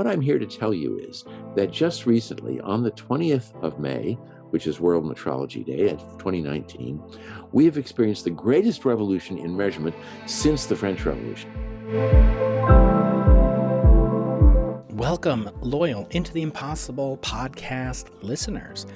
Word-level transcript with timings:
what 0.00 0.06
I'm 0.06 0.22
here 0.22 0.38
to 0.38 0.46
tell 0.46 0.72
you 0.72 0.96
is 0.96 1.26
that 1.56 1.70
just 1.70 2.06
recently, 2.06 2.58
on 2.60 2.82
the 2.82 2.90
20th 2.92 3.54
of 3.62 3.78
May, 3.78 4.14
which 4.48 4.66
is 4.66 4.80
World 4.80 5.04
Metrology 5.04 5.62
Day 5.62 5.90
of 5.90 6.00
2019, 6.16 7.02
we 7.52 7.66
have 7.66 7.76
experienced 7.76 8.24
the 8.24 8.30
greatest 8.30 8.86
revolution 8.86 9.36
in 9.36 9.54
measurement 9.54 9.94
since 10.24 10.64
the 10.64 10.74
French 10.74 11.04
Revolution. 11.04 11.50
Welcome, 14.88 15.50
loyal 15.60 16.08
Into 16.12 16.32
the 16.32 16.40
Impossible 16.40 17.18
podcast 17.18 18.06
listeners, 18.22 18.86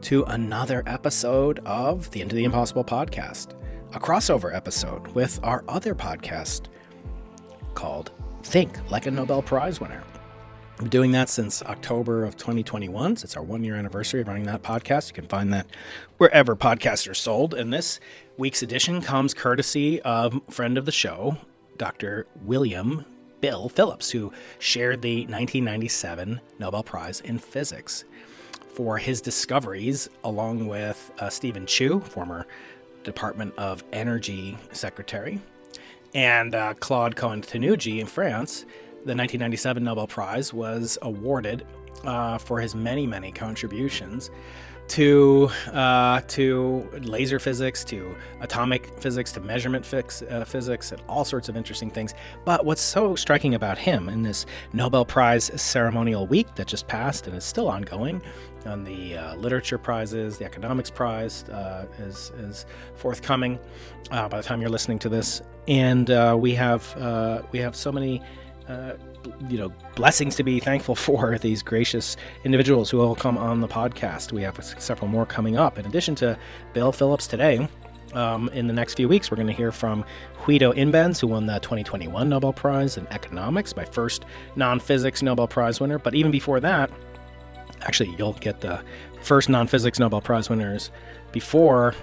to 0.00 0.24
another 0.24 0.82
episode 0.86 1.58
of 1.66 2.10
the 2.10 2.22
Into 2.22 2.36
the 2.36 2.44
Impossible 2.44 2.84
podcast, 2.84 3.52
a 3.92 4.00
crossover 4.00 4.56
episode 4.56 5.08
with 5.08 5.38
our 5.42 5.62
other 5.68 5.94
podcast 5.94 6.68
called 7.74 8.12
Think 8.42 8.90
Like 8.90 9.04
a 9.04 9.10
Nobel 9.10 9.42
Prize 9.42 9.78
Winner. 9.78 10.02
I'm 10.80 10.88
doing 10.88 11.12
that 11.12 11.28
since 11.28 11.62
October 11.62 12.24
of 12.24 12.36
2021. 12.36 13.16
So 13.16 13.24
it's 13.24 13.36
our 13.36 13.42
one 13.42 13.62
year 13.62 13.76
anniversary 13.76 14.22
of 14.22 14.28
running 14.28 14.44
that 14.44 14.62
podcast. 14.62 15.08
You 15.08 15.14
can 15.14 15.28
find 15.28 15.52
that 15.52 15.66
wherever 16.18 16.56
podcasts 16.56 17.08
are 17.08 17.14
sold. 17.14 17.54
And 17.54 17.72
this 17.72 18.00
week's 18.38 18.62
edition 18.62 19.00
comes 19.00 19.34
courtesy 19.34 20.02
of 20.02 20.40
friend 20.50 20.76
of 20.76 20.84
the 20.84 20.92
show, 20.92 21.36
Dr. 21.76 22.26
William 22.42 23.04
Bill 23.40 23.68
Phillips, 23.68 24.10
who 24.10 24.32
shared 24.58 25.00
the 25.00 25.18
1997 25.26 26.40
Nobel 26.58 26.82
Prize 26.82 27.20
in 27.20 27.38
Physics 27.38 28.04
for 28.74 28.98
his 28.98 29.20
discoveries, 29.20 30.08
along 30.24 30.66
with 30.66 31.12
uh, 31.20 31.30
Steven 31.30 31.66
Chu, 31.66 32.00
former 32.00 32.48
Department 33.04 33.54
of 33.56 33.84
Energy 33.92 34.58
Secretary, 34.72 35.40
and 36.14 36.54
uh, 36.54 36.74
Claude 36.74 37.14
Cohen-Tannoudji 37.14 38.00
in 38.00 38.06
France, 38.06 38.66
the 39.04 39.14
1997 39.14 39.84
Nobel 39.84 40.06
Prize 40.06 40.52
was 40.52 40.96
awarded 41.02 41.66
uh, 42.04 42.38
for 42.38 42.60
his 42.60 42.74
many, 42.74 43.06
many 43.06 43.32
contributions 43.32 44.30
to 44.86 45.48
uh, 45.72 46.20
to 46.28 46.88
laser 47.00 47.38
physics, 47.38 47.84
to 47.84 48.14
atomic 48.40 48.86
physics, 49.00 49.32
to 49.32 49.40
measurement 49.40 49.84
fix, 49.84 50.22
uh, 50.22 50.44
physics, 50.44 50.92
and 50.92 51.02
all 51.08 51.24
sorts 51.24 51.48
of 51.48 51.56
interesting 51.56 51.90
things. 51.90 52.14
But 52.44 52.64
what's 52.66 52.82
so 52.82 53.14
striking 53.14 53.54
about 53.54 53.78
him 53.78 54.08
in 54.08 54.22
this 54.22 54.44
Nobel 54.72 55.04
Prize 55.04 55.50
ceremonial 55.60 56.26
week 56.26 56.54
that 56.56 56.66
just 56.66 56.86
passed 56.86 57.26
and 57.26 57.36
is 57.36 57.44
still 57.44 57.68
ongoing, 57.68 58.20
on 58.66 58.84
the 58.84 59.16
uh, 59.16 59.36
literature 59.36 59.78
prizes, 59.78 60.38
the 60.38 60.44
economics 60.44 60.90
prize 60.90 61.44
uh, 61.44 61.86
is 61.98 62.32
is 62.38 62.66
forthcoming 62.94 63.58
uh, 64.10 64.28
by 64.28 64.38
the 64.38 64.42
time 64.42 64.60
you're 64.60 64.70
listening 64.70 64.98
to 65.00 65.08
this, 65.08 65.42
and 65.68 66.10
uh, 66.10 66.36
we 66.38 66.54
have 66.54 67.44
we 67.52 67.58
have 67.58 67.76
so 67.76 67.92
many 67.92 68.22
uh, 68.68 68.92
you 69.48 69.58
know 69.58 69.72
blessings 69.94 70.36
to 70.36 70.42
be 70.42 70.60
thankful 70.60 70.94
for 71.06 71.38
these 71.38 71.62
gracious 71.62 72.16
individuals 72.44 72.90
who 72.90 72.98
will 72.98 73.14
come 73.14 73.38
on 73.38 73.60
the 73.60 73.68
podcast. 73.68 74.32
We 74.32 74.42
have 74.42 74.62
several 74.78 75.08
more 75.08 75.26
coming 75.26 75.56
up. 75.56 75.78
In 75.78 75.86
addition 75.86 76.14
to 76.16 76.38
Bill 76.72 76.92
Phillips 76.92 77.26
today, 77.26 77.68
um, 78.14 78.48
in 78.50 78.66
the 78.66 78.72
next 78.72 78.94
few 78.94 79.08
weeks, 79.08 79.30
we're 79.30 79.36
going 79.36 79.48
to 79.48 79.52
hear 79.52 79.72
from 79.72 80.04
Guido 80.44 80.72
Imbens, 80.72 81.20
who 81.20 81.26
won 81.26 81.46
the 81.46 81.58
2021 81.58 82.28
Nobel 82.28 82.52
Prize 82.52 82.96
in 82.96 83.06
Economics, 83.08 83.76
my 83.76 83.84
first 83.84 84.24
non 84.56 84.80
physics 84.80 85.22
Nobel 85.22 85.48
Prize 85.48 85.80
winner. 85.80 85.98
But 85.98 86.14
even 86.14 86.30
before 86.30 86.60
that, 86.60 86.90
actually, 87.82 88.14
you'll 88.16 88.34
get 88.34 88.60
the 88.60 88.82
first 89.20 89.48
non 89.48 89.66
physics 89.66 89.98
Nobel 89.98 90.20
Prize 90.20 90.48
winners 90.48 90.90
before 91.32 91.94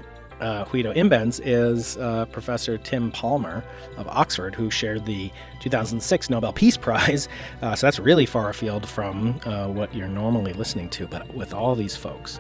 uh, 0.42 0.66
Guido 0.66 0.94
Imbens 0.94 1.40
is 1.44 1.98
uh, 1.98 2.26
Professor 2.26 2.78
Tim 2.78 3.12
Palmer 3.12 3.64
of 3.98 4.08
Oxford, 4.08 4.56
who 4.56 4.70
shared 4.70 5.06
the 5.06 5.32
2006 5.62 6.30
Nobel 6.30 6.52
Peace 6.52 6.78
Prize. 6.78 7.28
Uh, 7.62 7.76
so 7.76 7.86
that's 7.86 8.00
really 8.00 8.26
far 8.26 8.50
afield 8.50 8.88
from 8.88 9.40
uh, 9.46 9.68
what 9.68 9.94
you're 9.94 10.08
normally 10.08 10.52
listening 10.54 10.90
to. 10.90 11.06
But 11.06 11.32
with 11.36 11.54
all 11.54 11.76
these 11.76 11.96
folks, 11.96 12.40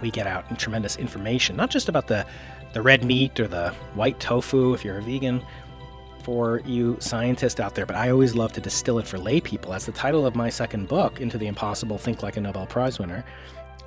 we 0.00 0.10
get 0.10 0.26
out 0.28 0.58
tremendous 0.58 0.96
information, 0.96 1.56
not 1.56 1.70
just 1.70 1.88
about 1.88 2.06
the, 2.06 2.24
the 2.72 2.80
red 2.80 3.04
meat 3.04 3.40
or 3.40 3.48
the 3.48 3.70
white 3.94 4.20
tofu 4.20 4.72
if 4.74 4.84
you're 4.84 4.98
a 4.98 5.02
vegan, 5.02 5.42
for 6.22 6.60
you 6.64 6.96
scientists 7.00 7.58
out 7.58 7.74
there, 7.74 7.86
but 7.86 7.96
I 7.96 8.10
always 8.10 8.34
love 8.34 8.52
to 8.52 8.60
distill 8.60 8.98
it 8.98 9.06
for 9.06 9.18
lay 9.18 9.40
people. 9.40 9.72
As 9.72 9.86
the 9.86 9.92
title 9.92 10.26
of 10.26 10.36
my 10.36 10.50
second 10.50 10.86
book, 10.88 11.20
Into 11.20 11.38
the 11.38 11.46
Impossible 11.46 11.98
Think 11.98 12.22
Like 12.22 12.36
a 12.36 12.40
Nobel 12.40 12.66
Prize 12.66 12.98
Winner, 12.98 13.24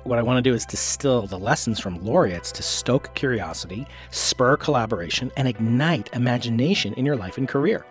what 0.04 0.18
I 0.18 0.22
want 0.22 0.36
to 0.38 0.42
do 0.50 0.54
is 0.54 0.66
distill 0.66 1.26
the 1.26 1.38
lessons 1.38 1.80
from 1.80 2.04
laureates 2.04 2.52
to 2.52 2.62
stoke 2.62 3.14
curiosity, 3.14 3.86
spur 4.10 4.56
collaboration, 4.56 5.32
and 5.36 5.48
ignite 5.48 6.10
imagination 6.14 6.94
in 6.94 7.06
your 7.06 7.16
life 7.16 7.38
and 7.38 7.48
career. 7.48 7.84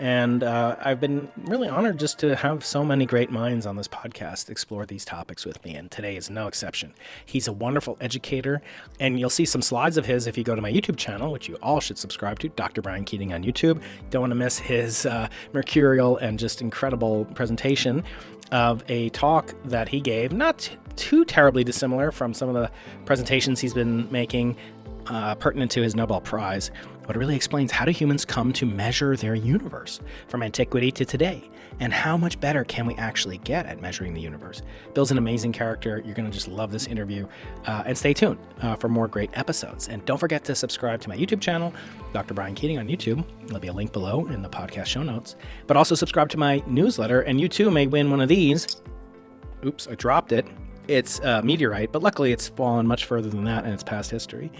And 0.00 0.42
uh, 0.42 0.76
I've 0.82 0.98
been 0.98 1.28
really 1.44 1.68
honored 1.68 1.98
just 1.98 2.18
to 2.20 2.34
have 2.34 2.64
so 2.64 2.82
many 2.82 3.04
great 3.04 3.30
minds 3.30 3.66
on 3.66 3.76
this 3.76 3.86
podcast 3.86 4.48
explore 4.48 4.86
these 4.86 5.04
topics 5.04 5.44
with 5.44 5.62
me, 5.62 5.74
and 5.74 5.90
today 5.90 6.16
is 6.16 6.30
no 6.30 6.46
exception. 6.48 6.94
He's 7.26 7.46
a 7.48 7.52
wonderful 7.52 7.98
educator, 8.00 8.62
and 8.98 9.20
you'll 9.20 9.28
see 9.28 9.44
some 9.44 9.60
slides 9.60 9.98
of 9.98 10.06
his 10.06 10.26
if 10.26 10.38
you 10.38 10.42
go 10.42 10.54
to 10.54 10.62
my 10.62 10.72
YouTube 10.72 10.96
channel, 10.96 11.30
which 11.30 11.50
you 11.50 11.56
all 11.56 11.80
should 11.80 11.98
subscribe 11.98 12.38
to, 12.38 12.48
Dr. 12.48 12.80
Brian 12.80 13.04
Keating 13.04 13.34
on 13.34 13.44
YouTube. 13.44 13.82
Don't 14.08 14.22
want 14.22 14.30
to 14.30 14.36
miss 14.36 14.58
his 14.58 15.04
uh, 15.04 15.28
mercurial 15.52 16.16
and 16.16 16.38
just 16.38 16.62
incredible 16.62 17.26
presentation 17.34 18.02
of 18.52 18.82
a 18.88 19.10
talk 19.10 19.54
that 19.66 19.90
he 19.90 20.00
gave, 20.00 20.32
not 20.32 20.70
too 20.96 21.26
terribly 21.26 21.62
dissimilar 21.62 22.10
from 22.10 22.32
some 22.32 22.48
of 22.48 22.54
the 22.54 22.70
presentations 23.04 23.60
he's 23.60 23.74
been 23.74 24.10
making 24.10 24.56
uh, 25.08 25.34
pertinent 25.34 25.70
to 25.72 25.82
his 25.82 25.94
Nobel 25.94 26.20
Prize, 26.20 26.70
but 27.10 27.16
it 27.16 27.18
really 27.18 27.34
explains 27.34 27.72
how 27.72 27.84
do 27.84 27.90
humans 27.90 28.24
come 28.24 28.52
to 28.52 28.64
measure 28.64 29.16
their 29.16 29.34
universe 29.34 29.98
from 30.28 30.44
antiquity 30.44 30.92
to 30.92 31.04
today, 31.04 31.42
and 31.80 31.92
how 31.92 32.16
much 32.16 32.38
better 32.38 32.62
can 32.62 32.86
we 32.86 32.94
actually 32.94 33.38
get 33.38 33.66
at 33.66 33.82
measuring 33.82 34.14
the 34.14 34.20
universe. 34.20 34.62
Bill's 34.94 35.10
an 35.10 35.18
amazing 35.18 35.50
character. 35.50 36.00
You're 36.04 36.14
going 36.14 36.30
to 36.30 36.32
just 36.32 36.46
love 36.46 36.70
this 36.70 36.86
interview. 36.86 37.26
Uh, 37.66 37.82
and 37.84 37.98
stay 37.98 38.14
tuned 38.14 38.38
uh, 38.62 38.76
for 38.76 38.88
more 38.88 39.08
great 39.08 39.28
episodes. 39.32 39.88
And 39.88 40.04
don't 40.04 40.18
forget 40.18 40.44
to 40.44 40.54
subscribe 40.54 41.00
to 41.00 41.08
my 41.08 41.16
YouTube 41.16 41.40
channel, 41.40 41.74
Dr. 42.12 42.32
Brian 42.32 42.54
Keating 42.54 42.78
on 42.78 42.86
YouTube. 42.86 43.24
There'll 43.46 43.58
be 43.58 43.66
a 43.66 43.72
link 43.72 43.92
below 43.92 44.26
in 44.26 44.40
the 44.40 44.48
podcast 44.48 44.86
show 44.86 45.02
notes. 45.02 45.34
But 45.66 45.76
also 45.76 45.96
subscribe 45.96 46.28
to 46.28 46.38
my 46.38 46.62
newsletter, 46.68 47.22
and 47.22 47.40
you 47.40 47.48
too 47.48 47.72
may 47.72 47.88
win 47.88 48.12
one 48.12 48.20
of 48.20 48.28
these. 48.28 48.76
Oops, 49.66 49.88
I 49.88 49.96
dropped 49.96 50.30
it. 50.30 50.46
It's 50.86 51.18
a 51.18 51.42
meteorite, 51.42 51.90
but 51.90 52.04
luckily 52.04 52.30
it's 52.30 52.46
fallen 52.46 52.86
much 52.86 53.04
further 53.04 53.30
than 53.30 53.42
that 53.46 53.64
in 53.64 53.72
its 53.72 53.82
past 53.82 54.12
history. 54.12 54.52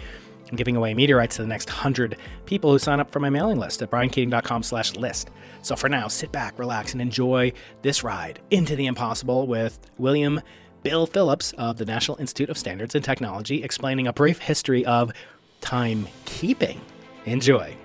I'm 0.50 0.56
giving 0.56 0.76
away 0.76 0.94
meteorites 0.94 1.36
to 1.36 1.42
the 1.42 1.48
next 1.48 1.68
100 1.68 2.16
people 2.44 2.72
who 2.72 2.78
sign 2.78 2.98
up 2.98 3.10
for 3.10 3.20
my 3.20 3.30
mailing 3.30 3.58
list 3.58 3.82
at 3.82 3.90
briankeating.com 3.90 4.64
slash 4.64 4.96
list. 4.96 5.30
So 5.62 5.76
for 5.76 5.88
now, 5.88 6.08
sit 6.08 6.32
back, 6.32 6.58
relax, 6.58 6.92
and 6.92 7.00
enjoy 7.00 7.52
this 7.82 8.02
ride 8.02 8.40
into 8.50 8.74
the 8.74 8.86
impossible 8.86 9.46
with 9.46 9.78
William 9.98 10.40
Bill 10.82 11.06
Phillips 11.06 11.52
of 11.52 11.76
the 11.76 11.84
National 11.84 12.18
Institute 12.18 12.50
of 12.50 12.58
Standards 12.58 12.94
and 12.94 13.04
Technology 13.04 13.62
explaining 13.62 14.06
a 14.06 14.12
brief 14.12 14.38
history 14.38 14.84
of 14.86 15.12
timekeeping. 15.60 16.78
Enjoy. 17.26 17.76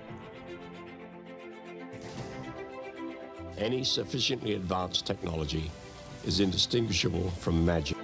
Any 3.58 3.84
sufficiently 3.84 4.56
advanced 4.56 5.06
technology 5.06 5.70
is 6.26 6.40
indistinguishable 6.40 7.30
from 7.32 7.64
magic. 7.66 7.98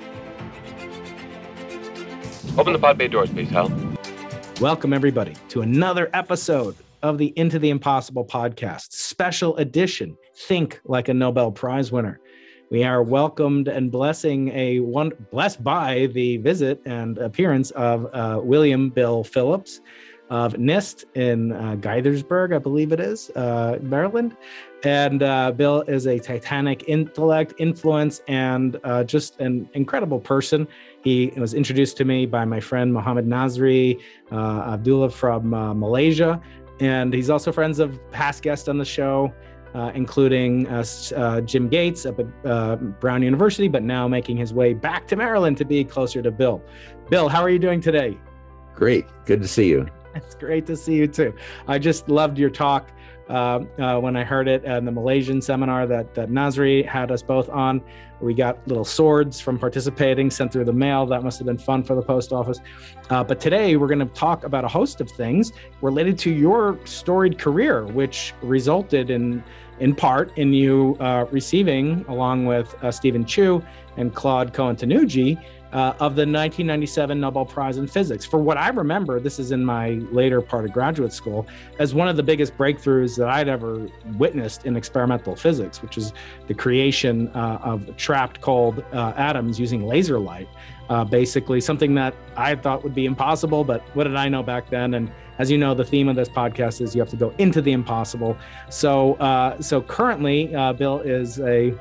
Open 2.57 2.73
the 2.73 2.79
pod 2.79 2.97
bay 2.97 3.07
doors, 3.07 3.29
please, 3.29 3.49
Hal. 3.49 3.69
Welcome, 4.61 4.93
everybody, 4.93 5.33
to 5.49 5.63
another 5.63 6.11
episode 6.13 6.75
of 7.01 7.17
the 7.17 7.33
Into 7.35 7.57
the 7.57 7.71
Impossible 7.71 8.23
podcast, 8.23 8.91
special 8.91 9.57
edition 9.57 10.15
Think 10.35 10.79
Like 10.83 11.09
a 11.09 11.15
Nobel 11.15 11.51
Prize 11.51 11.91
Winner. 11.91 12.19
We 12.69 12.83
are 12.83 13.01
welcomed 13.01 13.67
and 13.67 13.91
blessing 13.91 14.49
a 14.49 14.79
one 14.81 15.13
blessed 15.31 15.63
by 15.63 16.09
the 16.13 16.37
visit 16.37 16.79
and 16.85 17.17
appearance 17.17 17.71
of 17.71 18.05
uh, 18.13 18.39
William 18.43 18.91
Bill 18.91 19.23
Phillips 19.23 19.81
of 20.31 20.53
NIST 20.53 21.03
in 21.15 21.51
uh, 21.51 21.75
Gaithersburg, 21.75 22.55
I 22.55 22.57
believe 22.57 22.93
it 22.93 23.01
is, 23.01 23.29
uh, 23.31 23.77
Maryland. 23.81 24.37
And 24.83 25.21
uh, 25.21 25.51
Bill 25.51 25.81
is 25.81 26.07
a 26.07 26.17
titanic 26.17 26.85
intellect, 26.87 27.53
influence, 27.59 28.21
and 28.29 28.79
uh, 28.85 29.03
just 29.03 29.39
an 29.41 29.69
incredible 29.73 30.19
person. 30.19 30.67
He 31.03 31.33
was 31.35 31.53
introduced 31.53 31.97
to 31.97 32.05
me 32.05 32.25
by 32.25 32.45
my 32.45 32.61
friend 32.61 32.93
Mohammed 32.93 33.27
Nazri 33.27 33.99
uh, 34.31 34.71
Abdullah 34.73 35.09
from 35.09 35.53
uh, 35.53 35.73
Malaysia. 35.73 36.41
And 36.79 37.13
he's 37.13 37.29
also 37.29 37.51
friends 37.51 37.79
of 37.79 37.99
past 38.11 38.41
guests 38.41 38.69
on 38.69 38.77
the 38.77 38.85
show, 38.85 39.33
uh, 39.75 39.91
including 39.93 40.65
uh, 40.69 40.85
uh, 41.15 41.41
Jim 41.41 41.67
Gates 41.67 42.05
up 42.05 42.19
at 42.19 42.99
Brown 43.01 43.21
University, 43.21 43.67
but 43.67 43.83
now 43.83 44.07
making 44.07 44.37
his 44.37 44.53
way 44.53 44.73
back 44.73 45.07
to 45.09 45.17
Maryland 45.17 45.57
to 45.57 45.65
be 45.65 45.83
closer 45.83 46.21
to 46.21 46.31
Bill. 46.31 46.63
Bill, 47.09 47.27
how 47.27 47.41
are 47.41 47.49
you 47.49 47.59
doing 47.59 47.81
today? 47.81 48.17
Great. 48.73 49.05
Good 49.25 49.41
to 49.41 49.47
see 49.47 49.67
you. 49.67 49.87
It's 50.15 50.35
great 50.35 50.65
to 50.65 50.75
see 50.75 50.95
you 50.95 51.07
too. 51.07 51.33
I 51.67 51.79
just 51.79 52.09
loved 52.09 52.37
your 52.37 52.49
talk. 52.49 52.91
uh, 53.31 53.63
uh, 53.79 53.97
when 53.97 54.17
I 54.17 54.25
heard 54.25 54.49
it 54.49 54.65
in 54.65 54.83
the 54.83 54.91
Malaysian 54.91 55.41
seminar 55.41 55.87
that, 55.87 56.13
that 56.15 56.29
Nasri 56.29 56.85
had 56.85 57.11
us 57.11 57.21
both 57.21 57.47
on. 57.49 57.81
We 58.19 58.33
got 58.33 58.67
little 58.67 58.83
swords 58.83 59.39
from 59.39 59.57
participating 59.57 60.29
sent 60.29 60.51
through 60.51 60.65
the 60.65 60.73
mail. 60.73 61.05
That 61.05 61.23
must 61.23 61.39
have 61.39 61.47
been 61.47 61.57
fun 61.57 61.83
for 61.83 61.95
the 61.95 62.01
post 62.01 62.33
office. 62.33 62.59
Uh, 63.09 63.23
but 63.23 63.39
today 63.39 63.77
we're 63.77 63.87
going 63.87 63.99
to 63.99 64.13
talk 64.13 64.43
about 64.43 64.65
a 64.65 64.67
host 64.67 64.99
of 64.99 65.09
things 65.09 65.53
related 65.81 66.19
to 66.19 66.31
your 66.31 66.77
storied 66.83 67.39
career, 67.39 67.85
which 67.85 68.33
resulted 68.41 69.09
in, 69.09 69.41
in 69.79 69.95
part, 69.95 70.37
in 70.37 70.51
you 70.51 70.97
uh, 70.99 71.25
receiving, 71.31 72.03
along 72.09 72.45
with 72.45 72.75
uh, 72.83 72.91
Steven 72.91 73.23
Chu 73.23 73.63
and 73.95 74.13
Claude 74.13 74.53
Cohen-Tannoudji, 74.53 75.41
uh, 75.73 75.93
of 75.99 76.15
the 76.15 76.21
1997 76.21 77.19
Nobel 77.19 77.45
Prize 77.45 77.77
in 77.77 77.87
Physics. 77.87 78.25
For 78.25 78.39
what 78.39 78.57
I 78.57 78.69
remember, 78.69 79.19
this 79.19 79.39
is 79.39 79.51
in 79.51 79.63
my 79.63 80.01
later 80.11 80.41
part 80.41 80.65
of 80.65 80.73
graduate 80.73 81.13
school, 81.13 81.47
as 81.79 81.93
one 81.93 82.07
of 82.07 82.17
the 82.17 82.23
biggest 82.23 82.57
breakthroughs 82.57 83.17
that 83.17 83.29
I'd 83.29 83.47
ever 83.47 83.87
witnessed 84.17 84.65
in 84.65 84.75
experimental 84.75 85.35
physics, 85.35 85.81
which 85.81 85.97
is 85.97 86.13
the 86.47 86.53
creation 86.53 87.29
uh, 87.29 87.59
of 87.63 87.95
trapped 87.97 88.41
cold 88.41 88.83
uh, 88.93 89.13
atoms 89.15 89.59
using 89.59 89.85
laser 89.85 90.19
light. 90.19 90.49
Uh, 90.89 91.05
basically, 91.05 91.61
something 91.61 91.95
that 91.95 92.13
I 92.35 92.55
thought 92.55 92.83
would 92.83 92.93
be 92.93 93.05
impossible, 93.05 93.63
but 93.63 93.81
what 93.95 94.03
did 94.03 94.17
I 94.17 94.27
know 94.27 94.43
back 94.43 94.69
then? 94.69 94.95
And 94.95 95.09
as 95.39 95.49
you 95.49 95.57
know, 95.57 95.73
the 95.73 95.85
theme 95.85 96.09
of 96.09 96.17
this 96.17 96.27
podcast 96.27 96.81
is 96.81 96.93
you 96.93 97.01
have 97.01 97.09
to 97.11 97.15
go 97.15 97.33
into 97.37 97.61
the 97.61 97.71
impossible. 97.71 98.37
So, 98.69 99.13
uh, 99.15 99.61
so 99.61 99.81
currently, 99.81 100.53
uh, 100.53 100.73
Bill 100.73 100.99
is 100.99 101.39
a 101.39 101.73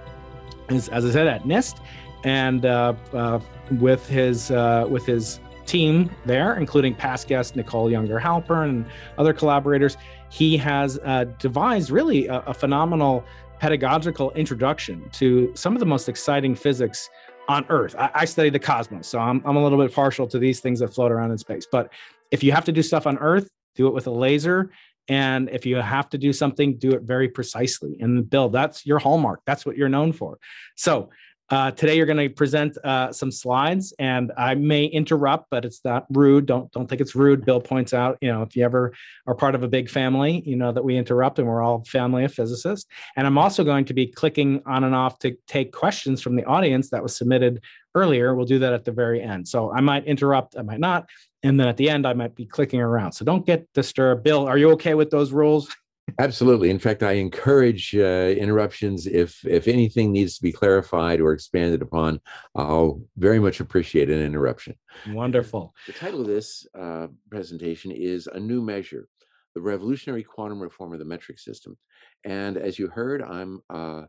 is, 0.69 0.89
as 0.91 1.05
I 1.05 1.11
said, 1.11 1.27
at 1.27 1.43
NIST, 1.43 1.81
and 2.25 2.67
uh, 2.67 2.95
uh, 3.13 3.41
with 3.73 4.07
his 4.09 4.51
uh, 4.51 4.87
with 4.89 5.07
his 5.07 5.41
team 5.67 6.11
there, 6.27 6.55
including 6.57 6.95
past 6.95 7.29
guest 7.29 7.57
Nicole 7.57 7.89
Yunger 7.89 8.21
Halpern 8.21 8.69
and 8.69 8.87
other 9.19 9.33
collaborators, 9.33 9.97
he 10.29 10.57
has 10.57 10.99
uh, 11.05 11.25
devised 11.39 11.91
really 11.91 12.27
a, 12.27 12.41
a, 12.41 12.55
phenomenal 12.55 13.25
pedagogical 13.61 14.33
introduction 14.33 15.09
to 15.11 15.53
some 15.55 15.75
of 15.75 15.81
the 15.81 15.87
most 15.87 16.09
exciting 16.09 16.57
physics 16.57 17.09
on 17.49 17.65
Earth. 17.69 17.95
I, 17.97 18.11
I 18.15 18.25
study 18.25 18.51
the 18.51 18.59
cosmos, 18.59 19.07
so 19.07 19.21
I'm, 19.21 19.43
I'm 19.45 19.57
a 19.57 19.63
little 19.63 19.79
bit 19.79 19.95
partial 19.95 20.27
to 20.29 20.39
these 20.39 20.61
things 20.61 20.81
that 20.81 20.89
float 20.89 21.13
around 21.13 21.31
in 21.31 21.39
space. 21.39 21.67
But 21.71 21.93
if 22.33 22.43
you 22.43 22.53
have 22.53 22.65
to 22.65 22.73
do 22.73 22.83
stuff 22.83 23.07
on 23.07 23.19
Earth, 23.19 23.49
do 23.77 23.87
it 23.87 23.95
with 23.95 24.07
a 24.07 24.11
laser. 24.11 24.71
And 25.09 25.49
if 25.51 25.67
you 25.67 25.77
have 25.77 26.09
to 26.11 26.19
do 26.19 26.33
something, 26.33 26.79
do 26.79 26.93
it 26.93 27.03
very 27.03 27.29
precisely. 27.29 27.97
And 28.01 28.29
Bill, 28.29 28.49
that's 28.49 28.87
your 28.87 28.99
hallmark. 28.99 29.41
That's 29.47 29.67
what 29.67 29.77
you're 29.77 29.89
known 29.89 30.13
for. 30.13 30.39
So 30.77 31.11
uh, 31.51 31.73
today 31.73 31.97
you're 31.97 32.07
going 32.07 32.17
to 32.17 32.29
present 32.29 32.79
uh, 32.85 33.13
some 33.13 33.33
slides, 33.33 33.93
and 33.99 34.31
I 34.39 34.55
may 34.55 34.85
interrupt, 34.85 35.49
but 35.51 35.65
it's 35.65 35.85
not 35.85 36.07
rude. 36.11 36.47
Don't 36.47 36.71
don't 36.71 36.89
think 36.89 37.01
it's 37.01 37.17
rude. 37.17 37.45
Bill 37.45 37.61
points 37.61 37.93
out, 37.93 38.19
you 38.21 38.33
know, 38.33 38.43
if 38.43 38.55
you 38.55 38.65
ever 38.65 38.93
are 39.27 39.35
part 39.35 39.57
of 39.57 39.65
a 39.65 39.69
big 39.69 39.91
family, 39.91 40.43
you 40.47 40.55
know 40.55 40.71
that 40.71 40.85
we 40.85 40.97
interrupt, 40.97 41.41
and 41.41 41.49
we're 41.49 41.63
all 41.63 41.85
family 41.85 42.25
of 42.25 42.33
physicists. 42.33 42.89
And 43.17 43.27
I'm 43.27 43.37
also 43.37 43.65
going 43.65 43.85
to 43.87 43.95
be 43.95 44.07
clicking 44.07 44.63
on 44.65 44.85
and 44.85 44.95
off 44.95 45.19
to 45.21 45.37
take 45.49 45.73
questions 45.73 46.23
from 46.23 46.37
the 46.37 46.45
audience 46.45 46.91
that 46.91 47.03
was 47.03 47.17
submitted 47.17 47.61
earlier. 47.97 48.35
We'll 48.35 48.47
do 48.47 48.61
that 48.61 48.73
at 48.73 48.85
the 48.85 48.93
very 48.93 49.21
end. 49.21 49.49
So 49.49 49.73
I 49.73 49.81
might 49.81 50.05
interrupt, 50.05 50.57
I 50.57 50.63
might 50.63 50.81
not, 50.81 51.09
and 51.43 51.59
then 51.59 51.67
at 51.67 51.77
the 51.77 51.91
end 51.91 52.07
I 52.07 52.13
might 52.13 52.37
be 52.37 52.47
clicking 52.47 52.81
around. 52.81 53.13
So 53.13 53.25
don't 53.25 53.45
get 53.45 53.67
disturbed. 53.75 54.23
Bill, 54.23 54.47
are 54.47 54.57
you 54.57 54.71
okay 54.73 54.95
with 54.95 55.11
those 55.11 55.33
rules? 55.33 55.69
Absolutely. 56.19 56.71
In 56.71 56.79
fact, 56.79 57.03
I 57.03 57.13
encourage 57.13 57.95
uh, 57.95 58.35
interruptions. 58.37 59.07
If 59.07 59.45
if 59.45 59.69
anything 59.69 60.13
needs 60.13 60.37
to 60.37 60.43
be 60.43 60.53
clarified 60.53 61.21
or 61.21 61.33
expanded 61.33 61.83
upon, 61.83 62.21
I'll 62.55 63.01
very 63.17 63.39
much 63.39 63.61
appreciate 63.61 64.11
an 64.11 64.21
interruption. 64.21 64.75
Wonderful. 65.09 65.75
The 65.87 65.93
title 65.93 66.21
of 66.21 66.27
this 66.27 66.67
uh, 66.79 67.09
presentation 67.31 67.91
is 67.91 68.27
"A 68.27 68.41
New 68.41 68.63
Measure: 68.63 69.09
The 69.55 69.61
Revolutionary 69.61 70.23
Quantum 70.23 70.61
Reform 70.61 70.93
of 70.93 70.99
the 70.99 71.05
Metric 71.05 71.39
System." 71.39 71.77
And 72.25 72.57
as 72.57 72.79
you 72.79 72.89
heard, 72.89 73.23
I'm 73.23 73.61
uh, 73.71 74.03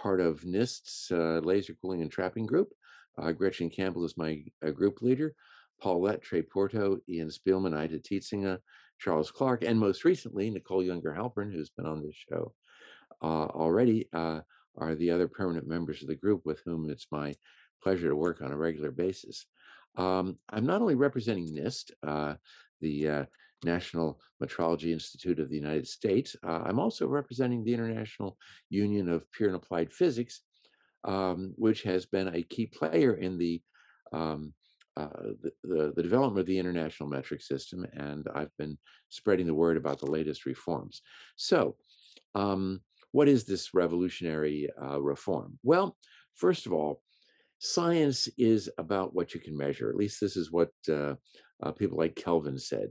part 0.00 0.20
of 0.20 0.44
NIST's 0.44 1.10
uh, 1.12 1.40
Laser 1.42 1.76
Cooling 1.80 2.02
and 2.02 2.10
Trapping 2.10 2.46
Group. 2.46 2.68
Uh, 3.20 3.32
Gretchen 3.32 3.70
Campbell 3.70 4.04
is 4.04 4.16
my 4.16 4.42
uh, 4.66 4.70
group 4.70 5.02
leader. 5.02 5.34
Paul 5.80 6.02
Lett 6.02 6.22
Trey 6.22 6.42
Porto, 6.42 6.98
Ian 7.08 7.28
Spielman, 7.28 7.76
Eite 7.76 8.02
Tiesinga, 8.02 8.58
Charles 9.02 9.32
Clark, 9.32 9.64
and 9.64 9.78
most 9.78 10.04
recently, 10.04 10.48
Nicole 10.48 10.84
Yunger 10.84 11.16
Halpern, 11.16 11.52
who's 11.52 11.70
been 11.70 11.86
on 11.86 12.02
this 12.02 12.14
show 12.14 12.54
uh, 13.20 13.46
already, 13.46 14.08
uh, 14.12 14.40
are 14.76 14.94
the 14.94 15.10
other 15.10 15.26
permanent 15.26 15.66
members 15.66 16.02
of 16.02 16.08
the 16.08 16.14
group 16.14 16.42
with 16.44 16.60
whom 16.64 16.88
it's 16.88 17.08
my 17.10 17.34
pleasure 17.82 18.08
to 18.08 18.16
work 18.16 18.40
on 18.40 18.52
a 18.52 18.56
regular 18.56 18.92
basis. 18.92 19.46
Um, 19.96 20.38
I'm 20.50 20.66
not 20.66 20.80
only 20.80 20.94
representing 20.94 21.48
NIST, 21.48 21.90
uh, 22.06 22.34
the 22.80 23.08
uh, 23.08 23.24
National 23.64 24.20
Metrology 24.42 24.92
Institute 24.92 25.40
of 25.40 25.48
the 25.48 25.56
United 25.56 25.88
States, 25.88 26.36
uh, 26.46 26.62
I'm 26.64 26.78
also 26.78 27.08
representing 27.08 27.64
the 27.64 27.74
International 27.74 28.38
Union 28.70 29.08
of 29.08 29.30
Pure 29.32 29.48
and 29.48 29.56
Applied 29.56 29.92
Physics, 29.92 30.42
um, 31.04 31.54
which 31.56 31.82
has 31.82 32.06
been 32.06 32.28
a 32.28 32.42
key 32.42 32.66
player 32.66 33.14
in 33.14 33.36
the 33.36 33.60
um, 34.12 34.54
uh, 34.96 35.06
the, 35.64 35.92
the, 35.96 36.02
development 36.02 36.40
of 36.40 36.46
the 36.46 36.58
international 36.58 37.08
metric 37.08 37.40
system, 37.40 37.86
and 37.94 38.26
I've 38.34 38.54
been 38.58 38.76
spreading 39.08 39.46
the 39.46 39.54
word 39.54 39.76
about 39.76 39.98
the 39.98 40.10
latest 40.10 40.44
reforms. 40.44 41.00
So, 41.36 41.76
um, 42.34 42.80
what 43.12 43.28
is 43.28 43.44
this 43.44 43.72
revolutionary 43.72 44.68
uh, 44.82 45.00
reform? 45.00 45.58
Well, 45.62 45.96
first 46.34 46.66
of 46.66 46.72
all, 46.72 47.02
science 47.58 48.28
is 48.36 48.68
about 48.76 49.14
what 49.14 49.34
you 49.34 49.40
can 49.40 49.56
measure. 49.56 49.88
At 49.88 49.96
least 49.96 50.20
this 50.20 50.36
is 50.36 50.52
what 50.52 50.70
uh, 50.90 51.14
uh 51.62 51.72
people 51.72 51.96
like 51.96 52.16
Kelvin 52.16 52.58
said. 52.58 52.90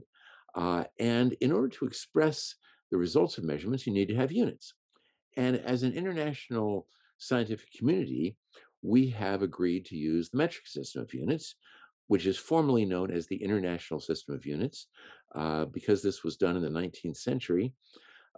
Uh, 0.54 0.84
and 0.98 1.34
in 1.34 1.52
order 1.52 1.68
to 1.68 1.86
express 1.86 2.56
the 2.90 2.98
results 2.98 3.38
of 3.38 3.44
measurements, 3.44 3.86
you 3.86 3.92
need 3.92 4.08
to 4.08 4.16
have 4.16 4.32
units. 4.32 4.74
And 5.36 5.56
as 5.56 5.82
an 5.82 5.92
international 5.92 6.86
scientific 7.18 7.72
community, 7.72 8.36
we 8.82 9.08
have 9.10 9.42
agreed 9.42 9.86
to 9.86 9.96
use 9.96 10.28
the 10.28 10.38
metric 10.38 10.66
system 10.66 11.02
of 11.02 11.14
units 11.14 11.54
which 12.08 12.26
is 12.26 12.38
formally 12.38 12.84
known 12.84 13.10
as 13.10 13.26
the 13.26 13.42
International 13.42 14.00
System 14.00 14.34
of 14.34 14.46
Units, 14.46 14.86
uh, 15.34 15.64
because 15.66 16.02
this 16.02 16.22
was 16.22 16.36
done 16.36 16.56
in 16.56 16.62
the 16.62 16.68
19th 16.68 17.16
century 17.16 17.74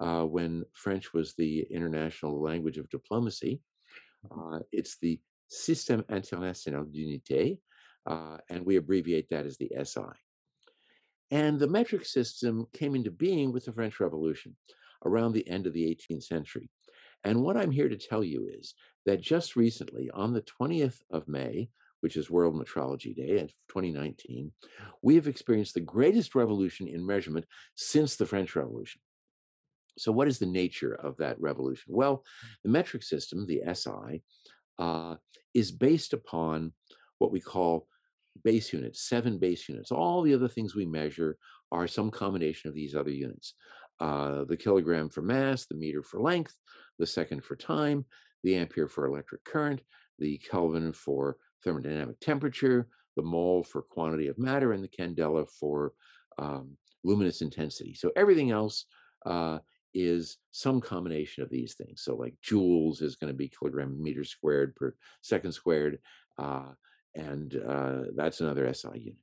uh, 0.00 0.22
when 0.22 0.64
French 0.72 1.12
was 1.12 1.34
the 1.34 1.66
international 1.70 2.40
language 2.40 2.78
of 2.78 2.88
diplomacy. 2.88 3.60
Uh, 4.30 4.60
it's 4.72 4.98
the 4.98 5.20
Système 5.50 6.08
International 6.08 6.84
d'Unité, 6.84 7.58
uh, 8.06 8.38
and 8.48 8.64
we 8.64 8.76
abbreviate 8.76 9.28
that 9.30 9.46
as 9.46 9.56
the 9.56 9.70
SI. 9.82 10.12
And 11.30 11.58
the 11.58 11.68
metric 11.68 12.04
system 12.04 12.66
came 12.72 12.94
into 12.94 13.10
being 13.10 13.52
with 13.52 13.64
the 13.64 13.72
French 13.72 14.00
Revolution 14.00 14.56
around 15.04 15.32
the 15.32 15.48
end 15.48 15.66
of 15.66 15.72
the 15.72 15.84
18th 15.84 16.24
century. 16.24 16.70
And 17.24 17.42
what 17.42 17.56
I'm 17.56 17.70
here 17.70 17.88
to 17.88 17.96
tell 17.96 18.22
you 18.22 18.48
is 18.50 18.74
that 19.06 19.20
just 19.20 19.56
recently, 19.56 20.10
on 20.10 20.32
the 20.32 20.42
20th 20.42 21.00
of 21.10 21.26
May, 21.26 21.70
which 22.04 22.18
is 22.18 22.30
World 22.30 22.54
Metrology 22.54 23.16
Day 23.16 23.38
of 23.38 23.48
2019, 23.70 24.52
we 25.00 25.14
have 25.14 25.26
experienced 25.26 25.72
the 25.72 25.80
greatest 25.80 26.34
revolution 26.34 26.86
in 26.86 27.06
measurement 27.06 27.46
since 27.76 28.16
the 28.16 28.26
French 28.26 28.54
Revolution. 28.54 29.00
So, 29.96 30.12
what 30.12 30.28
is 30.28 30.38
the 30.38 30.44
nature 30.44 30.92
of 30.92 31.16
that 31.16 31.40
revolution? 31.40 31.94
Well, 31.96 32.22
the 32.62 32.68
metric 32.68 33.04
system, 33.04 33.46
the 33.46 33.62
SI, 33.72 34.22
uh, 34.78 35.14
is 35.54 35.72
based 35.72 36.12
upon 36.12 36.74
what 37.20 37.32
we 37.32 37.40
call 37.40 37.88
base 38.44 38.74
units, 38.74 39.08
seven 39.08 39.38
base 39.38 39.66
units. 39.66 39.90
All 39.90 40.20
the 40.20 40.34
other 40.34 40.48
things 40.48 40.74
we 40.74 40.84
measure 40.84 41.38
are 41.72 41.88
some 41.88 42.10
combination 42.10 42.68
of 42.68 42.74
these 42.74 42.94
other 42.94 43.12
units. 43.12 43.54
Uh, 43.98 44.44
the 44.44 44.58
kilogram 44.58 45.08
for 45.08 45.22
mass, 45.22 45.64
the 45.64 45.74
meter 45.74 46.02
for 46.02 46.20
length, 46.20 46.54
the 46.98 47.06
second 47.06 47.42
for 47.42 47.56
time, 47.56 48.04
the 48.42 48.56
ampere 48.56 48.88
for 48.88 49.06
electric 49.06 49.42
current, 49.44 49.80
the 50.18 50.36
Kelvin 50.36 50.92
for 50.92 51.38
thermodynamic 51.64 52.20
temperature, 52.20 52.88
the 53.16 53.22
mole 53.22 53.62
for 53.62 53.82
quantity 53.82 54.28
of 54.28 54.38
matter, 54.38 54.72
and 54.72 54.82
the 54.82 54.88
candela 54.88 55.48
for 55.48 55.92
um, 56.38 56.76
luminous 57.04 57.42
intensity. 57.42 57.94
So 57.94 58.10
everything 58.16 58.50
else 58.50 58.86
uh, 59.26 59.58
is 59.94 60.38
some 60.50 60.80
combination 60.80 61.42
of 61.42 61.50
these 61.50 61.74
things. 61.74 62.02
So 62.02 62.16
like 62.16 62.34
joules 62.44 63.02
is 63.02 63.16
going 63.16 63.32
to 63.32 63.36
be 63.36 63.48
kilogram 63.48 64.02
meter 64.02 64.24
squared 64.24 64.74
per 64.74 64.94
second 65.22 65.52
squared, 65.52 65.98
uh, 66.38 66.72
and 67.14 67.60
uh, 67.66 68.00
that's 68.16 68.40
another 68.40 68.72
SI 68.74 68.88
unit. 68.94 69.18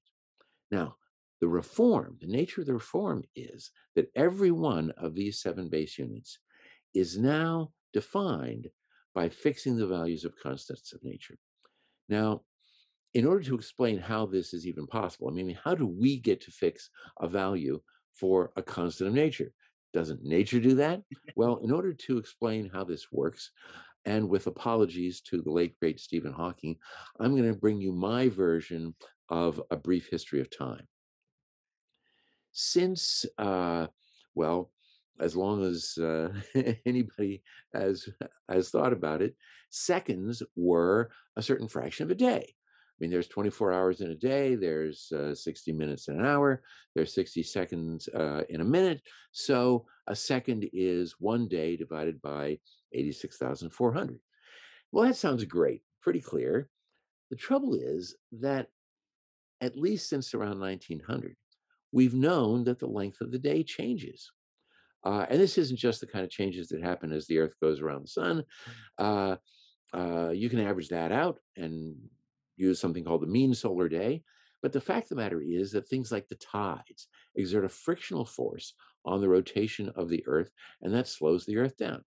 Now, 0.72 0.96
the 1.42 1.48
reform, 1.48 2.18
the 2.22 2.28
nature 2.28 2.62
of 2.62 2.68
the 2.68 2.74
reform 2.74 3.24
is 3.36 3.72
that 3.96 4.12
every 4.16 4.52
one 4.52 4.92
of 4.98 5.16
these 5.16 5.42
seven 5.42 5.70
base 5.70 5.98
units 5.98 6.40
is 6.94 7.18
now 7.18 7.72
defined 7.94 8.68
by 9.14 9.28
fixing 9.28 9.76
the 9.76 9.88
values 9.88 10.24
of 10.24 10.36
constants 10.42 10.94
of 10.94 11.04
nature. 11.04 11.36
Now, 12.12 12.42
in 13.14 13.26
order 13.26 13.44
to 13.46 13.56
explain 13.56 13.98
how 13.98 14.26
this 14.26 14.54
is 14.54 14.68
even 14.68 14.86
possible, 14.86 15.30
I 15.30 15.32
mean, 15.32 15.58
how 15.64 15.74
do 15.74 15.88
we 15.88 16.20
get 16.20 16.42
to 16.42 16.52
fix 16.52 16.90
a 17.20 17.28
value 17.28 17.82
for 18.14 18.52
a 18.58 18.62
constant 18.62 19.08
of 19.08 19.14
nature? 19.16 19.54
Doesn't 19.94 20.24
nature 20.24 20.60
do 20.60 20.76
that? 20.76 21.02
well, 21.36 21.58
in 21.64 21.72
order 21.72 21.94
to 21.94 22.18
explain 22.18 22.70
how 22.72 22.84
this 22.84 23.12
works, 23.12 23.52
and 24.06 24.30
with 24.30 24.48
apologies 24.48 25.22
to 25.22 25.42
the 25.42 25.52
late 25.52 25.78
great 25.80 26.00
Stephen 26.00 26.34
Hawking, 26.34 26.76
I'm 27.20 27.36
going 27.36 27.52
to 27.52 27.60
bring 27.60 27.80
you 27.80 27.94
my 27.94 28.28
version 28.28 28.94
of 29.30 29.62
a 29.72 29.78
brief 29.78 30.10
history 30.10 30.42
of 30.42 30.56
time. 30.56 30.88
Since, 32.52 33.26
uh, 33.38 33.88
well, 34.36 34.72
as 35.22 35.36
long 35.36 35.64
as 35.64 35.98
uh, 35.98 36.30
anybody 36.86 37.44
has 37.74 38.10
has 38.50 38.70
thought 38.70 38.92
about 38.92 39.22
it, 39.22 39.36
seconds 39.70 40.44
were 40.56 41.12
a 41.36 41.42
certain 41.42 41.68
fraction 41.68 42.06
of 42.06 42.12
a 42.12 42.16
day. 42.16 42.46
I 42.48 42.96
mean, 43.00 43.12
there's 43.12 43.28
24 43.28 43.74
hours 43.74 44.02
in 44.02 44.12
a 44.12 44.16
day. 44.16 44.54
There's 44.54 45.12
uh, 45.12 45.34
60 45.34 45.72
minutes 45.72 46.08
in 46.08 46.20
an 46.20 46.26
hour. 46.26 46.62
There's 46.94 47.14
60 47.14 47.42
seconds 47.42 48.08
uh, 48.10 48.44
in 48.50 48.62
a 48.62 48.66
minute. 48.66 49.02
So 49.32 49.86
a 50.08 50.16
second 50.16 50.70
is 50.72 51.16
one 51.18 51.48
day 51.48 51.76
divided 51.76 52.22
by 52.22 52.60
86,400. 52.94 54.20
Well, 54.92 55.06
that 55.06 55.16
sounds 55.16 55.46
great, 55.46 55.82
pretty 56.02 56.20
clear. 56.20 56.70
The 57.32 57.38
trouble 57.38 57.74
is 57.74 58.16
that 58.34 58.68
at 59.62 59.78
least 59.78 60.10
since 60.10 60.34
around 60.34 60.60
1900, 60.60 61.36
we've 61.92 62.14
known 62.14 62.66
that 62.66 62.80
the 62.80 62.88
length 62.88 63.22
of 63.22 63.32
the 63.32 63.40
day 63.40 63.64
changes. 63.64 64.32
Uh, 65.04 65.26
and 65.30 65.40
this 65.40 65.58
isn't 65.58 65.78
just 65.78 66.00
the 66.00 66.08
kind 66.08 66.24
of 66.24 66.30
changes 66.30 66.68
that 66.68 66.84
happen 66.84 67.12
as 67.12 67.26
the 67.28 67.40
Earth 67.40 67.54
goes 67.62 67.82
around 67.82 68.04
the 68.04 68.08
sun. 68.08 68.44
Uh, 68.98 69.36
uh, 69.94 70.30
you 70.30 70.50
can 70.50 70.60
average 70.60 70.90
that 70.90 71.12
out 71.12 71.40
and 71.58 71.96
use 72.56 72.80
something 72.80 73.04
called 73.04 73.22
the 73.22 73.28
mean 73.28 73.54
solar 73.54 73.90
day. 73.90 74.24
But 74.62 74.74
the 74.74 74.82
fact 74.82 75.06
of 75.06 75.10
the 75.10 75.24
matter 75.24 75.42
is 75.42 75.72
that 75.72 75.88
things 75.88 76.12
like 76.12 76.28
the 76.28 76.36
tides 76.36 77.08
exert 77.36 77.66
a 77.66 77.70
frictional 77.70 78.26
force 78.26 78.74
on 79.06 79.20
the 79.20 79.30
rotation 79.30 79.92
of 79.96 80.10
the 80.10 80.24
Earth, 80.28 80.52
and 80.82 80.94
that 80.94 81.08
slows 81.08 81.46
the 81.46 81.58
Earth 81.58 81.78
down. 81.78 82.04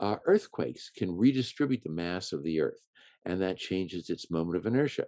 Uh, 0.00 0.16
earthquakes 0.26 0.90
can 0.96 1.14
redistribute 1.14 1.82
the 1.82 1.90
mass 1.90 2.32
of 2.32 2.42
the 2.42 2.60
Earth, 2.60 2.86
and 3.26 3.42
that 3.42 3.58
changes 3.58 4.08
its 4.08 4.30
moment 4.30 4.56
of 4.56 4.64
inertia. 4.64 5.06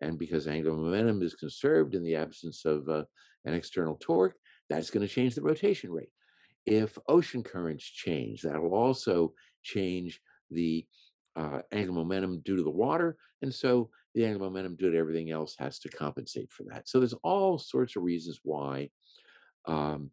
And 0.00 0.18
because 0.18 0.46
angular 0.46 0.76
momentum 0.76 1.22
is 1.22 1.34
conserved 1.34 1.94
in 1.94 2.04
the 2.04 2.14
absence 2.14 2.64
of 2.64 2.88
uh, 2.88 3.04
an 3.44 3.54
external 3.54 3.98
torque, 4.00 4.36
that's 4.70 4.90
going 4.90 5.06
to 5.06 5.12
change 5.12 5.34
the 5.34 5.42
rotation 5.42 5.90
rate. 5.90 6.10
If 6.68 6.98
ocean 7.08 7.42
currents 7.42 7.84
change, 7.84 8.42
that 8.42 8.60
will 8.60 8.74
also 8.74 9.32
change 9.62 10.20
the 10.50 10.86
uh, 11.36 11.60
angular 11.72 11.96
momentum 11.96 12.40
due 12.44 12.56
to 12.56 12.62
the 12.62 12.70
water. 12.70 13.16
And 13.42 13.54
so 13.54 13.90
the 14.14 14.24
angular 14.24 14.46
momentum 14.46 14.76
due 14.76 14.90
to 14.90 14.98
everything 14.98 15.30
else 15.30 15.54
has 15.58 15.78
to 15.80 15.88
compensate 15.88 16.50
for 16.50 16.64
that. 16.64 16.88
So 16.88 16.98
there's 16.98 17.14
all 17.22 17.58
sorts 17.58 17.96
of 17.96 18.02
reasons 18.02 18.40
why 18.42 18.90
um, 19.66 20.10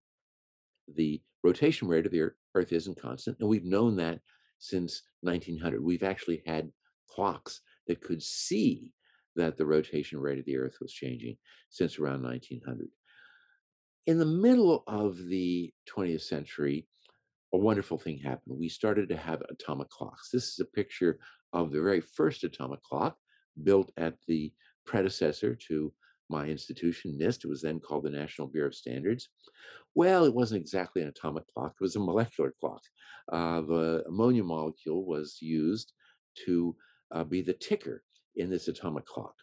the 0.95 1.21
rotation 1.43 1.87
rate 1.87 2.05
of 2.05 2.11
the 2.11 2.29
Earth 2.53 2.71
isn't 2.71 3.01
constant. 3.01 3.37
And 3.39 3.49
we've 3.49 3.65
known 3.65 3.95
that 3.97 4.19
since 4.59 5.03
1900. 5.21 5.83
We've 5.83 6.03
actually 6.03 6.43
had 6.45 6.71
clocks 7.09 7.61
that 7.87 8.01
could 8.01 8.21
see 8.21 8.91
that 9.35 9.57
the 9.57 9.65
rotation 9.65 10.19
rate 10.19 10.39
of 10.39 10.45
the 10.45 10.57
Earth 10.57 10.77
was 10.79 10.93
changing 10.93 11.37
since 11.69 11.99
around 11.99 12.23
1900. 12.23 12.87
In 14.07 14.19
the 14.19 14.25
middle 14.25 14.83
of 14.85 15.25
the 15.25 15.73
20th 15.89 16.21
century, 16.21 16.87
a 17.53 17.57
wonderful 17.57 17.97
thing 17.97 18.19
happened. 18.19 18.59
We 18.59 18.69
started 18.69 19.09
to 19.09 19.17
have 19.17 19.41
atomic 19.49 19.89
clocks. 19.89 20.29
This 20.29 20.49
is 20.49 20.59
a 20.59 20.65
picture 20.65 21.19
of 21.53 21.71
the 21.71 21.81
very 21.81 22.01
first 22.01 22.43
atomic 22.43 22.83
clock 22.83 23.17
built 23.63 23.91
at 23.97 24.15
the 24.27 24.53
predecessor 24.85 25.55
to 25.69 25.91
my 26.29 26.45
institution, 26.45 27.17
NIST. 27.19 27.45
It 27.45 27.49
was 27.49 27.61
then 27.61 27.79
called 27.79 28.03
the 28.03 28.11
National 28.11 28.47
Bureau 28.47 28.67
of 28.67 28.75
Standards. 28.75 29.29
Well, 29.95 30.25
it 30.25 30.33
wasn't 30.33 30.61
exactly 30.61 31.01
an 31.01 31.07
atomic 31.07 31.45
clock, 31.53 31.73
it 31.79 31.83
was 31.83 31.95
a 31.95 31.99
molecular 31.99 32.53
clock. 32.59 32.81
Uh, 33.31 33.61
the 33.61 34.03
ammonia 34.07 34.43
molecule 34.43 35.05
was 35.05 35.37
used 35.41 35.93
to 36.45 36.75
uh, 37.11 37.23
be 37.23 37.41
the 37.41 37.53
ticker 37.53 38.03
in 38.35 38.49
this 38.51 38.67
atomic 38.67 39.05
clock. 39.05 39.33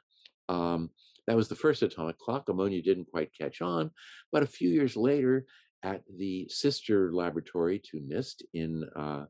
Um, 0.48 0.90
that 1.26 1.36
was 1.36 1.48
the 1.48 1.54
first 1.54 1.82
atomic 1.82 2.18
clock. 2.18 2.48
Ammonia 2.48 2.82
didn't 2.82 3.10
quite 3.10 3.30
catch 3.38 3.62
on, 3.62 3.90
but 4.32 4.42
a 4.42 4.46
few 4.46 4.70
years 4.70 4.96
later, 4.96 5.46
at 5.82 6.02
the 6.18 6.48
sister 6.48 7.12
laboratory 7.12 7.80
to 7.90 7.98
NIST 7.98 8.42
in 8.54 8.84
uh, 8.96 9.24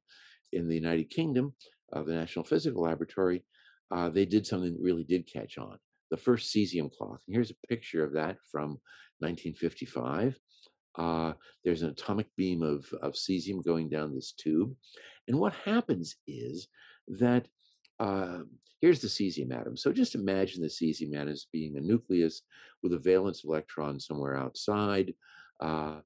in 0.52 0.68
the 0.68 0.74
United 0.74 1.08
Kingdom, 1.10 1.54
uh, 1.92 2.02
the 2.02 2.12
National 2.12 2.44
Physical 2.44 2.82
Laboratory, 2.82 3.44
uh, 3.90 4.08
they 4.10 4.26
did 4.26 4.46
something 4.46 4.72
that 4.72 4.82
really 4.82 5.04
did 5.04 5.30
catch 5.30 5.58
on. 5.58 5.78
The 6.10 6.16
first 6.18 6.54
cesium 6.54 6.92
clock. 6.92 7.20
And 7.26 7.34
here's 7.34 7.50
a 7.50 7.66
picture 7.68 8.04
of 8.04 8.12
that 8.12 8.36
from 8.50 8.78
1955. 9.20 10.38
Uh, 10.98 11.32
there's 11.64 11.80
an 11.80 11.88
atomic 11.90 12.26
beam 12.36 12.62
of, 12.62 12.86
of 13.00 13.14
cesium 13.14 13.64
going 13.64 13.88
down 13.88 14.14
this 14.14 14.32
tube. 14.32 14.74
And 15.26 15.38
what 15.38 15.54
happens 15.64 16.16
is 16.26 16.68
that 17.08 17.46
uh, 17.98 18.40
here's 18.82 19.00
the 19.00 19.08
cesium 19.08 19.58
atom. 19.58 19.76
So 19.76 19.92
just 19.92 20.16
imagine 20.16 20.60
the 20.60 20.68
cesium 20.68 21.14
atom 21.14 21.28
as 21.28 21.46
being 21.52 21.76
a 21.76 21.80
nucleus 21.80 22.42
with 22.82 22.92
a 22.92 22.98
valence 22.98 23.44
electron 23.44 23.98
somewhere 23.98 24.36
outside, 24.36 25.14
uh, 25.60 26.00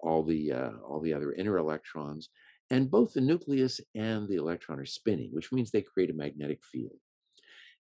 all 0.00 0.24
the 0.24 0.52
uh, 0.52 0.70
all 0.86 1.00
the 1.00 1.14
other 1.14 1.32
inner 1.32 1.56
electrons, 1.56 2.28
and 2.70 2.90
both 2.90 3.14
the 3.14 3.20
nucleus 3.20 3.80
and 3.94 4.28
the 4.28 4.36
electron 4.36 4.78
are 4.78 4.84
spinning, 4.84 5.30
which 5.32 5.52
means 5.52 5.70
they 5.70 5.80
create 5.80 6.10
a 6.10 6.14
magnetic 6.14 6.60
field, 6.70 6.98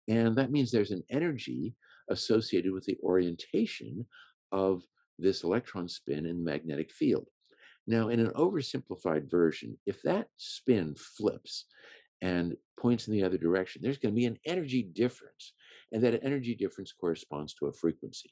and 0.09 0.35
that 0.35 0.51
means 0.51 0.71
there's 0.71 0.91
an 0.91 1.03
energy 1.09 1.75
associated 2.09 2.73
with 2.73 2.83
the 2.85 2.97
orientation 3.01 4.05
of 4.51 4.83
this 5.17 5.43
electron 5.43 5.87
spin 5.87 6.25
in 6.25 6.43
the 6.43 6.51
magnetic 6.51 6.91
field. 6.91 7.27
Now, 7.85 8.09
in 8.09 8.19
an 8.19 8.31
oversimplified 8.31 9.29
version, 9.29 9.77
if 9.85 10.01
that 10.03 10.27
spin 10.37 10.95
flips 10.95 11.65
and 12.23 12.55
points 12.79 13.07
in 13.07 13.13
the 13.13 13.23
other 13.23 13.37
direction, 13.37 13.81
there's 13.83 13.97
going 13.97 14.13
to 14.13 14.19
be 14.19 14.25
an 14.25 14.39
energy 14.45 14.81
difference. 14.81 15.53
And 15.91 16.01
that 16.03 16.23
energy 16.23 16.55
difference 16.55 16.93
corresponds 16.93 17.53
to 17.55 17.67
a 17.67 17.73
frequency. 17.73 18.31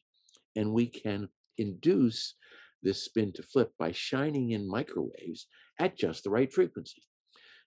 And 0.56 0.72
we 0.72 0.88
can 0.88 1.28
induce 1.58 2.36
this 2.82 3.04
spin 3.04 3.34
to 3.34 3.44
flip 3.44 3.74
by 3.78 3.92
shining 3.92 4.52
in 4.52 4.68
microwaves 4.68 5.48
at 5.78 5.98
just 5.98 6.24
the 6.24 6.30
right 6.30 6.52
frequency. 6.52 7.04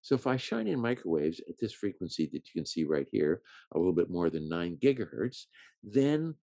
So 0.00 0.14
if 0.14 0.26
I 0.26 0.36
shine 0.36 0.66
in 0.66 0.80
microwaves 0.80 1.40
at 1.48 1.56
this 1.60 1.72
frequency 1.72 2.28
that 2.32 2.42
you 2.46 2.60
can 2.60 2.66
see 2.66 2.84
right 2.84 3.06
here, 3.12 3.42
a 3.72 3.78
little 3.78 3.92
bit 3.92 4.10
more 4.10 4.30
than 4.30 4.48
9 4.48 4.78
gigahertz, 4.82 5.44
then 5.82 6.34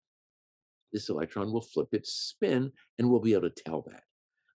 this 0.92 1.08
electron 1.08 1.52
will 1.52 1.60
flip 1.62 1.88
its 1.92 2.12
spin 2.12 2.72
and 2.98 3.10
we'll 3.10 3.20
be 3.20 3.32
able 3.32 3.50
to 3.50 3.62
tell 3.64 3.82
that. 3.88 4.02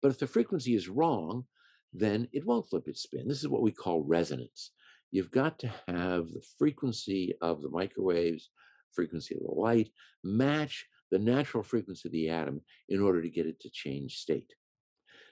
But 0.01 0.11
if 0.11 0.19
the 0.19 0.27
frequency 0.27 0.75
is 0.75 0.89
wrong, 0.89 1.45
then 1.93 2.27
it 2.33 2.45
won't 2.45 2.69
flip 2.69 2.87
its 2.87 3.03
spin. 3.03 3.27
This 3.27 3.39
is 3.39 3.47
what 3.47 3.61
we 3.61 3.71
call 3.71 4.03
resonance 4.03 4.71
you've 5.13 5.31
got 5.31 5.59
to 5.59 5.71
have 5.87 6.27
the 6.33 6.41
frequency 6.57 7.35
of 7.39 7.61
the 7.61 7.69
microwaves, 7.69 8.49
frequency 8.91 9.35
of 9.35 9.41
the 9.41 9.61
light, 9.61 9.89
match 10.23 10.87
the 11.11 11.19
natural 11.19 11.63
frequency 11.63 12.09
of 12.09 12.11
the 12.11 12.29
atom 12.29 12.59
in 12.89 12.99
order 12.99 13.21
to 13.21 13.29
get 13.29 13.45
it 13.45 13.59
to 13.61 13.69
change 13.69 14.17
state. 14.17 14.51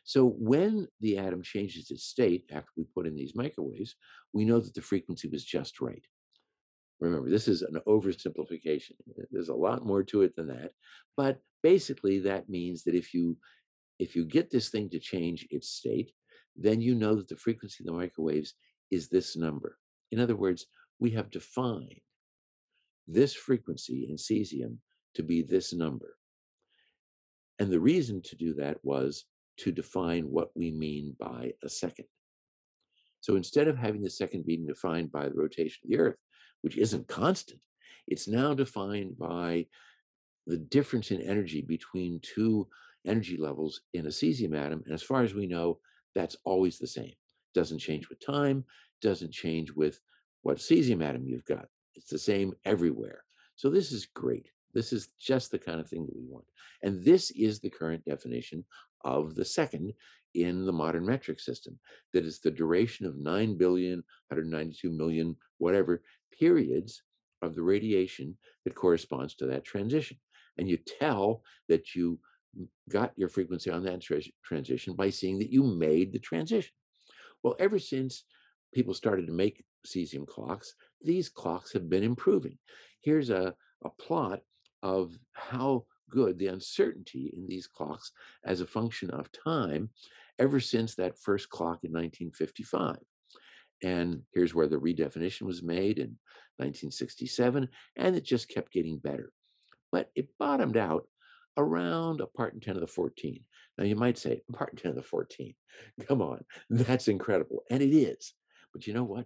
So 0.03 0.35
when 0.37 0.87
the 0.99 1.17
atom 1.17 1.41
changes 1.41 1.89
its 1.89 2.03
state 2.03 2.45
after 2.51 2.69
we 2.77 2.83
put 2.95 3.07
in 3.07 3.15
these 3.15 3.35
microwaves, 3.35 3.95
we 4.33 4.45
know 4.45 4.59
that 4.59 4.75
the 4.75 4.83
frequency 4.83 5.27
was 5.27 5.43
just 5.43 5.81
right. 5.81 6.05
Remember, 6.99 7.31
this 7.31 7.47
is 7.47 7.63
an 7.63 7.81
oversimplification. 7.87 8.91
There's 9.31 9.49
a 9.49 9.55
lot 9.55 9.83
more 9.83 10.03
to 10.03 10.21
it 10.21 10.35
than 10.35 10.47
that. 10.49 10.73
But 11.17 11.39
basically, 11.63 12.19
that 12.19 12.49
means 12.49 12.83
that 12.83 12.93
if 12.93 13.15
you 13.15 13.37
if 13.97 14.15
you 14.15 14.25
get 14.25 14.51
this 14.51 14.69
thing 14.69 14.89
to 14.89 14.99
change 14.99 15.47
its 15.49 15.69
state, 15.69 16.11
then 16.55 16.81
you 16.81 16.93
know 16.93 17.15
that 17.15 17.27
the 17.27 17.35
frequency 17.35 17.83
of 17.83 17.87
the 17.87 17.99
microwaves 17.99 18.53
is 18.91 19.09
this 19.09 19.35
number. 19.35 19.77
In 20.11 20.19
other 20.19 20.35
words, 20.35 20.67
we 20.99 21.11
have 21.11 21.31
defined 21.31 22.01
this 23.07 23.33
frequency 23.33 24.07
in 24.09 24.15
cesium 24.15 24.77
to 25.15 25.23
be 25.23 25.41
this 25.41 25.73
number. 25.73 26.15
And 27.59 27.71
the 27.71 27.79
reason 27.79 28.21
to 28.23 28.35
do 28.35 28.53
that 28.55 28.77
was 28.83 29.25
to 29.57 29.71
define 29.71 30.23
what 30.23 30.49
we 30.55 30.71
mean 30.71 31.15
by 31.19 31.53
a 31.63 31.69
second. 31.69 32.05
So 33.21 33.35
instead 33.35 33.67
of 33.67 33.77
having 33.77 34.01
the 34.01 34.09
second 34.09 34.45
being 34.45 34.65
defined 34.65 35.11
by 35.11 35.29
the 35.29 35.35
rotation 35.35 35.79
of 35.83 35.89
the 35.89 35.99
Earth, 35.99 36.17
which 36.61 36.77
isn't 36.77 37.07
constant, 37.07 37.61
it's 38.07 38.27
now 38.27 38.53
defined 38.53 39.17
by 39.17 39.67
the 40.47 40.57
difference 40.57 41.11
in 41.11 41.21
energy 41.21 41.61
between 41.61 42.19
two 42.21 42.67
energy 43.05 43.37
levels 43.37 43.81
in 43.93 44.05
a 44.05 44.09
cesium 44.09 44.57
atom. 44.57 44.81
And 44.85 44.93
as 44.93 45.03
far 45.03 45.21
as 45.21 45.33
we 45.33 45.45
know, 45.45 45.79
that's 46.15 46.35
always 46.43 46.77
the 46.77 46.87
same 46.87 47.13
doesn't 47.53 47.79
change 47.79 48.09
with 48.09 48.25
time, 48.25 48.63
doesn't 49.01 49.31
change 49.31 49.71
with 49.71 49.99
what 50.41 50.57
cesium 50.57 51.03
atom 51.03 51.25
you've 51.25 51.45
got. 51.45 51.65
It's 51.95 52.09
the 52.09 52.17
same 52.17 52.53
everywhere. 52.65 53.23
So 53.55 53.69
this 53.69 53.91
is 53.91 54.07
great. 54.07 54.49
This 54.73 54.93
is 54.93 55.09
just 55.19 55.51
the 55.51 55.59
kind 55.59 55.79
of 55.79 55.87
thing 55.87 56.05
that 56.05 56.15
we 56.15 56.23
want. 56.27 56.45
And 56.83 57.03
this 57.03 57.31
is 57.31 57.59
the 57.59 57.69
current 57.69 58.03
definition 58.05 58.63
of 59.03 59.35
the 59.35 59.45
second 59.45 59.93
in 60.33 60.65
the 60.65 60.71
modern 60.71 61.05
metric 61.05 61.39
system. 61.39 61.77
That 62.13 62.25
is 62.25 62.39
the 62.39 62.51
duration 62.51 63.05
of 63.05 63.17
9 63.17 63.57
billion, 63.57 64.03
192 64.29 64.89
million, 64.89 65.35
whatever 65.57 66.01
periods 66.37 67.03
of 67.41 67.55
the 67.55 67.61
radiation 67.61 68.37
that 68.65 68.75
corresponds 68.75 69.35
to 69.35 69.45
that 69.47 69.65
transition. 69.65 70.17
And 70.57 70.69
you 70.69 70.77
tell 70.77 71.43
that 71.69 71.95
you 71.95 72.19
got 72.89 73.13
your 73.15 73.29
frequency 73.29 73.69
on 73.69 73.83
that 73.83 74.01
tra- 74.01 74.21
transition 74.43 74.95
by 74.95 75.09
seeing 75.09 75.39
that 75.39 75.51
you 75.51 75.63
made 75.63 76.11
the 76.11 76.19
transition. 76.19 76.73
Well, 77.43 77.55
ever 77.59 77.79
since 77.79 78.23
people 78.73 78.93
started 78.93 79.27
to 79.27 79.33
make 79.33 79.63
cesium 79.85 80.27
clocks, 80.27 80.73
these 81.01 81.29
clocks 81.29 81.73
have 81.73 81.89
been 81.89 82.03
improving. 82.03 82.57
Here's 83.01 83.29
a, 83.29 83.53
a 83.83 83.89
plot 83.89 84.41
of 84.83 85.17
how 85.33 85.85
good 86.09 86.37
the 86.37 86.47
uncertainty 86.47 87.31
in 87.35 87.47
these 87.47 87.67
clocks 87.67 88.11
as 88.43 88.61
a 88.61 88.67
function 88.67 89.09
of 89.09 89.29
time 89.31 89.89
ever 90.39 90.59
since 90.59 90.95
that 90.95 91.17
first 91.17 91.49
clock 91.49 91.83
in 91.83 91.91
1955. 91.91 92.97
And 93.83 94.21
here's 94.33 94.53
where 94.53 94.67
the 94.67 94.77
redefinition 94.77 95.43
was 95.43 95.63
made 95.63 95.97
in 95.97 96.17
1967, 96.57 97.67
and 97.95 98.15
it 98.15 98.23
just 98.23 98.49
kept 98.49 98.71
getting 98.71 98.99
better. 98.99 99.31
But 99.91 100.11
it 100.15 100.29
bottomed 100.37 100.77
out 100.77 101.07
around 101.57 102.21
a 102.21 102.27
part 102.27 102.53
in 102.53 102.59
10 102.59 102.75
of 102.75 102.81
the 102.81 102.87
14. 102.87 103.43
Now 103.77 103.83
you 103.85 103.95
might 103.95 104.17
say, 104.17 104.41
a 104.47 104.53
part 104.53 104.71
in 104.71 104.77
10 104.77 104.89
of 104.91 104.95
the 104.95 105.03
14. 105.03 105.53
Come 106.07 106.21
on, 106.21 106.43
that's 106.69 107.07
incredible. 107.07 107.63
And 107.69 107.81
it 107.81 107.95
is. 107.95 108.33
But 108.73 108.87
you 108.87 108.93
know 108.93 109.03
what? 109.03 109.25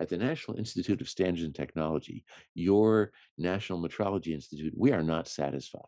At 0.00 0.08
the 0.08 0.16
National 0.16 0.56
Institute 0.56 1.00
of 1.00 1.08
Standards 1.08 1.44
and 1.44 1.54
Technology, 1.54 2.24
your 2.54 3.12
National 3.38 3.80
Metrology 3.80 4.34
Institute, 4.34 4.72
we 4.76 4.92
are 4.92 5.02
not 5.02 5.28
satisfied. 5.28 5.82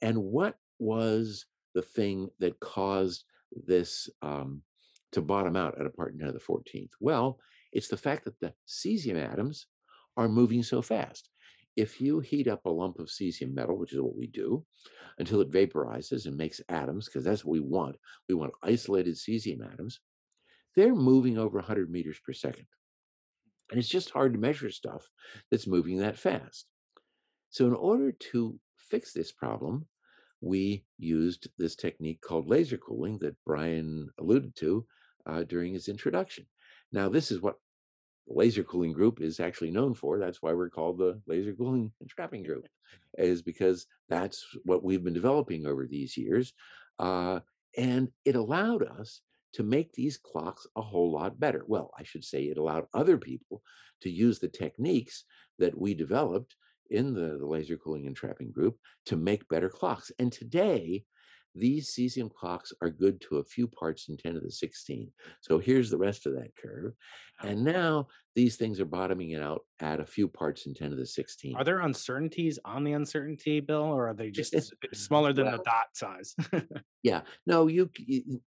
and 0.00 0.16
what 0.16 0.56
was 0.78 1.46
the 1.74 1.82
thing 1.82 2.28
that 2.38 2.60
caused 2.60 3.24
this 3.66 4.08
um, 4.22 4.62
to 5.12 5.20
bottom 5.20 5.56
out 5.56 5.78
at 5.78 5.86
a 5.86 5.90
part 5.90 6.12
in 6.12 6.18
10 6.18 6.28
of 6.28 6.34
the 6.34 6.40
14th? 6.40 6.90
Well, 7.00 7.38
it's 7.72 7.88
the 7.88 7.96
fact 7.96 8.24
that 8.24 8.40
the 8.40 8.54
cesium 8.66 9.20
atoms 9.20 9.66
are 10.16 10.28
moving 10.28 10.62
so 10.62 10.82
fast. 10.82 11.28
If 11.78 12.00
you 12.00 12.18
heat 12.18 12.48
up 12.48 12.66
a 12.66 12.70
lump 12.70 12.98
of 12.98 13.06
cesium 13.06 13.54
metal, 13.54 13.78
which 13.78 13.92
is 13.92 14.00
what 14.00 14.16
we 14.16 14.26
do, 14.26 14.64
until 15.18 15.40
it 15.40 15.52
vaporizes 15.52 16.26
and 16.26 16.36
makes 16.36 16.60
atoms, 16.68 17.06
because 17.06 17.22
that's 17.22 17.44
what 17.44 17.52
we 17.52 17.60
want, 17.60 17.94
we 18.28 18.34
want 18.34 18.52
isolated 18.64 19.14
cesium 19.14 19.64
atoms, 19.64 20.00
they're 20.74 20.92
moving 20.92 21.38
over 21.38 21.58
100 21.58 21.88
meters 21.88 22.18
per 22.26 22.32
second. 22.32 22.66
And 23.70 23.78
it's 23.78 23.88
just 23.88 24.10
hard 24.10 24.32
to 24.32 24.40
measure 24.40 24.72
stuff 24.72 25.08
that's 25.52 25.68
moving 25.68 25.98
that 25.98 26.18
fast. 26.18 26.66
So, 27.50 27.68
in 27.68 27.74
order 27.74 28.10
to 28.32 28.58
fix 28.76 29.12
this 29.12 29.30
problem, 29.30 29.86
we 30.40 30.84
used 30.98 31.46
this 31.58 31.76
technique 31.76 32.22
called 32.22 32.48
laser 32.48 32.76
cooling 32.76 33.18
that 33.18 33.36
Brian 33.46 34.08
alluded 34.18 34.56
to 34.56 34.84
uh, 35.26 35.44
during 35.44 35.74
his 35.74 35.86
introduction. 35.86 36.46
Now, 36.90 37.08
this 37.08 37.30
is 37.30 37.40
what 37.40 37.56
the 38.28 38.34
laser 38.34 38.62
cooling 38.62 38.92
group 38.92 39.20
is 39.20 39.40
actually 39.40 39.70
known 39.70 39.94
for. 39.94 40.18
That's 40.18 40.42
why 40.42 40.52
we're 40.52 40.70
called 40.70 40.98
the 40.98 41.20
laser 41.26 41.54
cooling 41.54 41.92
and 42.00 42.08
trapping 42.08 42.42
group, 42.42 42.66
is 43.16 43.42
because 43.42 43.86
that's 44.08 44.44
what 44.64 44.84
we've 44.84 45.02
been 45.02 45.14
developing 45.14 45.66
over 45.66 45.86
these 45.86 46.16
years. 46.16 46.52
Uh, 46.98 47.40
and 47.76 48.08
it 48.24 48.36
allowed 48.36 48.82
us 48.82 49.20
to 49.54 49.62
make 49.62 49.92
these 49.92 50.18
clocks 50.18 50.66
a 50.76 50.82
whole 50.82 51.10
lot 51.10 51.40
better. 51.40 51.64
Well, 51.66 51.90
I 51.98 52.02
should 52.02 52.24
say 52.24 52.44
it 52.44 52.58
allowed 52.58 52.86
other 52.92 53.16
people 53.16 53.62
to 54.02 54.10
use 54.10 54.38
the 54.38 54.48
techniques 54.48 55.24
that 55.58 55.76
we 55.76 55.94
developed 55.94 56.54
in 56.90 57.14
the, 57.14 57.38
the 57.38 57.46
laser 57.46 57.76
cooling 57.76 58.06
and 58.06 58.16
trapping 58.16 58.50
group 58.50 58.76
to 59.06 59.16
make 59.16 59.48
better 59.48 59.68
clocks. 59.68 60.10
And 60.18 60.32
today, 60.32 61.04
these 61.54 61.90
cesium 61.90 62.32
clocks 62.32 62.72
are 62.82 62.90
good 62.90 63.20
to 63.22 63.38
a 63.38 63.44
few 63.44 63.66
parts 63.66 64.08
in 64.08 64.16
10 64.16 64.34
to 64.34 64.40
the 64.40 64.50
16. 64.50 65.10
So 65.40 65.58
here's 65.58 65.90
the 65.90 65.98
rest 65.98 66.26
of 66.26 66.34
that 66.34 66.54
curve. 66.56 66.92
And 67.42 67.64
now 67.64 68.08
these 68.34 68.56
things 68.56 68.80
are 68.80 68.84
bottoming 68.84 69.30
it 69.30 69.42
out 69.42 69.62
at 69.80 70.00
a 70.00 70.06
few 70.06 70.28
parts 70.28 70.66
in 70.66 70.74
10 70.74 70.90
to 70.90 70.96
the 70.96 71.06
16. 71.06 71.56
Are 71.56 71.64
there 71.64 71.80
uncertainties 71.80 72.58
on 72.64 72.84
the 72.84 72.92
uncertainty 72.92 73.60
bill 73.60 73.82
or 73.82 74.08
are 74.08 74.14
they 74.14 74.30
just 74.30 74.54
smaller 74.94 75.32
than 75.32 75.46
well, 75.46 75.56
the 75.56 75.62
dot 75.64 75.86
size? 75.94 76.36
yeah. 77.02 77.22
No, 77.46 77.66
you, 77.66 77.90
you 77.96 78.40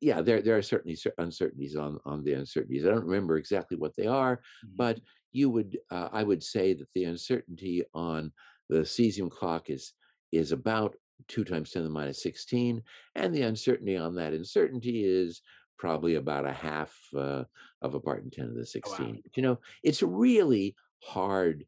yeah, 0.00 0.20
there 0.20 0.42
there 0.42 0.56
are 0.56 0.62
certainly 0.62 0.98
uncertainties 1.18 1.76
on 1.76 1.98
on 2.04 2.22
the 2.22 2.34
uncertainties. 2.34 2.84
I 2.84 2.90
don't 2.90 3.06
remember 3.06 3.38
exactly 3.38 3.76
what 3.76 3.96
they 3.96 4.06
are, 4.06 4.36
mm-hmm. 4.36 4.76
but 4.76 5.00
you 5.32 5.50
would 5.50 5.78
uh, 5.90 6.08
I 6.12 6.22
would 6.22 6.42
say 6.42 6.74
that 6.74 6.88
the 6.94 7.04
uncertainty 7.04 7.84
on 7.94 8.32
the 8.68 8.80
cesium 8.80 9.30
clock 9.30 9.70
is 9.70 9.94
is 10.32 10.52
about 10.52 10.96
two 11.28 11.44
times 11.44 11.70
ten 11.70 11.82
to 11.82 11.88
the 11.88 11.92
minus 11.92 12.22
sixteen, 12.22 12.82
and 13.14 13.34
the 13.34 13.42
uncertainty 13.42 13.96
on 13.96 14.14
that 14.16 14.32
uncertainty 14.32 15.04
is 15.04 15.42
probably 15.78 16.14
about 16.14 16.46
a 16.46 16.52
half 16.52 16.96
uh, 17.16 17.44
of 17.82 17.94
a 17.94 18.00
part 18.00 18.24
in 18.24 18.30
ten 18.30 18.48
to 18.48 18.54
the 18.54 18.66
sixteen. 18.66 19.06
Oh, 19.06 19.12
wow. 19.12 19.30
You 19.34 19.42
know, 19.42 19.58
it's 19.82 20.02
really 20.02 20.74
hard 21.02 21.64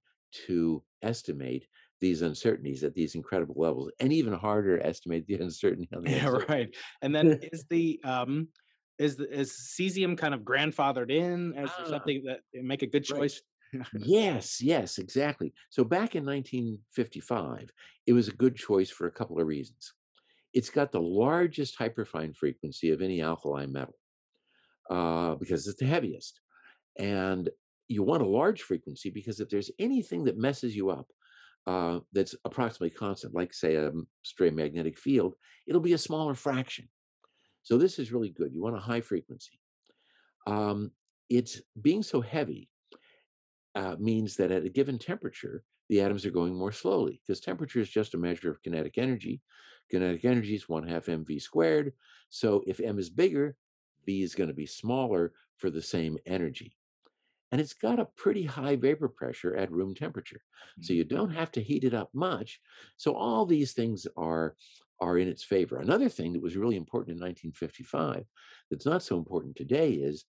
to 0.47 0.83
estimate 1.03 1.67
these 2.01 2.23
uncertainties 2.23 2.85
at 2.85 2.95
these 2.95 3.15
incredible 3.15 3.57
levels, 3.59 3.91
and 4.01 4.13
even 4.13 4.33
harder 4.33 4.79
to 4.79 4.87
estimate 4.87 5.27
the 5.27 5.35
uncertainty 5.41 5.89
on 5.95 6.05
the 6.05 6.11
yeah, 6.11 6.17
uncertainty. 6.27 6.53
right. 6.53 6.77
And 7.03 7.15
then 7.15 7.41
is 7.53 7.65
the 7.71 8.01
um 8.05 8.49
is 8.99 9.17
the 9.17 9.33
is 9.33 9.53
cesium 9.79 10.19
kind 10.19 10.35
of 10.35 10.41
grandfathered 10.41 11.11
in 11.11 11.55
as 11.55 11.71
ah, 11.79 11.85
something 11.89 12.23
that 12.27 12.41
make 12.55 12.83
a 12.83 12.87
good 12.87 13.05
choice? 13.05 13.41
Yes, 13.95 14.61
yes, 14.63 14.99
exactly. 14.99 15.53
So 15.71 15.85
back 15.85 16.15
in 16.15 16.25
1955, 16.25 17.71
it 18.07 18.13
was 18.13 18.29
a 18.29 18.33
good 18.33 18.57
choice 18.57 18.91
for 18.91 19.07
a 19.07 19.13
couple 19.13 19.41
of 19.41 19.47
reasons. 19.47 19.95
It's 20.55 20.71
got 20.71 20.93
the 20.93 21.01
largest 21.03 21.79
hyperfine 21.79 22.37
frequency 22.37 22.91
of 22.91 23.03
any 23.03 23.23
alkali 23.23 23.67
metal 23.67 23.97
uh, 24.91 25.35
because 25.37 25.67
it's 25.69 25.79
the 25.81 25.87
heaviest. 25.87 26.41
And 26.99 27.51
you 27.89 28.03
want 28.03 28.23
a 28.23 28.29
large 28.29 28.63
frequency 28.63 29.11
because 29.11 29.41
if 29.41 29.51
there's 29.51 29.71
anything 29.79 30.25
that 30.25 30.39
messes 30.39 30.77
you 30.77 30.91
up, 30.91 31.09
uh, 31.67 32.01
that's 32.13 32.35
approximately 32.45 32.91
constant, 32.91 33.35
like 33.35 33.55
say 33.55 33.77
a 33.77 33.93
stray 34.23 34.51
magnetic 34.51 34.99
field, 34.99 35.35
it'll 35.67 35.81
be 35.83 35.95
a 35.95 35.99
smaller 35.99 36.35
fraction. 36.35 36.89
So 37.63 37.79
this 37.79 37.99
is 37.99 38.13
really 38.13 38.31
good. 38.31 38.53
You 38.55 38.63
want 38.63 38.77
a 38.77 38.81
high 38.81 39.03
frequency. 39.03 39.61
Um, 40.47 40.93
it's 41.29 41.61
being 41.81 42.03
so 42.03 42.21
heavy 42.21 42.69
uh, 43.75 43.97
means 43.99 44.37
that 44.37 44.51
at 44.51 44.65
a 44.65 44.69
given 44.69 44.99
temperature, 44.99 45.63
the 45.89 46.01
atoms 46.01 46.27
are 46.27 46.31
going 46.31 46.55
more 46.55 46.73
slowly 46.73 47.21
because 47.27 47.41
temperature 47.41 47.81
is 47.81 47.89
just 47.89 48.15
a 48.15 48.19
measure 48.19 48.51
of 48.51 48.63
kinetic 48.63 48.99
energy. 48.99 49.41
Kinetic 49.91 50.25
energy 50.25 50.55
is 50.55 50.69
one 50.69 50.87
half 50.87 51.07
mv 51.07 51.41
squared. 51.41 51.93
So 52.29 52.63
if 52.67 52.81
m 52.81 52.99
is 52.99 53.09
bigger, 53.09 53.57
v 54.05 54.23
is 54.23 54.35
going 54.35 54.49
to 54.49 54.55
be 54.55 54.67
smaller 54.67 55.33
for 55.57 55.71
the 55.71 55.83
same 55.83 56.19
energy 56.27 56.77
and 57.51 57.61
it's 57.61 57.75
got 57.75 57.99
a 57.99 58.09
pretty 58.17 58.45
high 58.45 58.77
vapor 58.77 59.09
pressure 59.09 59.57
at 59.57 59.73
room 59.73 59.95
temperature. 59.95 60.41
So 60.81 60.93
you 60.93 61.05
don't 61.05 61.29
mm-hmm. 61.29 61.39
have 61.39 61.53
to 61.53 61.63
heat 61.63 61.85
it 61.85 61.95
up 61.95 62.11
much. 62.13 62.61
So 62.97 63.15
all 63.15 63.47
these 63.47 63.73
things 63.73 64.07
are 64.17 64.55
are 65.01 65.19
in 65.19 65.29
its 65.29 65.45
favor. 65.45 65.79
Another 65.79 66.09
thing 66.09 66.33
that 66.33 66.43
was 66.43 66.57
really 66.57 66.75
important 66.75 67.17
in 67.17 67.23
1955 67.23 68.25
that's 68.69 68.85
not 68.85 69.03
so 69.03 69.17
important 69.17 69.55
today 69.55 69.93
is 69.93 70.25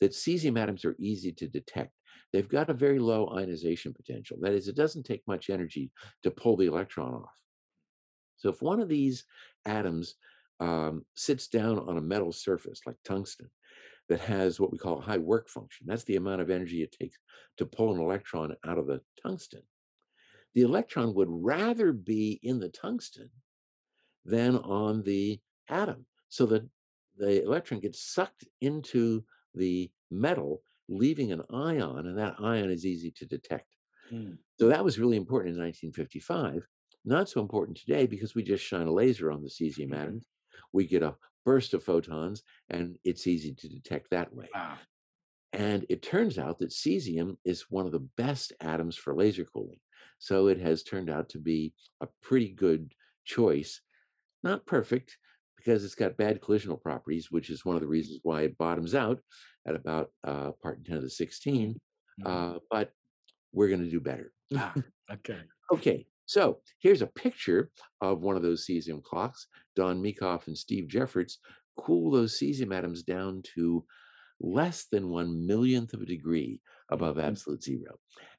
that 0.00 0.12
cesium 0.12 0.58
atoms 0.58 0.84
are 0.84 0.96
easy 0.98 1.32
to 1.32 1.48
detect. 1.48 1.92
They've 2.32 2.48
got 2.48 2.70
a 2.70 2.74
very 2.74 2.98
low 2.98 3.32
ionization 3.34 3.94
potential. 3.94 4.38
That 4.40 4.52
is, 4.52 4.68
it 4.68 4.76
doesn't 4.76 5.04
take 5.04 5.22
much 5.26 5.50
energy 5.50 5.90
to 6.22 6.30
pull 6.30 6.56
the 6.56 6.66
electron 6.66 7.14
off. 7.14 7.34
So 8.36 8.50
if 8.50 8.62
one 8.62 8.80
of 8.80 8.88
these 8.88 9.24
atoms 9.66 10.14
um, 10.60 11.04
sits 11.14 11.48
down 11.48 11.78
on 11.78 11.98
a 11.98 12.02
metal 12.02 12.32
surface 12.32 12.80
like 12.86 12.96
tungsten, 13.04 13.50
that 14.08 14.20
has 14.20 14.58
what 14.58 14.72
we 14.72 14.78
call 14.78 14.98
a 14.98 15.02
high 15.02 15.18
work 15.18 15.48
function. 15.48 15.86
That's 15.86 16.04
the 16.04 16.16
amount 16.16 16.40
of 16.40 16.50
energy 16.50 16.82
it 16.82 16.96
takes 16.98 17.16
to 17.58 17.66
pull 17.66 17.94
an 17.94 18.00
electron 18.00 18.56
out 18.66 18.78
of 18.78 18.86
the 18.86 19.00
tungsten. 19.22 19.62
The 20.54 20.62
electron 20.62 21.14
would 21.14 21.28
rather 21.30 21.92
be 21.92 22.40
in 22.42 22.58
the 22.58 22.70
tungsten 22.70 23.30
than 24.24 24.56
on 24.56 25.02
the 25.02 25.40
atom. 25.68 26.06
So 26.30 26.46
that 26.46 26.66
the 27.16 27.42
electron 27.42 27.80
gets 27.80 28.02
sucked 28.02 28.44
into 28.60 29.24
the 29.58 29.90
metal, 30.10 30.62
leaving 30.88 31.32
an 31.32 31.42
ion, 31.52 32.06
and 32.06 32.18
that 32.18 32.36
ion 32.40 32.70
is 32.70 32.86
easy 32.86 33.10
to 33.16 33.26
detect. 33.26 33.76
Mm. 34.12 34.38
So 34.58 34.68
that 34.68 34.84
was 34.84 34.98
really 34.98 35.16
important 35.16 35.54
in 35.56 35.62
1955. 35.62 36.66
Not 37.04 37.28
so 37.28 37.40
important 37.40 37.76
today 37.76 38.06
because 38.06 38.34
we 38.34 38.42
just 38.42 38.64
shine 38.64 38.86
a 38.86 38.92
laser 38.92 39.30
on 39.30 39.42
the 39.42 39.48
cesium 39.48 39.90
mm-hmm. 39.90 39.94
atoms. 39.94 40.26
We 40.72 40.86
get 40.86 41.02
a 41.02 41.16
burst 41.44 41.74
of 41.74 41.82
photons, 41.82 42.42
and 42.70 42.98
it's 43.04 43.26
easy 43.26 43.54
to 43.54 43.68
detect 43.68 44.10
that 44.10 44.34
way. 44.34 44.48
Wow. 44.54 44.74
And 45.52 45.86
it 45.88 46.02
turns 46.02 46.38
out 46.38 46.58
that 46.58 46.70
cesium 46.70 47.36
is 47.44 47.70
one 47.70 47.86
of 47.86 47.92
the 47.92 48.06
best 48.16 48.52
atoms 48.60 48.96
for 48.96 49.14
laser 49.14 49.44
cooling. 49.44 49.80
So 50.18 50.48
it 50.48 50.60
has 50.60 50.82
turned 50.82 51.08
out 51.08 51.28
to 51.30 51.38
be 51.38 51.72
a 52.02 52.08
pretty 52.22 52.50
good 52.50 52.92
choice. 53.24 53.80
Not 54.42 54.66
perfect, 54.66 55.16
because 55.58 55.84
it's 55.84 55.94
got 55.94 56.16
bad 56.16 56.40
collisional 56.40 56.80
properties, 56.80 57.30
which 57.30 57.50
is 57.50 57.64
one 57.64 57.76
of 57.76 57.82
the 57.82 57.88
reasons 57.88 58.20
why 58.22 58.42
it 58.42 58.56
bottoms 58.56 58.94
out 58.94 59.20
at 59.66 59.74
about 59.74 60.10
uh, 60.24 60.52
part 60.62 60.84
10 60.84 60.96
of 60.96 61.02
the 61.02 61.10
16. 61.10 61.74
Mm-hmm. 61.74 62.26
Uh, 62.26 62.58
but 62.70 62.92
we're 63.52 63.68
going 63.68 63.84
to 63.84 63.90
do 63.90 64.00
better. 64.00 64.32
ah, 64.56 64.72
okay. 65.12 65.40
Okay. 65.72 66.06
So 66.26 66.58
here's 66.78 67.02
a 67.02 67.06
picture 67.06 67.70
of 68.00 68.20
one 68.20 68.36
of 68.36 68.42
those 68.42 68.66
cesium 68.66 69.02
clocks. 69.02 69.46
Dawn 69.74 70.02
Meekhof 70.02 70.46
and 70.46 70.56
Steve 70.56 70.86
Jefferts 70.88 71.38
cool 71.78 72.10
those 72.10 72.38
cesium 72.38 72.74
atoms 72.74 73.02
down 73.02 73.42
to 73.54 73.84
less 74.40 74.86
than 74.90 75.10
one 75.10 75.46
millionth 75.46 75.94
of 75.94 76.02
a 76.02 76.06
degree 76.06 76.60
above 76.90 77.16
mm. 77.16 77.24
absolute 77.24 77.62
zero. 77.62 77.98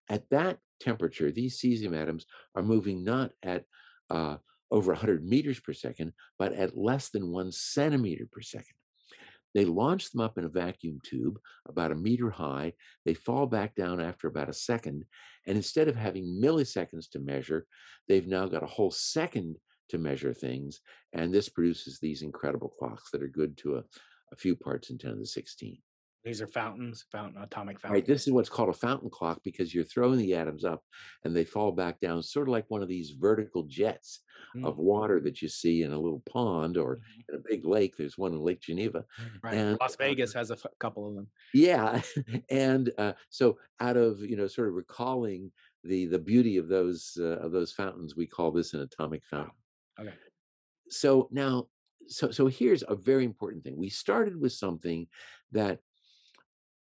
At 0.10 0.30
that 0.30 0.60
temperature, 0.80 1.32
these 1.32 1.60
cesium 1.60 1.96
atoms 1.96 2.26
are 2.56 2.64
moving 2.64 3.04
not 3.04 3.32
at 3.44 3.66
uh, 4.10 4.38
over 4.72 4.92
100 4.92 5.26
meters 5.26 5.60
per 5.60 5.74
second, 5.74 6.14
but 6.38 6.54
at 6.54 6.78
less 6.78 7.10
than 7.10 7.32
one 7.32 7.52
centimeter 7.52 8.28
per 8.32 8.42
second. 8.42 8.76
They 9.56 9.66
launch 9.66 10.12
them 10.12 10.22
up 10.22 10.38
in 10.38 10.46
a 10.46 10.50
vacuum 10.50 11.00
tube 11.04 11.40
about 11.68 11.92
a 11.92 11.96
meter 11.96 12.30
high. 12.30 12.74
They 13.06 13.16
fall 13.16 13.48
back 13.48 13.76
down 13.76 14.00
after 14.00 14.28
about 14.28 14.50
a 14.50 14.54
second. 14.54 15.06
And 15.48 15.58
instead 15.58 15.88
of 15.88 15.96
having 15.96 16.40
milliseconds 16.42 17.10
to 17.12 17.20
measure, 17.20 17.66
they've 18.08 18.28
now 18.28 18.46
got 18.46 18.64
a 18.64 18.68
whole 18.68 18.92
second 18.92 19.58
to 19.90 19.98
measure 19.98 20.34
things. 20.34 20.82
And 21.14 21.34
this 21.34 21.50
produces 21.50 22.00
these 22.00 22.22
incredible 22.22 22.70
clocks 22.78 23.10
that 23.12 23.24
are 23.24 23.28
good 23.28 23.58
to 23.60 23.78
a, 23.78 23.84
a 24.32 24.36
few 24.36 24.56
parts 24.56 24.92
in 24.92 25.00
10 25.00 25.12
to 25.12 25.18
the 25.18 25.26
16. 25.26 25.80
These 26.24 26.42
are 26.42 26.48
fountains, 26.48 27.04
fountain, 27.12 27.42
atomic 27.42 27.80
Right. 27.88 28.06
fountains. 28.06 28.08
This 28.08 28.28
is 28.28 28.34
what's 28.34 28.50
called 28.50 28.70
a 28.70 28.74
fountain 28.74 29.10
clock 29.10 29.42
because 29.44 29.74
you're 29.74 29.84
throwing 29.84 30.20
the 30.20 30.36
atoms 30.36 30.64
up 30.64 30.84
and 31.24 31.36
they 31.36 31.44
fall 31.44 31.72
back 31.72 32.00
down, 32.00 32.22
sort 32.22 32.48
of 32.48 32.52
like 32.52 32.70
one 32.70 32.84
of 32.84 32.88
these 32.88 33.12
vertical 33.12 33.64
jets 33.64 34.22
Mm. 34.56 34.64
of 34.68 34.78
water 34.78 35.20
that 35.22 35.42
you 35.42 35.48
see 35.50 35.82
in 35.82 35.92
a 35.92 36.00
little 36.00 36.22
pond 36.22 36.78
or 36.78 37.00
Mhm. 37.00 37.26
in 37.28 37.36
a 37.36 37.40
big 37.44 37.66
lake. 37.66 37.98
There's 37.98 38.18
one 38.18 38.34
in 38.34 38.40
Lake 38.40 38.62
Geneva. 38.62 39.06
Right. 39.44 39.54
and, 39.56 39.78
Las 39.80 39.96
uh, 40.04 40.06
Vegas 40.06 40.34
has 40.34 40.52
a 40.52 40.54
f- 40.56 40.66
couple 40.80 41.08
of 41.08 41.16
them. 41.16 41.32
Yeah, 41.54 42.02
and 42.50 42.92
uh, 42.98 43.14
so 43.30 43.60
out 43.80 43.98
of 43.98 44.20
you 44.22 44.36
know 44.36 44.48
sort 44.48 44.68
of 44.68 44.76
recalling 44.76 45.52
the 45.84 46.06
the 46.06 46.20
beauty 46.20 46.58
of 46.58 46.68
those 46.68 47.18
uh, 47.20 47.40
of 47.40 47.52
those 47.52 47.72
fountains, 47.72 48.16
we 48.16 48.28
call 48.28 48.52
this 48.52 48.74
an 48.74 48.82
atomic 48.82 49.26
fountain. 49.26 49.56
Okay. 50.00 50.20
So 50.90 51.30
now, 51.32 51.70
so 52.08 52.32
so 52.32 52.48
here's 52.48 52.84
a 52.88 52.96
very 52.96 53.26
important 53.26 53.64
thing. 53.64 53.78
We 53.78 53.90
started 53.90 54.38
with 54.40 54.54
something 54.54 55.08
that 55.52 55.82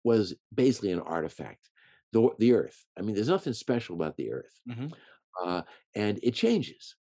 was 0.04 0.34
basically 0.54 0.92
an 0.92 1.00
artifact, 1.00 1.70
the 2.12 2.30
the 2.38 2.52
Earth. 2.54 2.84
I 2.98 3.02
mean, 3.02 3.14
there's 3.14 3.28
nothing 3.28 3.52
special 3.54 3.96
about 3.96 4.16
the 4.16 4.32
Earth, 4.32 4.60
Mhm. 4.66 4.92
uh, 5.44 5.62
and 5.94 6.20
it 6.22 6.34
changes. 6.34 6.96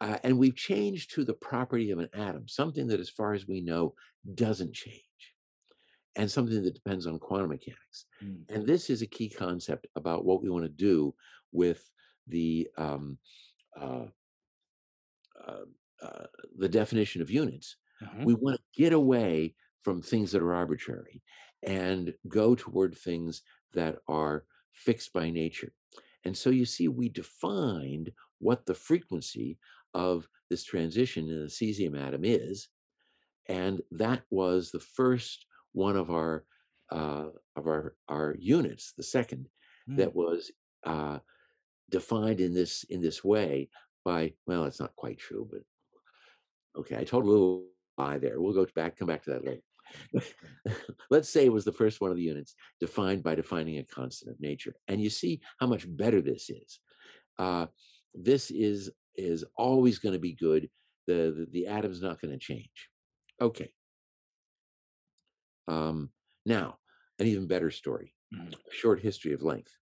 Uh, 0.00 0.18
and 0.24 0.38
we've 0.38 0.56
changed 0.56 1.12
to 1.14 1.24
the 1.24 1.34
property 1.34 1.90
of 1.90 1.98
an 2.00 2.08
atom, 2.14 2.48
something 2.48 2.88
that, 2.88 3.00
as 3.00 3.10
far 3.10 3.34
as 3.34 3.48
we 3.48 3.60
know, 3.62 3.94
doesn't 4.34 4.74
change, 4.74 5.04
and 6.16 6.30
something 6.30 6.62
that 6.62 6.74
depends 6.74 7.06
on 7.06 7.18
quantum 7.18 7.50
mechanics. 7.50 8.06
Mm. 8.22 8.48
And 8.48 8.66
this 8.66 8.90
is 8.90 9.02
a 9.02 9.06
key 9.06 9.28
concept 9.30 9.86
about 9.96 10.24
what 10.24 10.42
we 10.42 10.50
want 10.50 10.64
to 10.64 10.68
do 10.68 11.14
with 11.52 11.90
the 12.26 12.68
um, 12.76 13.18
uh, 13.76 14.06
uh, 15.46 15.64
uh, 16.02 16.26
the 16.56 16.68
definition 16.68 17.22
of 17.22 17.30
units. 17.30 17.76
Mhm. 18.00 18.24
We 18.24 18.34
want 18.34 18.56
to 18.56 18.62
get 18.80 18.92
away 18.92 19.54
from 19.82 20.02
things 20.02 20.32
that 20.32 20.42
are 20.42 20.54
arbitrary 20.54 21.22
and 21.62 22.14
go 22.28 22.54
toward 22.54 22.96
things 22.96 23.42
that 23.74 23.96
are 24.08 24.44
fixed 24.72 25.12
by 25.12 25.30
nature. 25.30 25.72
And 26.24 26.36
so 26.36 26.50
you 26.50 26.64
see, 26.64 26.88
we 26.88 27.08
defined 27.08 28.12
what 28.38 28.66
the 28.66 28.74
frequency 28.74 29.58
of 29.94 30.28
this 30.50 30.64
transition 30.64 31.28
in 31.28 31.42
a 31.42 31.46
cesium 31.46 31.98
atom 31.98 32.24
is, 32.24 32.68
and 33.48 33.80
that 33.92 34.22
was 34.30 34.70
the 34.70 34.80
first 34.80 35.46
one 35.72 35.96
of 35.96 36.10
our 36.10 36.44
uh, 36.90 37.26
of 37.56 37.66
our 37.66 37.94
our 38.08 38.34
units, 38.38 38.92
the 38.96 39.02
second 39.02 39.48
that 39.96 40.14
was 40.14 40.50
uh, 40.84 41.18
defined 41.90 42.40
in 42.40 42.54
this 42.54 42.84
in 42.84 43.00
this 43.00 43.24
way 43.24 43.68
by 44.04 44.32
well, 44.46 44.64
it's 44.64 44.80
not 44.80 44.96
quite 44.96 45.18
true, 45.18 45.48
but 45.50 45.60
okay, 46.78 46.96
I 46.96 47.04
told 47.04 47.24
a 47.24 47.28
little 47.28 47.64
lie 47.96 48.18
there. 48.18 48.40
We'll 48.40 48.52
go 48.52 48.66
back, 48.74 48.96
come 48.96 49.08
back 49.08 49.24
to 49.24 49.30
that 49.30 49.44
later. 49.44 49.62
Let's 51.10 51.28
say 51.28 51.46
it 51.46 51.52
was 51.52 51.64
the 51.64 51.72
first 51.72 52.00
one 52.00 52.10
of 52.10 52.16
the 52.16 52.22
units 52.22 52.54
defined 52.80 53.22
by 53.22 53.34
defining 53.34 53.78
a 53.78 53.84
constant 53.84 54.30
of 54.32 54.40
nature, 54.40 54.74
and 54.88 55.00
you 55.00 55.10
see 55.10 55.40
how 55.58 55.66
much 55.66 55.86
better 55.96 56.20
this 56.20 56.50
is. 56.50 56.80
Uh, 57.38 57.68
this 58.14 58.50
is 58.50 58.90
is 59.16 59.44
always 59.56 59.98
going 59.98 60.14
to 60.14 60.18
be 60.20 60.34
good. 60.34 60.70
The, 61.06 61.34
the 61.36 61.48
the 61.50 61.66
atom's 61.68 62.02
not 62.02 62.20
going 62.20 62.32
to 62.32 62.38
change. 62.38 62.90
Okay. 63.40 63.72
Um, 65.66 66.12
now, 66.46 66.78
an 67.18 67.26
even 67.26 67.46
better 67.46 67.70
story 67.70 68.14
Mhm. 68.32 68.54
short 68.70 69.00
history 69.00 69.32
of 69.32 69.42
length. 69.42 69.78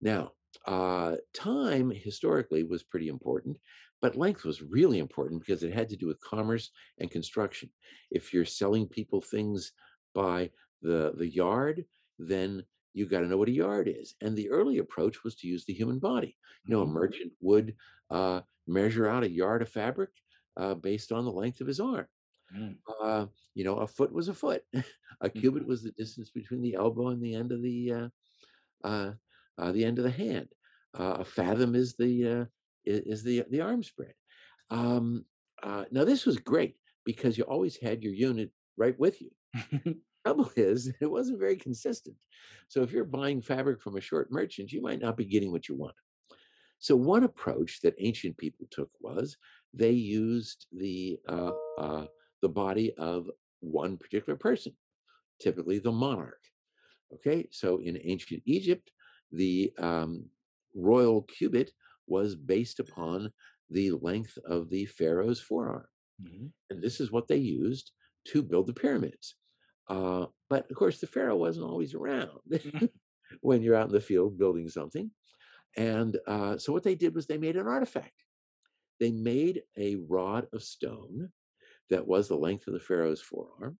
Now, 0.00 0.32
uh, 0.66 1.16
time 1.32 1.90
historically 1.90 2.64
was 2.64 2.82
pretty 2.82 3.08
important, 3.08 3.58
but 4.00 4.16
length 4.16 4.44
was 4.44 4.62
really 4.62 4.98
important 4.98 5.40
because 5.40 5.62
it 5.62 5.72
had 5.72 5.88
to 5.90 5.96
do 5.96 6.06
with 6.06 6.20
commerce 6.20 6.70
and 6.98 7.10
construction. 7.10 7.70
If 8.10 8.32
you're 8.32 8.44
selling 8.44 8.88
people 8.88 9.20
things 9.20 9.72
by 10.14 10.52
the, 10.82 11.12
the 11.16 11.28
yard, 11.28 11.84
then 12.18 12.64
you 12.92 13.06
got 13.06 13.20
to 13.20 13.28
know 13.28 13.36
what 13.36 13.48
a 13.48 13.52
yard 13.52 13.88
is. 13.88 14.14
And 14.20 14.36
the 14.36 14.50
early 14.50 14.78
approach 14.78 15.22
was 15.22 15.36
to 15.36 15.46
use 15.48 15.64
the 15.64 15.74
human 15.74 15.98
body. 15.98 16.36
You 16.66 16.74
know, 16.74 16.82
a 16.82 16.86
Mhm. 16.86 16.92
merchant 16.92 17.32
would 17.40 17.76
uh, 18.10 18.42
measure 18.66 19.06
out 19.06 19.22
a 19.22 19.30
yard 19.30 19.62
of 19.62 19.68
fabric 19.68 20.10
uh, 20.56 20.74
based 20.74 21.12
on 21.12 21.24
the 21.24 21.32
length 21.32 21.60
of 21.60 21.66
his 21.68 21.80
arm 21.80 22.08
Mm. 22.50 22.80
uh, 23.02 23.26
you 23.54 23.64
know, 23.64 23.76
a 23.76 23.86
foot 23.86 24.12
was 24.12 24.28
a 24.28 24.34
foot. 24.34 24.64
a 25.20 25.30
cubit 25.30 25.64
Mhm. 25.64 25.66
was 25.66 25.82
the 25.82 25.92
distance 25.92 26.30
between 26.30 26.62
the 26.62 26.74
elbow 26.74 27.08
and 27.08 27.22
the 27.22 27.34
end 27.34 27.52
of 27.52 27.62
the 27.62 27.92
uh, 27.92 28.08
uh, 28.84 29.12
uh, 29.58 29.72
the 29.72 29.84
end 29.84 29.98
of 29.98 30.04
the 30.04 30.10
hand. 30.10 30.48
Uh, 30.98 31.18
a 31.20 31.24
fathom 31.24 31.74
is 31.74 31.96
the 31.96 32.48
uh, 32.88 32.92
i- 32.92 33.02
is 33.06 33.22
the 33.22 33.44
the 33.50 33.60
arm 33.60 33.82
spread. 33.82 34.14
Um, 34.70 35.24
uh, 35.62 35.84
now 35.90 36.04
this 36.04 36.26
was 36.26 36.38
great 36.38 36.76
because 37.04 37.36
you 37.36 37.44
always 37.44 37.76
had 37.76 38.02
your 38.02 38.12
unit 38.12 38.50
right 38.76 38.98
with 38.98 39.20
you. 39.20 39.30
Trouble 40.24 40.50
is, 40.56 40.92
it 41.00 41.10
wasn't 41.10 41.40
very 41.40 41.56
consistent. 41.56 42.16
So 42.68 42.82
if 42.82 42.92
you're 42.92 43.04
buying 43.04 43.40
fabric 43.40 43.80
from 43.80 43.96
a 43.96 44.00
short 44.00 44.30
merchant, 44.30 44.70
you 44.70 44.82
might 44.82 45.00
not 45.00 45.16
be 45.16 45.24
getting 45.24 45.50
what 45.50 45.68
you 45.68 45.74
want. 45.74 45.94
So 46.78 46.94
one 46.96 47.24
approach 47.24 47.80
that 47.82 47.94
ancient 47.98 48.36
people 48.38 48.66
took 48.70 48.90
was 49.00 49.36
they 49.74 49.90
used 49.90 50.66
the 50.72 51.18
uh, 51.28 51.52
uh, 51.78 52.06
the 52.42 52.48
body 52.48 52.92
of 52.96 53.28
one 53.60 53.96
particular 53.96 54.36
person, 54.36 54.72
typically 55.40 55.78
the 55.78 55.92
monarch. 55.92 56.40
Okay, 57.14 57.48
so 57.50 57.78
in 57.78 57.98
ancient 58.02 58.42
Egypt, 58.46 58.90
the 59.32 59.72
um, 59.78 60.24
royal 60.74 61.22
cubit 61.22 61.72
was 62.10 62.36
based 62.36 62.80
upon 62.80 63.32
the 63.70 63.92
length 63.92 64.38
of 64.44 64.70
the 64.70 64.86
pharaoh's 64.86 65.40
forearm, 65.40 65.86
Mhm. 66.22 66.52
and 66.70 66.82
this 66.82 67.00
is 67.00 67.12
what 67.12 67.28
they 67.28 67.38
used 67.38 67.92
to 68.26 68.42
build 68.42 68.66
the 68.68 68.74
pyramids. 68.74 69.36
Uh, 69.88 70.26
but 70.50 70.70
of 70.70 70.76
course, 70.76 71.00
the 71.00 71.06
pharaoh 71.08 71.36
wasn't 71.36 71.66
always 71.66 71.94
around 71.94 72.40
when 73.42 73.62
you're 73.62 73.76
out 73.76 73.88
in 73.88 73.92
the 73.94 74.00
field 74.00 74.38
building 74.38 74.68
something. 74.68 75.12
And 75.76 76.18
uh, 76.26 76.58
so 76.58 76.72
what 76.72 76.82
they 76.84 76.96
did 76.96 77.14
was 77.14 77.26
they 77.26 77.38
made 77.38 77.56
an 77.56 77.68
artifact. 77.68 78.24
They 79.00 79.12
made 79.12 79.64
a 79.78 79.96
rod 79.96 80.48
of 80.52 80.62
stone 80.62 81.32
that 81.90 82.06
was 82.06 82.28
the 82.28 82.36
length 82.36 82.66
of 82.68 82.74
the 82.74 82.80
pharaoh's 82.80 83.22
forearm, 83.22 83.78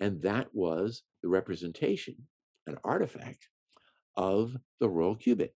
and 0.00 0.22
that 0.22 0.54
was 0.54 1.02
the 1.22 1.28
representation, 1.28 2.28
an 2.66 2.78
artifact 2.84 3.48
of 4.16 4.56
the 4.80 4.88
royal 4.88 5.16
cubit. 5.16 5.54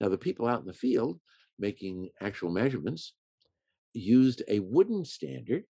Now, 0.00 0.08
the 0.08 0.18
people 0.18 0.46
out 0.46 0.60
in 0.60 0.66
the 0.66 0.72
field 0.72 1.20
making 1.58 2.08
actual 2.20 2.50
measurements 2.50 3.14
used 3.92 4.42
a 4.48 4.60
wooden 4.60 5.04
standard 5.04 5.64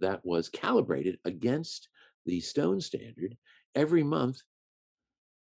that 0.00 0.24
was 0.24 0.48
calibrated 0.48 1.18
against 1.24 1.88
the 2.26 2.40
stone 2.40 2.80
standard 2.80 3.36
every 3.74 4.02
month. 4.02 4.38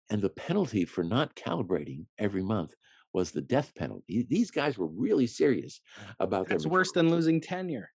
And 0.10 0.22
the 0.22 0.30
penalty 0.30 0.86
for 0.86 1.04
not 1.04 1.36
calibrating 1.36 2.06
every 2.20 2.44
month 2.44 2.74
was 3.14 3.32
the 3.32 3.42
death 3.42 3.74
penalty. 3.76 4.26
These 4.30 4.52
guys 4.52 4.78
were 4.78 4.88
really 4.88 5.28
serious 5.28 5.80
about 6.20 6.48
that. 6.48 6.56
That's 6.56 6.64
their 6.64 6.72
worse 6.72 6.92
than 6.92 7.10
losing 7.10 7.42
tenure. 7.42 7.90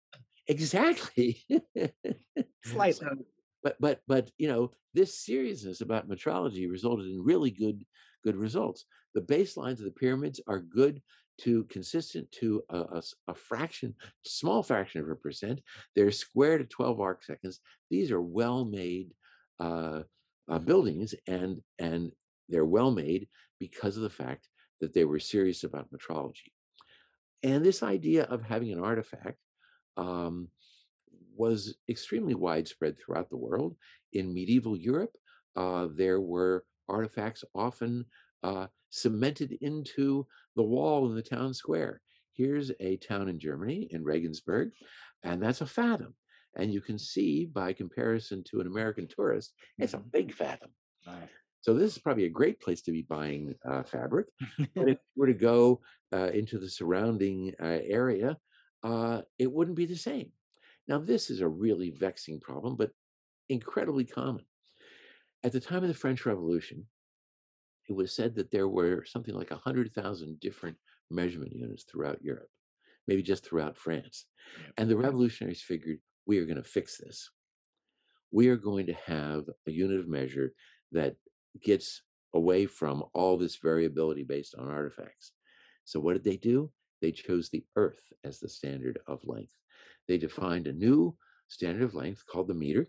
Exactly. 0.48 1.44
Slightly. 2.64 2.94
So, 2.94 3.18
but 3.68 3.76
but 3.82 4.02
but 4.08 4.32
you 4.38 4.48
know 4.48 4.72
this 4.94 5.18
seriousness 5.20 5.82
about 5.82 6.10
metrology 6.10 6.70
resulted 6.70 7.08
in 7.08 7.22
really 7.22 7.52
good 7.52 7.86
good 8.24 8.38
results. 8.38 8.86
The 9.14 9.22
baselines 9.22 9.80
of 9.80 9.86
the 9.86 9.92
pyramids 9.92 10.40
are 10.48 10.60
good 10.60 11.02
to 11.42 11.66
consistent 11.66 12.32
to 12.32 12.64
a 12.70 13.34
fraction, 13.36 13.94
small 14.26 14.64
fraction 14.64 15.02
of 15.02 15.10
a 15.10 15.16
percent. 15.16 15.62
They're 15.96 16.12
square 16.12 16.58
to 16.58 16.64
12 16.64 17.00
arc 17.00 17.24
seconds. 17.24 17.60
These 17.92 18.12
are 18.12 18.22
well 18.22 18.66
made 18.66 19.12
uh, 19.60 20.02
uh, 20.50 20.60
buildings, 20.60 21.14
and 21.28 21.62
and 21.78 22.12
they're 22.50 22.66
well 22.66 22.92
made 22.92 23.28
because 23.60 23.98
of 23.98 24.04
the 24.04 24.10
fact 24.10 24.48
that 24.82 24.94
they 24.94 25.06
were 25.06 25.20
serious 25.20 25.64
about 25.64 25.92
metrology. 25.92 26.52
And 27.44 27.66
this 27.66 27.84
idea 27.84 28.24
of 28.24 28.42
having 28.42 28.72
an 28.72 28.80
artifact 28.80 29.38
um, 29.98 30.48
was 31.38 31.78
extremely 31.90 32.36
widespread 32.36 32.98
throughout 33.00 33.30
the 33.30 33.38
world. 33.38 33.78
In 34.14 34.34
medieval 34.34 34.76
Europe, 34.78 35.18
uh, 35.56 35.88
there 35.92 36.22
were 36.22 36.66
artifacts 36.88 37.44
often 37.56 38.06
uh, 38.44 38.68
cemented 38.90 39.52
into 39.62 40.28
the 40.56 40.64
wall 40.64 41.08
in 41.10 41.16
the 41.16 41.22
town 41.22 41.54
square. 41.54 42.02
Here's 42.32 42.72
a 42.80 42.98
town 42.98 43.30
in 43.30 43.40
Germany, 43.40 43.88
in 43.92 44.04
Regensburg, 44.04 44.72
and 45.24 45.42
that's 45.42 45.62
a 45.62 45.66
fathom. 45.66 46.16
And 46.56 46.74
you 46.74 46.82
can 46.82 46.98
see 46.98 47.46
by 47.46 47.74
comparison 47.74 48.44
to 48.46 48.60
an 48.62 48.68
American 48.68 49.08
tourist, 49.08 49.54
it's 49.80 49.94
a 49.94 49.98
Mhm. 49.98 50.12
big 50.12 50.34
fathom. 50.34 50.74
So 51.62 51.74
this 51.74 51.92
is 51.96 52.02
probably 52.02 52.26
a 52.26 52.30
great 52.30 52.60
place 52.60 52.82
to 52.84 52.92
be 52.92 53.02
buying 53.02 53.56
uh, 53.66 53.84
fabric. 53.84 54.28
But 54.80 54.90
if 54.90 54.98
you 55.16 55.22
were 55.22 55.28
to 55.28 55.34
go 55.34 55.82
uh, 56.14 56.32
into 56.34 56.60
the 56.60 56.70
surrounding 56.70 57.54
uh, 57.60 57.80
area, 57.84 58.38
uh, 58.84 59.24
it 59.38 59.52
wouldn't 59.52 59.78
be 59.78 59.86
the 59.86 59.96
same. 59.98 60.32
Now, 60.88 61.00
this 61.00 61.30
is 61.30 61.42
a 61.42 61.48
really 61.48 61.92
vexing 61.92 62.40
problem, 62.40 62.76
but 62.76 62.92
incredibly 63.50 64.06
common. 64.06 64.46
At 65.44 65.52
the 65.52 65.60
time 65.60 65.84
of 65.84 65.90
the 65.90 65.94
French 65.94 66.26
Revolution, 66.26 66.86
it 67.90 67.94
was 67.94 68.16
said 68.16 68.36
that 68.36 68.52
there 68.52 68.68
were 68.68 69.06
something 69.06 69.34
like 69.34 69.52
100,000 69.52 70.40
different 70.40 70.78
measurement 71.10 71.54
units 71.54 71.84
throughout 71.84 72.22
Europe, 72.22 72.50
maybe 73.08 73.24
just 73.24 73.46
throughout 73.46 73.78
France. 73.78 74.26
And 74.78 74.90
the 74.90 74.98
revolutionaries 74.98 75.62
figured 75.62 76.00
we 76.26 76.40
are 76.40 76.46
going 76.46 76.58
to 76.58 76.64
fix 76.64 76.98
this. 76.98 77.30
We 78.32 78.50
are 78.50 78.58
going 78.58 78.88
to 78.88 78.94
have 79.06 79.46
a 79.68 79.72
unit 79.72 80.00
of 80.00 80.10
measure 80.10 80.54
that 80.92 81.16
gets 81.64 82.02
away 82.34 82.66
from 82.66 83.04
all 83.14 83.38
this 83.38 83.56
variability 83.56 84.24
based 84.24 84.56
on 84.56 84.68
artifacts. 84.68 85.32
So, 85.86 86.00
what 86.00 86.14
did 86.14 86.26
they 86.26 86.36
do? 86.36 86.72
They 87.02 87.12
chose 87.12 87.50
the 87.50 87.64
Earth 87.76 88.14
as 88.24 88.40
the 88.40 88.50
standard 88.50 89.00
of 89.08 89.22
length. 89.24 89.54
They 90.08 90.18
defined 90.18 90.68
a 90.68 90.74
new 90.74 91.16
standard 91.48 91.84
of 91.84 91.96
length 91.96 92.24
called 92.26 92.48
the 92.48 92.54
meter, 92.54 92.88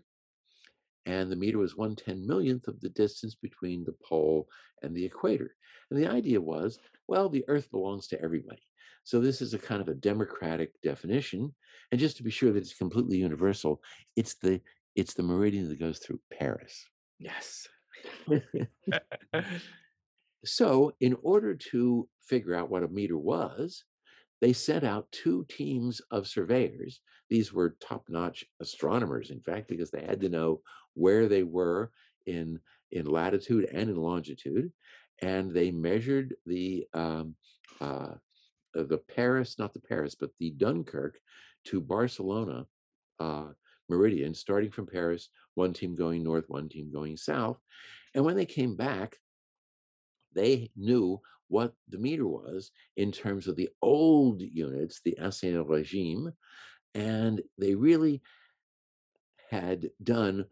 and 1.05 1.31
the 1.31 1.35
meter 1.35 1.57
was 1.57 1.75
one 1.75 1.95
ten 1.95 2.25
millionth 2.25 2.67
of 2.67 2.79
the 2.81 2.89
distance 2.89 3.35
between 3.35 3.83
the 3.83 3.95
pole 4.03 4.47
and 4.83 4.95
the 4.95 5.05
equator. 5.05 5.55
And 5.89 5.99
the 5.99 6.07
idea 6.07 6.39
was, 6.39 6.79
well, 7.07 7.29
the 7.29 7.45
Earth 7.47 7.71
belongs 7.71 8.07
to 8.07 8.21
everybody. 8.21 8.61
So 9.03 9.19
this 9.19 9.41
is 9.41 9.53
a 9.53 9.59
kind 9.59 9.81
of 9.81 9.87
a 9.87 9.95
democratic 9.95 10.79
definition. 10.81 11.55
And 11.91 11.99
just 11.99 12.17
to 12.17 12.23
be 12.23 12.29
sure 12.29 12.51
that 12.51 12.59
it's 12.59 12.73
completely 12.73 13.17
universal, 13.17 13.81
it's 14.15 14.35
the 14.35 14.61
it's 14.95 15.13
the 15.13 15.23
meridian 15.23 15.69
that 15.69 15.79
goes 15.79 15.99
through 15.99 16.19
Paris. 16.31 16.85
Yes. 17.19 17.67
so, 20.45 20.91
in 20.99 21.17
order 21.21 21.55
to 21.71 22.07
figure 22.21 22.55
out 22.55 22.69
what 22.69 22.83
a 22.83 22.87
meter 22.87 23.17
was, 23.17 23.83
they 24.41 24.53
sent 24.53 24.83
out 24.83 25.11
two 25.11 25.45
teams 25.49 26.01
of 26.11 26.27
surveyors. 26.27 27.01
These 27.29 27.53
were 27.53 27.75
top 27.79 28.05
notch 28.09 28.45
astronomers, 28.59 29.31
in 29.31 29.41
fact, 29.41 29.67
because 29.67 29.91
they 29.91 30.01
had 30.01 30.21
to 30.21 30.29
know 30.29 30.61
where 30.93 31.27
they 31.27 31.43
were 31.43 31.91
in, 32.25 32.59
in 32.91 33.05
latitude 33.05 33.69
and 33.71 33.89
in 33.89 33.95
longitude. 33.95 34.71
And 35.21 35.51
they 35.51 35.71
measured 35.71 36.35
the, 36.45 36.87
um, 36.93 37.35
uh, 37.81 38.13
the 38.73 39.01
Paris, 39.13 39.59
not 39.59 39.73
the 39.73 39.81
Paris, 39.81 40.15
but 40.15 40.31
the 40.39 40.51
Dunkirk 40.51 41.19
to 41.65 41.81
Barcelona 41.81 42.65
uh, 43.19 43.47
meridian, 43.89 44.33
starting 44.33 44.71
from 44.71 44.87
Paris, 44.87 45.29
one 45.55 45.73
team 45.73 45.95
going 45.95 46.23
north, 46.23 46.45
one 46.47 46.69
team 46.69 46.89
going 46.91 47.17
south. 47.17 47.57
And 48.15 48.23
when 48.23 48.35
they 48.35 48.45
came 48.45 48.75
back, 48.75 49.17
they 50.33 50.71
knew 50.75 51.19
what 51.49 51.73
the 51.89 51.97
meter 51.97 52.27
was 52.27 52.71
in 52.95 53.11
terms 53.11 53.47
of 53.47 53.55
the 53.55 53.69
old 53.81 54.41
units, 54.41 55.01
the 55.03 55.17
ancien 55.17 55.61
regime, 55.67 56.31
and 56.95 57.41
they 57.57 57.75
really 57.75 58.21
had 59.49 59.89
done 60.03 60.45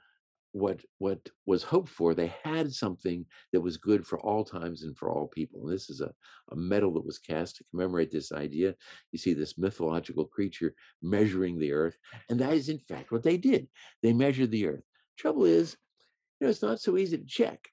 what 0.54 0.82
what 0.98 1.20
was 1.46 1.62
hoped 1.64 1.90
for. 1.90 2.14
They 2.14 2.34
had 2.44 2.74
something 2.74 3.26
that 3.54 3.62
was 3.62 3.78
good 3.78 4.06
for 4.06 4.20
all 4.20 4.44
times 4.44 4.84
and 4.84 4.98
for 4.98 5.10
all 5.12 5.28
people. 5.28 5.62
And 5.64 5.72
this 5.72 5.90
is 5.90 6.02
a, 6.02 6.12
a 6.52 6.56
medal 6.56 6.94
that 6.94 7.06
was 7.06 7.20
cast 7.20 7.58
to 7.58 7.64
commemorate 7.72 8.12
this 8.12 8.32
idea. 8.32 8.76
You 9.12 9.20
see 9.20 9.34
this 9.34 9.58
mythological 9.58 10.26
creature 10.26 10.74
measuring 11.02 11.60
the 11.60 11.74
earth, 11.74 11.98
and 12.30 12.40
that 12.40 12.54
is 12.54 12.70
in 12.70 12.80
fact 12.80 13.12
what 13.12 13.24
they 13.24 13.38
did. 13.38 13.68
They 14.02 14.14
measured 14.14 14.52
the 14.52 14.68
earth. 14.68 14.84
Trouble 15.18 15.46
is, 15.46 15.78
you 16.40 16.48
know, 16.48 16.52
it's 16.52 16.62
not 16.62 16.80
so 16.80 16.98
easy 16.98 17.18
to 17.18 17.26
check. 17.26 17.70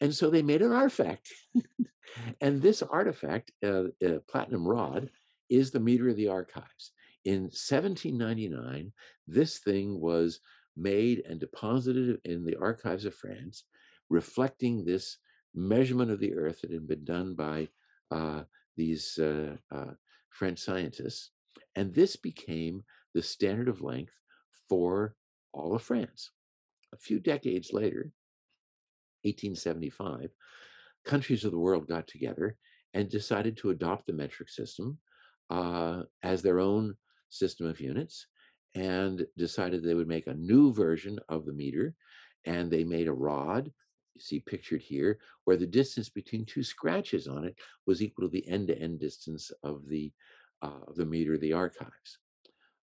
And 0.00 0.14
so 0.14 0.30
they 0.30 0.42
made 0.42 0.62
an 0.62 0.72
artifact. 0.72 1.28
and 2.40 2.60
this 2.60 2.82
artifact, 2.82 3.52
uh, 3.64 3.84
uh, 4.04 4.18
platinum 4.28 4.66
rod, 4.66 5.10
is 5.48 5.70
the 5.70 5.80
meter 5.80 6.08
of 6.08 6.16
the 6.16 6.28
archives. 6.28 6.92
In 7.24 7.42
1799, 7.44 8.92
this 9.26 9.58
thing 9.58 10.00
was 10.00 10.40
made 10.76 11.22
and 11.28 11.40
deposited 11.40 12.20
in 12.24 12.44
the 12.44 12.56
archives 12.56 13.04
of 13.04 13.14
France, 13.14 13.64
reflecting 14.10 14.84
this 14.84 15.18
measurement 15.54 16.10
of 16.10 16.20
the 16.20 16.34
earth 16.34 16.60
that 16.60 16.70
had 16.70 16.86
been 16.86 17.04
done 17.04 17.34
by 17.34 17.68
uh, 18.10 18.42
these 18.76 19.18
uh, 19.18 19.56
uh, 19.74 19.92
French 20.30 20.58
scientists. 20.58 21.30
And 21.74 21.94
this 21.94 22.16
became 22.16 22.84
the 23.14 23.22
standard 23.22 23.68
of 23.68 23.82
length 23.82 24.12
for 24.68 25.16
all 25.52 25.74
of 25.74 25.82
France. 25.82 26.30
A 26.92 26.98
few 26.98 27.18
decades 27.18 27.72
later, 27.72 28.12
1875, 29.26 30.30
countries 31.04 31.44
of 31.44 31.52
the 31.52 31.58
world 31.58 31.88
got 31.88 32.06
together 32.06 32.56
and 32.94 33.08
decided 33.08 33.56
to 33.56 33.70
adopt 33.70 34.06
the 34.06 34.12
metric 34.12 34.48
system 34.48 34.98
uh, 35.50 36.02
as 36.22 36.42
their 36.42 36.60
own 36.60 36.94
system 37.28 37.66
of 37.66 37.80
units 37.80 38.26
and 38.74 39.26
decided 39.36 39.82
they 39.82 39.94
would 39.94 40.08
make 40.08 40.26
a 40.26 40.34
new 40.34 40.72
version 40.72 41.18
of 41.28 41.44
the 41.44 41.52
meter. 41.52 41.94
And 42.44 42.70
they 42.70 42.84
made 42.84 43.08
a 43.08 43.12
rod, 43.12 43.72
you 44.14 44.20
see 44.20 44.40
pictured 44.40 44.82
here, 44.82 45.18
where 45.44 45.56
the 45.56 45.66
distance 45.66 46.08
between 46.08 46.44
two 46.44 46.62
scratches 46.62 47.26
on 47.26 47.44
it 47.44 47.56
was 47.86 48.02
equal 48.02 48.28
to 48.28 48.32
the 48.32 48.46
end 48.48 48.68
to 48.68 48.78
end 48.78 49.00
distance 49.00 49.50
of 49.62 49.88
the, 49.88 50.12
uh, 50.62 50.80
of 50.86 50.96
the 50.96 51.06
meter, 51.06 51.36
the 51.36 51.52
archives. 51.52 52.18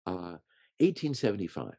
Uh, 0.05 0.37
1875. 0.79 1.73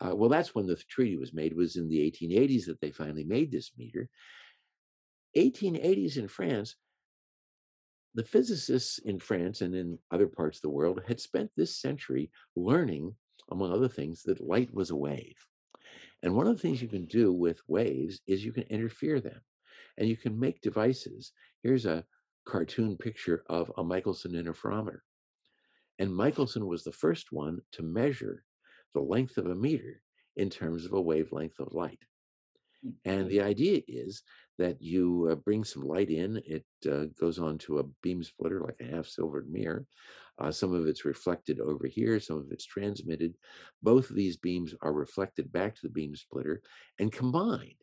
Uh, 0.00 0.14
well, 0.14 0.28
that's 0.28 0.54
when 0.54 0.66
the 0.66 0.76
treaty 0.88 1.16
was 1.16 1.32
made. 1.32 1.54
Was 1.54 1.76
in 1.76 1.88
the 1.88 1.98
1880s 1.98 2.66
that 2.66 2.80
they 2.80 2.90
finally 2.90 3.24
made 3.24 3.50
this 3.50 3.72
meter. 3.76 4.08
1880s 5.36 6.16
in 6.16 6.28
France, 6.28 6.76
the 8.14 8.24
physicists 8.24 8.98
in 8.98 9.18
France 9.18 9.60
and 9.60 9.74
in 9.74 9.98
other 10.10 10.28
parts 10.28 10.58
of 10.58 10.62
the 10.62 10.70
world 10.70 11.00
had 11.06 11.20
spent 11.20 11.50
this 11.56 11.76
century 11.76 12.30
learning, 12.54 13.14
among 13.50 13.72
other 13.72 13.88
things, 13.88 14.22
that 14.22 14.40
light 14.40 14.72
was 14.72 14.90
a 14.90 14.96
wave. 14.96 15.36
And 16.22 16.34
one 16.34 16.46
of 16.46 16.56
the 16.56 16.62
things 16.62 16.80
you 16.80 16.88
can 16.88 17.06
do 17.06 17.32
with 17.32 17.60
waves 17.68 18.20
is 18.26 18.44
you 18.44 18.52
can 18.52 18.62
interfere 18.64 19.20
them 19.20 19.40
and 19.98 20.08
you 20.08 20.16
can 20.16 20.38
make 20.38 20.60
devices. 20.60 21.32
Here's 21.62 21.86
a 21.86 22.04
cartoon 22.46 22.96
picture 22.96 23.42
of 23.48 23.70
a 23.76 23.84
Michelson 23.84 24.32
interferometer. 24.32 25.00
And 25.98 26.14
Michelson 26.14 26.66
was 26.66 26.84
the 26.84 26.92
first 26.92 27.32
one 27.32 27.60
to 27.72 27.82
measure 27.82 28.44
the 28.94 29.00
length 29.00 29.36
of 29.36 29.46
a 29.46 29.54
meter 29.54 30.00
in 30.36 30.50
terms 30.50 30.84
of 30.84 30.92
a 30.92 31.00
wavelength 31.00 31.58
of 31.58 31.74
light. 31.74 32.00
And 33.04 33.28
the 33.30 33.40
idea 33.40 33.80
is 33.88 34.22
that 34.58 34.80
you 34.82 35.28
uh, 35.30 35.36
bring 35.36 35.64
some 35.64 35.82
light 35.82 36.10
in, 36.10 36.42
it 36.44 36.64
uh, 36.90 37.06
goes 37.18 37.38
onto 37.38 37.78
a 37.78 37.84
beam 38.02 38.22
splitter 38.22 38.60
like 38.60 38.76
a 38.80 38.94
half 38.94 39.06
silvered 39.06 39.50
mirror. 39.50 39.86
Uh, 40.38 40.50
some 40.50 40.74
of 40.74 40.86
it's 40.86 41.04
reflected 41.04 41.60
over 41.60 41.86
here, 41.86 42.18
some 42.20 42.38
of 42.38 42.46
it's 42.50 42.66
transmitted. 42.66 43.34
Both 43.82 44.10
of 44.10 44.16
these 44.16 44.36
beams 44.36 44.74
are 44.82 44.92
reflected 44.92 45.52
back 45.52 45.74
to 45.76 45.80
the 45.82 45.92
beam 45.92 46.14
splitter 46.14 46.60
and 46.98 47.12
combined. 47.12 47.74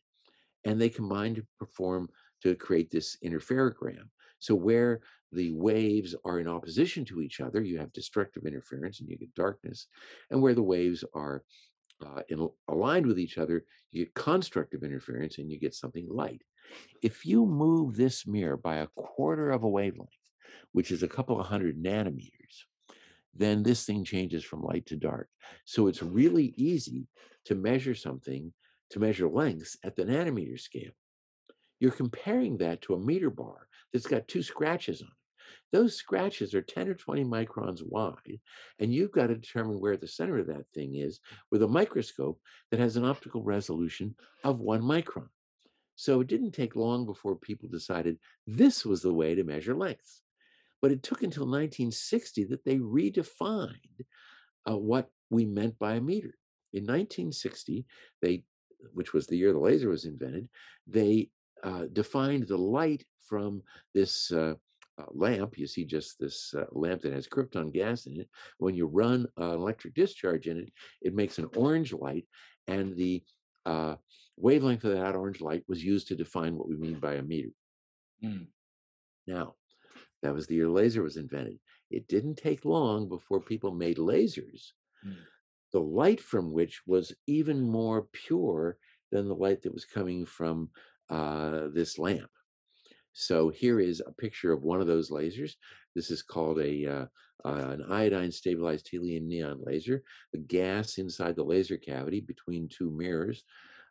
And 0.65 0.79
they 0.79 0.89
combine 0.89 1.35
to 1.35 1.45
perform 1.57 2.09
to 2.43 2.55
create 2.55 2.91
this 2.91 3.17
interferogram. 3.23 4.09
So, 4.39 4.53
where 4.55 5.01
the 5.31 5.51
waves 5.51 6.15
are 6.25 6.39
in 6.39 6.47
opposition 6.47 7.05
to 7.05 7.21
each 7.21 7.39
other, 7.39 7.61
you 7.61 7.77
have 7.79 7.93
destructive 7.93 8.45
interference 8.45 8.99
and 8.99 9.09
you 9.09 9.17
get 9.17 9.33
darkness. 9.35 9.87
And 10.29 10.41
where 10.41 10.53
the 10.53 10.63
waves 10.63 11.03
are 11.13 11.43
uh, 12.05 12.21
in, 12.29 12.49
aligned 12.67 13.05
with 13.05 13.19
each 13.19 13.37
other, 13.37 13.63
you 13.91 14.05
get 14.05 14.13
constructive 14.13 14.83
interference 14.83 15.37
and 15.37 15.49
you 15.49 15.59
get 15.59 15.73
something 15.73 16.07
light. 16.09 16.41
If 17.01 17.25
you 17.25 17.45
move 17.45 17.95
this 17.95 18.27
mirror 18.27 18.57
by 18.57 18.77
a 18.77 18.87
quarter 18.87 19.51
of 19.51 19.63
a 19.63 19.69
wavelength, 19.69 20.09
which 20.73 20.91
is 20.91 21.03
a 21.03 21.07
couple 21.07 21.39
of 21.39 21.47
hundred 21.47 21.81
nanometers, 21.81 22.65
then 23.33 23.63
this 23.63 23.85
thing 23.85 24.03
changes 24.03 24.43
from 24.43 24.61
light 24.61 24.85
to 24.87 24.95
dark. 24.95 25.29
So 25.65 25.87
it's 25.87 26.03
really 26.03 26.53
easy 26.57 27.07
to 27.45 27.55
measure 27.55 27.95
something, 27.95 28.53
to 28.91 28.99
measure 28.99 29.29
lengths 29.29 29.77
at 29.83 29.95
the 29.95 30.03
nanometer 30.03 30.59
scale. 30.59 30.91
You're 31.79 31.91
comparing 31.91 32.57
that 32.57 32.81
to 32.83 32.93
a 32.93 32.99
meter 32.99 33.29
bar 33.29 33.67
that's 33.91 34.07
got 34.07 34.27
two 34.27 34.43
scratches 34.43 35.01
on 35.01 35.07
it. 35.07 35.20
Those 35.71 35.95
scratches 35.95 36.53
are 36.53 36.61
10 36.61 36.89
or 36.89 36.93
20 36.93 37.23
microns 37.23 37.81
wide, 37.85 38.39
and 38.79 38.93
you've 38.93 39.11
got 39.11 39.27
to 39.27 39.35
determine 39.35 39.79
where 39.79 39.97
the 39.97 40.07
center 40.07 40.39
of 40.39 40.47
that 40.47 40.65
thing 40.73 40.95
is 40.95 41.19
with 41.51 41.63
a 41.63 41.67
microscope 41.67 42.39
that 42.69 42.79
has 42.79 42.97
an 42.97 43.05
optical 43.05 43.43
resolution 43.43 44.15
of 44.43 44.59
one 44.59 44.81
micron. 44.81 45.27
So 45.95 46.21
it 46.21 46.27
didn't 46.27 46.51
take 46.51 46.75
long 46.75 47.05
before 47.05 47.35
people 47.35 47.69
decided 47.69 48.17
this 48.47 48.85
was 48.85 49.01
the 49.01 49.13
way 49.13 49.35
to 49.35 49.43
measure 49.43 49.75
lengths. 49.75 50.23
But 50.81 50.91
it 50.91 51.03
took 51.03 51.21
until 51.21 51.43
1960 51.43 52.45
that 52.45 52.65
they 52.65 52.77
redefined 52.77 54.01
uh, 54.67 54.77
what 54.77 55.09
we 55.29 55.45
meant 55.45 55.77
by 55.77 55.93
a 55.93 56.01
meter. 56.01 56.33
In 56.73 56.83
1960, 56.83 57.85
they, 58.21 58.43
which 58.93 59.13
was 59.13 59.27
the 59.27 59.37
year 59.37 59.53
the 59.53 59.59
laser 59.59 59.89
was 59.89 60.05
invented, 60.05 60.49
they 60.87 61.29
uh, 61.63 61.85
defined 61.93 62.47
the 62.47 62.57
light 62.57 63.05
from 63.21 63.61
this 63.93 64.31
uh, 64.31 64.55
uh, 64.99 65.05
lamp. 65.11 65.57
You 65.57 65.67
see 65.67 65.85
just 65.85 66.19
this 66.19 66.53
uh, 66.57 66.65
lamp 66.71 67.01
that 67.01 67.13
has 67.13 67.27
krypton 67.27 67.73
gas 67.73 68.05
in 68.05 68.19
it. 68.19 68.29
When 68.57 68.75
you 68.75 68.87
run 68.87 69.27
an 69.37 69.51
electric 69.51 69.93
discharge 69.95 70.47
in 70.47 70.57
it, 70.57 70.71
it 71.01 71.15
makes 71.15 71.37
an 71.37 71.49
orange 71.55 71.93
light, 71.93 72.25
and 72.67 72.95
the 72.95 73.23
uh, 73.65 73.95
wavelength 74.37 74.83
of 74.83 74.93
that 74.93 75.15
orange 75.15 75.41
light 75.41 75.63
was 75.67 75.83
used 75.83 76.07
to 76.07 76.15
define 76.15 76.55
what 76.55 76.67
we 76.67 76.75
mean 76.75 76.99
by 76.99 77.15
a 77.15 77.21
meter. 77.21 77.51
Mm. 78.23 78.47
Now, 79.27 79.55
that 80.23 80.33
was 80.33 80.47
the 80.47 80.55
year 80.55 80.69
laser 80.69 81.03
was 81.03 81.17
invented. 81.17 81.59
It 81.89 82.07
didn't 82.07 82.35
take 82.35 82.65
long 82.65 83.09
before 83.09 83.39
people 83.41 83.71
made 83.71 83.97
lasers 83.97 84.71
mm. 85.05 85.15
the 85.73 85.79
light 85.79 86.21
from 86.21 86.51
which 86.51 86.81
was 86.85 87.13
even 87.27 87.61
more 87.61 88.07
pure 88.11 88.77
than 89.11 89.27
the 89.27 89.35
light 89.35 89.61
that 89.63 89.73
was 89.73 89.85
coming 89.85 90.25
from 90.25 90.69
uh, 91.09 91.67
this 91.73 91.99
lamp. 91.99 92.29
So 93.13 93.49
here 93.49 93.79
is 93.79 94.01
a 94.05 94.13
picture 94.13 94.51
of 94.51 94.63
one 94.63 94.81
of 94.81 94.87
those 94.87 95.11
lasers. 95.11 95.53
This 95.95 96.11
is 96.11 96.21
called 96.21 96.59
a 96.59 96.85
uh, 96.85 97.05
uh, 97.43 97.71
an 97.71 97.83
iodine 97.89 98.31
stabilized 98.31 98.87
helium 98.87 99.27
neon 99.27 99.59
laser. 99.63 100.03
The 100.31 100.39
gas 100.39 100.97
inside 100.97 101.35
the 101.35 101.43
laser 101.43 101.77
cavity 101.77 102.21
between 102.21 102.69
two 102.69 102.91
mirrors 102.91 103.43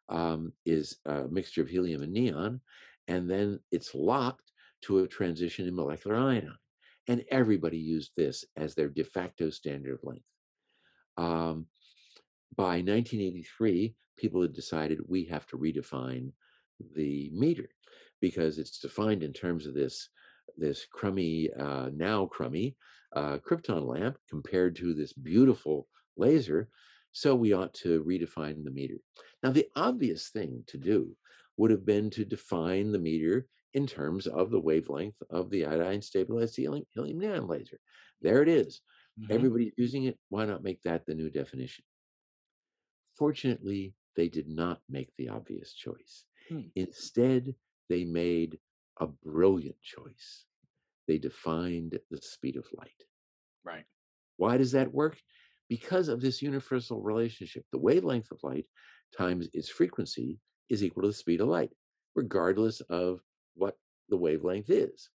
um, 0.09 0.53
is 0.65 0.99
a 1.07 1.27
mixture 1.29 1.63
of 1.63 1.69
helium 1.69 2.03
and 2.03 2.13
neon, 2.13 2.61
and 3.09 3.29
then 3.29 3.59
it's 3.73 3.95
locked 3.95 4.53
to 4.83 5.01
a 5.01 5.09
transition 5.09 5.67
in 5.67 5.75
molecular 5.75 6.17
iodine. 6.17 6.55
And 7.09 7.25
everybody 7.31 7.79
used 7.79 8.13
this 8.17 8.45
as 8.57 8.75
their 8.75 8.89
de 8.89 9.03
facto 9.03 9.51
standard 9.51 9.95
of 9.95 10.05
length. 10.05 10.25
Um, 11.17 11.67
by 12.57 12.77
1983, 12.83 13.95
people 14.17 14.43
had 14.43 14.53
decided 14.53 15.01
we 15.07 15.25
have 15.25 15.47
to 15.49 15.59
redefine 15.59 16.33
the 16.95 17.31
meter 17.33 17.69
because 18.21 18.59
it's 18.59 18.79
defined 18.79 19.23
in 19.23 19.33
terms 19.33 19.67
of 19.67 19.75
this 19.75 20.09
this 20.57 20.85
crummy 20.87 21.51
uh, 21.53 21.91
now 21.95 22.27
crummy 22.27 22.77
uh, 23.13 23.39
krypton 23.39 23.87
lamp 23.87 24.19
compared 24.29 24.77
to 24.77 24.95
this 24.95 25.13
beautiful 25.13 25.89
laser 26.17 26.69
so 27.13 27.35
we 27.35 27.53
ought 27.53 27.75
to 27.75 28.05
redefine 28.05 28.65
the 28.65 28.71
meter 28.71 28.97
now 29.43 29.51
the 29.51 29.69
obvious 29.77 30.29
thing 30.31 30.63
to 30.67 30.79
do 30.79 31.17
would 31.57 31.71
have 31.71 31.85
been 31.85 32.11
to 32.11 32.25
define 32.25 32.93
the 32.93 32.99
meter 32.99 33.49
in 33.75 33.87
terms 33.87 34.27
of 34.27 34.51
the 34.51 34.61
wavelength 34.61 35.23
of 35.31 35.51
the 35.51 35.65
iodine 35.65 36.03
stabilized 36.03 36.57
helium, 36.57 36.85
helium 36.91 37.19
neon 37.19 37.47
laser 37.47 37.79
there 38.21 38.43
it 38.43 38.49
is. 38.49 38.83
Mhm. 39.17 39.51
everybody's 39.51 39.73
using 39.77 40.05
it 40.05 40.19
why 40.29 40.45
not 40.45 40.63
make 40.63 40.83
that 40.83 41.07
the 41.07 41.15
new 41.15 41.31
definition 41.31 41.85
fortunately 43.15 43.95
they 44.17 44.29
did 44.29 44.49
not 44.49 44.83
make 44.89 45.15
the 45.17 45.29
obvious 45.29 45.73
choice 45.73 46.25
Hmm. 46.49 46.71
instead 46.75 47.55
they 47.91 48.05
made 48.05 48.59
a 49.01 49.07
brilliant 49.07 49.77
choice. 49.83 50.47
They 51.07 51.19
defined 51.19 51.99
the 52.11 52.23
speed 52.23 52.57
of 52.57 52.65
light. 52.73 53.05
Right. 53.65 53.85
Why 54.37 54.57
does 54.57 54.73
that 54.73 54.95
work? 54.95 55.19
Because 55.69 56.09
of 56.09 56.21
this 56.21 56.41
universal 56.41 57.03
relationship. 57.03 57.65
The 57.73 57.79
wavelength 57.79 58.31
of 58.31 58.39
light 58.43 58.67
times 59.17 59.49
its 59.53 59.69
frequency 59.69 60.39
is 60.71 60.83
equal 60.85 61.03
to 61.03 61.09
the 61.09 61.15
speed 61.15 61.41
of 61.41 61.49
light, 61.49 61.73
regardless 62.15 62.81
of 62.83 63.21
what 63.55 63.77
the 64.09 64.17
wavelength 64.17 64.71
is. 64.71 65.11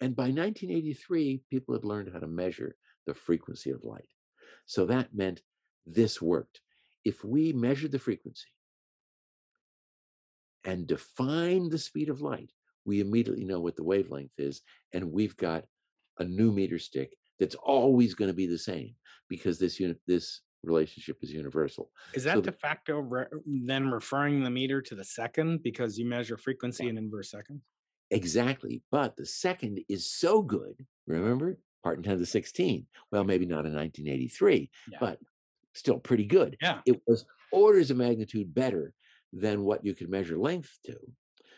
And 0.00 0.16
by 0.16 0.24
1983, 0.24 1.42
people 1.50 1.74
had 1.74 1.84
learned 1.84 2.10
how 2.12 2.18
to 2.18 2.26
measure 2.26 2.74
the 3.06 3.14
frequency 3.14 3.70
of 3.70 3.84
light. 3.84 4.08
So 4.66 4.86
that 4.86 5.14
meant 5.14 5.42
this 5.86 6.22
worked. 6.22 6.60
If 7.04 7.22
we 7.22 7.52
measured 7.52 7.92
the 7.92 7.98
frequency 7.98 8.48
and 10.64 10.86
define 10.86 11.68
the 11.68 11.78
speed 11.78 12.08
of 12.08 12.20
light, 12.20 12.50
we 12.84 13.00
immediately 13.00 13.44
know 13.44 13.60
what 13.60 13.76
the 13.76 13.84
wavelength 13.84 14.32
is, 14.38 14.62
and 14.92 15.12
we've 15.12 15.36
got 15.36 15.64
a 16.18 16.24
new 16.24 16.52
meter 16.52 16.78
stick 16.78 17.16
that's 17.38 17.54
always 17.54 18.14
going 18.14 18.28
to 18.30 18.34
be 18.34 18.46
the 18.46 18.58
same 18.58 18.94
because 19.28 19.58
this 19.58 19.80
unit 19.80 19.98
this 20.06 20.40
relationship 20.64 21.16
is 21.22 21.32
universal. 21.32 21.90
Is 22.14 22.24
that 22.24 22.36
the- 22.36 22.42
de 22.42 22.52
facto 22.52 23.00
re- 23.00 23.26
then 23.46 23.88
referring 23.90 24.44
the 24.44 24.50
meter 24.50 24.80
to 24.82 24.94
the 24.94 25.04
second 25.04 25.62
because 25.62 25.98
you 25.98 26.04
measure 26.06 26.36
frequency 26.36 26.88
in 26.88 26.96
inverse 26.98 27.30
seconds? 27.30 27.62
Exactly. 28.10 28.82
But 28.90 29.16
the 29.16 29.26
second 29.26 29.80
is 29.88 30.06
so 30.08 30.42
good. 30.42 30.86
Remember? 31.06 31.58
Part 31.82 31.96
in 31.96 32.04
10 32.04 32.12
to 32.14 32.18
the 32.20 32.26
16. 32.26 32.86
Well, 33.10 33.24
maybe 33.24 33.46
not 33.46 33.66
in 33.66 33.74
1983, 33.74 34.70
Yeah. 34.92 34.98
but 35.00 35.18
still 35.74 35.98
pretty 35.98 36.26
good. 36.26 36.56
Yeah. 36.62 36.80
It 36.86 37.00
was 37.08 37.24
orders 37.50 37.90
of 37.90 37.96
magnitude 37.96 38.54
better 38.54 38.92
than 39.32 39.64
what 39.64 39.84
you 39.84 39.94
could 39.94 40.10
measure 40.10 40.36
length 40.36 40.78
to. 40.84 40.98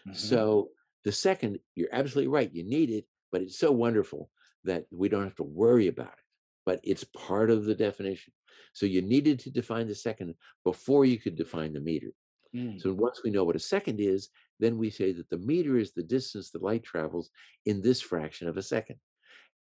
Mhm. 0.07 0.17
So 0.17 0.71
the 1.05 1.13
second, 1.13 1.59
you're 1.75 1.89
absolutely 1.93 2.29
right. 2.29 2.53
You 2.55 2.65
need 2.65 2.91
it, 2.91 3.07
but 3.33 3.43
it's 3.43 3.59
so 3.59 3.73
wonderful 3.73 4.31
that 4.65 4.87
we 4.91 5.09
don't 5.09 5.25
have 5.25 5.37
to 5.37 5.43
worry 5.43 5.89
about 5.89 6.13
it. 6.13 6.25
But 6.65 6.81
it's 6.83 7.05
part 7.05 7.51
of 7.51 7.65
the 7.65 7.75
definition. 7.75 8.33
So 8.73 8.87
you 8.87 9.03
needed 9.03 9.39
to 9.41 9.51
define 9.51 9.87
the 9.87 9.95
second 9.95 10.35
before 10.65 11.05
you 11.05 11.19
could 11.19 11.37
define 11.37 11.73
the 11.73 11.81
meter. 11.81 12.13
Mm. 12.55 12.81
So 12.81 12.93
once 12.93 13.23
we 13.23 13.31
know 13.31 13.45
what 13.45 13.57
a 13.57 13.61
second 13.61 14.01
is, 14.01 14.31
then 14.61 14.79
we 14.79 14.89
say 14.89 15.13
that 15.13 15.29
the 15.29 15.39
meter 15.39 15.77
is 15.77 15.93
the 15.93 16.03
distance 16.03 16.51
that 16.51 16.63
light 16.63 16.85
travels 16.85 17.31
in 17.67 17.83
this 17.83 18.01
fraction 18.01 18.49
of 18.49 18.57
a 18.57 18.63
second. 18.63 18.97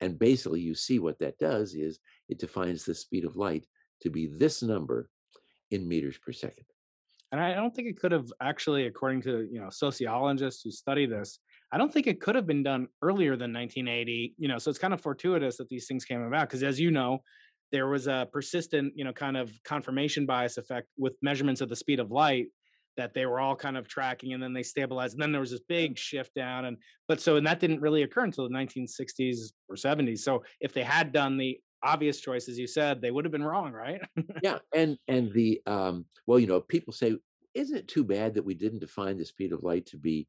And 0.00 0.18
basically, 0.18 0.60
you 0.60 0.74
see 0.74 0.98
what 0.98 1.18
that 1.18 1.38
does 1.38 1.74
is 1.74 2.00
it 2.28 2.38
defines 2.38 2.84
the 2.84 2.94
speed 2.94 3.24
of 3.24 3.36
light 3.36 3.66
to 4.02 4.10
be 4.10 4.26
this 4.26 4.62
number 4.62 5.10
in 5.70 5.88
meters 5.88 6.18
per 6.18 6.32
second. 6.32 6.66
And 7.32 7.40
I 7.40 7.54
don't 7.54 7.74
think 7.74 7.88
it 7.88 7.98
could 7.98 8.12
have 8.12 8.32
actually, 8.40 8.86
according 8.86 9.22
to 9.22 9.48
you 9.50 9.60
know 9.60 9.68
sociologists 9.70 10.62
who 10.62 10.70
study 10.70 11.06
this, 11.06 11.38
I 11.72 11.78
don't 11.78 11.92
think 11.92 12.06
it 12.06 12.20
could 12.20 12.36
have 12.36 12.46
been 12.46 12.62
done 12.62 12.86
earlier 13.02 13.36
than 13.36 13.52
1980. 13.52 14.34
You 14.38 14.48
know, 14.48 14.58
so 14.58 14.70
it's 14.70 14.78
kind 14.78 14.94
of 14.94 15.00
fortuitous 15.00 15.56
that 15.56 15.68
these 15.68 15.86
things 15.86 16.04
came 16.04 16.22
about 16.22 16.48
because, 16.48 16.62
as 16.62 16.78
you 16.78 16.90
know, 16.90 17.20
there 17.72 17.88
was 17.88 18.06
a 18.06 18.28
persistent, 18.32 18.92
you 18.94 19.04
know, 19.04 19.12
kind 19.12 19.36
of 19.36 19.50
confirmation 19.64 20.26
bias 20.26 20.58
effect 20.58 20.88
with 20.96 21.14
measurements 21.22 21.60
of 21.60 21.68
the 21.68 21.76
speed 21.76 21.98
of 21.98 22.10
light 22.10 22.46
that 22.96 23.12
they 23.14 23.26
were 23.26 23.40
all 23.40 23.56
kind 23.56 23.76
of 23.76 23.88
tracking, 23.88 24.34
and 24.34 24.42
then 24.42 24.52
they 24.52 24.62
stabilized, 24.62 25.14
and 25.14 25.22
then 25.22 25.32
there 25.32 25.40
was 25.40 25.50
this 25.50 25.60
big 25.68 25.98
shift 25.98 26.32
down, 26.34 26.66
and 26.66 26.76
but 27.08 27.20
so 27.20 27.36
and 27.36 27.46
that 27.46 27.58
didn't 27.58 27.80
really 27.80 28.02
occur 28.02 28.24
until 28.24 28.48
the 28.48 28.54
1960s 28.54 29.52
or 29.68 29.74
70s. 29.76 30.20
So 30.20 30.44
if 30.60 30.72
they 30.72 30.84
had 30.84 31.12
done 31.12 31.36
the 31.36 31.58
obvious 31.84 32.20
choice, 32.20 32.48
as 32.48 32.58
you 32.58 32.66
said, 32.66 33.00
they 33.00 33.10
would 33.10 33.24
have 33.24 33.32
been 33.32 33.44
wrong, 33.44 33.72
right? 33.72 34.00
yeah, 34.42 34.58
and 34.74 34.98
and 35.06 35.32
the 35.32 35.60
um, 35.66 36.06
well, 36.26 36.38
you 36.38 36.46
know, 36.46 36.60
people 36.60 36.92
say, 36.92 37.16
isn't 37.54 37.76
it 37.76 37.88
too 37.88 38.04
bad 38.04 38.34
that 38.34 38.44
we 38.44 38.54
didn't 38.54 38.80
define 38.80 39.18
the 39.18 39.24
speed 39.24 39.52
of 39.52 39.62
light 39.62 39.86
to 39.86 39.96
be 39.96 40.26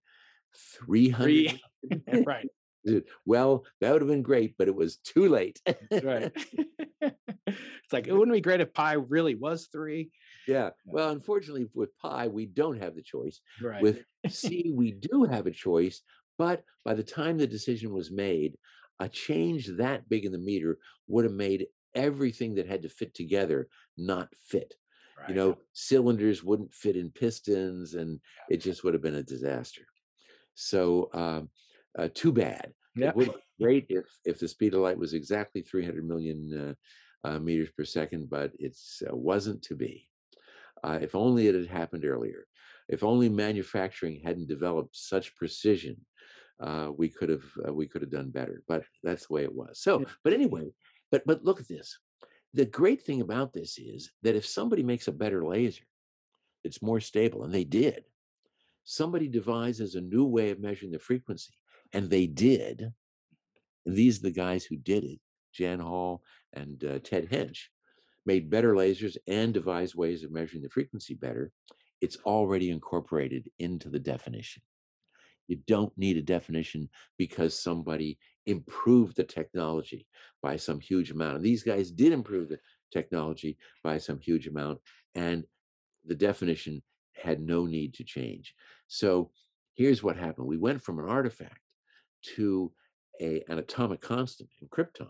300? 0.79 1.23
Three- 1.23 2.23
right. 2.25 2.47
well, 3.25 3.65
that 3.81 3.91
would 3.91 4.01
have 4.01 4.09
been 4.09 4.21
great, 4.21 4.55
but 4.57 4.67
it 4.67 4.75
was 4.75 4.97
too 4.97 5.29
late. 5.29 5.59
right. 5.91 6.31
it's 7.01 7.93
like 7.93 8.07
it 8.07 8.13
wouldn't 8.13 8.35
be 8.35 8.41
great 8.41 8.61
if 8.61 8.73
pi 8.73 8.93
really 8.93 9.35
was 9.35 9.67
three. 9.71 10.11
yeah. 10.47 10.71
Well, 10.85 11.09
unfortunately, 11.09 11.67
with 11.73 11.97
pi, 11.97 12.27
we 12.27 12.45
don't 12.45 12.81
have 12.81 12.95
the 12.95 13.01
choice. 13.01 13.41
Right. 13.61 13.81
With 13.81 14.03
C, 14.27 14.71
we 14.75 14.91
do 14.91 15.23
have 15.23 15.47
a 15.47 15.51
choice, 15.51 16.01
but 16.37 16.63
by 16.83 16.93
the 16.93 17.03
time 17.03 17.37
the 17.37 17.47
decision 17.47 17.93
was 17.93 18.11
made, 18.11 18.57
a 18.99 19.09
change 19.09 19.67
that 19.77 20.07
big 20.09 20.25
in 20.25 20.31
the 20.31 20.37
meter 20.37 20.77
would 21.07 21.25
have 21.25 21.33
made 21.33 21.67
everything 21.93 22.55
that 22.55 22.67
had 22.67 22.81
to 22.83 22.89
fit 22.89 23.13
together 23.13 23.67
not 23.97 24.29
fit. 24.35 24.73
right. 25.17 25.29
You 25.29 25.35
know, 25.35 25.57
cylinders 25.73 26.43
wouldn't 26.43 26.73
fit 26.73 26.95
in 26.95 27.09
pistons, 27.11 27.95
and 27.95 28.19
it 28.49 28.57
just 28.57 28.83
would 28.83 28.93
have 28.93 29.03
been 29.03 29.15
a 29.15 29.23
disaster. 29.23 29.83
So, 30.55 31.09
um, 31.13 31.49
uh, 31.97 32.09
too 32.13 32.31
bad. 32.31 32.73
Yeah. 32.95 33.09
It 33.09 33.15
would 33.15 33.33
be 33.33 33.63
great 33.63 33.85
if 33.89 34.05
if 34.25 34.39
the 34.39 34.47
speed 34.47 34.73
of 34.73 34.81
light 34.81 34.97
was 34.97 35.13
exactly 35.13 35.61
300 35.61 36.05
million 36.07 36.75
uh, 37.23 37.27
uh, 37.27 37.39
meters 37.39 37.69
per 37.75 37.83
second, 37.85 38.29
but 38.29 38.51
it 38.59 38.77
uh, 39.09 39.15
wasn't 39.15 39.61
to 39.63 39.75
be. 39.75 40.07
Uh, 40.83 40.99
if 41.01 41.15
only 41.15 41.47
it 41.47 41.55
had 41.55 41.67
happened 41.67 42.05
earlier. 42.05 42.45
If 42.87 43.03
only 43.03 43.29
manufacturing 43.29 44.21
hadn't 44.23 44.47
developed 44.47 44.95
such 44.95 45.35
precision, 45.35 45.97
uh, 46.59 46.89
we 46.95 47.09
could 47.09 47.29
have 47.29 47.43
uh, 47.67 47.73
we 47.73 47.87
could 47.87 48.01
have 48.01 48.11
done 48.11 48.29
better. 48.29 48.63
But 48.67 48.83
that's 49.03 49.27
the 49.27 49.33
way 49.33 49.43
it 49.43 49.53
was. 49.53 49.79
So, 49.79 50.05
but 50.23 50.33
anyway, 50.33 50.71
but 51.11 51.23
but 51.25 51.43
look 51.43 51.59
at 51.59 51.67
this. 51.67 51.97
The 52.53 52.65
great 52.65 53.01
thing 53.01 53.21
about 53.21 53.53
this 53.53 53.77
is 53.77 54.11
that 54.23 54.35
if 54.35 54.45
somebody 54.45 54.81
makes 54.83 55.07
a 55.07 55.11
better 55.11 55.45
laser, 55.45 55.83
it's 56.63 56.81
more 56.81 56.99
stable, 56.99 57.43
and 57.43 57.53
they 57.53 57.65
did. 57.65 58.05
Somebody 58.85 59.27
devises 59.27 59.95
a 59.95 60.01
new 60.01 60.25
way 60.25 60.51
of 60.51 60.59
measuring 60.59 60.91
the 60.91 60.99
frequency, 60.99 61.53
and 61.91 62.09
they 62.09 62.27
did. 62.27 62.91
And 63.85 63.95
these 63.95 64.19
are 64.19 64.23
the 64.23 64.31
guys 64.31 64.63
who 64.63 64.77
did 64.77 65.03
it: 65.03 65.19
Jan 65.53 65.79
Hall 65.79 66.23
and 66.53 66.83
uh, 66.83 66.99
Ted 66.99 67.29
Hänsch 67.29 67.65
made 68.25 68.49
better 68.49 68.73
lasers 68.73 69.17
and 69.27 69.53
devised 69.53 69.95
ways 69.95 70.23
of 70.23 70.31
measuring 70.31 70.63
the 70.63 70.69
frequency 70.69 71.13
better. 71.13 71.51
It's 72.01 72.17
already 72.25 72.71
incorporated 72.71 73.49
into 73.59 73.89
the 73.89 73.99
definition. 73.99 74.63
You 75.47 75.59
don't 75.67 75.95
need 75.97 76.17
a 76.17 76.21
definition 76.21 76.89
because 77.17 77.57
somebody 77.57 78.17
improved 78.45 79.15
the 79.15 79.23
technology 79.23 80.07
by 80.41 80.55
some 80.55 80.79
huge 80.79 81.11
amount. 81.11 81.37
And 81.37 81.45
these 81.45 81.63
guys 81.63 81.91
did 81.91 82.11
improve 82.11 82.49
the 82.49 82.59
technology 82.91 83.57
by 83.83 83.97
some 83.97 84.19
huge 84.19 84.47
amount, 84.47 84.79
and 85.15 85.43
the 86.05 86.15
definition 86.15 86.81
had 87.13 87.39
no 87.41 87.65
need 87.65 87.93
to 87.95 88.03
change. 88.03 88.53
So 88.87 89.31
here's 89.73 90.03
what 90.03 90.17
happened 90.17 90.47
we 90.47 90.57
went 90.57 90.81
from 90.81 90.99
an 90.99 91.09
artifact 91.09 91.59
to 92.35 92.71
a, 93.21 93.43
an 93.47 93.59
atomic 93.59 94.01
constant 94.01 94.49
in 94.61 94.67
krypton, 94.67 95.09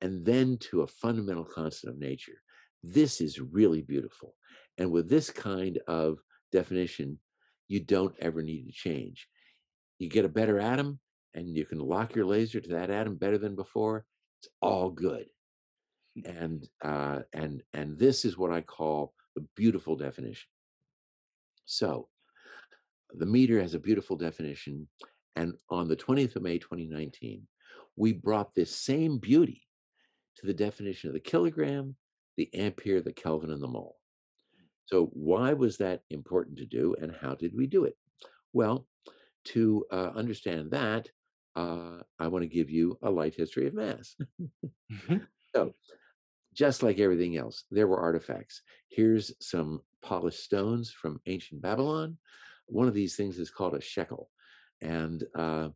and 0.00 0.24
then 0.24 0.58
to 0.58 0.82
a 0.82 0.86
fundamental 0.86 1.44
constant 1.44 1.94
of 1.94 2.00
nature. 2.00 2.40
This 2.82 3.20
is 3.20 3.40
really 3.40 3.80
beautiful. 3.80 4.34
And 4.76 4.90
with 4.90 5.08
this 5.08 5.30
kind 5.30 5.78
of 5.86 6.18
definition, 6.52 7.18
you 7.68 7.80
don't 7.80 8.14
ever 8.20 8.42
need 8.42 8.66
to 8.66 8.72
change. 8.72 9.28
You 9.98 10.08
get 10.08 10.24
a 10.24 10.28
better 10.28 10.58
atom, 10.60 10.98
and 11.34 11.56
you 11.56 11.64
can 11.64 11.78
lock 11.78 12.14
your 12.14 12.26
laser 12.26 12.60
to 12.60 12.68
that 12.70 12.90
atom 12.90 13.16
better 13.16 13.38
than 13.38 13.56
before. 13.56 14.04
It's 14.40 14.48
all 14.60 14.90
good. 14.90 15.26
and 16.24 16.66
uh, 16.82 17.20
and 17.32 17.62
and 17.72 17.98
this 17.98 18.24
is 18.24 18.38
what 18.38 18.52
I 18.52 18.60
call 18.60 19.14
a 19.36 19.40
beautiful 19.56 19.96
definition. 19.96 20.48
So, 21.64 22.08
the 23.12 23.26
meter 23.26 23.60
has 23.60 23.74
a 23.74 23.78
beautiful 23.80 24.16
definition, 24.16 24.88
and 25.36 25.54
on 25.70 25.88
the 25.88 25.96
20th 25.96 26.36
of 26.36 26.42
May, 26.42 26.58
2019, 26.58 27.42
we 27.96 28.12
brought 28.12 28.54
this 28.54 28.76
same 28.76 29.18
beauty 29.18 29.62
to 30.36 30.46
the 30.46 30.54
definition 30.54 31.08
of 31.08 31.14
the 31.14 31.20
kilogram, 31.20 31.96
the 32.36 32.52
ampere, 32.54 33.00
the 33.00 33.12
Kelvin, 33.12 33.50
and 33.50 33.62
the 33.62 33.68
mole. 33.68 33.96
So, 34.86 35.10
why 35.12 35.52
was 35.52 35.78
that 35.78 36.02
important 36.10 36.58
to 36.58 36.66
do, 36.66 36.94
and 37.00 37.14
how 37.20 37.34
did 37.34 37.56
we 37.56 37.66
do 37.66 37.84
it? 37.84 37.96
Well, 38.52 38.86
to 39.46 39.84
uh, 39.90 40.10
understand 40.14 40.70
that, 40.72 41.08
uh, 41.56 42.00
I 42.18 42.28
want 42.28 42.42
to 42.42 42.48
give 42.48 42.70
you 42.70 42.98
a 43.02 43.10
light 43.10 43.34
history 43.34 43.66
of 43.66 43.74
mass. 43.74 44.16
Mm-hmm. 44.40 45.16
So, 45.54 45.72
just 46.52 46.82
like 46.82 46.98
everything 46.98 47.36
else, 47.36 47.62
there 47.70 47.86
were 47.86 48.00
artifacts. 48.00 48.62
Here's 48.88 49.30
some 49.40 49.82
polished 50.02 50.42
stones 50.42 50.90
from 50.90 51.20
ancient 51.26 51.62
Babylon. 51.62 52.18
One 52.66 52.88
of 52.88 52.94
these 52.94 53.14
things 53.14 53.38
is 53.38 53.50
called 53.50 53.74
a 53.74 53.80
shekel. 53.80 54.30
And 54.80 55.22
uh, 55.36 55.68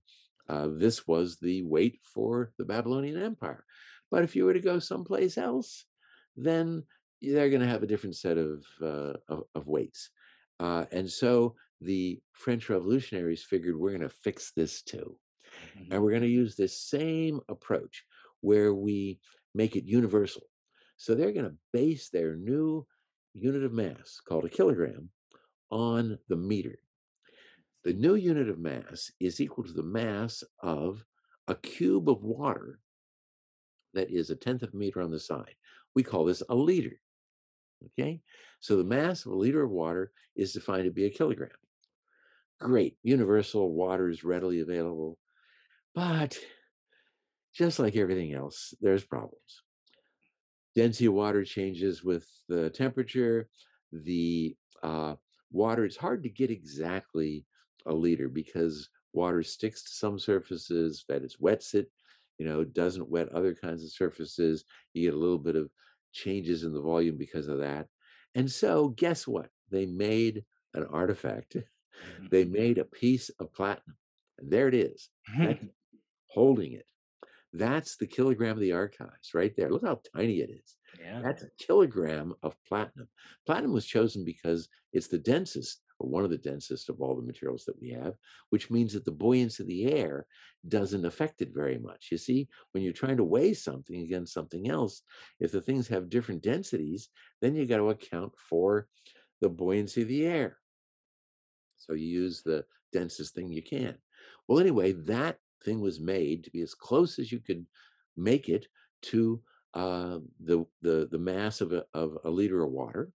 uh, 0.49 0.69
this 0.73 1.07
was 1.07 1.37
the 1.37 1.63
weight 1.63 2.01
for 2.03 2.51
the 2.59 2.65
Babylonian 2.65 3.23
Empire. 3.23 3.65
But 4.11 4.25
if 4.25 4.35
you 4.35 4.45
were 4.45 4.55
to 4.55 4.61
go 4.61 4.81
someplace 4.81 5.39
else, 5.39 5.85
then 6.37 6.85
they're 7.21 7.51
going 7.51 7.63
to 7.63 7.69
have 7.69 7.83
a 7.83 7.87
different 7.87 8.17
set 8.17 8.39
of, 8.39 8.65
uh, 8.83 9.15
of, 9.29 9.43
of, 9.55 9.67
weights. 9.67 10.11
Uh, 10.61 10.85
and 10.93 11.11
so 11.11 11.55
the 11.81 12.21
French 12.33 12.69
revolutionaries 12.69 13.43
figured 13.43 13.77
we're 13.77 13.97
going 13.97 14.09
to 14.09 14.09
fix 14.09 14.53
this 14.55 14.83
too. 14.83 15.17
Mm-hmm. 15.77 15.93
And 15.93 16.03
we're 16.03 16.11
going 16.11 16.23
to 16.23 16.29
use 16.29 16.57
this 16.57 16.81
same 16.81 17.41
approach 17.49 18.05
where 18.41 18.75
we 18.75 19.19
make 19.55 19.77
it 19.77 19.85
universal. 19.85 20.43
So 20.97 21.15
they're 21.15 21.33
going 21.33 21.47
to 21.47 21.57
base 21.73 22.11
their 22.11 22.37
new 22.37 22.87
unit 23.35 23.63
of 23.63 23.73
mass 23.73 24.21
called 24.27 24.45
a 24.45 24.49
kilogram 24.49 25.11
on 25.71 26.19
the 26.29 26.37
meter. 26.37 26.79
The 27.85 27.93
new 27.93 28.17
unit 28.17 28.49
of 28.49 28.59
mass 28.59 29.11
is 29.21 29.41
equal 29.41 29.65
to 29.65 29.73
the 29.73 29.83
mass 29.83 30.43
of 30.63 31.05
a 31.47 31.55
cube 31.55 32.09
of 32.09 32.23
water 32.23 32.81
that 33.95 34.11
is 34.11 34.31
a 34.31 34.37
tenth 34.37 34.63
of 34.63 34.75
a 34.75 34.77
meter 34.77 35.01
on 35.01 35.11
the 35.11 35.21
side. 35.21 35.55
We 35.95 36.03
call 36.03 36.25
this 36.25 36.43
a 36.49 36.55
liter. 36.55 37.01
Okay, 37.87 38.21
so 38.61 38.77
the 38.77 38.85
mass 38.85 39.25
of 39.25 39.33
a 39.33 39.37
liter 39.37 39.63
of 39.63 39.71
water 39.71 40.11
is 40.35 40.53
defined 40.53 40.85
to 40.85 40.91
be 40.91 41.07
a 41.07 41.11
kilogram. 41.11 41.51
Great, 42.61 42.97
universal 43.03 43.73
water 43.73 44.09
is 44.09 44.25
readily 44.25 44.61
available, 44.61 45.17
but 45.95 46.37
just 47.55 47.79
like 47.79 47.97
everything 47.97 48.33
else, 48.33 48.75
there's 48.81 49.05
problems. 49.05 49.63
Density 50.75 51.07
of 51.07 51.15
water 51.15 51.45
changes 51.45 52.03
with 52.03 52.27
the 52.49 52.71
temperature. 52.71 53.49
The 53.93 54.57
uh, 54.83 55.15
water, 55.51 55.85
it's 55.85 55.97
hard 55.97 56.23
to 56.25 56.29
get 56.29 56.51
exactly 56.51 57.47
a 57.87 57.93
liter 57.93 58.29
because 58.29 58.89
water 59.13 59.43
sticks 59.43 59.83
to 59.83 59.91
some 59.91 60.19
surfaces, 60.19 61.05
that 61.09 61.23
is, 61.23 61.37
wets 61.41 61.75
it, 61.75 61.91
you 62.39 62.47
know, 62.47 62.65
doesn't 62.65 63.11
wet 63.11 63.29
other 63.31 63.55
kinds 63.55 63.83
of 63.83 63.91
surfaces. 63.91 64.65
You 64.95 65.07
get 65.07 65.15
a 65.15 65.19
little 65.19 65.39
bit 65.39 65.57
of 65.57 65.71
changes 66.13 66.65
in 66.65 66.73
the 66.73 66.81
volume 66.81 67.17
because 67.17 67.49
of 67.49 67.59
that. 67.59 67.87
And 68.35 68.51
so, 68.51 68.89
guess 68.89 69.27
what? 69.27 69.49
They 69.71 69.87
made 69.87 70.45
an 70.75 70.87
artifact. 70.91 71.57
they 72.31 72.45
mm-hmm. 72.45 72.53
made 72.53 72.79
a 72.79 72.85
piece 72.85 73.31
of 73.41 73.53
platinum. 73.53 73.97
And 74.39 74.51
there 74.51 74.69
it 74.69 74.75
is, 74.75 75.09
holding 76.29 76.73
it. 76.73 76.87
That's 77.53 77.97
the 77.97 78.07
kilogram 78.07 78.53
of 78.53 78.61
the 78.61 78.73
archives 78.73 79.35
right 79.35 79.53
there. 79.57 79.71
Look 79.71 79.85
how 79.85 80.01
tiny 80.15 80.41
it 80.41 80.51
is. 80.51 80.77
Yeah. 81.01 81.21
That's 81.23 81.43
a 81.43 81.51
kilogram 81.59 82.35
of 82.43 82.55
platinum. 82.69 83.09
Platinum 83.47 83.73
was 83.73 83.87
chosen 83.87 84.25
because 84.25 84.69
it's 84.93 85.09
the 85.09 85.19
densest 85.19 85.81
or 85.99 86.09
one 86.09 86.25
of 86.25 86.31
the 86.31 86.39
densest 86.39 86.89
of 86.89 87.01
all 87.01 87.17
the 87.17 87.27
materials 87.27 87.65
that 87.65 87.81
we 87.81 87.91
have, 87.91 88.15
which 88.51 88.71
means 88.71 88.93
that 88.93 89.05
the 89.05 89.11
buoyancy 89.11 89.63
of 89.63 89.69
the 89.69 89.93
air 89.93 90.27
doesn't 90.67 91.05
affect 91.05 91.43
it 91.43 91.51
very 91.55 91.79
much. 91.79 92.09
You 92.11 92.19
see, 92.19 92.49
when 92.73 92.83
you're 92.83 92.93
trying 92.93 93.17
to 93.17 93.25
weigh 93.25 93.55
something 93.55 94.01
against 94.03 94.33
something 94.33 94.69
else, 94.69 95.03
if 95.41 95.53
the 95.53 95.61
things 95.61 95.89
have 95.89 96.11
different 96.11 96.43
densities, 96.43 97.09
then 97.41 97.55
you 97.55 97.67
got 97.67 97.79
to 97.79 97.91
account 97.91 98.33
for 98.37 98.89
the 99.41 99.49
buoyancy 99.49 100.03
of 100.03 100.09
the 100.09 100.27
air. 100.27 100.59
So 101.77 101.95
you 101.95 102.07
use 102.07 102.43
the 102.43 102.65
densest 102.93 103.35
thing 103.35 103.51
you 103.51 103.63
can. 103.63 103.97
Well, 104.47 104.59
anyway, 104.59 104.93
that 104.93 105.39
thing 105.65 105.81
was 105.81 106.01
made 106.01 106.45
to 106.45 106.51
be 106.51 106.61
as 106.61 106.75
close 106.75 107.19
as 107.19 107.31
you 107.31 107.41
could 107.41 107.67
make 108.17 108.49
it 108.49 108.67
to 109.03 109.41
uh, 109.75 110.19
the, 110.43 110.65
the 110.83 111.09
the 111.11 111.19
mass 111.19 111.61
of 111.61 111.73
a, 111.73 111.85
of 111.95 112.19
a 112.25 112.31
liter 112.31 112.65
of 112.65 112.73
water, 112.73 113.13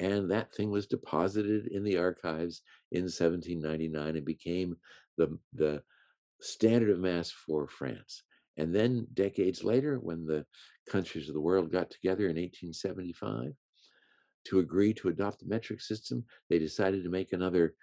and 0.00 0.30
that 0.30 0.54
thing 0.54 0.70
was 0.70 0.86
deposited 0.86 1.66
in 1.68 1.82
the 1.82 1.96
archives 1.96 2.62
in 2.92 3.02
1799 3.02 4.16
and 4.16 4.24
became 4.24 4.76
the 5.16 5.38
the 5.52 5.82
standard 6.40 6.90
of 6.90 7.00
mass 7.00 7.30
for 7.30 7.66
France. 7.66 8.22
And 8.56 8.74
then 8.74 9.06
decades 9.14 9.64
later, 9.64 9.96
when 9.96 10.24
the 10.24 10.44
countries 10.88 11.28
of 11.28 11.34
the 11.34 11.40
world 11.40 11.72
got 11.72 11.90
together 11.90 12.24
in 12.24 12.36
1875 12.36 13.52
to 14.46 14.58
agree 14.58 14.94
to 14.94 15.08
adopt 15.08 15.40
the 15.40 15.46
metric 15.46 15.80
system, 15.80 16.24
they 16.48 16.58
decided 16.58 17.04
to 17.04 17.10
make 17.10 17.32
another 17.32 17.74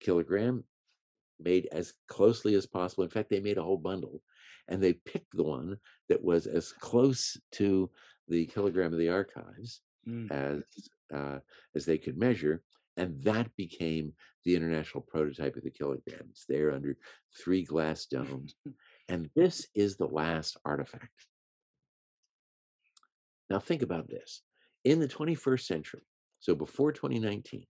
kilogram 0.00 0.64
made 1.40 1.68
as 1.72 1.94
closely 2.08 2.54
as 2.54 2.66
possible. 2.66 3.04
In 3.04 3.10
fact, 3.10 3.30
they 3.30 3.40
made 3.40 3.58
a 3.58 3.62
whole 3.62 3.78
bundle 3.78 4.22
and 4.68 4.82
they 4.82 4.94
picked 4.94 5.34
the 5.34 5.42
one 5.42 5.76
that 6.08 6.22
was 6.22 6.46
as 6.46 6.72
close 6.72 7.38
to 7.52 7.90
the 8.28 8.46
kilogram 8.46 8.92
of 8.92 8.98
the 8.98 9.08
archives 9.08 9.80
mm. 10.08 10.30
as 10.30 10.62
uh, 11.14 11.38
as 11.74 11.84
they 11.84 11.98
could 11.98 12.16
measure, 12.16 12.62
and 12.96 13.22
that 13.22 13.54
became 13.56 14.12
the 14.44 14.56
international 14.56 15.02
prototype 15.02 15.56
of 15.56 15.62
the 15.62 15.70
kilogram. 15.70 16.26
It's 16.30 16.46
there 16.48 16.72
under 16.72 16.96
three 17.42 17.64
glass 17.64 18.06
domes, 18.06 18.54
and 19.08 19.30
this 19.34 19.66
is 19.74 19.96
the 19.96 20.06
last 20.06 20.56
artifact. 20.64 21.26
Now 23.50 23.58
think 23.58 23.82
about 23.82 24.08
this: 24.08 24.42
in 24.84 25.00
the 25.00 25.08
21st 25.08 25.62
century, 25.66 26.06
so 26.40 26.54
before 26.54 26.92
2019, 26.92 27.64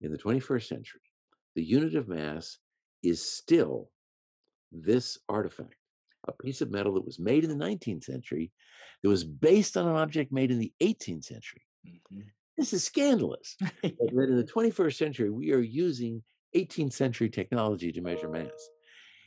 in 0.00 0.12
the 0.12 0.18
21st 0.18 0.66
century, 0.66 1.00
the 1.54 1.64
unit 1.64 1.94
of 1.94 2.08
mass 2.08 2.58
is 3.02 3.22
still 3.22 3.90
this 4.72 5.18
artifact, 5.28 5.76
a 6.26 6.32
piece 6.32 6.60
of 6.60 6.70
metal 6.70 6.94
that 6.94 7.04
was 7.04 7.18
made 7.18 7.44
in 7.44 7.50
the 7.50 7.64
19th 7.64 8.04
century, 8.04 8.50
that 9.02 9.08
was 9.08 9.24
based 9.24 9.76
on 9.76 9.86
an 9.86 9.96
object 9.96 10.32
made 10.32 10.50
in 10.50 10.58
the 10.58 10.72
18th 10.82 11.24
century. 11.24 11.62
Mm-hmm. 11.86 12.20
This 12.56 12.72
is 12.72 12.84
scandalous. 12.84 13.56
that 13.82 13.94
in 14.12 14.36
the 14.36 14.44
21st 14.44 14.96
century, 14.96 15.30
we 15.30 15.52
are 15.52 15.60
using 15.60 16.22
18th 16.56 16.92
century 16.92 17.28
technology 17.28 17.92
to 17.92 18.00
measure 18.00 18.28
mass. 18.28 18.68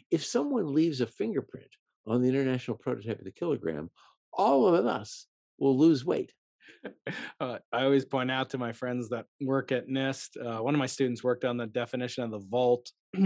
If 0.10 0.26
someone 0.26 0.74
leaves 0.74 1.02
a 1.02 1.08
fingerprint 1.08 1.70
on 2.06 2.22
the 2.22 2.30
international 2.30 2.78
prototype 2.78 3.20
of 3.20 3.26
the 3.26 3.32
kilogram, 3.32 3.90
all 4.32 4.74
of 4.74 4.86
us 4.86 5.28
will 5.60 5.78
lose 5.78 6.06
weight. 6.06 6.34
Uh, 7.40 7.58
I 7.72 7.84
always 7.84 8.06
point 8.06 8.32
out 8.32 8.52
to 8.52 8.58
my 8.58 8.72
friends 8.72 9.10
that 9.10 9.26
work 9.42 9.72
at 9.72 9.88
NIST. 9.88 10.38
Uh, 10.38 10.62
one 10.62 10.74
of 10.74 10.80
my 10.80 10.86
students 10.86 11.24
worked 11.24 11.46
on 11.46 11.58
the 11.58 11.68
definition 11.68 12.24
of 12.24 12.32
the 12.32 12.40
volt 12.40 12.92
at 13.16 13.22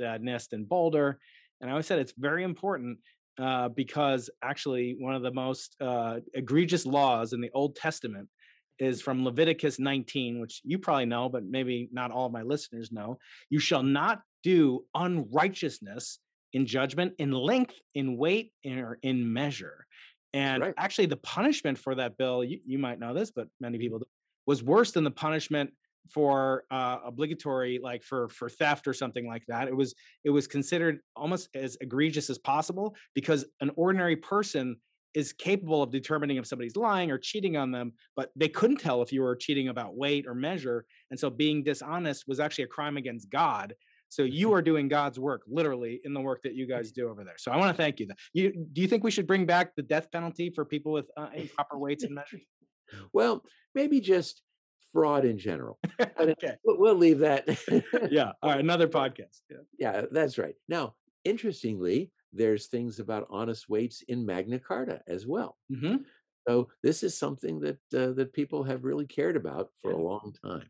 uh, 0.00 0.18
NIST 0.18 0.52
in 0.52 0.64
Boulder, 0.64 1.18
and 1.62 1.70
I 1.70 1.72
always 1.72 1.86
said 1.86 2.00
it's 2.00 2.12
very 2.18 2.42
important 2.42 2.98
uh, 3.38 3.68
because 3.68 4.28
actually 4.42 4.96
one 4.98 5.14
of 5.14 5.22
the 5.22 5.32
most 5.32 5.76
uh, 5.80 6.16
egregious 6.34 6.84
laws 6.84 7.32
in 7.32 7.40
the 7.40 7.50
Old 7.54 7.76
Testament 7.76 8.28
is 8.78 9.00
from 9.00 9.24
Leviticus 9.24 9.78
19, 9.78 10.40
which 10.40 10.60
you 10.64 10.78
probably 10.78 11.06
know, 11.06 11.28
but 11.28 11.44
maybe 11.44 11.88
not 11.92 12.10
all 12.10 12.26
of 12.26 12.32
my 12.32 12.42
listeners 12.42 12.90
know. 12.90 13.18
You 13.48 13.60
shall 13.60 13.82
not 13.82 14.22
do 14.42 14.84
unrighteousness 14.94 16.18
in 16.52 16.66
judgment, 16.66 17.14
in 17.18 17.30
length, 17.30 17.76
in 17.94 18.16
weight, 18.16 18.52
in, 18.64 18.80
or 18.80 18.98
in 19.02 19.32
measure. 19.32 19.86
And 20.34 20.62
right. 20.62 20.74
actually, 20.76 21.06
the 21.06 21.16
punishment 21.16 21.78
for 21.78 21.94
that 21.94 22.18
bill, 22.18 22.42
you, 22.42 22.58
you 22.66 22.78
might 22.78 22.98
know 22.98 23.14
this, 23.14 23.30
but 23.30 23.46
many 23.60 23.78
people 23.78 24.00
do, 24.00 24.04
was 24.46 24.62
worse 24.62 24.90
than 24.90 25.04
the 25.04 25.10
punishment 25.10 25.72
for 26.10 26.64
uh, 26.70 26.98
obligatory 27.04 27.78
like 27.82 28.02
for 28.02 28.28
for 28.28 28.48
theft 28.48 28.86
or 28.86 28.92
something 28.92 29.26
like 29.26 29.44
that 29.46 29.68
it 29.68 29.76
was 29.76 29.94
it 30.24 30.30
was 30.30 30.46
considered 30.46 31.00
almost 31.16 31.48
as 31.54 31.76
egregious 31.80 32.28
as 32.30 32.38
possible 32.38 32.94
because 33.14 33.44
an 33.60 33.70
ordinary 33.76 34.16
person 34.16 34.76
is 35.14 35.32
capable 35.32 35.82
of 35.82 35.90
determining 35.90 36.38
if 36.38 36.46
somebody's 36.46 36.76
lying 36.76 37.10
or 37.10 37.18
cheating 37.18 37.56
on 37.56 37.70
them 37.70 37.92
but 38.16 38.30
they 38.34 38.48
couldn't 38.48 38.78
tell 38.78 39.02
if 39.02 39.12
you 39.12 39.22
were 39.22 39.36
cheating 39.36 39.68
about 39.68 39.96
weight 39.96 40.26
or 40.26 40.34
measure 40.34 40.84
and 41.10 41.18
so 41.18 41.30
being 41.30 41.62
dishonest 41.62 42.24
was 42.26 42.40
actually 42.40 42.64
a 42.64 42.68
crime 42.68 42.96
against 42.96 43.30
god 43.30 43.74
so 44.12 44.24
you 44.24 44.52
are 44.54 44.60
doing 44.60 44.88
God's 44.88 45.18
work, 45.18 45.42
literally, 45.48 46.02
in 46.04 46.12
the 46.12 46.20
work 46.20 46.42
that 46.42 46.54
you 46.54 46.66
guys 46.66 46.92
do 46.92 47.08
over 47.08 47.24
there. 47.24 47.38
So 47.38 47.50
I 47.50 47.56
want 47.56 47.74
to 47.74 47.82
thank 47.82 47.98
you. 47.98 48.08
You 48.34 48.52
do 48.72 48.82
you 48.82 48.86
think 48.86 49.02
we 49.02 49.10
should 49.10 49.26
bring 49.26 49.46
back 49.46 49.74
the 49.74 49.82
death 49.82 50.12
penalty 50.12 50.50
for 50.50 50.66
people 50.66 50.92
with 50.92 51.10
uh, 51.16 51.28
improper 51.34 51.78
weights 51.78 52.04
and 52.04 52.14
measures? 52.14 52.42
Well, 53.14 53.42
maybe 53.74 54.00
just 54.00 54.42
fraud 54.92 55.24
in 55.24 55.38
general. 55.38 55.78
okay, 56.20 56.54
we'll 56.64 56.94
leave 56.94 57.18
that. 57.20 57.46
yeah. 58.10 58.32
All 58.42 58.50
right. 58.50 58.60
Another 58.60 58.88
podcast. 59.00 59.40
Yeah. 59.50 59.56
yeah, 59.78 60.02
that's 60.10 60.38
right. 60.38 60.54
Now, 60.68 60.94
interestingly, 61.24 62.10
there's 62.32 62.66
things 62.66 62.98
about 62.98 63.26
honest 63.30 63.68
weights 63.68 64.02
in 64.08 64.24
Magna 64.26 64.58
Carta 64.58 65.00
as 65.08 65.26
well. 65.26 65.56
hmm 65.74 65.96
So 66.48 66.68
this 66.82 67.02
is 67.02 67.18
something 67.18 67.60
that 67.60 67.78
uh, 67.94 68.12
that 68.12 68.32
people 68.32 68.64
have 68.64 68.84
really 68.84 69.06
cared 69.06 69.36
about 69.36 69.70
for 69.80 69.90
Yeah. 69.92 69.98
a 69.98 70.02
long 70.02 70.34
time. 70.44 70.68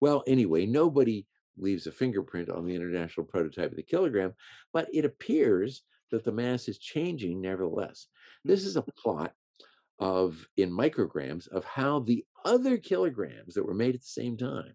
Well, 0.00 0.22
anyway, 0.26 0.66
nobody 0.66 1.26
leaves 1.56 1.86
a 1.86 1.92
fingerprint 1.92 2.48
on 2.50 2.66
the 2.66 2.74
international 2.74 3.26
prototype 3.26 3.70
of 3.70 3.76
the 3.76 3.82
kilogram, 3.82 4.34
but 4.72 4.88
it 4.92 5.04
appears 5.04 5.82
that 6.10 6.24
the 6.24 6.32
mass 6.32 6.68
is 6.68 6.78
changing 6.78 7.40
nevertheless. 7.40 8.06
This 8.44 8.64
is 8.64 8.76
a 8.76 8.82
plot 8.82 9.32
of 10.04 10.46
in 10.62 10.70
micrograms 10.70 11.48
of 11.48 11.64
how 11.64 12.00
the 12.00 12.24
other 12.44 12.76
kilograms 12.76 13.54
that 13.54 13.64
were 13.66 13.74
made 13.84 13.94
at 13.94 14.02
the 14.02 14.06
same 14.22 14.36
time 14.36 14.74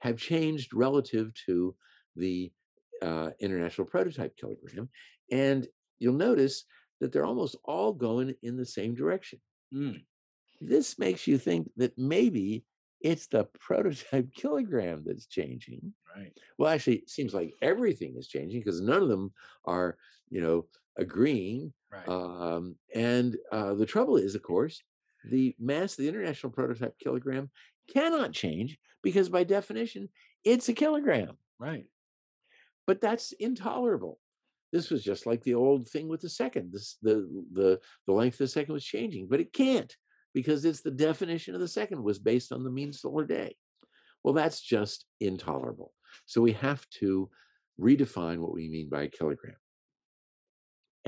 have 0.00 0.16
changed 0.16 0.72
relative 0.72 1.26
to 1.46 1.74
the 2.16 2.50
uh, 3.02 3.30
international 3.40 3.86
prototype 3.86 4.34
kilogram, 4.40 4.88
and 5.30 5.68
you'll 5.98 6.14
notice 6.30 6.64
that 7.00 7.12
they're 7.12 7.26
almost 7.32 7.56
all 7.64 7.92
going 7.92 8.34
in 8.42 8.56
the 8.56 8.66
same 8.78 8.94
direction 8.94 9.38
Mm. 9.74 10.00
this 10.62 10.98
makes 10.98 11.26
you 11.26 11.36
think 11.36 11.68
that 11.76 11.92
maybe 11.98 12.64
it's 13.02 13.26
the 13.28 13.44
prototype 13.60 14.28
kilogram 14.40 15.02
that's 15.04 15.26
changing. 15.26 15.92
Right. 16.16 16.32
Well, 16.58 16.72
actually, 16.72 16.96
it 16.96 17.10
seems 17.10 17.34
like 17.34 17.52
everything 17.62 18.16
is 18.16 18.28
changing 18.28 18.60
because 18.60 18.80
none 18.80 19.02
of 19.02 19.08
them 19.08 19.32
are, 19.66 19.98
you 20.30 20.40
know, 20.40 20.66
agreeing. 20.96 21.72
Right. 21.92 22.08
Um, 22.08 22.76
and 22.94 23.36
uh, 23.50 23.74
the 23.74 23.86
trouble 23.86 24.16
is, 24.16 24.34
of 24.34 24.42
course, 24.42 24.82
the 25.24 25.54
mass 25.58 25.92
of 25.92 25.98
the 25.98 26.08
international 26.08 26.52
prototype 26.52 26.98
kilogram 26.98 27.50
cannot 27.92 28.32
change 28.32 28.78
because, 29.02 29.28
by 29.28 29.44
definition, 29.44 30.08
it's 30.44 30.68
a 30.68 30.74
kilogram. 30.74 31.36
right. 31.58 31.84
But 32.86 33.02
that's 33.02 33.32
intolerable. 33.32 34.18
This 34.72 34.90
was 34.90 35.02
just 35.02 35.26
like 35.26 35.42
the 35.42 35.54
old 35.54 35.88
thing 35.88 36.08
with 36.08 36.22
the 36.22 36.28
second. 36.28 36.72
This 36.72 36.96
the 37.02 37.26
the 37.52 37.80
the 38.06 38.12
length 38.12 38.34
of 38.34 38.38
the 38.38 38.48
second 38.48 38.72
was 38.72 38.84
changing, 38.84 39.28
but 39.28 39.40
it 39.40 39.52
can't 39.52 39.94
because 40.34 40.64
it's 40.64 40.80
the 40.80 40.90
definition 40.90 41.54
of 41.54 41.60
the 41.60 41.68
second 41.68 42.02
was 42.02 42.18
based 42.18 42.52
on 42.52 42.64
the 42.64 42.70
mean 42.70 42.92
solar 42.92 43.24
day. 43.26 43.56
Well, 44.24 44.34
that's 44.34 44.60
just 44.60 45.04
intolerable. 45.20 45.92
So 46.26 46.40
we 46.40 46.52
have 46.52 46.88
to 47.00 47.30
redefine 47.80 48.38
what 48.38 48.52
we 48.52 48.68
mean 48.68 48.88
by 48.88 49.02
a 49.02 49.08
kilogram. 49.08 49.56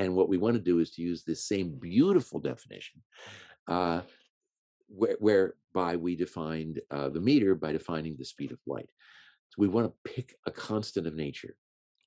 And 0.00 0.16
what 0.16 0.30
we 0.30 0.38
want 0.38 0.54
to 0.56 0.62
do 0.70 0.78
is 0.78 0.90
to 0.92 1.02
use 1.02 1.22
this 1.22 1.44
same 1.44 1.68
beautiful 1.78 2.40
definition, 2.40 3.02
uh, 3.68 4.00
where, 4.88 5.16
whereby 5.20 5.96
we 5.96 6.16
defined 6.16 6.80
uh, 6.90 7.10
the 7.10 7.20
meter 7.20 7.54
by 7.54 7.72
defining 7.72 8.16
the 8.16 8.24
speed 8.24 8.50
of 8.50 8.58
light. 8.66 8.88
So 9.50 9.56
we 9.58 9.68
want 9.68 9.86
to 9.88 10.12
pick 10.12 10.28
a 10.46 10.50
constant 10.50 11.06
of 11.06 11.14
nature, 11.14 11.54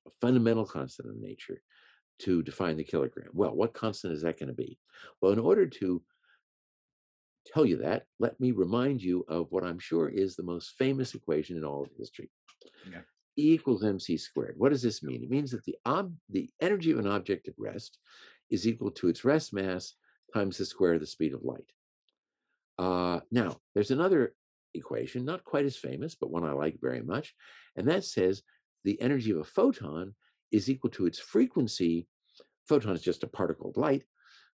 a 0.08 0.12
fundamental 0.22 0.66
constant 0.66 1.08
of 1.12 1.18
nature, 1.30 1.62
to 2.24 2.42
define 2.42 2.78
the 2.78 2.84
kilogram. 2.84 3.30
Well, 3.32 3.54
what 3.56 3.74
constant 3.74 4.14
is 4.14 4.24
that 4.24 4.40
going 4.40 4.50
to 4.50 4.56
be? 4.56 4.80
Well, 5.22 5.32
in 5.32 5.40
order 5.40 5.68
to 5.68 6.02
tell 7.46 7.66
you 7.66 7.78
that, 7.78 8.06
let 8.20 8.40
me 8.40 8.50
remind 8.66 9.04
you 9.04 9.24
of 9.28 9.52
what 9.52 9.64
I'm 9.64 9.80
sure 9.80 10.10
is 10.10 10.36
the 10.36 10.50
most 10.54 10.74
famous 10.80 11.14
equation 11.14 11.58
in 11.58 11.64
all 11.64 11.84
of 11.84 11.90
history. 11.96 12.32
Yeah. 12.92 13.02
E 13.38 13.54
equals 13.54 13.84
mc 13.84 14.18
squared. 14.18 14.56
What 14.58 14.72
does 14.72 14.82
this 14.82 15.04
mean? 15.04 15.24
It 15.24 15.30
means 15.30 15.52
that 15.52 15.64
the 15.64 15.78
ob- 15.86 16.16
the 16.30 16.50
energy 16.62 16.92
of 16.92 17.00
an 17.00 17.08
object 17.08 17.48
at 17.48 17.56
rest 17.58 17.98
is 18.50 18.68
equal 18.68 18.92
to 18.92 19.08
its 19.08 19.26
rest 19.26 19.54
mass 19.54 19.94
times 20.34 20.58
the 20.58 20.66
square 20.66 20.94
of 20.94 21.00
the 21.00 21.08
speed 21.08 21.34
of 21.34 21.44
light. 21.44 21.72
Uh, 22.78 23.20
now, 23.32 23.58
there's 23.74 23.92
another 23.92 24.36
equation, 24.74 25.26
not 25.26 25.44
quite 25.44 25.66
as 25.66 25.78
famous, 25.78 26.16
but 26.16 26.32
one 26.32 26.44
I 26.44 26.52
like 26.52 26.78
very 26.82 27.02
much, 27.02 27.36
and 27.76 27.88
that 27.88 28.04
says 28.04 28.44
the 28.84 29.00
energy 29.02 29.32
of 29.32 29.38
a 29.38 29.44
photon 29.44 30.14
is 30.52 30.70
equal 30.70 30.90
to 30.92 31.06
its 31.06 31.20
frequency. 31.20 32.08
Photon 32.68 32.96
is 32.96 33.02
just 33.02 33.24
a 33.24 33.28
particle 33.28 33.70
of 33.70 33.78
light, 33.78 34.04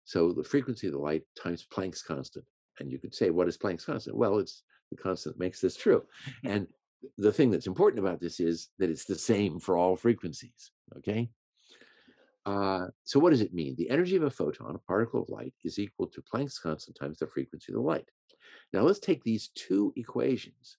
so 0.03 0.31
the 0.31 0.43
frequency 0.43 0.87
of 0.87 0.93
the 0.93 0.99
light 0.99 1.23
times 1.41 1.67
Planck's 1.71 2.01
constant. 2.01 2.45
And 2.79 2.91
you 2.91 2.97
could 2.97 3.13
say, 3.13 3.29
what 3.29 3.47
is 3.47 3.57
Planck's 3.57 3.85
constant? 3.85 4.15
Well, 4.15 4.39
it's 4.39 4.63
the 4.89 4.97
constant 4.97 5.35
that 5.35 5.43
makes 5.43 5.59
this 5.59 5.75
true. 5.75 6.03
And 6.43 6.67
the 7.17 7.31
thing 7.31 7.51
that's 7.51 7.67
important 7.67 7.99
about 7.99 8.19
this 8.19 8.39
is 8.39 8.69
that 8.79 8.89
it's 8.89 9.05
the 9.05 9.15
same 9.15 9.59
for 9.59 9.77
all 9.77 9.95
frequencies. 9.95 10.71
Okay. 10.97 11.29
Uh, 12.45 12.87
so 13.03 13.19
what 13.19 13.29
does 13.29 13.41
it 13.41 13.53
mean? 13.53 13.75
The 13.77 13.89
energy 13.89 14.15
of 14.15 14.23
a 14.23 14.29
photon, 14.29 14.75
a 14.75 14.79
particle 14.79 15.21
of 15.21 15.29
light, 15.29 15.53
is 15.63 15.77
equal 15.77 16.07
to 16.07 16.23
Planck's 16.33 16.59
constant 16.59 16.97
times 16.99 17.19
the 17.19 17.27
frequency 17.27 17.71
of 17.71 17.75
the 17.75 17.81
light. 17.81 18.09
Now 18.73 18.81
let's 18.81 18.99
take 18.99 19.23
these 19.23 19.49
two 19.55 19.93
equations, 19.95 20.77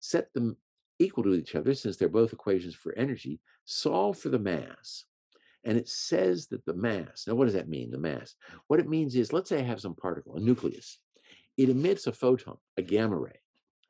set 0.00 0.32
them 0.34 0.56
equal 0.98 1.24
to 1.24 1.34
each 1.34 1.54
other 1.54 1.74
since 1.74 1.96
they're 1.96 2.08
both 2.08 2.32
equations 2.32 2.74
for 2.74 2.96
energy, 2.96 3.40
solve 3.64 4.18
for 4.18 4.28
the 4.28 4.38
mass. 4.38 5.04
And 5.64 5.78
it 5.78 5.88
says 5.88 6.48
that 6.48 6.64
the 6.66 6.74
mass, 6.74 7.24
now 7.26 7.34
what 7.34 7.46
does 7.46 7.54
that 7.54 7.68
mean, 7.68 7.90
the 7.90 7.98
mass? 7.98 8.34
What 8.68 8.80
it 8.80 8.88
means 8.88 9.16
is, 9.16 9.32
let's 9.32 9.48
say 9.48 9.58
I 9.58 9.62
have 9.62 9.80
some 9.80 9.94
particle, 9.94 10.36
a 10.36 10.40
nucleus. 10.40 10.98
It 11.56 11.70
emits 11.70 12.06
a 12.06 12.12
photon, 12.12 12.58
a 12.76 12.82
gamma 12.82 13.16
ray, 13.16 13.40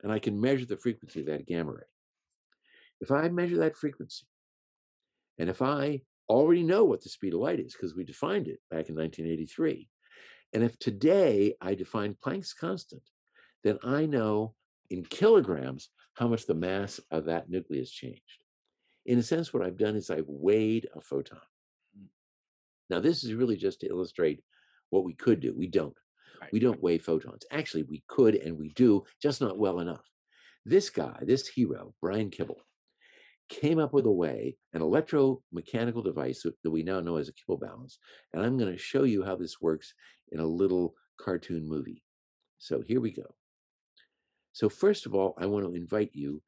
and 0.03 0.11
I 0.11 0.19
can 0.19 0.39
measure 0.39 0.65
the 0.65 0.77
frequency 0.77 1.21
of 1.21 1.27
that 1.27 1.47
gamma 1.47 1.71
ray. 1.71 1.83
If 3.01 3.11
I 3.11 3.27
measure 3.29 3.57
that 3.57 3.77
frequency, 3.77 4.25
and 5.37 5.49
if 5.49 5.61
I 5.61 6.01
already 6.29 6.63
know 6.63 6.85
what 6.85 7.03
the 7.03 7.09
speed 7.09 7.33
of 7.33 7.39
light 7.41 7.59
is 7.59 7.73
because 7.73 7.95
we 7.95 8.03
defined 8.03 8.47
it 8.47 8.59
back 8.69 8.89
in 8.89 8.95
1983, 8.95 9.89
and 10.53 10.63
if 10.63 10.77
today 10.79 11.55
I 11.59 11.75
define 11.75 12.15
Planck's 12.25 12.53
constant, 12.53 13.03
then 13.63 13.77
I 13.83 14.05
know 14.05 14.53
in 14.89 15.03
kilograms 15.03 15.89
how 16.13 16.27
much 16.27 16.45
the 16.45 16.53
mass 16.53 16.99
of 17.11 17.25
that 17.25 17.49
nucleus 17.49 17.91
changed. 17.91 18.21
In 19.05 19.19
a 19.19 19.23
sense, 19.23 19.53
what 19.53 19.63
I've 19.63 19.77
done 19.77 19.95
is 19.95 20.09
I've 20.09 20.27
weighed 20.27 20.87
a 20.95 21.01
photon. 21.01 21.39
Hmm. 21.97 22.05
Now, 22.89 22.99
this 22.99 23.23
is 23.23 23.33
really 23.33 23.57
just 23.57 23.81
to 23.81 23.87
illustrate 23.87 24.43
what 24.89 25.03
we 25.03 25.13
could 25.13 25.41
do. 25.41 25.53
We 25.53 25.67
don't. 25.67 25.97
Right. 26.41 26.51
We 26.51 26.59
don't 26.59 26.81
weigh 26.81 26.97
photons. 26.97 27.45
Actually, 27.51 27.83
we 27.83 28.03
could 28.07 28.35
and 28.35 28.57
we 28.57 28.69
do, 28.69 29.03
just 29.21 29.41
not 29.41 29.57
well 29.57 29.79
enough. 29.79 30.09
This 30.65 30.89
guy, 30.89 31.19
this 31.21 31.47
hero, 31.47 31.93
Brian 32.01 32.29
Kibble, 32.29 32.61
came 33.49 33.77
up 33.77 33.93
with 33.93 34.05
a 34.05 34.11
way, 34.11 34.57
an 34.73 34.81
electromechanical 34.81 36.03
device 36.03 36.41
that 36.43 36.55
that 36.63 36.71
we 36.71 36.83
now 36.83 36.99
know 36.99 37.17
as 37.17 37.29
a 37.29 37.33
Kibble 37.33 37.57
balance. 37.57 37.99
And 38.33 38.43
I'm 38.43 38.57
going 38.57 38.71
to 38.71 38.77
show 38.77 39.03
you 39.03 39.23
how 39.23 39.35
this 39.35 39.61
works 39.61 39.93
in 40.31 40.39
a 40.39 40.45
little 40.45 40.95
cartoon 41.19 41.67
movie. 41.67 42.03
So 42.57 42.81
here 42.81 42.99
we 42.99 43.11
go. 43.11 43.35
So, 44.53 44.69
first 44.69 45.05
of 45.05 45.13
all, 45.13 45.35
I 45.37 45.45
want 45.45 45.65
to 45.65 45.75
invite 45.75 46.11
you 46.13 46.41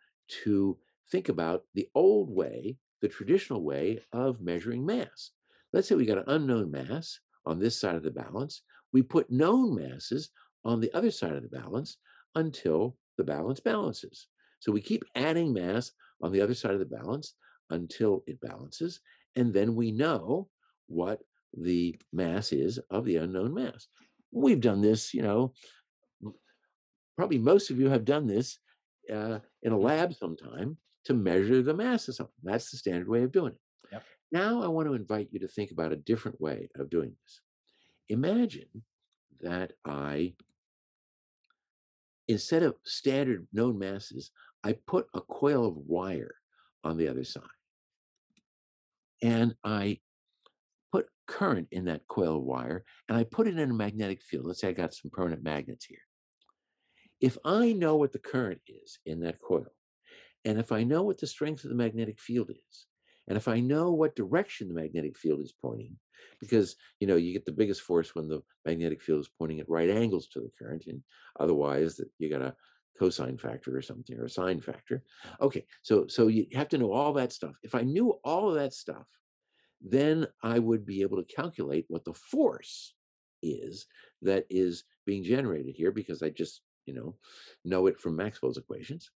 to 0.44 0.78
think 1.12 1.30
about 1.30 1.64
the 1.74 1.90
old 1.94 2.30
way, 2.30 2.78
the 3.02 3.08
traditional 3.08 3.64
way 3.64 4.00
of 4.14 4.42
measuring 4.42 4.86
mass. 4.86 5.32
Let's 5.74 5.88
say 5.88 5.96
we 5.96 6.06
got 6.06 6.20
an 6.20 6.24
unknown 6.28 6.72
mass 6.72 7.20
on 7.46 7.60
this 7.60 7.80
side 7.80 7.96
of 7.96 8.04
the 8.04 8.12
balance. 8.12 8.62
We 8.94 9.02
put 9.02 9.30
known 9.30 9.76
masses 9.76 10.30
on 10.64 10.82
the 10.82 10.94
other 10.94 11.12
side 11.12 11.34
of 11.34 11.44
the 11.44 11.50
balance 11.50 11.98
until 12.36 12.98
the 13.18 13.24
balance 13.24 13.60
balances. 13.60 14.28
So 14.60 14.72
we 14.72 14.82
keep 14.82 15.04
adding 15.16 15.54
mass 15.54 15.92
on 16.22 16.32
the 16.32 16.42
other 16.42 16.54
side 16.54 16.74
of 16.74 16.80
the 16.80 16.86
balance 16.86 17.34
until 17.70 18.24
it 18.28 18.40
balances. 18.42 19.00
And 19.36 19.54
then 19.54 19.76
we 19.76 19.92
know 19.92 20.50
what 20.88 21.22
the 21.56 21.96
mass 22.12 22.52
is 22.52 22.80
of 22.90 23.06
the 23.06 23.18
unknown 23.18 23.54
mass. 23.54 23.88
We've 24.32 24.62
done 24.62 24.82
this, 24.82 25.14
you 25.14 25.22
know, 25.22 25.54
probably 27.18 27.38
most 27.38 27.70
of 27.70 27.80
you 27.80 27.90
have 27.90 28.06
done 28.06 28.28
this 28.28 28.60
uh, 29.14 29.40
in 29.64 29.72
a 29.72 29.78
lab 29.78 30.14
sometime 30.14 30.78
to 31.06 31.14
measure 31.14 31.62
the 31.62 31.74
mass 31.74 32.08
of 32.08 32.16
something. 32.16 32.34
That's 32.44 32.72
the 32.72 32.78
standard 32.78 33.08
way 33.08 33.24
of 33.24 33.32
doing 33.32 33.54
it. 33.54 33.60
Yep. 33.92 34.04
Now 34.32 34.62
I 34.62 34.68
want 34.68 34.88
to 34.88 34.94
invite 34.94 35.30
you 35.32 35.40
to 35.40 35.48
think 35.48 35.72
about 35.72 35.94
a 35.94 35.98
different 35.98 36.40
way 36.42 36.70
of 36.76 36.90
doing 36.90 37.16
this. 37.24 37.42
Imagine 38.10 38.84
that 39.42 39.74
I, 39.86 40.34
instead 42.28 42.64
of 42.64 42.76
standard 42.84 43.48
known 43.52 43.78
masses, 43.78 44.32
I 44.64 44.74
put 44.74 45.08
a 45.14 45.22
coil 45.22 45.66
of 45.66 45.78
wire 45.78 46.36
on 46.84 46.98
the 46.98 47.08
other 47.08 47.24
side. 47.24 47.44
And 49.22 49.56
I 49.64 50.00
put 50.92 51.08
current 51.28 51.68
in 51.72 51.86
that 51.86 52.08
coil 52.08 52.38
of 52.38 52.44
wire 52.44 52.86
and 53.10 53.18
I 53.18 53.24
put 53.24 53.48
it 53.48 53.58
in 53.58 53.72
a 53.72 53.74
magnetic 53.74 54.22
field. 54.22 54.46
Let's 54.46 54.62
say 54.62 54.70
I 54.70 54.74
got 54.74 54.94
some 54.94 55.12
permanent 55.12 55.44
magnets 55.44 55.86
here. 55.86 56.00
If 57.20 57.38
I 57.44 57.74
know 57.74 57.96
what 57.96 58.14
the 58.14 58.20
current 58.20 58.62
is 58.68 59.00
in 59.06 59.22
that 59.22 59.42
coil, 59.42 59.68
and 60.46 60.60
if 60.60 60.72
I 60.72 60.84
know 60.84 61.04
what 61.04 61.20
the 61.20 61.28
strength 61.28 61.64
of 61.64 61.72
the 61.72 61.76
magnetic 61.76 62.20
field 62.20 62.52
is, 62.52 62.86
and 63.28 63.38
if 63.38 63.48
I 63.48 63.60
know 63.60 63.92
what 63.92 64.16
direction 64.16 64.68
the 64.68 64.74
magnetic 64.74 65.18
field 65.18 65.42
is 65.42 65.54
pointing, 65.62 65.98
because 66.40 66.76
you 67.00 67.08
know 67.08 67.16
you 67.16 67.34
get 67.34 67.46
the 67.46 67.52
biggest 67.52 67.82
force 67.82 68.16
when 68.16 68.28
the 68.28 68.42
magnetic 68.66 69.02
field 69.02 69.22
is 69.22 69.30
pointing 69.38 69.60
at 69.60 69.70
right 69.70 69.90
angles 69.90 70.28
to 70.30 70.40
the 70.40 70.52
current, 70.58 70.86
and 70.88 71.02
otherwise 71.40 71.98
that 71.98 72.10
you 72.20 72.30
got 72.30 72.42
a 72.42 72.56
cosine 73.00 73.38
factor 73.38 73.76
or 73.76 73.82
something 73.82 74.18
or 74.18 74.26
a 74.26 74.30
sine 74.30 74.62
factor. 74.62 75.04
Okay, 75.42 75.66
so 75.82 76.08
so 76.08 76.28
you 76.28 76.48
have 76.54 76.70
to 76.70 76.78
know 76.78 76.92
all 76.92 77.14
that 77.14 77.34
stuff. 77.34 77.56
If 77.64 77.76
I 77.76 77.82
knew 77.82 78.12
all 78.24 78.50
of 78.50 78.56
that 78.56 78.74
stuff, 78.74 79.08
then 79.82 80.28
I 80.44 80.60
would 80.60 80.86
be 80.86 81.02
able 81.02 81.22
to 81.22 81.36
calculate 81.36 81.86
what 81.90 82.06
the 82.06 82.14
force 82.14 82.94
is 83.44 83.86
that 84.22 84.46
is 84.50 84.84
being 85.06 85.24
generated 85.24 85.76
here 85.76 85.92
because 85.92 86.24
I 86.24 86.30
just 86.30 86.62
you 86.86 86.94
know 86.94 87.16
know 87.66 87.88
it 87.88 88.00
from 88.00 88.16
Maxwell's 88.16 88.58
equations. 88.58 89.12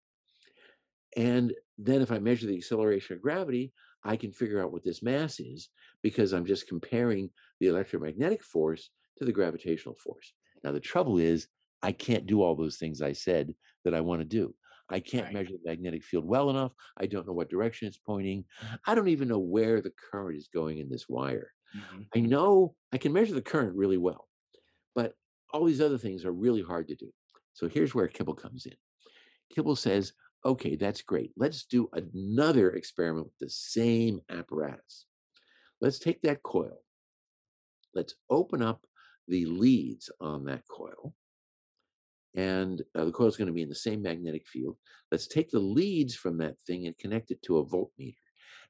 And 1.16 1.52
then 1.76 2.00
if 2.00 2.10
I 2.10 2.18
measure 2.18 2.46
the 2.46 2.56
acceleration 2.56 3.16
of 3.16 3.22
gravity, 3.22 3.72
I 4.04 4.16
can 4.16 4.32
figure 4.32 4.60
out 4.62 4.72
what 4.72 4.82
this 4.84 5.02
mass 5.02 5.38
is 5.40 5.68
because 6.02 6.32
I'm 6.32 6.46
just 6.46 6.66
comparing 6.66 7.30
the 7.60 7.68
electromagnetic 7.68 8.42
force 8.42 8.90
to 9.18 9.24
the 9.24 9.32
gravitational 9.32 9.96
force. 9.96 10.32
Now, 10.64 10.72
the 10.72 10.80
trouble 10.80 11.18
is, 11.18 11.48
I 11.82 11.92
can't 11.92 12.26
do 12.26 12.42
all 12.42 12.54
those 12.54 12.76
things 12.78 13.02
I 13.02 13.12
said 13.12 13.54
that 13.84 13.94
I 13.94 14.00
want 14.00 14.20
to 14.20 14.24
do. 14.26 14.54
I 14.88 15.00
can't 15.00 15.24
Right. 15.26 15.34
measure 15.34 15.52
the 15.52 15.68
magnetic 15.70 16.04
field 16.04 16.24
well 16.24 16.50
enough. 16.50 16.72
I 16.96 17.06
don't 17.06 17.26
know 17.26 17.32
what 17.32 17.48
direction 17.48 17.88
it's 17.88 17.98
pointing. 17.98 18.44
I 18.86 18.94
don't 18.94 19.08
even 19.08 19.28
know 19.28 19.38
where 19.38 19.80
the 19.80 19.92
current 19.92 20.36
is 20.36 20.48
going 20.48 20.78
in 20.78 20.88
this 20.90 21.08
wire. 21.08 21.52
Mhm. 21.74 22.08
I 22.14 22.20
know 22.20 22.76
I 22.92 22.98
can 22.98 23.12
measure 23.12 23.34
the 23.34 23.42
current 23.42 23.74
really 23.76 23.96
well, 23.96 24.28
but 24.94 25.16
all 25.52 25.64
these 25.64 25.80
other 25.80 25.98
things 25.98 26.24
are 26.24 26.32
really 26.32 26.62
hard 26.62 26.88
to 26.88 26.94
do. 26.96 27.12
So 27.54 27.68
here's 27.68 27.94
where 27.94 28.08
Kibble 28.08 28.34
comes 28.34 28.66
in. 28.66 28.76
Kibble 29.50 29.76
says, 29.76 30.12
okay, 30.44 30.76
that's 30.76 31.02
great. 31.02 31.32
Let's 31.36 31.64
do 31.64 31.88
another 31.92 32.70
experiment 32.72 33.26
with 33.26 33.38
the 33.38 33.50
same 33.50 34.20
apparatus. 34.28 35.06
Let's 35.80 35.98
take 35.98 36.22
that 36.22 36.42
coil. 36.42 36.82
Let's 37.94 38.14
open 38.30 38.62
up 38.62 38.86
the 39.28 39.46
leads 39.46 40.10
on 40.20 40.44
that 40.46 40.62
coil. 40.68 41.14
And 42.34 42.82
uh, 42.94 43.04
the 43.04 43.12
coil 43.12 43.26
is 43.26 43.36
going 43.36 43.48
to 43.48 43.52
be 43.52 43.62
in 43.62 43.68
the 43.68 43.74
same 43.74 44.00
magnetic 44.02 44.46
field. 44.46 44.78
Let's 45.10 45.26
take 45.26 45.50
the 45.50 45.58
leads 45.58 46.14
from 46.14 46.38
that 46.38 46.58
thing 46.66 46.86
and 46.86 46.96
connect 46.98 47.30
it 47.30 47.42
to 47.42 47.58
a 47.58 47.66
voltmeter. 47.66 48.14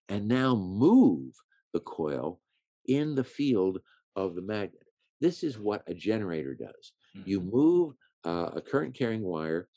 And 0.09 0.27
now 0.27 0.57
move 0.57 1.35
the 1.73 1.81
coil 1.81 2.41
in 2.87 3.15
the 3.15 3.25
field 3.25 3.79
of 4.17 4.35
the 4.35 4.43
magnet. 4.43 4.83
This 5.21 5.45
is 5.45 5.59
what 5.59 5.85
a 5.87 5.95
generator 5.95 6.55
does. 6.55 6.93
You 7.15 7.41
Mhm. 7.41 7.53
move 7.53 7.95
uh, 8.25 8.51
a 8.55 8.61
current 8.61 8.95
carrying 8.95 9.23
wire 9.23 9.69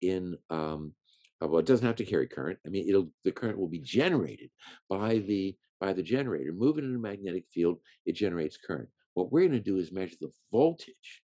in, 0.00 0.38
um, 0.48 0.94
Uh, 1.42 1.48
well, 1.48 1.60
it 1.60 1.66
doesn't 1.66 1.86
have 1.86 1.96
to 1.96 2.04
carry 2.04 2.26
current. 2.26 2.58
I 2.66 2.68
mean, 2.68 2.88
it'll 2.88 3.10
the 3.24 3.32
current 3.32 3.58
will 3.58 3.68
be 3.68 3.80
generated 3.80 4.50
by 4.88 5.18
the 5.18 5.56
by 5.80 5.92
the 5.92 6.02
generator. 6.02 6.52
Moving 6.52 6.84
in 6.84 6.94
a 6.94 6.98
magnetic 6.98 7.44
field, 7.50 7.78
it 8.06 8.12
generates 8.12 8.58
current. 8.58 8.88
What 9.14 9.32
we're 9.32 9.48
going 9.48 9.52
to 9.52 9.60
do 9.60 9.78
is 9.78 9.90
measure 9.92 10.16
the 10.20 10.30
voltage 10.52 11.22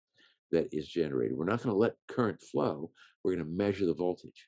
that 0.50 0.72
is 0.72 0.86
generated. 0.86 1.36
We're 1.36 1.46
not 1.46 1.62
going 1.62 1.74
to 1.74 1.78
let 1.78 1.96
current 2.08 2.40
flow. 2.40 2.90
We're 3.24 3.34
going 3.34 3.46
to 3.46 3.52
measure 3.52 3.86
the 3.86 3.94
voltage. 3.94 4.46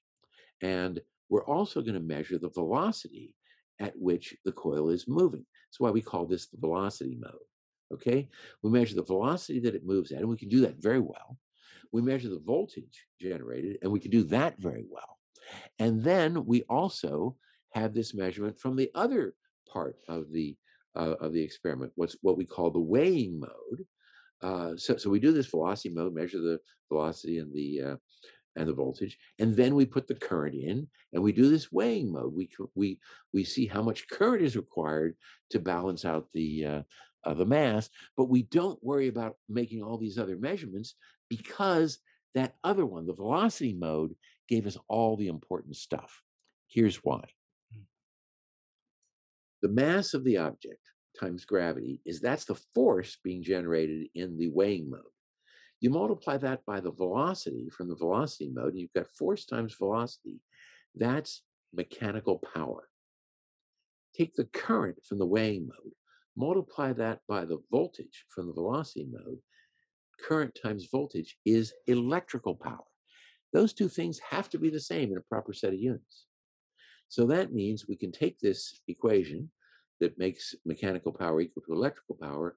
And 0.63 1.01
we're 1.29 1.45
also 1.45 1.81
going 1.81 1.95
to 1.95 2.01
measure 2.01 2.39
the 2.39 2.51
velocity 2.51 3.35
at 3.81 3.95
which 3.97 4.37
the 4.45 4.53
coil 4.53 4.91
is 4.91 5.09
moving. 5.09 5.45
That's 5.69 5.81
why 5.81 5.91
we 5.91 6.03
call 6.03 6.27
this 6.27 6.47
the 6.47 6.59
velocity 6.59 7.19
mode. 7.19 7.33
Okay? 7.93 8.29
We 8.63 8.71
measure 8.71 8.95
the 8.95 9.03
velocity 9.03 9.61
that 9.61 9.75
it 9.75 9.87
moves 9.87 10.13
at, 10.13 10.21
and 10.21 10.29
we 10.29 10.37
can 10.37 10.49
do 10.49 10.61
that 10.61 10.77
very 10.81 11.01
well. 11.01 11.39
We 11.93 12.03
measure 12.03 12.29
the 12.29 12.43
voltage 12.45 13.07
generated, 13.21 13.79
and 13.83 13.91
we 13.91 14.01
can 14.01 14.11
do 14.11 14.25
that 14.25 14.59
very 14.59 14.85
well. 14.89 15.14
And 15.79 16.03
then 16.03 16.47
we 16.47 16.63
also 16.63 17.37
have 17.73 17.95
this 17.95 18.15
measurement 18.15 18.59
from 18.59 18.77
the 18.77 18.91
other 18.95 19.35
part 19.73 19.97
of 20.09 20.33
the 20.33 20.57
uh, 20.97 21.15
of 21.21 21.33
the 21.33 21.43
experiment, 21.43 21.93
what's 21.97 22.17
what 22.23 22.37
we 22.37 22.45
call 22.45 22.71
the 22.71 22.79
weighing 22.79 23.41
mode. 23.41 23.85
Uh, 24.43 24.77
so, 24.77 24.97
so 24.97 25.11
we 25.11 25.19
do 25.19 25.33
this 25.33 25.47
velocity 25.47 25.89
mode, 25.89 26.15
measure 26.15 26.39
the 26.39 26.61
velocity 26.89 27.39
and 27.39 27.53
the 27.53 27.83
uh, 27.83 27.97
and 28.57 28.69
the 28.69 28.73
voltage, 28.73 29.19
and 29.41 29.57
then 29.57 29.75
we 29.75 29.85
put 29.85 30.07
the 30.07 30.15
current 30.15 30.55
in, 30.55 30.87
and 31.13 31.23
we 31.23 31.33
do 31.33 31.49
this 31.49 31.73
weighing 31.73 32.13
mode. 32.13 32.33
We 32.33 32.49
we 32.77 32.99
we 33.33 33.43
see 33.43 33.67
how 33.67 33.83
much 33.83 34.09
current 34.09 34.43
is 34.43 34.57
required 34.57 35.17
to 35.51 35.59
balance 35.59 36.05
out 36.05 36.29
the 36.33 36.65
uh, 36.65 36.83
uh, 37.25 37.35
the 37.35 37.47
mass, 37.47 37.91
but 38.17 38.27
we 38.27 38.43
don't 38.45 38.83
worry 38.83 39.09
about 39.09 39.37
making 39.49 39.83
all 39.83 39.99
these 39.99 40.19
other 40.19 40.37
measurements 40.37 40.95
because 41.29 41.99
that 42.35 42.55
other 42.65 42.85
one, 42.85 43.07
the 43.07 43.15
velocity 43.15 43.73
mode, 43.73 44.15
gave 44.49 44.67
us 44.67 44.77
all 44.89 45.17
the 45.17 45.29
important 45.29 45.77
stuff. 45.77 46.23
Here's 46.69 46.97
why. 46.97 47.25
Mm. 47.75 47.85
The 49.63 49.69
mass 49.69 50.15
of 50.15 50.25
the 50.25 50.39
object 50.39 50.81
times 51.19 51.45
gravity 51.45 52.01
is 52.05 52.21
that's 52.21 52.45
the 52.45 52.61
force 52.75 53.19
being 53.23 53.43
generated 53.43 54.09
in 54.15 54.37
the 54.37 54.49
weighing 54.49 54.91
mode. 54.91 55.01
You 55.81 55.91
multiply 55.91 56.39
that 56.39 56.65
by 56.67 56.81
the 56.81 56.93
velocity 56.93 57.69
from 57.71 57.89
the 57.89 57.97
velocity 57.97 58.51
mode, 58.53 58.73
and 58.73 58.81
you've 58.81 58.93
got 58.95 59.11
force 59.19 59.45
times 59.45 59.75
velocity. 59.75 60.41
That's 60.95 61.43
mechanical 61.75 62.41
power. 62.55 62.89
Take 64.17 64.35
the 64.35 64.45
current 64.45 64.99
from 65.07 65.19
the 65.19 65.27
weighing 65.27 65.67
mode, 65.67 65.93
multiply 66.37 66.93
that 66.95 67.21
by 67.29 67.45
the 67.45 67.59
voltage 67.71 68.25
from 68.29 68.47
the 68.47 68.53
velocity 68.53 69.07
mode. 69.11 69.39
Current 70.27 70.57
times 70.63 70.89
voltage 70.91 71.37
is 71.45 71.75
electrical 71.87 72.55
power. 72.55 72.85
Those 73.55 73.73
two 73.73 73.89
things 73.89 74.21
have 74.29 74.51
to 74.51 74.59
be 74.59 74.69
the 74.69 74.81
same 74.81 75.13
in 75.13 75.17
a 75.17 75.23
proper 75.23 75.55
set 75.55 75.73
of 75.73 75.79
units. 75.79 76.27
So 77.09 77.25
that 77.27 77.53
means 77.53 77.87
we 77.89 77.97
can 77.97 78.13
take 78.13 78.39
this 78.39 78.81
equation 78.89 79.51
that 80.01 80.19
makes 80.19 80.55
mechanical 80.67 81.13
power 81.13 81.41
equal 81.41 81.63
to 81.63 81.73
electrical 81.73 82.19
power, 82.21 82.57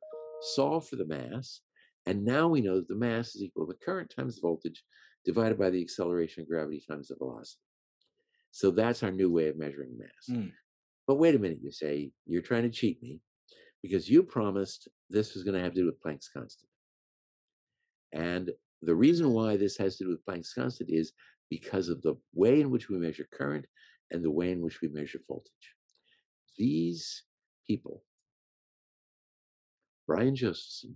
solve 0.56 0.88
for 0.88 0.96
the 0.96 1.06
mass, 1.06 1.62
and 2.08 2.26
now 2.26 2.48
we 2.48 2.62
know 2.62 2.78
that 2.78 2.88
the 2.88 2.96
mass 2.96 3.36
is 3.36 3.44
equal 3.44 3.68
to 3.68 3.74
the 3.74 3.86
current 3.86 4.12
times 4.14 4.36
the 4.36 4.42
voltage 4.42 4.84
divided 5.24 5.60
by 5.60 5.70
the 5.70 5.82
acceleration 5.82 6.42
of 6.42 6.50
gravity 6.50 6.84
times 6.90 7.10
the 7.10 7.16
velocity. 7.16 7.62
So 8.52 8.72
that's 8.72 9.04
our 9.04 9.12
new 9.12 9.32
way 9.32 9.50
of 9.50 9.58
measuring 9.58 9.98
mass. 9.98 10.30
Mm. 10.30 10.52
But 11.06 11.16
wait 11.16 11.36
a 11.36 11.40
minute, 11.40 11.60
you 11.62 11.72
say, 11.72 12.12
you're 12.26 12.42
trying 12.42 12.64
to 12.64 12.70
cheat 12.70 13.02
me 13.04 13.20
because 13.84 14.10
you 14.10 14.24
promised 14.24 14.88
this 15.10 15.36
was 15.36 15.44
going 15.44 15.56
to 15.56 15.64
have 15.64 15.74
to 15.74 15.82
do 15.82 15.86
with 15.86 16.02
Planck's 16.02 16.30
constant. 16.30 16.70
And 18.14 18.52
the 18.82 18.96
reason 18.96 19.32
why 19.32 19.58
this 19.58 19.78
has 19.78 19.98
to 19.98 20.06
do 20.06 20.10
with 20.10 20.26
Planck's 20.26 20.54
constant 20.54 20.90
is 20.90 21.14
because 21.50 21.90
of 21.90 22.02
the 22.02 22.16
way 22.34 22.62
in 22.62 22.70
which 22.70 22.90
we 22.90 22.98
measure 22.98 23.28
current 23.32 23.66
and 24.12 24.24
the 24.24 24.32
way 24.32 24.52
in 24.52 24.62
which 24.62 24.82
we 24.82 24.88
measure 24.88 25.20
voltage. 25.28 25.52
These 26.58 27.24
people, 27.68 28.04
Brian 30.06 30.36
Josephson 30.36 30.96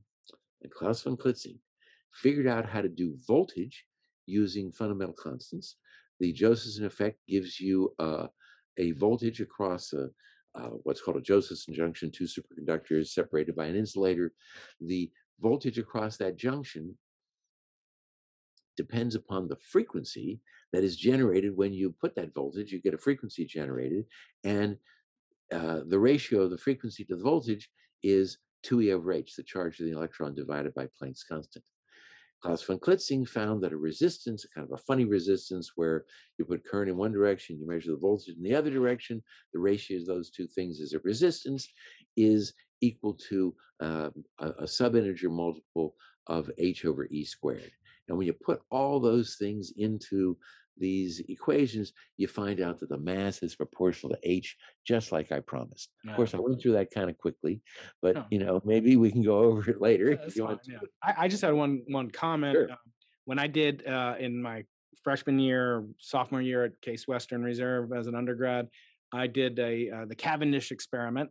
and 0.62 0.72
Klaus 0.72 1.02
von 1.02 1.18
Klitzing, 1.18 1.58
figured 2.14 2.48
out 2.48 2.70
how 2.70 2.82
to 2.82 2.90
do 2.90 3.18
voltage 3.28 3.86
using 4.26 4.72
fundamental 4.72 5.16
constants. 5.16 5.78
The 6.20 6.32
Josephson 6.32 6.86
effect 6.86 7.18
gives 7.28 7.60
you 7.60 7.94
uh, 8.00 8.28
a 8.78 8.92
voltage 8.92 9.42
across 9.42 9.94
a, 9.94 10.10
uh, 10.56 10.70
what's 10.84 11.02
called 11.02 11.18
a 11.18 11.22
Josephson 11.22 11.74
junction, 11.74 12.12
two 12.12 12.26
superconductors 12.26 13.08
separated 13.08 13.56
by 13.56 13.66
an 13.66 13.76
insulator. 13.76 14.34
The 14.80 15.12
voltage 15.40 15.80
across 15.80 16.18
that 16.18 16.38
junction 16.38 16.96
depends 18.88 19.16
upon 19.16 19.48
the 19.48 19.58
frequency 19.74 20.40
that 20.74 20.84
is 20.84 20.96
generated 20.96 21.56
when 21.56 21.74
you 21.74 21.94
put 22.04 22.16
that 22.16 22.34
voltage. 22.34 22.72
You 22.72 22.82
get 22.82 22.94
a 22.94 22.98
frequency 23.08 23.46
generated, 23.46 24.06
and 24.44 24.78
uh, 25.52 25.82
the 25.88 26.00
ratio 26.00 26.42
of 26.42 26.52
the 26.52 26.58
frequency 26.58 27.04
to 27.06 27.16
the 27.16 27.24
voltage 27.24 27.70
is 28.04 28.38
2e 28.66 28.94
over 28.94 29.12
h, 29.14 29.36
the 29.36 29.44
charge 29.44 29.80
of 29.80 29.86
the 29.86 29.92
electron 29.92 30.34
divided 30.34 30.74
by 30.74 30.88
Planck's 30.98 31.24
constant. 31.24 31.64
Klaus 32.42 32.64
von 32.64 32.80
Klitzing 32.80 33.28
found 33.28 33.62
that 33.62 33.74
a 33.74 33.78
resistance, 33.78 34.46
a 34.46 34.50
kind 34.50 34.68
of 34.68 34.74
a 34.74 34.84
funny 34.84 35.06
resistance, 35.06 35.74
where 35.76 36.06
you 36.38 36.46
put 36.46 36.66
current 36.66 36.90
in 36.90 36.98
one 36.98 37.12
direction, 37.12 37.60
you 37.60 37.68
measure 37.68 37.92
the 37.92 37.98
voltage 37.98 38.36
in 38.36 38.44
the 38.44 38.56
other 38.56 38.72
direction, 38.72 39.22
the 39.54 39.60
ratio 39.60 40.00
of 40.00 40.08
those 40.08 40.32
two 40.32 40.48
things 40.48 40.80
is 40.80 40.94
a 40.94 41.00
resistance, 41.04 41.68
is 42.18 42.54
equal 42.82 43.14
to 43.14 43.54
uh, 43.80 44.10
a, 44.40 44.48
a 44.50 44.64
subinteger 44.64 45.30
multiple 45.30 45.96
of 46.28 46.50
h 46.58 46.86
over 46.86 47.06
e 47.12 47.24
squared. 47.24 47.72
And 48.08 48.18
when 48.18 48.28
you 48.28 48.34
put 48.34 48.62
all 48.70 49.00
those 49.00 49.36
things 49.36 49.74
into 49.78 50.38
these 50.78 51.20
equations, 51.30 51.94
you 52.18 52.28
find 52.28 52.60
out 52.62 52.80
that 52.80 52.90
the 52.90 52.98
mass 52.98 53.44
is 53.44 53.56
proportional 53.56 54.16
to 54.16 54.20
h, 54.24 54.56
just 54.88 55.12
like 55.12 55.32
I 55.32 55.40
promised. 55.42 55.90
Of 56.08 56.16
course, 56.16 56.34
I 56.34 56.40
went 56.40 56.62
through 56.62 56.74
that 56.74 56.92
kind 56.92 57.10
of 57.10 57.18
quickly, 57.18 57.62
but 58.02 58.16
No. 58.16 58.26
you 58.32 58.40
know, 58.40 58.62
maybe 58.66 58.96
we 58.96 59.12
can 59.12 59.22
go 59.22 59.40
over 59.44 59.70
it 59.70 59.82
later 59.82 60.12
Yeah, 60.12 60.26
if 60.28 60.36
you 60.36 60.44
fine, 60.44 60.52
want 60.54 60.64
to. 60.64 60.72
yeah. 60.74 60.80
I, 61.04 61.26
I 61.26 61.28
just 61.28 61.42
had 61.44 61.54
one 61.54 61.84
one 61.88 62.10
comment. 62.10 62.56
Sure. 62.56 62.72
Um, 62.72 62.78
when 63.26 63.38
I 63.38 63.48
did 63.48 63.86
uh, 63.86 64.16
in 64.20 64.42
my 64.42 64.64
freshman 65.04 65.40
year, 65.40 65.86
sophomore 66.00 66.42
year 66.42 66.64
at 66.66 66.82
Case 66.82 67.08
Western 67.08 67.44
Reserve 67.44 67.92
as 67.94 68.08
an 68.08 68.16
undergrad, 68.16 68.68
I 69.14 69.28
did 69.28 69.60
a 69.60 69.90
uh, 69.92 70.06
the 70.06 70.16
Cavendish 70.16 70.72
experiment, 70.72 71.30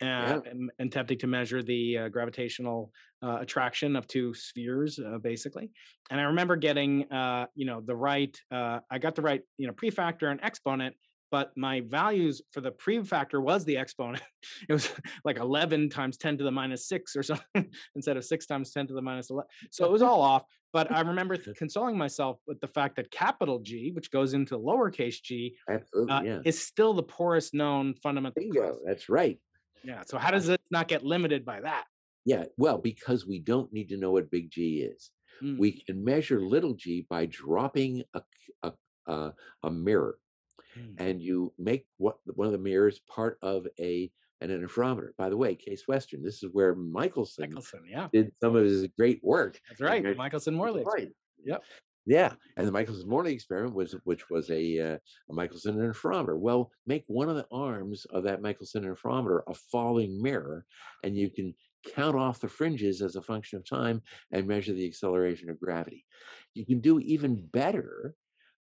uh, 0.00 0.04
Yeah. 0.04 0.40
and, 0.50 0.70
attempting 0.78 1.18
to 1.18 1.26
measure 1.26 1.62
the 1.62 1.98
uh, 1.98 2.08
gravitational 2.08 2.92
uh, 3.22 3.38
attraction 3.40 3.96
of 3.96 4.06
two 4.06 4.34
spheres, 4.34 4.98
uh, 4.98 5.18
basically. 5.18 5.70
And 6.10 6.20
I 6.20 6.24
remember 6.24 6.56
getting, 6.56 7.10
uh, 7.12 7.46
you 7.54 7.66
know, 7.66 7.80
the 7.80 7.96
right. 7.96 8.36
Uh, 8.50 8.80
I 8.90 8.98
got 8.98 9.14
the 9.14 9.22
right, 9.22 9.42
you 9.58 9.66
know, 9.66 9.72
prefactor 9.72 10.30
and 10.30 10.40
exponent. 10.42 10.96
But 11.30 11.50
my 11.56 11.80
values 11.80 12.42
for 12.52 12.60
the 12.60 12.70
prefactor 12.70 13.40
was 13.40 13.64
the 13.64 13.78
exponent. 13.78 14.22
It 14.68 14.72
was 14.72 14.92
like 15.24 15.38
11 15.38 15.88
times 15.88 16.16
10 16.18 16.38
to 16.38 16.44
the 16.44 16.50
minus 16.50 16.88
6 16.88 17.16
or 17.16 17.22
something 17.22 17.70
instead 17.94 18.16
of 18.16 18.24
6 18.24 18.46
times 18.46 18.72
10 18.72 18.88
to 18.88 18.92
the 18.92 19.00
minus 19.00 19.30
11. 19.30 19.48
So 19.70 19.86
it 19.86 19.90
was 19.90 20.02
all 20.02 20.20
off. 20.20 20.42
But 20.72 20.90
I 20.92 21.00
remember 21.00 21.36
consoling 21.56 21.96
myself 21.96 22.38
with 22.46 22.60
the 22.60 22.66
fact 22.66 22.96
that 22.96 23.10
capital 23.10 23.60
G, 23.60 23.92
which 23.92 24.10
goes 24.10 24.34
into 24.34 24.58
lowercase 24.58 25.22
g, 25.22 25.56
Absolutely, 25.70 26.12
uh, 26.12 26.22
yeah. 26.22 26.38
is 26.44 26.62
still 26.62 26.92
the 26.92 27.02
poorest 27.02 27.54
known 27.54 27.94
fundamental. 28.02 28.42
Bingo, 28.42 28.78
that's 28.84 29.08
right. 29.08 29.38
Yeah. 29.84 30.02
So 30.06 30.18
how 30.18 30.30
does 30.30 30.48
it 30.48 30.60
not 30.70 30.88
get 30.88 31.02
limited 31.02 31.44
by 31.44 31.60
that? 31.60 31.84
Yeah, 32.24 32.44
well, 32.56 32.78
because 32.78 33.26
we 33.26 33.38
don't 33.40 33.72
need 33.72 33.88
to 33.88 33.96
know 33.96 34.12
what 34.12 34.30
big 34.30 34.50
G 34.50 34.82
is. 34.82 35.10
Mm, 35.42 35.58
We 35.58 35.72
can 35.72 36.04
measure 36.04 36.40
little 36.40 36.74
g 36.74 37.06
by 37.08 37.26
dropping 37.26 38.02
a 38.14 38.22
a 39.06 39.32
a 39.64 39.70
mirror. 39.70 40.18
mm, 40.78 40.94
and 40.98 41.20
you 41.20 41.52
make 41.58 41.86
what 41.98 42.16
one 42.34 42.46
of 42.46 42.52
the 42.52 42.58
mirrors 42.58 43.00
part 43.12 43.38
of 43.42 43.66
a 43.80 44.10
an 44.40 44.48
interferometer. 44.50 45.10
By 45.16 45.28
the 45.30 45.36
way, 45.36 45.54
Case 45.54 45.84
Western, 45.88 46.22
this 46.22 46.42
is 46.42 46.48
where 46.52 46.74
Michelson, 46.74 47.50
Michelson, 47.50 47.84
yeah. 47.88 48.08
did 48.12 48.32
some 48.40 48.56
of 48.56 48.64
his 48.64 48.86
great 48.98 49.20
work. 49.22 49.60
That's 49.68 49.80
right. 49.80 50.02
measured- 50.02 50.18
Michelson 50.18 50.54
Morley. 50.54 50.82
Right. 50.84 51.10
Yep. 51.44 51.62
Yeah, 52.06 52.34
and 52.56 52.66
the 52.66 52.72
Michelson 52.72 53.08
Morley 53.08 53.32
experiment 53.32 53.76
was, 53.76 53.94
which 54.02 54.28
was 54.28 54.50
a, 54.50 54.78
uh, 54.80 54.98
a 55.30 55.32
Michelson 55.32 55.76
interferometer. 55.76 56.36
Well, 56.36 56.72
make 56.84 57.04
one 57.06 57.28
of 57.28 57.36
the 57.36 57.46
arms 57.52 58.04
of 58.06 58.24
that 58.24 58.42
Michelson 58.42 58.82
interferometer 58.82 59.42
a 59.46 59.54
falling 59.54 60.20
mirror, 60.20 60.64
and 61.04 61.16
you 61.16 61.30
can 61.30 61.54
count 61.82 62.16
off 62.16 62.40
the 62.40 62.48
fringes 62.48 63.02
as 63.02 63.16
a 63.16 63.22
function 63.22 63.58
of 63.58 63.64
time 63.64 64.02
and 64.30 64.46
measure 64.46 64.72
the 64.72 64.86
acceleration 64.86 65.50
of 65.50 65.60
gravity. 65.60 66.06
You 66.54 66.66
can 66.66 66.80
do 66.80 66.98
even 67.00 67.46
better 67.46 68.16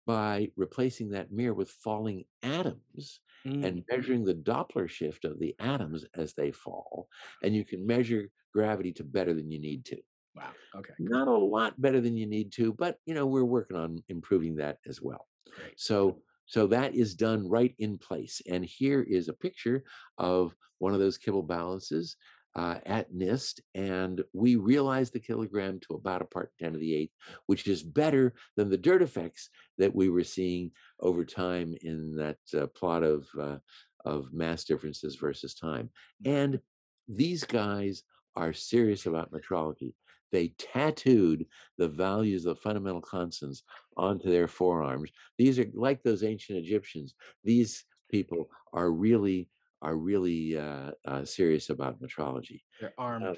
by 0.06 0.52
replacing 0.56 1.10
that 1.10 1.32
mirror 1.32 1.54
with 1.54 1.70
falling 1.70 2.26
atoms 2.42 3.20
Mm. 3.44 3.62
and 3.62 3.84
measuring 3.90 4.24
the 4.24 4.34
Doppler 4.34 4.88
shift 4.88 5.24
of 5.24 5.38
the 5.38 5.54
atoms 5.58 6.04
as 6.14 6.34
they 6.34 6.52
fall, 6.52 7.08
and 7.42 7.54
you 7.54 7.64
can 7.64 7.86
measure 7.86 8.30
gravity 8.52 8.92
to 8.94 9.04
better 9.04 9.34
than 9.34 9.50
you 9.50 9.58
need 9.58 9.84
to. 9.86 10.02
Wow. 10.34 10.56
Okay. 10.74 10.94
Not 10.98 11.28
a 11.28 11.36
lot 11.36 11.80
better 11.80 12.00
than 12.00 12.16
you 12.16 12.26
need 12.26 12.52
to, 12.52 12.72
but 12.72 13.00
you 13.04 13.14
know 13.14 13.26
we're 13.26 13.44
working 13.44 13.76
on 13.76 14.02
improving 14.08 14.56
that 14.56 14.78
as 14.86 15.02
well. 15.02 15.28
So 15.76 16.22
so 16.46 16.66
that 16.68 16.94
is 16.94 17.14
done 17.14 17.48
right 17.48 17.74
in 17.78 17.98
place. 17.98 18.40
And 18.48 18.64
here 18.64 19.02
is 19.02 19.28
a 19.28 19.34
picture 19.34 19.84
of 20.16 20.56
one 20.78 20.94
of 20.94 21.00
those 21.00 21.18
kibble 21.18 21.42
balances 21.42 22.16
uh, 22.56 22.78
at 22.86 23.12
NIST, 23.12 23.60
and 23.74 24.24
we 24.32 24.56
realized 24.56 25.12
the 25.12 25.20
kilogram 25.20 25.78
to 25.80 25.94
about 25.94 26.22
a 26.22 26.24
part 26.24 26.50
10 26.58 26.72
to 26.72 26.78
the 26.78 26.94
eighth, 26.94 27.12
which 27.46 27.66
is 27.66 27.82
better 27.82 28.34
than 28.56 28.70
the 28.70 28.78
dirt 28.78 29.02
effects 29.02 29.50
that 29.76 29.94
we 29.94 30.08
were 30.08 30.24
seeing 30.24 30.70
over 31.00 31.24
time 31.24 31.74
in 31.82 32.16
that 32.16 32.38
uh, 32.58 32.66
plot 32.68 33.02
of 33.02 33.26
uh, 33.38 33.58
of 34.06 34.32
mass 34.32 34.64
differences 34.64 35.16
versus 35.16 35.54
time. 35.54 35.90
And 36.24 36.60
these 37.08 37.44
guys 37.44 38.04
are 38.36 38.52
serious 38.52 39.06
about 39.06 39.32
metrology. 39.32 39.94
They 40.32 40.54
tattooed 40.58 41.46
the 41.76 41.88
values 41.88 42.46
of 42.46 42.58
fundamental 42.60 43.00
constants 43.00 43.64
onto 43.96 44.30
their 44.30 44.48
forearms. 44.48 45.10
These 45.38 45.58
are 45.58 45.66
like 45.74 46.02
those 46.02 46.22
ancient 46.22 46.58
Egyptians. 46.58 47.14
These 47.44 47.84
people 48.10 48.48
are 48.72 48.90
really 48.90 49.48
are 49.82 49.96
really 49.96 50.56
uh, 50.58 50.92
uh, 51.04 51.24
serious 51.24 51.70
about 51.70 52.00
metrology. 52.00 52.62
They're 52.80 52.94
armed. 52.98 53.36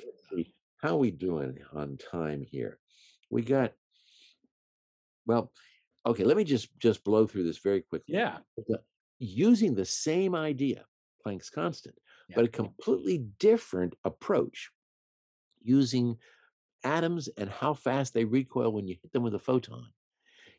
How 0.83 0.91
are 0.91 0.97
we 0.99 1.11
doing 1.11 1.59
on 1.73 1.97
time 1.97 2.43
here? 2.49 2.79
We 3.31 3.43
got 3.43 3.73
well. 5.27 5.53
Okay, 6.07 6.25
let 6.25 6.37
me 6.37 6.45
just 6.45 6.69
just 6.79 7.05
blow 7.05 7.27
through 7.27 7.45
this 7.45 7.59
very 7.59 7.83
quickly. 7.83 8.15
yeah. 8.15 8.39
Using 9.21 9.75
the 9.75 9.85
same 9.85 10.35
idea, 10.37 10.85
Planck's 11.27 11.51
constant, 11.51 11.97
Yeah. 12.29 12.37
but 12.37 12.45
a 12.45 12.49
completely 12.49 13.19
different 13.41 13.95
approach, 14.05 14.71
using 15.61 16.17
atoms 16.85 17.29
and 17.37 17.51
how 17.51 17.75
fast 17.75 18.15
they 18.15 18.25
recoil 18.25 18.73
when 18.73 18.87
you 18.87 18.95
hit 19.03 19.13
them 19.13 19.25
with 19.25 19.35
a 19.35 19.39
photon. 19.41 19.89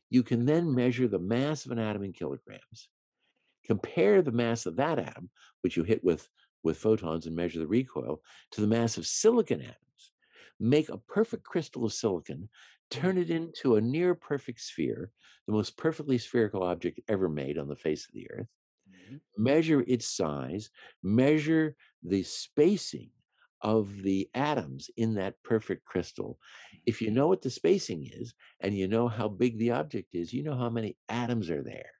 You 0.09 0.23
can 0.23 0.45
then 0.45 0.75
measure 0.75 1.07
the 1.07 1.19
mass 1.19 1.65
of 1.65 1.71
an 1.71 1.79
atom 1.79 2.03
in 2.03 2.11
kilograms, 2.11 2.89
compare 3.69 4.21
the 4.21 4.33
mass 4.33 4.65
of 4.65 4.75
that 4.77 4.99
atom, 4.99 5.31
which 5.61 5.77
you 5.77 5.83
hit 5.83 6.03
with, 6.03 6.29
with 6.63 6.77
photons 6.77 7.27
and 7.27 7.35
measure 7.35 7.59
the 7.59 7.67
recoil, 7.67 8.21
to 8.51 8.61
the 8.61 8.67
mass 8.67 8.97
of 8.97 9.07
silicon 9.07 9.61
atoms, 9.61 10.13
make 10.59 10.89
a 10.89 10.97
perfect 10.97 11.43
crystal 11.43 11.85
of 11.85 11.93
silicon, 11.93 12.49
turn 12.89 13.17
it 13.17 13.29
into 13.29 13.75
a 13.75 13.81
near 13.81 14.15
perfect 14.15 14.61
sphere, 14.61 15.11
the 15.47 15.53
most 15.53 15.77
perfectly 15.77 16.17
spherical 16.17 16.63
object 16.63 16.99
ever 17.07 17.29
made 17.29 17.57
on 17.57 17.67
the 17.69 17.75
face 17.75 18.07
of 18.07 18.13
the 18.13 18.29
earth 18.31 18.49
Mhm. 18.85 19.19
measure 19.37 19.83
its 19.87 20.05
size, 20.07 20.69
measure 21.03 21.75
the 22.03 22.23
spacing 22.23 23.11
of 23.61 24.03
the 24.03 24.29
atoms 24.33 24.89
in 24.97 25.15
that 25.15 25.41
perfect 25.43 25.85
crystal. 25.85 26.39
If 26.85 27.01
you 27.01 27.11
know 27.11 27.27
what 27.27 27.41
the 27.41 27.49
spacing 27.49 28.05
is 28.05 28.33
and 28.59 28.75
you 28.77 28.87
know 28.87 29.07
how 29.07 29.27
big 29.27 29.57
the 29.57 29.71
object 29.71 30.15
is, 30.15 30.33
you 30.33 30.43
know 30.43 30.55
how 30.57 30.69
many 30.69 30.97
atoms 31.09 31.49
are 31.49 31.63
there. 31.63 31.91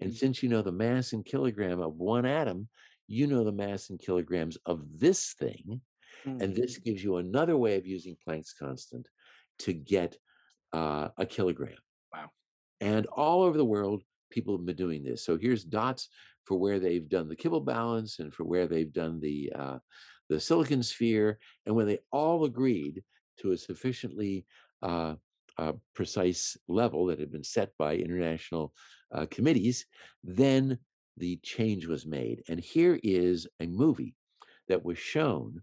And 0.00 0.14
since 0.14 0.42
you 0.42 0.48
know 0.48 0.62
the 0.62 0.72
mass 0.72 1.12
in 1.12 1.22
kilogram 1.22 1.80
of 1.80 1.96
one 1.96 2.26
atom, 2.26 2.68
you 3.08 3.26
know 3.26 3.44
the 3.44 3.52
mass 3.52 3.90
in 3.90 3.98
kilograms 3.98 4.58
of 4.66 4.82
this 4.98 5.34
thing. 5.34 5.80
And 6.24 6.56
this 6.56 6.78
gives 6.78 7.04
you 7.04 7.16
another 7.16 7.56
way 7.56 7.76
of 7.76 7.86
using 7.86 8.16
Planck's 8.26 8.52
constant 8.52 9.06
to 9.60 9.72
get 9.72 10.16
uh, 10.72 11.08
a 11.16 11.24
kilogram. 11.24 11.78
Wow. 12.12 12.30
And 12.80 13.06
all 13.06 13.42
over 13.42 13.56
the 13.56 13.64
world, 13.64 14.02
people 14.30 14.56
have 14.56 14.66
been 14.66 14.76
doing 14.76 15.04
this. 15.04 15.24
So 15.24 15.38
here's 15.38 15.62
dots 15.62 16.08
for 16.44 16.58
where 16.58 16.80
they've 16.80 17.08
done 17.08 17.28
the 17.28 17.36
Kibble 17.36 17.60
balance 17.60 18.18
and 18.18 18.34
for 18.34 18.44
where 18.44 18.66
they've 18.66 18.92
done 18.92 19.20
the 19.20 19.52
uh, 19.54 19.78
the 20.28 20.40
silicon 20.40 20.82
sphere, 20.82 21.38
and 21.66 21.76
when 21.76 21.86
they 21.86 21.98
all 22.10 22.44
agreed 22.44 23.04
to 23.38 23.52
a 23.52 23.56
sufficiently 23.56 24.44
uh, 24.82 25.14
uh, 25.58 25.72
precise 25.94 26.56
level 26.66 27.06
that 27.06 27.20
had 27.20 27.30
been 27.30 27.44
set 27.44 27.70
by 27.78 27.94
international 27.94 28.72
uh, 29.12 29.26
committees, 29.30 29.86
then 30.24 30.78
the 31.16 31.36
change 31.42 31.86
was 31.86 32.06
made. 32.06 32.42
And 32.48 32.60
here 32.60 32.98
is 33.02 33.46
a 33.60 33.66
movie 33.66 34.14
that 34.68 34.84
was 34.84 34.98
shown 34.98 35.62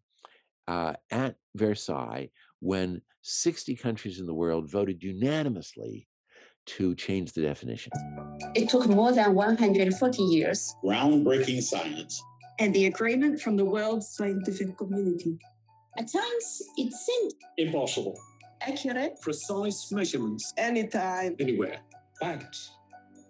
uh, 0.68 0.94
at 1.12 1.36
Versailles 1.56 2.30
when 2.60 3.02
60 3.22 3.76
countries 3.76 4.20
in 4.20 4.26
the 4.26 4.34
world 4.34 4.70
voted 4.72 5.04
unanimously 5.04 6.08
to 6.66 6.96
change 6.96 7.34
the 7.34 7.42
definition. 7.42 7.92
It 8.56 8.70
took 8.70 8.88
more 8.88 9.12
than 9.12 9.34
140 9.36 10.24
years. 10.24 10.74
groundbreaking 10.84 11.62
science. 11.62 12.22
and 12.60 12.74
the 12.74 12.86
agreement 12.86 13.42
from 13.42 13.58
the 13.58 13.66
world 13.66 14.04
scientific 14.04 14.78
community. 14.78 15.38
At 15.98 16.12
times, 16.12 16.62
it 16.78 16.94
seemed 16.94 17.34
Impossible. 17.58 18.18
accurate. 18.62 19.20
Precise 19.22 19.92
measurements 19.92 20.54
Anytime. 20.58 21.36
anywhere. 21.40 21.80
Fact. 22.22 22.56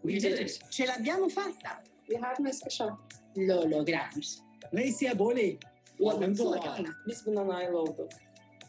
We 0.04 0.20
did 0.20 0.40
it. 0.40 0.60
Ce 0.70 0.86
l'abbiamo 0.86 1.30
fatta. 1.30 1.82
We 2.10 2.20
have 2.20 2.54
special. 2.54 2.98
Lo 3.36 3.66
logramos. 3.66 4.42
Lei 4.72 4.92
si 4.92 5.08
aboli. 5.08 5.58
Biz 7.08 7.24
buna 7.26 7.44
nail 7.44 7.76
olduk. 7.76 8.12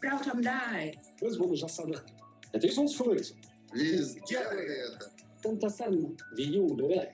Proud 0.01 0.27
of 0.27 0.39
life. 0.39 0.97
Biz 1.21 1.39
bunu 1.39 1.55
жасадық. 1.55 2.03
Det 2.51 2.67
är 2.67 2.71
sånt 2.71 2.93
förut. 2.95 3.35
Biz 3.73 4.15
gjorde 4.15 4.55
det. 4.55 4.99
Tentasarna. 5.41 6.09
Vi 6.37 6.43
gjorde 6.43 6.87
det. 6.87 7.13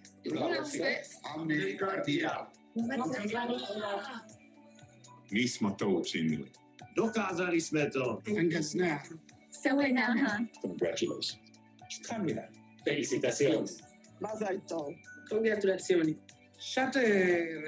Amerikardia. 1.36 2.48
Mi 5.30 5.48
smo 5.48 5.72
to 5.72 5.86
učinili. 5.86 6.52
Dokazali 6.96 7.62
sme 7.62 7.90
to. 7.90 8.22
Angasna. 8.38 9.00
Sawa 9.50 9.88
na. 9.88 10.48
Congratulations. 10.62 11.38
Kamila. 12.10 12.44
Felicitaciones. 12.86 13.91
Mazal 14.22 14.62
tov. 14.68 14.94
Congratulazioni. 15.30 16.16
Shate 16.60 17.02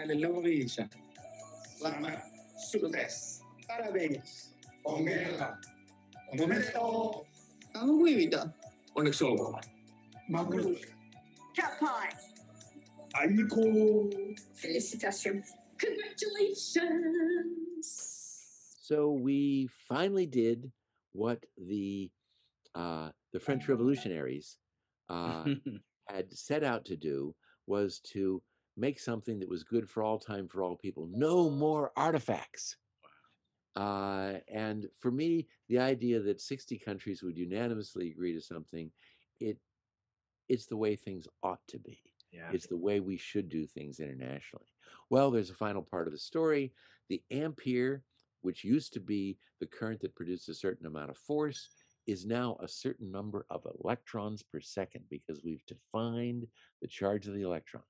nell'Eurovision. 0.05 0.89
Lama. 1.81 2.21
Succes. 2.57 3.41
Parabéns. 3.67 4.49
Ongela. 4.85 5.57
Momento. 6.37 7.25
Anguida. 7.73 8.53
Onneksi 8.95 9.23
olkoon. 9.23 9.61
Mabruk. 10.29 10.77
Kapai. 11.55 12.09
Aiko. 13.15 13.63
Félicitations. 14.53 15.45
Congratulations. 15.77 17.87
So 18.81 19.11
we 19.11 19.67
finally 19.89 20.25
did 20.27 20.71
what 21.13 21.43
the 21.57 22.11
uh, 22.75 23.09
the 23.31 23.39
French 23.39 23.67
revolutionaries 23.67 24.57
uh, 25.09 25.45
had 26.15 26.31
set 26.33 26.63
out 26.63 26.85
to 26.85 26.95
do 26.95 27.35
was 27.67 27.99
to 28.11 28.41
make 28.75 28.99
something 28.99 29.39
that 29.39 29.49
was 29.49 29.63
good 29.63 29.89
for 29.89 30.03
all 30.03 30.19
time 30.19 30.47
for 30.47 30.63
all 30.63 30.75
people. 30.75 31.07
No 31.11 31.49
more 31.49 31.91
artifacts. 31.95 32.77
Uh, 33.75 34.33
and 34.51 34.87
for 34.99 35.11
me, 35.11 35.47
the 35.69 35.79
idea 35.79 36.19
that 36.19 36.41
60 36.41 36.77
countries 36.79 37.23
would 37.23 37.37
unanimously 37.37 38.09
agree 38.09 38.33
to 38.33 38.41
something, 38.41 38.91
it 39.39 39.57
it's 40.49 40.65
the 40.65 40.77
way 40.77 40.95
things 40.95 41.27
ought 41.41 41.65
to 41.69 41.79
be. 41.79 42.01
yeah. 42.31 42.49
It's 42.51 42.67
the 42.67 42.77
way 42.77 42.99
we 42.99 43.17
should 43.17 43.49
do 43.49 43.65
things 43.65 43.99
internationally. 43.99 44.67
Well, 45.09 45.31
there's 45.31 45.49
a 45.49 45.55
final 45.55 45.81
part 45.81 46.07
of 46.07 46.13
the 46.13 46.19
story. 46.19 46.73
The 47.09 47.21
ampere, 47.31 48.03
which 48.41 48.63
used 48.63 48.93
to 48.93 48.99
be 48.99 49.37
the 49.59 49.65
current 49.65 50.01
that 50.01 50.15
produced 50.15 50.49
a 50.49 50.53
certain 50.53 50.85
amount 50.85 51.09
of 51.09 51.17
force, 51.17 51.69
is 52.07 52.25
now 52.25 52.57
a 52.61 52.67
certain 52.67 53.11
number 53.11 53.45
of 53.49 53.65
electrons 53.79 54.43
per 54.43 54.59
second 54.59 55.05
because 55.09 55.41
we've 55.43 55.65
defined 55.65 56.47
the 56.81 56.87
charge 56.87 57.27
of 57.27 57.33
the 57.33 57.41
electron. 57.41 57.83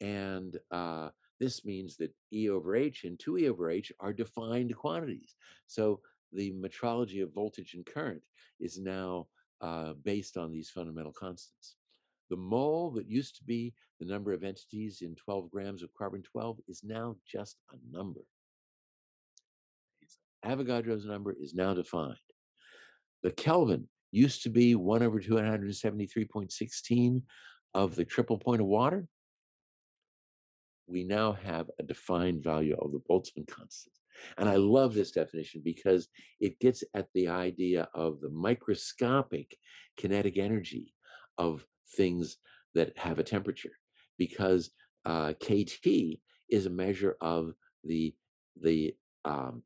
And 0.00 0.56
uh, 0.70 1.10
this 1.40 1.64
means 1.64 1.96
that 1.96 2.14
E 2.32 2.48
over 2.48 2.76
H 2.76 3.04
and 3.04 3.18
2E 3.18 3.48
over 3.48 3.70
H 3.70 3.92
are 4.00 4.12
defined 4.12 4.74
quantities. 4.76 5.34
So 5.66 6.00
the 6.32 6.52
metrology 6.52 7.22
of 7.22 7.34
voltage 7.34 7.74
and 7.74 7.86
current 7.86 8.22
is 8.60 8.78
now 8.78 9.26
uh, 9.60 9.94
based 10.04 10.36
on 10.36 10.52
these 10.52 10.70
fundamental 10.70 11.12
constants. 11.12 11.76
The 12.30 12.36
mole 12.36 12.90
that 12.92 13.08
used 13.08 13.36
to 13.36 13.44
be 13.44 13.74
the 14.00 14.06
number 14.06 14.32
of 14.32 14.42
entities 14.42 15.02
in 15.02 15.14
12 15.14 15.50
grams 15.50 15.82
of 15.82 15.94
carbon 15.94 16.22
12 16.22 16.58
is 16.68 16.82
now 16.82 17.16
just 17.26 17.56
a 17.72 17.76
number. 17.96 18.20
Avogadro's 20.44 21.06
number 21.06 21.34
is 21.40 21.54
now 21.54 21.74
defined. 21.74 22.16
The 23.24 23.32
Kelvin 23.32 23.88
used 24.12 24.44
to 24.44 24.50
be 24.50 24.76
1 24.76 25.02
over 25.02 25.20
273.16 25.20 27.22
of 27.72 27.96
the 27.96 28.04
triple 28.04 28.38
point 28.38 28.60
of 28.60 28.66
water. 28.66 29.08
We 30.86 31.04
now 31.04 31.32
have 31.32 31.70
a 31.80 31.82
defined 31.82 32.44
value 32.44 32.76
of 32.78 32.92
the 32.92 33.00
Boltzmann 33.00 33.48
constant. 33.48 33.94
And 34.36 34.46
I 34.48 34.54
love 34.56 34.94
this 34.94 35.10
definition 35.10 35.62
because 35.64 36.08
it 36.38 36.60
gets 36.60 36.84
at 36.92 37.08
the 37.14 37.28
idea 37.28 37.88
of 37.94 38.20
the 38.20 38.28
microscopic 38.28 39.56
kinetic 39.96 40.36
energy 40.36 40.92
of 41.38 41.64
things 41.96 42.36
that 42.74 42.92
have 42.98 43.18
a 43.18 43.24
temperature. 43.24 43.72
Because 44.18 44.70
uh, 45.06 45.32
KT 45.32 45.86
is 46.50 46.66
a 46.66 46.70
measure 46.70 47.16
of 47.20 47.54
the 47.82 48.14
the 48.60 48.94
um, 49.24 49.62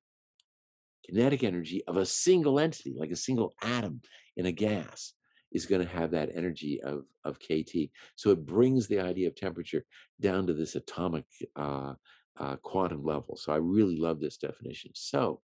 kinetic 1.08 1.44
energy 1.44 1.82
of 1.86 1.96
a 1.96 2.06
single 2.06 2.60
entity, 2.60 2.94
like 2.98 3.10
a 3.10 3.16
single 3.16 3.54
atom 3.62 4.00
in 4.36 4.46
a 4.46 4.52
gas, 4.52 5.14
is 5.52 5.66
going 5.66 5.84
to 5.84 5.92
have 5.92 6.10
that 6.10 6.30
energy 6.34 6.80
of, 6.82 7.04
of 7.24 7.38
KT. 7.38 7.90
So 8.16 8.30
it 8.30 8.44
brings 8.44 8.86
the 8.86 9.00
idea 9.00 9.28
of 9.28 9.34
temperature 9.34 9.84
down 10.20 10.46
to 10.46 10.52
this 10.52 10.74
atomic 10.74 11.24
uh, 11.56 11.94
uh, 12.38 12.56
quantum 12.56 13.04
level. 13.04 13.36
So 13.36 13.52
I 13.52 13.56
really 13.56 13.96
love 13.98 14.20
this 14.20 14.36
definition. 14.36 14.90
So 14.94 15.40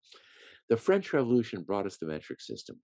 the 0.68 0.76
French 0.76 1.12
Revolution 1.12 1.62
brought 1.62 1.86
us 1.86 1.98
the 1.98 2.06
metric 2.06 2.40
system, 2.40 2.80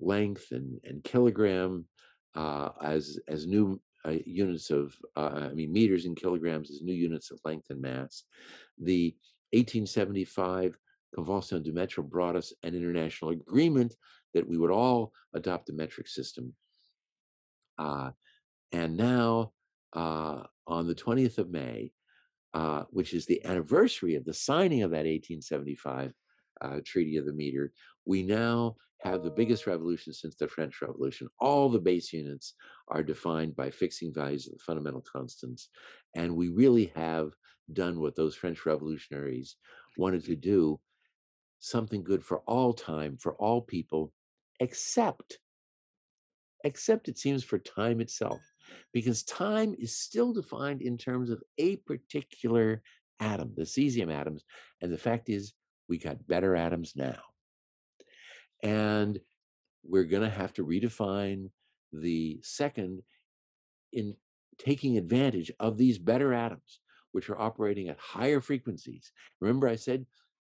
length 0.00 0.48
and, 0.50 0.80
and 0.84 1.04
kilogram 1.04 1.86
uh, 2.34 2.70
as, 2.82 3.18
as 3.28 3.46
new 3.46 3.80
uh, 4.04 4.14
units 4.26 4.70
of, 4.70 4.94
uh, 5.16 5.48
I 5.50 5.54
mean, 5.54 5.72
meters 5.72 6.06
and 6.06 6.16
kilograms 6.16 6.70
as 6.70 6.82
new 6.82 6.94
units 6.94 7.30
of 7.30 7.38
length 7.44 7.70
and 7.70 7.80
mass. 7.80 8.24
The 8.78 9.14
1875 9.52 10.76
Convention 11.14 11.62
du 11.62 11.72
Metre 11.72 12.02
brought 12.02 12.36
us 12.36 12.52
an 12.62 12.74
international 12.74 13.30
agreement 13.30 13.94
that 14.34 14.48
we 14.48 14.56
would 14.56 14.70
all 14.70 15.12
adopt 15.34 15.66
the 15.66 15.72
metric 15.72 16.08
system. 16.08 16.54
Uh, 17.78 18.10
and 18.72 18.96
now, 18.96 19.52
uh, 19.92 20.42
on 20.66 20.86
the 20.86 20.94
20th 20.94 21.38
of 21.38 21.50
May, 21.50 21.92
uh, 22.54 22.84
which 22.90 23.14
is 23.14 23.26
the 23.26 23.44
anniversary 23.44 24.14
of 24.14 24.24
the 24.24 24.34
signing 24.34 24.82
of 24.82 24.90
that 24.90 25.06
1875 25.06 26.12
uh, 26.60 26.80
Treaty 26.84 27.16
of 27.16 27.26
the 27.26 27.32
Meter, 27.32 27.72
we 28.04 28.22
now 28.22 28.76
have 29.00 29.22
the 29.22 29.30
biggest 29.30 29.66
revolution 29.66 30.12
since 30.12 30.36
the 30.36 30.46
French 30.46 30.80
Revolution. 30.80 31.28
All 31.40 31.68
the 31.68 31.80
base 31.80 32.12
units 32.12 32.54
are 32.88 33.02
defined 33.02 33.56
by 33.56 33.70
fixing 33.70 34.14
values 34.14 34.46
of 34.46 34.52
the 34.52 34.58
fundamental 34.60 35.02
constants. 35.02 35.68
And 36.14 36.36
we 36.36 36.48
really 36.48 36.92
have 36.94 37.32
done 37.72 38.00
what 38.00 38.14
those 38.14 38.36
French 38.36 38.64
revolutionaries 38.64 39.56
wanted 39.96 40.24
to 40.26 40.36
do 40.36 40.78
something 41.62 42.02
good 42.02 42.24
for 42.24 42.38
all 42.40 42.72
time, 42.72 43.16
for 43.16 43.34
all 43.34 43.62
people, 43.62 44.12
except, 44.58 45.38
except 46.64 47.08
it 47.08 47.16
seems 47.16 47.44
for 47.44 47.58
time 47.58 48.00
itself, 48.00 48.40
because 48.92 49.22
time 49.22 49.74
is 49.78 49.96
still 49.96 50.32
defined 50.32 50.82
in 50.82 50.98
terms 50.98 51.30
of 51.30 51.40
a 51.58 51.76
particular 51.76 52.82
atom, 53.20 53.52
the 53.56 53.62
cesium 53.62 54.12
atoms. 54.12 54.44
And 54.80 54.92
the 54.92 54.98
fact 54.98 55.28
is, 55.28 55.54
we 55.88 55.98
got 55.98 56.26
better 56.26 56.56
atoms 56.56 56.94
now. 56.96 57.20
And 58.62 59.20
we're 59.84 60.04
going 60.04 60.22
to 60.22 60.30
have 60.30 60.52
to 60.54 60.66
redefine 60.66 61.50
the 61.92 62.40
second 62.42 63.02
in 63.92 64.16
taking 64.58 64.98
advantage 64.98 65.52
of 65.60 65.78
these 65.78 65.98
better 65.98 66.32
atoms, 66.32 66.80
which 67.12 67.30
are 67.30 67.40
operating 67.40 67.88
at 67.88 67.98
higher 67.98 68.40
frequencies. 68.40 69.12
Remember, 69.40 69.68
I 69.68 69.76
said 69.76 70.06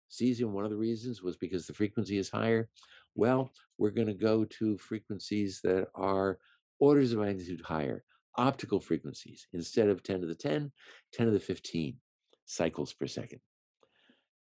cesium, 0.10 0.52
one 0.52 0.66
of 0.66 0.72
the 0.72 0.78
reasons 0.78 1.22
was 1.22 1.38
because 1.38 1.66
the 1.66 1.74
frequency 1.74 2.18
is 2.18 2.30
higher. 2.30 2.70
Well, 3.16 3.52
we're 3.78 3.92
going 3.92 4.08
to 4.08 4.14
go 4.14 4.46
to 4.46 4.78
frequencies 4.78 5.60
that 5.64 5.88
are 5.96 6.40
orders 6.80 7.12
of 7.12 7.20
magnitude 7.20 7.62
higher, 7.62 8.04
optical 8.36 8.80
frequencies. 8.80 9.48
Instead 9.54 9.90
of 9.90 10.04
10 10.04 10.22
to 10.22 10.28
the 10.28 10.36
10, 10.36 10.72
10 11.14 11.26
to 11.26 11.32
the 11.32 11.40
15 11.40 11.98
cycles 12.46 12.94
per 12.94 13.08
second. 13.08 13.40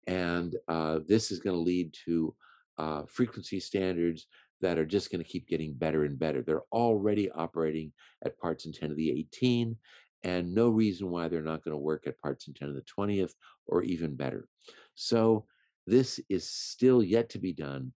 And 0.06 0.56
uh, 0.68 1.00
this 1.08 1.32
is 1.32 1.40
going 1.40 1.56
to 1.56 1.62
lead 1.62 1.94
to 2.06 2.34
uh, 2.78 3.04
frequency 3.08 3.60
standards 3.60 4.28
that 4.62 4.78
are 4.78 4.86
just 4.86 5.12
going 5.12 5.24
to 5.24 5.30
keep 5.30 5.48
getting 5.48 5.74
better 5.74 6.06
and 6.06 6.18
better. 6.18 6.42
They're 6.42 6.64
already 6.72 7.30
operating 7.32 7.92
at 8.24 8.40
parts 8.40 8.66
in 8.66 8.74
10 8.74 8.90
to 8.90 8.96
the 8.96 9.12
18, 9.12 9.76
and 10.24 10.54
no 10.54 10.70
reason 10.70 11.10
why 11.10 11.28
they're 11.28 11.42
not 11.42 11.64
going 11.64 11.74
to 11.74 11.78
work 11.78 12.08
at 12.08 12.20
parts 12.20 12.48
in 12.48 12.54
10 12.54 12.70
to 12.70 12.74
the 12.74 12.82
20th 12.82 13.34
or 13.68 13.84
even 13.84 14.16
better. 14.16 14.48
So 14.96 15.46
this 15.88 16.20
is 16.30 16.48
still 16.48 17.02
yet 17.02 17.30
to 17.30 17.40
be 17.40 17.54
done. 17.54 17.94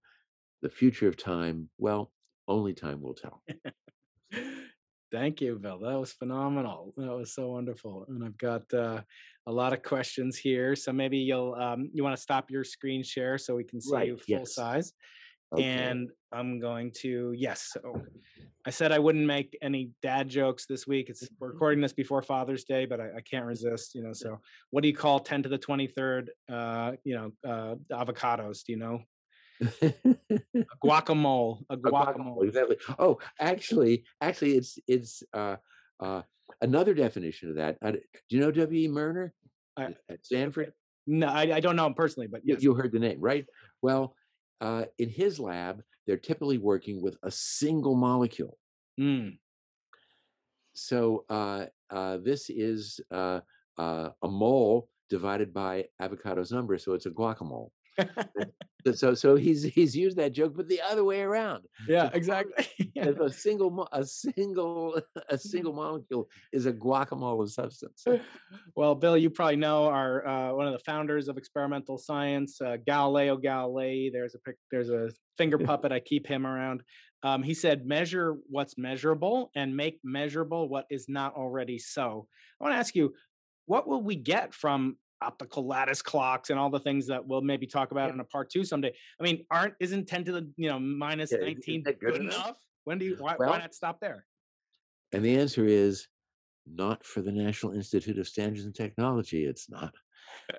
The 0.61 0.69
future 0.69 1.07
of 1.07 1.17
time, 1.17 1.69
well, 1.77 2.11
only 2.47 2.73
time 2.73 3.01
will 3.01 3.13
tell. 3.13 3.43
Thank 5.11 5.41
you, 5.41 5.59
Bill. 5.59 5.77
That 5.79 5.99
was 5.99 6.13
phenomenal. 6.13 6.93
That 6.95 7.13
was 7.13 7.33
so 7.33 7.49
wonderful. 7.51 8.05
And 8.07 8.23
I've 8.23 8.37
got 8.37 8.73
uh, 8.73 9.01
a 9.45 9.51
lot 9.51 9.73
of 9.73 9.83
questions 9.83 10.37
here. 10.37 10.73
So 10.73 10.93
maybe 10.93 11.17
you'll 11.17 11.53
um, 11.55 11.89
you 11.93 12.01
want 12.01 12.15
to 12.15 12.21
stop 12.21 12.49
your 12.49 12.63
screen 12.63 13.03
share 13.03 13.37
so 13.37 13.55
we 13.55 13.65
can 13.65 13.81
see 13.81 13.93
right, 13.93 14.07
you 14.07 14.15
full 14.15 14.39
yes. 14.39 14.55
size. 14.55 14.93
Okay. 15.53 15.63
And 15.63 16.09
I'm 16.31 16.59
going 16.59 16.91
to 17.01 17.33
yes. 17.35 17.71
So 17.73 18.01
I 18.65 18.69
said 18.69 18.91
I 18.91 18.99
wouldn't 18.99 19.25
make 19.25 19.57
any 19.61 19.91
dad 20.01 20.29
jokes 20.29 20.65
this 20.65 20.87
week. 20.87 21.09
It's 21.09 21.27
we're 21.39 21.51
recording 21.51 21.81
this 21.81 21.93
before 21.93 22.21
Father's 22.21 22.63
Day, 22.63 22.85
but 22.85 23.01
I, 23.01 23.17
I 23.17 23.21
can't 23.21 23.45
resist. 23.45 23.93
You 23.95 24.03
know. 24.03 24.13
So 24.13 24.39
what 24.69 24.81
do 24.81 24.87
you 24.87 24.95
call 24.95 25.19
10 25.19 25.43
to 25.43 25.49
the 25.49 25.57
23rd? 25.59 26.27
Uh, 26.49 26.93
you 27.03 27.15
know, 27.15 27.31
uh, 27.47 27.75
avocados. 27.91 28.63
Do 28.65 28.71
you 28.71 28.77
know? 28.77 29.01
a 29.61 29.93
guacamole. 30.83 31.61
A 31.69 31.77
guacamole. 31.77 32.45
Exactly. 32.47 32.77
Oh, 32.97 33.19
actually, 33.39 34.05
actually, 34.21 34.57
it's 34.57 34.79
it's 34.87 35.23
uh, 35.33 35.57
uh, 35.99 36.21
another 36.61 36.93
definition 36.93 37.49
of 37.49 37.55
that. 37.55 37.77
Uh, 37.81 37.91
do 37.91 37.99
you 38.29 38.39
know 38.39 38.51
W. 38.51 38.87
E. 38.87 38.91
Moerner 38.91 39.31
I- 39.75 39.95
at 40.09 40.25
Stanford? 40.25 40.71
No, 41.07 41.27
I, 41.27 41.55
I 41.55 41.59
don't 41.59 41.75
know 41.75 41.87
him 41.87 41.93
personally, 41.95 42.27
but 42.27 42.41
You- 42.45 42.57
You 42.59 42.73
heard 42.75 42.91
the 42.91 42.99
name, 42.99 43.19
right? 43.19 43.45
Well, 43.81 44.15
uh, 44.62 44.86
in 44.99 45.09
his 45.09 45.39
lab, 45.39 45.84
they're 46.07 46.18
typically 46.18 46.57
working 46.57 47.01
with 47.01 47.18
a 47.24 47.32
single 47.32 47.95
molecule. 47.95 48.57
Mm. 48.99 49.38
So 50.74 51.26
uh, 51.30 51.66
uh, 51.89 52.18
this 52.18 52.49
is 52.49 52.99
uh, 53.12 53.41
uh, 53.78 54.09
a 54.22 54.28
mole 54.28 54.88
divided 55.09 55.53
by 55.53 55.86
avocado's 56.01 56.51
number, 56.51 56.78
so 56.78 56.93
it's 56.93 57.07
a 57.07 57.12
guacamole. 57.12 57.70
So 58.93 59.13
so 59.13 59.35
he's 59.35 59.63
he's 59.63 59.95
used 59.95 60.17
that 60.17 60.31
joke, 60.31 60.53
but 60.55 60.67
the 60.67 60.81
other 60.81 61.03
way 61.03 61.21
around. 61.21 61.65
yeah, 61.87 62.09
exactly. 62.13 62.65
If 62.93 63.19
a 63.19 63.31
single 63.31 63.87
a 63.91 64.05
single 64.05 65.01
a 65.29 65.37
single 65.37 65.73
molecule 65.73 66.29
is 66.51 66.65
a 66.65 66.73
guacamole 66.73 67.49
substance. 67.49 68.05
well, 68.75 68.95
Bill, 68.95 69.17
you 69.17 69.29
probably 69.29 69.55
know 69.55 69.85
are 69.85 70.27
uh, 70.27 70.53
one 70.53 70.67
of 70.67 70.73
the 70.73 70.83
founders 70.85 71.27
of 71.27 71.37
experimental 71.37 71.97
science, 71.97 72.61
uh, 72.61 72.77
Galileo 72.85 73.37
Galilei. 73.37 74.11
There's 74.11 74.35
a 74.35 74.39
there's 74.71 74.89
a 74.89 75.09
finger 75.37 75.57
puppet. 75.57 75.91
I 75.91 75.99
keep 75.99 76.27
him 76.27 76.45
around. 76.45 76.83
Um, 77.23 77.43
he 77.43 77.53
said, 77.53 77.85
"Measure 77.85 78.35
what's 78.49 78.77
measurable 78.77 79.51
and 79.55 79.75
make 79.75 79.99
measurable 80.03 80.69
what 80.69 80.85
is 80.89 81.07
not 81.07 81.35
already 81.35 81.79
so." 81.79 82.27
I 82.59 82.63
want 82.63 82.75
to 82.75 82.79
ask 82.79 82.95
you, 82.95 83.13
what 83.65 83.87
will 83.87 84.03
we 84.03 84.15
get 84.15 84.53
from 84.53 84.97
optical 85.22 85.65
lattice 85.67 86.01
clocks 86.01 86.49
and 86.49 86.59
all 86.59 86.69
the 86.69 86.80
things 86.80 87.07
that 87.07 87.26
we'll 87.26 87.41
maybe 87.41 87.67
talk 87.67 87.91
about 87.91 88.09
in 88.11 88.19
a 88.19 88.24
part 88.24 88.49
two 88.49 88.63
someday? 88.63 88.93
I 89.19 89.24
mean, 89.24 89.45
aren't 89.51 89.76
isn't 89.80 90.07
ten 90.07 90.24
to 90.26 90.32
the 90.32 90.51
you 90.57 90.69
know 90.69 90.80
minus 90.80 91.32
Yeah, 91.32 91.39
nineteen 91.39 91.84
good 91.84 91.99
good 91.99 92.15
enough? 92.15 92.34
enough? 92.36 92.57
When 92.84 92.97
do 92.97 93.05
you 93.05 93.15
why, 93.19 93.36
Well- 93.38 93.49
why 93.49 93.59
not 93.59 93.76
stop 93.76 93.99
there? 93.99 94.26
And 95.13 95.24
the 95.26 95.38
answer 95.38 95.65
is 95.65 96.07
not 96.65 97.05
for 97.05 97.22
the 97.22 97.32
National 97.32 97.74
Institute 97.74 98.17
of 98.17 98.28
Standards 98.28 98.65
and 98.65 98.74
Technology. 98.74 99.45
It's 99.45 99.69
not. 99.69 99.93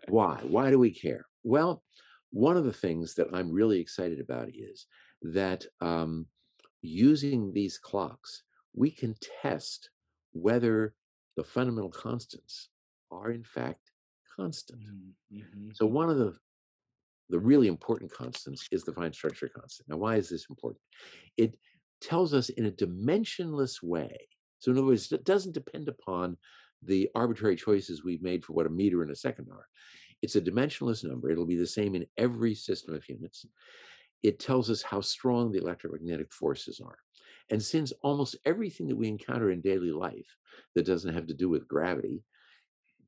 Why? 0.09 0.41
Why 0.43 0.71
do 0.71 0.79
we 0.79 0.91
care? 0.91 1.27
Well, 1.43 1.83
one 2.31 2.57
of 2.57 2.65
the 2.65 2.73
things 2.73 3.15
that 3.15 3.29
I'm 3.33 3.51
really 3.51 3.81
excited 3.81 4.21
about 4.21 4.49
is 4.55 4.87
that 5.23 5.65
um, 5.81 6.27
using 6.83 7.53
these 7.53 7.79
clocks, 7.79 8.43
we 8.75 8.91
can 8.91 9.15
test 9.43 9.91
whether 10.33 10.95
the 11.37 11.45
fundamental 11.45 11.91
constants 11.91 12.69
are 13.11 13.31
in 13.31 13.45
fact 13.45 13.92
constant. 14.35 14.81
Mm-hmm. 15.33 15.71
So 15.75 15.87
one 15.87 16.11
of 16.11 16.19
the 16.19 16.35
the 17.29 17.39
really 17.39 17.67
important 17.67 18.13
constants 18.13 18.69
is 18.71 18.85
the 18.85 18.93
fine 18.93 19.13
structure 19.13 19.49
constant. 19.49 19.89
Now, 19.89 19.97
why 19.97 20.17
is 20.17 20.29
this 20.29 20.47
important? 20.51 20.81
It 21.39 21.59
tells 22.03 22.35
us 22.35 22.51
in 22.51 22.67
a 22.67 22.71
dimensionless 22.71 23.83
way. 23.83 24.29
So 24.59 24.71
in 24.71 24.77
other 24.77 24.87
words, 24.87 25.11
it 25.11 25.25
doesn't 25.25 25.55
depend 25.55 25.89
upon 25.89 26.37
the 26.83 27.09
arbitrary 27.15 27.57
choices 27.57 28.05
we've 28.05 28.23
made 28.23 28.45
for 28.45 28.53
what 28.53 28.67
a 28.67 28.71
meter 28.71 29.03
and 29.03 29.11
a 29.11 29.17
second 29.17 29.49
are. 29.51 29.67
It's 30.21 30.37
a 30.37 30.41
dimensionless 30.41 31.05
number. 31.05 31.31
It'll 31.31 31.47
be 31.47 31.57
the 31.57 31.67
same 31.67 31.95
in 31.95 32.07
every 32.19 32.55
system 32.55 32.95
of 32.95 33.09
units. 33.09 33.47
It 34.23 34.39
tells 34.39 34.71
us 34.71 34.83
how 34.83 35.01
strong 35.01 35.51
the 35.51 35.59
electromagnetic 35.59 36.33
forces 36.33 36.81
are. 36.85 36.99
And 37.51 37.63
since 37.63 37.93
almost 38.03 38.37
everything 38.45 38.89
that 38.89 38.97
we 38.97 39.09
encounter 39.09 39.51
in 39.51 39.61
daily 39.61 39.91
life 39.91 40.37
that 40.75 40.87
doesn't 40.87 41.15
have 41.15 41.27
to 41.29 41.35
do 41.35 41.49
with 41.49 41.67
gravity 41.67 42.23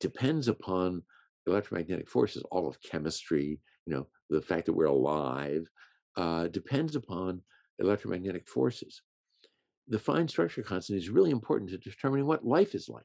depends 0.00 0.48
upon 0.48 1.02
electromagnetic 1.46 2.08
forces, 2.08 2.42
all 2.50 2.68
of 2.68 2.80
chemistry, 2.82 3.60
you 3.86 3.94
know, 3.94 4.06
the 4.30 4.40
fact 4.40 4.66
that 4.66 4.72
we're 4.72 4.86
alive, 4.86 5.68
uh, 6.16 6.48
depends 6.48 6.96
upon 6.96 7.42
electromagnetic 7.78 8.48
forces. 8.48 9.02
The 9.88 9.98
fine 9.98 10.28
structure 10.28 10.62
constant 10.62 10.98
is 10.98 11.10
really 11.10 11.30
important 11.30 11.70
to 11.70 11.78
determining 11.78 12.26
what 12.26 12.46
life 12.46 12.74
is 12.74 12.88
like. 12.88 13.04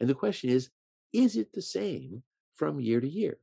And 0.00 0.08
the 0.08 0.14
question 0.14 0.50
is, 0.50 0.70
is 1.12 1.36
it 1.36 1.52
the 1.52 1.62
same 1.62 2.22
from 2.54 2.80
year 2.80 3.00
to 3.00 3.08
year? 3.08 3.38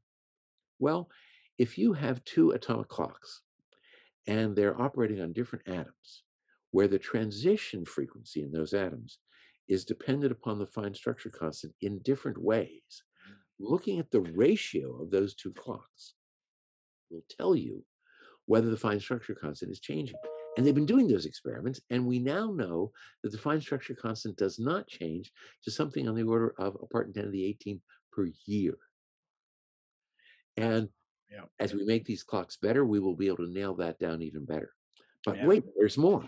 Well, 0.80 1.10
if 1.58 1.78
you 1.78 1.94
have 1.94 2.24
two 2.26 2.52
atomic 2.52 2.90
clocks 2.90 3.42
and 4.28 4.56
they're 4.56 4.80
operating 4.82 5.22
on 5.22 5.34
different 5.34 5.68
atoms, 5.68 6.24
where 6.72 6.88
the 6.88 7.00
transition 7.00 7.86
frequency 7.86 8.44
in 8.44 8.52
those 8.52 8.74
atoms 8.74 9.20
is 9.70 9.86
dependent 9.86 10.32
upon 10.32 10.58
the 10.58 10.66
fine 10.66 10.94
structure 10.94 11.30
constant 11.30 11.74
in 11.82 12.00
different 12.00 12.38
ways, 12.38 13.04
mm. 13.30 13.36
looking 13.60 14.00
at 14.00 14.12
the 14.12 14.22
ratio 14.22 15.02
of 15.02 15.12
those 15.12 15.36
two 15.36 15.54
clocks 15.54 16.16
will 17.10 17.24
tell 17.30 17.56
you 17.56 17.84
whether 18.46 18.70
the 18.70 18.78
fine 18.78 19.00
structure 19.00 19.36
constant 19.36 19.72
is 19.72 19.80
changing. 19.80 20.16
And 20.58 20.66
they've 20.66 20.76
been 20.76 20.88
doing 20.88 21.08
those 21.08 21.28
experiments, 21.28 21.80
and 21.92 22.06
we 22.06 22.20
now 22.20 22.52
know 22.52 22.92
that 23.24 23.32
the 23.32 23.38
fine 23.38 23.62
structure 23.62 23.94
constant 23.94 24.36
does 24.36 24.60
not 24.60 24.88
change 24.88 25.32
to 25.64 25.72
something 25.72 26.10
on 26.10 26.16
the 26.16 26.24
order 26.24 26.56
of 26.58 26.76
a 26.82 26.88
part 26.88 27.08
in 27.08 27.14
10 27.14 27.26
to 27.26 27.30
the 27.30 27.46
18 27.46 27.80
per 28.12 28.28
year. 28.46 28.78
And 30.58 30.90
Yeah. 31.30 31.46
as 31.60 31.74
we 31.74 31.86
make 31.86 32.06
these 32.06 32.24
clocks 32.24 32.58
better, 32.58 32.84
we 32.84 33.00
will 33.00 33.16
be 33.16 33.28
able 33.28 33.46
to 33.46 33.52
nail 33.52 33.76
that 33.76 34.00
down 34.00 34.24
even 34.24 34.46
better. 34.46 34.74
But 35.24 35.38
Yeah. 35.38 35.48
wait, 35.48 35.64
there's 35.78 35.98
more. 35.98 36.28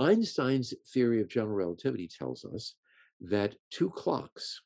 Einstein's 0.00 0.72
theory 0.92 1.20
of 1.20 1.28
general 1.28 1.54
relativity 1.54 2.08
tells 2.08 2.44
us 2.44 2.74
that 3.20 3.54
two 3.70 3.90
clocks 3.90 4.62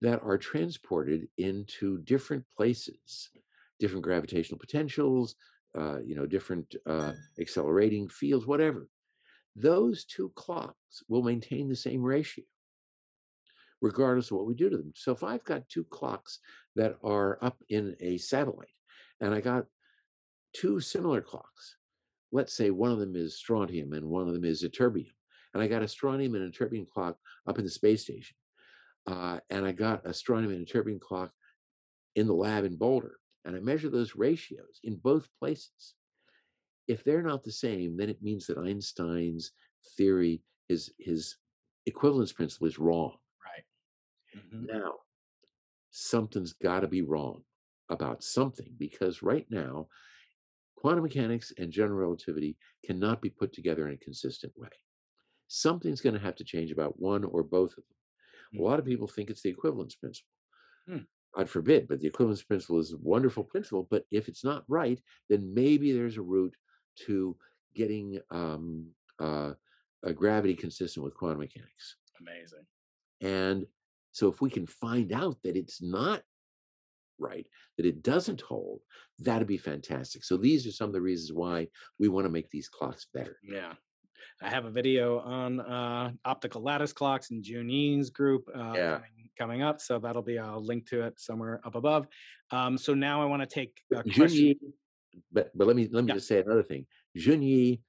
that 0.00 0.22
are 0.22 0.38
transported 0.38 1.26
into 1.38 1.98
different 1.98 2.44
places, 2.56 3.30
different 3.80 4.04
gravitational 4.04 4.58
potentials, 4.58 5.34
uh, 5.76 5.98
you 6.00 6.14
know, 6.14 6.26
different 6.26 6.74
uh, 6.86 7.12
accelerating 7.40 8.08
fields, 8.08 8.46
whatever, 8.46 8.88
those 9.56 10.04
two 10.04 10.30
clocks 10.36 11.02
will 11.08 11.22
maintain 11.22 11.68
the 11.68 11.76
same 11.76 12.02
ratio 12.02 12.44
regardless 13.82 14.30
of 14.30 14.38
what 14.38 14.46
we 14.46 14.54
do 14.54 14.70
to 14.70 14.76
them. 14.76 14.92
So 14.94 15.12
if 15.12 15.22
I've 15.22 15.44
got 15.44 15.68
two 15.68 15.84
clocks 15.84 16.38
that 16.76 16.96
are 17.04 17.38
up 17.42 17.56
in 17.68 17.94
a 18.00 18.18
satellite 18.18 18.68
and 19.20 19.34
I 19.34 19.40
got 19.40 19.66
two 20.54 20.80
similar 20.80 21.20
clocks, 21.20 21.76
let's 22.32 22.54
say 22.54 22.70
one 22.70 22.90
of 22.90 22.98
them 22.98 23.16
is 23.16 23.36
strontium 23.36 23.92
and 23.92 24.04
one 24.06 24.26
of 24.26 24.34
them 24.34 24.44
is 24.44 24.62
ytterbium, 24.62 25.12
and 25.54 25.62
I 25.62 25.68
got 25.68 25.82
a 25.82 25.88
strontium 25.88 26.34
and 26.34 26.44
a 26.44 26.50
ytterbium 26.50 26.88
clock 26.88 27.16
up 27.46 27.58
in 27.58 27.64
the 27.64 27.70
space 27.70 28.02
station, 28.02 28.36
uh, 29.06 29.40
and 29.50 29.64
I 29.64 29.72
got 29.72 30.06
a 30.06 30.12
strontium 30.12 30.52
and 30.52 30.66
a 30.66 30.70
ytterbium 30.70 31.00
clock 31.00 31.32
in 32.16 32.26
the 32.26 32.34
lab 32.34 32.64
in 32.64 32.76
Boulder, 32.76 33.18
and 33.44 33.56
I 33.56 33.60
measure 33.60 33.90
those 33.90 34.16
ratios 34.16 34.80
in 34.84 34.96
both 34.96 35.28
places. 35.38 35.94
If 36.88 37.04
they're 37.04 37.22
not 37.22 37.42
the 37.42 37.52
same, 37.52 37.96
then 37.96 38.08
it 38.08 38.22
means 38.22 38.46
that 38.46 38.58
Einstein's 38.58 39.52
theory, 39.96 40.42
his 40.68 40.92
his 40.98 41.36
equivalence 41.86 42.32
principle, 42.32 42.68
is 42.68 42.78
wrong. 42.78 43.16
Right. 43.44 43.64
Mhm. 44.36 44.66
Now, 44.68 44.94
something's 45.90 46.52
got 46.52 46.80
to 46.80 46.88
be 46.88 47.02
wrong 47.02 47.42
about 47.88 48.22
something 48.22 48.74
because 48.78 49.22
right 49.22 49.46
now, 49.50 49.88
quantum 50.86 51.02
mechanics 51.02 51.52
and 51.58 51.72
general 51.72 51.98
relativity 51.98 52.56
cannot 52.84 53.20
be 53.20 53.28
put 53.28 53.52
together 53.52 53.88
in 53.88 53.94
a 53.94 54.04
consistent 54.04 54.52
way. 54.56 54.68
Something's 55.48 56.00
going 56.00 56.14
to 56.14 56.20
have 56.20 56.36
to 56.36 56.44
change 56.44 56.70
about 56.70 57.00
one 57.00 57.24
or 57.24 57.42
both 57.42 57.70
of 57.70 57.82
them. 58.52 58.60
A 58.60 58.62
lot 58.62 58.78
of 58.78 58.84
people 58.84 59.08
think 59.08 59.28
it's 59.28 59.42
the 59.42 59.50
equivalence 59.50 59.96
principle. 59.96 60.30
Hmm. 60.88 60.98
God 61.34 61.50
forbid, 61.50 61.88
but 61.88 61.98
the 61.98 62.06
equivalence 62.06 62.44
principle 62.44 62.78
is 62.78 62.92
a 62.92 62.98
wonderful 62.98 63.42
principle. 63.42 63.88
But 63.90 64.04
if 64.12 64.28
it's 64.28 64.44
not 64.44 64.62
right, 64.68 65.00
then 65.28 65.52
maybe 65.52 65.90
there's 65.90 66.18
a 66.18 66.22
route 66.22 66.54
to 67.06 67.36
getting 67.74 68.20
um, 68.30 68.86
uh, 69.18 69.54
a 70.04 70.12
gravity 70.12 70.54
consistent 70.54 71.02
with 71.02 71.16
quantum 71.16 71.40
mechanics. 71.40 71.96
Amazing. 72.20 72.64
And 73.22 73.66
so 74.12 74.28
if 74.28 74.40
we 74.40 74.50
can 74.50 74.68
find 74.68 75.12
out 75.12 75.36
that 75.42 75.56
it's 75.56 75.82
not 75.82 76.22
right, 77.18 77.46
that 77.76 77.86
it 77.86 78.02
doesn't 78.02 78.40
hold, 78.40 78.80
that'd 79.18 79.48
be 79.48 79.58
fantastic. 79.58 80.24
So 80.24 80.36
these 80.36 80.66
are 80.66 80.72
some 80.72 80.88
of 80.88 80.92
the 80.92 81.00
reasons 81.00 81.32
why 81.32 81.68
we 81.98 82.08
want 82.08 82.24
to 82.26 82.30
make 82.30 82.50
these 82.50 82.68
clocks 82.68 83.06
better. 83.12 83.38
Yeah. 83.42 83.74
I 84.42 84.48
have 84.48 84.64
a 84.66 84.70
video 84.70 85.20
on 85.20 85.60
uh, 85.60 86.12
optical 86.24 86.62
lattice 86.62 86.92
clocks 86.92 87.30
in 87.30 87.42
Jun 87.42 88.02
group 88.12 88.48
uh, 88.54 88.72
Yeah. 88.74 88.94
coming, 88.94 89.30
coming 89.38 89.62
up. 89.62 89.80
So 89.80 89.98
that'll 89.98 90.22
be, 90.22 90.38
I'll 90.38 90.62
link 90.64 90.88
to 90.90 91.02
it 91.02 91.18
somewhere 91.18 91.60
up 91.64 91.74
above. 91.74 92.06
Um, 92.50 92.76
so 92.76 92.92
now 92.94 93.22
I 93.22 93.24
want 93.26 93.42
to 93.42 93.46
take 93.46 93.80
a 93.92 94.02
Jun 94.02 94.12
question. 94.14 94.44
Ye, 94.46 94.58
but 95.32 95.50
but 95.56 95.66
let 95.66 95.76
me 95.76 95.88
let 95.90 96.04
me 96.04 96.08
Yeah. 96.08 96.14
just 96.14 96.28
say 96.28 96.40
another 96.40 96.62
thing. 96.62 96.86
Jun 97.16 97.40
Ye, 97.40 97.80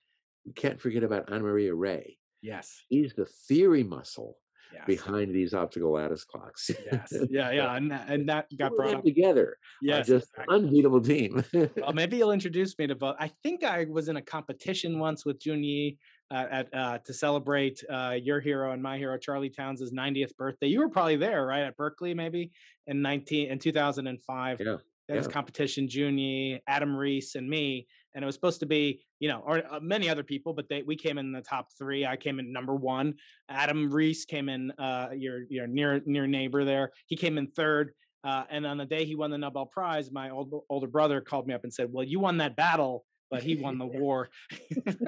we 0.45 0.53
can't 0.53 0.80
forget 0.80 1.03
about 1.03 1.30
Ana 1.32 1.43
Maria 1.43 1.73
Rey. 1.73 2.17
Yes. 2.41 2.82
he's 2.88 3.13
the 3.13 3.25
theory 3.25 3.84
muscle 3.84 4.38
Yes. 4.74 4.84
behind 4.86 5.34
these 5.34 5.53
optical 5.53 5.91
lattice 5.93 6.24
clocks. 6.24 6.70
Yes. 6.91 7.13
Yeah. 7.30 7.51
Yeah. 7.51 7.76
And 7.76 7.91
that, 7.91 8.09
and 8.09 8.30
that 8.30 8.45
got 8.57 8.76
brought 8.76 8.95
up. 8.95 9.03
together. 9.03 9.57
Yes. 9.82 10.07
just 10.07 10.30
exactly. 10.34 10.55
unbeatable 10.55 11.01
team. 11.01 11.43
well, 11.53 11.93
maybe 11.93 12.18
you'll 12.18 12.32
introduce 12.32 12.78
me 12.78 12.88
to 12.88 12.95
both. 12.95 13.15
I 13.20 13.32
think 13.43 13.63
I 13.63 13.86
was 13.89 14.09
in 14.09 14.18
a 14.18 14.22
competition 14.22 14.99
once 14.99 15.26
with 15.26 15.39
Jun 15.39 15.63
Ye 15.63 15.97
uh, 16.32 16.45
at 16.51 16.74
uh, 16.74 16.97
to 17.05 17.13
celebrate 17.13 17.84
uh, 17.89 18.15
your 18.22 18.39
hero 18.39 18.72
and 18.72 18.82
my 18.82 18.97
hero 18.97 19.18
Charlie 19.18 19.49
Townes' 19.49 19.91
90th 19.93 20.36
birthday. 20.38 20.68
You 20.68 20.80
were 20.80 20.89
probably 20.89 21.15
there, 21.15 21.45
right, 21.45 21.61
at 21.61 21.78
Berkeley, 21.78 22.13
maybe 22.13 22.51
in 22.88 23.01
19 23.01 23.49
in 23.49 23.59
2005. 23.59 24.59
Yeah, 24.59 24.78
There 25.07 25.18
was 25.18 25.28
competition, 25.28 25.88
Jun 25.88 26.18
Ye, 26.18 26.61
Adam 26.68 26.95
Riess, 26.95 27.36
and 27.36 27.49
me, 27.49 27.88
and 28.18 28.24
it 28.24 28.26
was 28.26 28.34
supposed 28.34 28.59
to 28.59 28.65
be, 28.65 28.99
you 29.20 29.30
know, 29.30 29.43
or 29.45 29.61
uh, 29.72 29.80
many 29.80 30.09
other 30.09 30.24
people, 30.24 30.51
but 30.51 30.68
they 30.68 30.82
we 30.82 30.95
came 30.95 31.20
in 31.20 31.32
the 31.32 31.39
top 31.39 31.68
three. 31.78 32.03
I 32.03 32.18
came 32.18 32.39
in 32.39 32.51
number 32.51 32.74
one. 32.74 33.13
Adam 33.47 33.91
Riess 33.91 34.26
came 34.26 34.49
in, 34.49 34.72
uh, 34.72 35.09
your 35.15 35.43
your 35.51 35.68
near 35.68 36.01
near 36.03 36.26
neighbor 36.26 36.65
there. 36.65 36.91
He 37.05 37.15
came 37.15 37.38
in 37.38 37.47
third. 37.47 37.93
Uh, 38.24 38.43
and 38.49 38.65
on 38.65 38.78
the 38.78 38.86
day 38.86 39.05
he 39.05 39.13
won 39.13 39.30
the 39.30 39.38
Nobel 39.38 39.68
Prize, 39.68 40.11
my 40.11 40.32
old, 40.32 40.51
older 40.68 40.88
brother 40.88 41.22
called 41.22 41.47
me 41.47 41.53
up 41.53 41.63
and 41.63 41.72
said, 41.72 41.93
"Well, 41.93 42.03
you 42.03 42.20
won 42.20 42.38
that 42.38 42.55
battle, 42.55 43.05
but 43.30 43.43
he 43.43 43.55
won 43.55 43.78
the 43.78 43.86
war." 44.01 44.30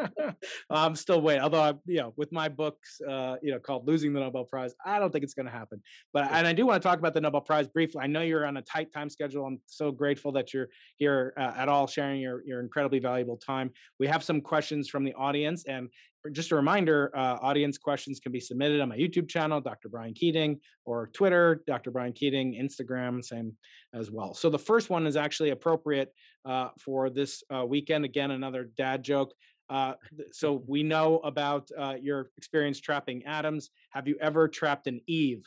I'm 0.70 0.96
still 0.96 1.22
waiting. 1.22 1.42
Although, 1.42 1.62
I, 1.62 1.74
you 1.86 1.98
know, 1.98 2.14
with 2.18 2.32
my 2.32 2.50
books, 2.50 3.00
uh, 3.08 3.36
you 3.42 3.52
know, 3.52 3.60
called 3.60 3.88
"Losing 3.88 4.14
the 4.14 4.20
Nobel 4.20 4.46
Prize," 4.46 4.74
I 4.86 5.00
don't 5.00 5.12
think 5.12 5.24
it's 5.24 5.34
going 5.34 5.46
to 5.46 5.52
happen. 5.52 5.82
But 6.14 6.32
and 6.32 6.48
I 6.48 6.54
do 6.54 6.66
want 6.66 6.82
to 6.82 6.88
talk 6.88 7.00
about 7.00 7.14
the 7.14 7.22
Nobel 7.22 7.42
Prize 7.42 7.68
briefly. 7.68 8.02
I 8.04 8.08
know 8.08 8.22
you're 8.22 8.46
on 8.46 8.58
a 8.58 8.62
tight 8.62 8.92
time 8.94 9.10
schedule. 9.10 9.46
I'm 9.46 9.60
so 9.66 9.92
grateful 9.92 10.32
that 10.34 10.54
you're 10.54 10.68
here 10.98 11.34
uh, 11.38 11.54
at 11.56 11.70
all, 11.70 11.88
sharing 11.88 12.22
your 12.22 12.44
your 12.46 12.62
incredibly 12.62 13.00
valuable 13.00 13.38
time. 13.38 13.72
We 14.00 14.08
have 14.08 14.24
some 14.24 14.42
questions 14.42 14.90
from 14.90 15.04
the 15.04 15.14
audience, 15.14 15.66
and 15.66 15.90
just 16.32 16.52
a 16.52 16.56
reminder, 16.56 17.12
uh, 17.16 17.38
audience 17.42 17.78
questions 17.78 18.20
can 18.20 18.32
be 18.32 18.40
submitted 18.40 18.82
on 18.82 18.90
my 18.90 18.98
YouTube 18.98 19.30
channel, 19.30 19.62
Dr. 19.62 19.90
Brian 19.90 20.14
Keating, 20.14 20.60
or 20.86 21.08
Twitter, 21.08 21.64
Dr. 21.66 21.92
Brian 21.92 22.14
Keating, 22.14 22.54
Instagram, 22.62 23.24
same 23.24 23.56
as 23.94 24.12
well. 24.12 24.34
So 24.34 24.50
the 24.50 24.60
first 24.60 24.90
one 24.90 25.08
is 25.08 25.16
actually 25.16 25.52
appropriate 25.52 26.14
uh, 26.46 26.70
for 26.80 27.10
this 27.10 27.44
uh, 27.54 27.66
weekend. 27.66 28.06
Again, 28.06 28.32
another 28.32 28.70
dad 28.78 29.04
joke. 29.04 29.34
Uh, 29.70 29.94
so 30.32 30.64
we 30.68 30.84
know 30.84 31.20
about 31.20 31.70
uh, 31.78 31.96
your 32.02 32.32
experience 32.38 32.80
trapping 32.80 33.26
atoms. 33.26 33.70
Have 33.92 34.08
you 34.08 34.18
ever 34.20 34.48
trapped 34.48 34.88
an 34.88 35.02
Eve? 35.08 35.44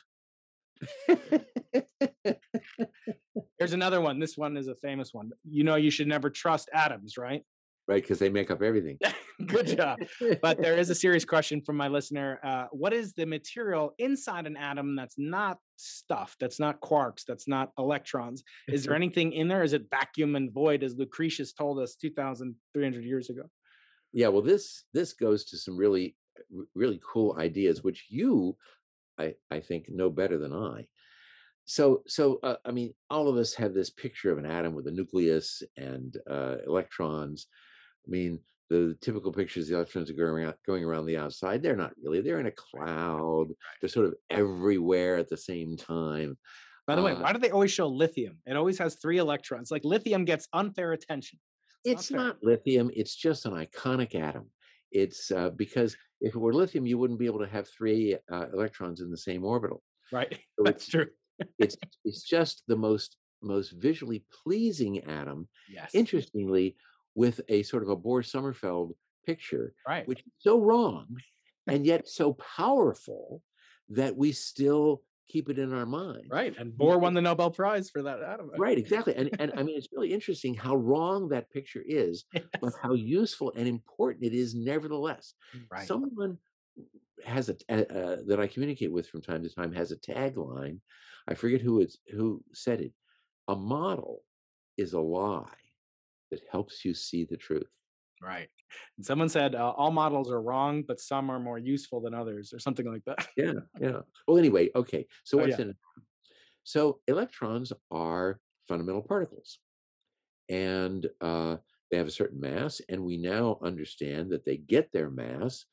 Here's 3.59 3.73
another 3.73 4.01
one. 4.01 4.19
This 4.19 4.37
one 4.37 4.57
is 4.57 4.69
a 4.69 4.75
famous 4.77 5.13
one. 5.13 5.31
You 5.45 5.65
know, 5.65 5.77
you 5.77 5.91
should 5.91 6.09
never 6.09 6.31
trust 6.31 6.69
atoms, 6.73 7.17
right? 7.17 7.45
Right, 7.89 8.03
because 8.03 8.19
they 8.19 8.29
make 8.29 8.51
up 8.51 8.63
everything. 8.63 8.99
Good 9.47 9.77
job. 9.77 9.99
But 10.41 10.61
there 10.61 10.77
is 10.77 10.91
a 10.91 10.95
serious 11.05 11.25
question 11.25 11.61
from 11.61 11.77
my 11.77 11.89
listener. 11.89 12.39
Uh, 12.43 12.67
what 12.73 12.93
is 12.93 13.13
the 13.13 13.27
material 13.27 13.95
inside 13.99 14.47
an 14.47 14.57
atom 14.57 14.97
that's 14.97 15.17
not 15.19 15.59
stuff, 15.77 16.37
that's 16.39 16.61
not 16.61 16.81
quarks, 16.81 17.25
that's 17.27 17.49
not 17.49 17.71
electrons? 17.79 18.43
Is 18.69 18.85
there 18.85 18.95
anything 19.03 19.33
in 19.33 19.49
there? 19.49 19.63
Is 19.63 19.73
it 19.73 19.87
vacuum 19.91 20.37
and 20.37 20.53
void, 20.53 20.83
as 20.83 20.97
Lucretius 20.97 21.53
told 21.53 21.79
us 21.79 21.97
2,300 21.97 23.05
years 23.05 23.31
ago? 23.31 23.43
Yeah, 24.13 24.29
well, 24.29 24.43
this 24.43 24.85
this 24.93 25.15
goes 25.15 25.47
to 25.47 25.57
some 25.57 25.77
really 25.77 26.17
really 26.75 27.01
cool 27.05 27.37
ideas, 27.39 27.83
which 27.83 28.07
you, 28.09 28.57
I 29.19 29.35
I 29.51 29.61
think, 29.61 29.87
know 29.89 30.11
better 30.11 30.39
than 30.39 30.53
I. 30.53 30.87
So 31.65 32.03
so 32.07 32.39
uh, 32.43 32.57
I 32.65 32.73
mean, 32.73 32.93
all 33.11 33.29
of 33.29 33.37
us 33.37 33.55
have 33.55 33.75
this 33.75 33.91
picture 33.91 34.31
of 34.31 34.39
an 34.39 34.47
atom 34.47 34.75
with 34.75 34.87
a 34.87 34.91
nucleus 34.91 35.63
and 35.77 36.17
uh, 36.29 36.57
electrons. 36.67 37.47
I 38.07 38.11
mean, 38.11 38.41
the 38.71 38.97
typical 39.01 39.33
pictures 39.33 39.69
the 39.69 39.75
electrons 39.77 40.11
are 40.11 40.15
going 40.15 40.31
around 40.31 40.55
going 40.67 40.85
around 40.85 41.07
the 41.07 41.19
outside. 41.19 41.63
They're 41.63 41.77
not 41.77 41.93
really. 42.03 42.21
They're 42.21 42.41
in 42.41 42.47
a 42.47 42.53
cloud. 42.53 43.49
They're 43.81 43.89
sort 43.91 44.07
of 44.07 44.15
everywhere 44.31 45.17
at 45.19 45.29
the 45.29 45.37
same 45.37 45.77
time. 45.77 46.39
By 46.87 46.97
the 46.97 47.03
way, 47.03 47.13
Uh, 47.13 47.21
why 47.21 47.33
do 47.33 47.39
they 47.39 47.51
always 47.51 47.71
show 47.71 47.87
lithium? 47.87 48.39
It 48.47 48.57
always 48.57 48.79
has 48.79 48.97
three 48.97 49.19
electrons. 49.19 49.71
Like 49.71 49.85
lithium 49.85 50.25
gets 50.25 50.49
unfair 50.53 50.93
attention. 50.93 51.39
It's 51.85 52.09
fair. 52.09 52.19
not 52.19 52.39
lithium. 52.43 52.91
It's 52.95 53.15
just 53.15 53.47
an 53.47 53.53
iconic 53.53 54.15
atom. 54.15 54.51
it's 54.91 55.31
uh, 55.31 55.51
because 55.51 55.97
if 56.21 56.35
it 56.35 56.39
were 56.39 56.53
lithium, 56.55 56.87
you 56.87 56.99
wouldn't 56.99 57.19
be 57.19 57.27
able 57.27 57.39
to 57.41 57.47
have 57.47 57.69
three 57.69 58.17
uh, 58.31 58.47
electrons 58.53 59.01
in 59.01 59.11
the 59.11 59.17
same 59.17 59.45
orbital. 59.45 59.83
Right. 60.11 60.39
So 60.59 60.65
That's 60.65 60.85
it's 60.85 60.89
true. 60.91 61.07
it's 61.59 61.77
it's 62.05 62.23
just 62.23 62.63
the 62.69 62.77
most 62.77 63.17
most 63.43 63.71
visually 63.73 64.25
pleasing 64.43 65.01
atom. 65.05 65.49
Yes. 65.69 65.91
Interestingly, 65.95 66.77
with 67.15 67.41
a 67.49 67.63
sort 67.63 67.83
of 67.83 67.89
a 67.89 67.97
Bohr 67.97 68.23
Sommerfeld 68.25 68.93
picture, 69.27 69.75
Right. 69.87 70.07
which 70.07 70.21
is 70.21 70.33
so 70.39 70.61
wrong 70.61 71.07
and 71.67 71.87
yet 71.87 72.09
so 72.09 72.35
powerful 72.35 73.43
that 73.89 74.17
we 74.17 74.33
still 74.33 75.03
keep 75.29 75.49
it 75.49 75.59
in 75.59 75.73
our 75.73 75.87
mind. 75.87 76.27
Right. 76.31 76.57
And 76.59 76.73
Bohr 76.73 77.01
won 77.01 77.15
the 77.15 77.23
Nobel 77.23 77.51
Prize 77.51 77.89
for 77.91 78.03
that 78.03 78.23
atom. 78.23 78.51
Right, 78.59 78.79
exactly. 78.79 79.15
And 79.15 79.31
and 79.39 79.53
I 79.57 79.63
mean 79.63 79.77
it's 79.77 79.89
really 79.93 80.13
interesting 80.13 80.55
how 80.55 80.77
wrong 80.77 81.29
that 81.29 81.51
picture 81.51 81.83
is, 81.85 82.25
but 82.61 82.73
how 82.83 82.95
useful 82.95 83.53
and 83.57 83.67
important 83.67 84.25
it 84.25 84.35
is 84.35 84.55
nevertheless. 84.55 85.35
Right. 85.71 85.87
Someone 85.87 86.39
has 87.25 87.49
a, 87.49 87.57
a 87.69 87.75
uh, 87.87 88.17
that 88.27 88.41
I 88.41 88.47
communicate 88.47 88.93
with 88.93 89.09
from 89.09 89.23
time 89.23 89.43
to 89.43 89.49
time 89.49 89.73
has 89.73 89.93
a 89.93 89.97
tagline. 89.97 90.79
I 91.29 91.35
forget 91.35 91.61
who 91.61 91.81
it's 91.81 91.99
who 92.13 92.43
said 92.53 92.81
it. 92.81 92.93
A 93.49 93.57
model 93.57 94.23
is 94.77 94.93
a 94.93 95.01
lie 95.01 95.62
that 96.33 96.41
helps 96.51 96.85
you 96.85 96.95
see 96.95 97.25
the 97.25 97.37
truth. 97.37 97.69
Right. 98.23 98.49
And 98.97 99.05
someone 99.05 99.29
said 99.29 99.55
uh, 99.55 99.71
all 99.71 99.91
models 99.91 100.31
are 100.33 100.41
wrong, 100.41 100.83
but 100.83 100.99
some 100.99 101.31
are 101.31 101.39
more 101.39 101.59
useful 101.59 102.01
than 102.01 102.15
others, 102.15 102.53
or 102.53 102.59
something 102.59 102.91
like 102.91 103.05
that. 103.05 103.29
Yeah, 103.37 103.53
yeah. 103.81 104.01
Well, 104.27 104.39
anyway, 104.39 104.71
okay. 104.75 105.07
So 105.25 105.39
Oh, 105.39 105.43
what's 105.43 105.59
yeah. 105.59 105.67
in? 105.67 105.75
So 106.65 107.01
electrons 107.07 107.73
are 107.91 108.41
fundamental 108.67 109.03
particles, 109.03 109.59
and 110.49 111.07
uh, 111.21 111.59
they 111.91 111.99
have 111.99 112.07
a 112.07 112.13
certain 112.13 112.41
mass, 112.41 112.81
and 112.89 113.05
we 113.05 113.19
now 113.19 113.59
understand 113.63 114.31
that 114.31 114.45
they 114.45 114.57
get 114.57 114.91
their 114.93 115.11
mass 115.11 115.67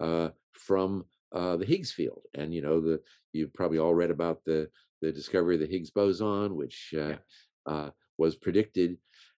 uh, 0.00 0.30
from 0.52 1.04
uh, 1.32 1.56
the 1.56 1.66
Higgs 1.66 1.92
field. 1.92 2.22
And 2.34 2.54
you 2.54 2.62
know, 2.62 2.80
the 2.80 3.02
you've 3.32 3.52
probably 3.52 3.78
all 3.78 3.94
read 3.94 4.10
about 4.10 4.44
the 4.44 4.70
the 5.02 5.12
discovery 5.12 5.56
of 5.56 5.60
the 5.60 5.66
Higgs 5.66 5.90
boson, 5.90 6.54
which 6.56 6.94
uh, 6.96 7.16
uh, 7.66 7.90
was 8.16 8.36
predicted 8.36 8.96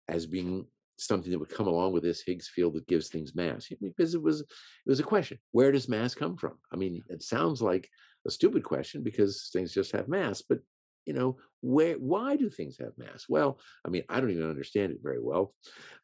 as 0.09 0.26
being 0.26 0.66
something 0.96 1.30
that 1.30 1.38
would 1.38 1.48
come 1.48 1.68
along 1.68 1.92
with 1.92 2.02
this 2.02 2.22
Higgs 2.22 2.48
field 2.48 2.74
that 2.74 2.86
gives 2.86 3.09
things 3.09 3.34
mass. 3.34 3.68
Because 3.80 4.14
it 4.14 4.22
was 4.22 4.40
it 4.40 4.46
was 4.86 5.00
a 5.00 5.04
question: 5.04 5.38
where 5.52 5.72
does 5.72 5.88
mass 5.88 6.14
come 6.14 6.36
from? 6.36 6.59
I 6.72 6.76
mean, 6.76 7.02
it 7.09 7.22
sounds 7.22 7.62
like 7.62 7.88
a 8.26 8.30
stupid 8.30 8.64
question 8.64 9.02
because 9.02 9.50
things 9.52 9.72
just 9.72 9.92
have 9.92 10.09
mass, 10.09 10.42
but 10.42 10.59
you 11.06 11.14
know, 11.14 11.38
where 11.62 11.94
why 11.94 12.36
do 12.36 12.50
things 12.50 12.76
have 12.78 12.92
mass? 12.98 13.26
Well, 13.28 13.59
I 13.84 13.88
mean, 13.88 14.02
I 14.09 14.20
don't 14.20 14.30
even 14.30 14.48
understand 14.48 14.92
it 14.92 14.98
very 15.02 15.20
well, 15.20 15.54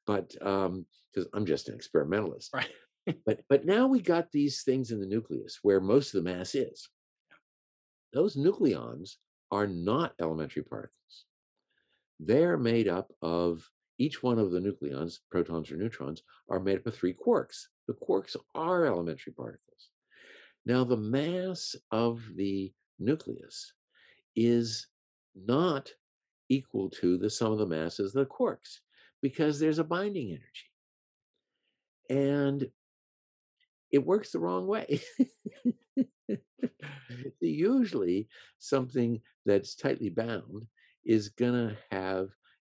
but 0.07 0.35
um, 0.41 0.87
because 1.13 1.29
I'm 1.35 1.47
just 1.47 1.69
an 1.69 1.75
experimentalist. 1.75 2.51
Right. 2.55 2.71
but 3.27 3.41
but 3.49 3.67
now 3.67 3.87
we 3.87 4.01
got 4.01 4.33
these 4.33 4.63
things 4.63 4.91
in 4.91 5.01
the 5.01 5.07
nucleus 5.07 5.59
where 5.63 5.81
most 5.81 6.15
of 6.15 6.25
the 6.25 6.31
mass 6.31 6.55
is. 6.55 6.89
Those 8.13 8.37
nucleons 8.37 9.17
are 9.51 9.67
not 9.67 10.15
elementary 10.21 10.63
particles. 10.63 11.27
They're 12.21 12.57
made 12.57 12.89
up 12.89 13.13
of 13.21 13.69
each 13.99 14.23
one 14.23 14.39
of 14.39 14.51
the 14.51 14.61
nucleons, 14.61 15.19
protons 15.31 15.71
or 15.71 15.77
neutrons, 15.77 16.23
are 16.49 16.61
made 16.61 16.79
up 16.79 16.87
of 16.87 16.95
three 16.95 17.15
quarks. 17.15 17.67
The 17.87 17.95
quarks 17.95 18.37
are 18.55 18.87
elementary 18.87 19.33
particles. 19.33 19.91
Now, 20.67 20.85
the 20.85 20.97
mass 20.97 21.77
of 21.91 22.23
the 22.35 22.73
nucleus 22.99 23.73
is 24.35 24.87
not 25.35 25.91
equal 26.49 26.91
to 26.91 27.19
the 27.19 27.31
sum 27.31 27.53
of 27.53 27.59
the 27.59 27.67
masses 27.67 28.15
of 28.15 28.27
the 28.27 28.31
quarks 28.31 28.79
because 29.23 29.59
there's 29.59 29.79
a 29.79 29.85
binding 29.85 30.31
energy. 30.31 30.71
And 32.11 32.67
it 33.91 34.05
works 34.05 34.33
the 34.33 34.39
wrong 34.39 34.67
way. 34.67 35.01
Usually, 37.41 38.29
something 38.59 39.21
that's 39.47 39.75
tightly 39.75 40.11
bound 40.11 40.67
is 41.05 41.29
going 41.29 41.69
to 41.69 41.77
have 41.91 42.29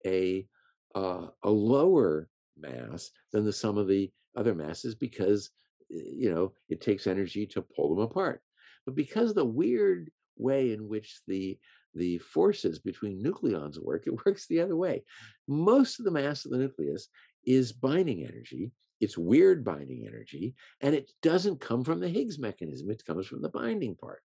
a 0.06 0.46
uh, 0.94 1.26
a 1.42 1.50
lower 1.50 2.28
mass 2.58 3.10
than 3.32 3.44
the 3.44 3.52
sum 3.52 3.78
of 3.78 3.88
the 3.88 4.10
other 4.36 4.54
masses 4.54 4.94
because 4.94 5.50
you 5.88 6.32
know 6.32 6.52
it 6.68 6.80
takes 6.80 7.06
energy 7.06 7.46
to 7.46 7.62
pull 7.62 7.94
them 7.94 8.04
apart. 8.04 8.42
But 8.86 8.94
because 8.94 9.34
the 9.34 9.44
weird 9.44 10.10
way 10.36 10.72
in 10.72 10.88
which 10.88 11.20
the 11.26 11.58
the 11.94 12.18
forces 12.18 12.78
between 12.78 13.22
nucleons 13.22 13.82
work, 13.82 14.06
it 14.06 14.14
works 14.26 14.46
the 14.46 14.60
other 14.60 14.76
way. 14.76 15.04
Most 15.48 15.98
of 15.98 16.04
the 16.04 16.10
mass 16.10 16.44
of 16.44 16.52
the 16.52 16.58
nucleus 16.58 17.08
is 17.44 17.72
binding 17.72 18.24
energy. 18.24 18.70
It's 19.00 19.16
weird 19.16 19.64
binding 19.64 20.06
energy, 20.06 20.54
and 20.82 20.94
it 20.94 21.10
doesn't 21.22 21.58
come 21.58 21.84
from 21.84 22.00
the 22.00 22.08
Higgs 22.08 22.38
mechanism. 22.38 22.90
It 22.90 23.02
comes 23.06 23.26
from 23.26 23.40
the 23.40 23.48
binding 23.48 23.94
part. 23.94 24.20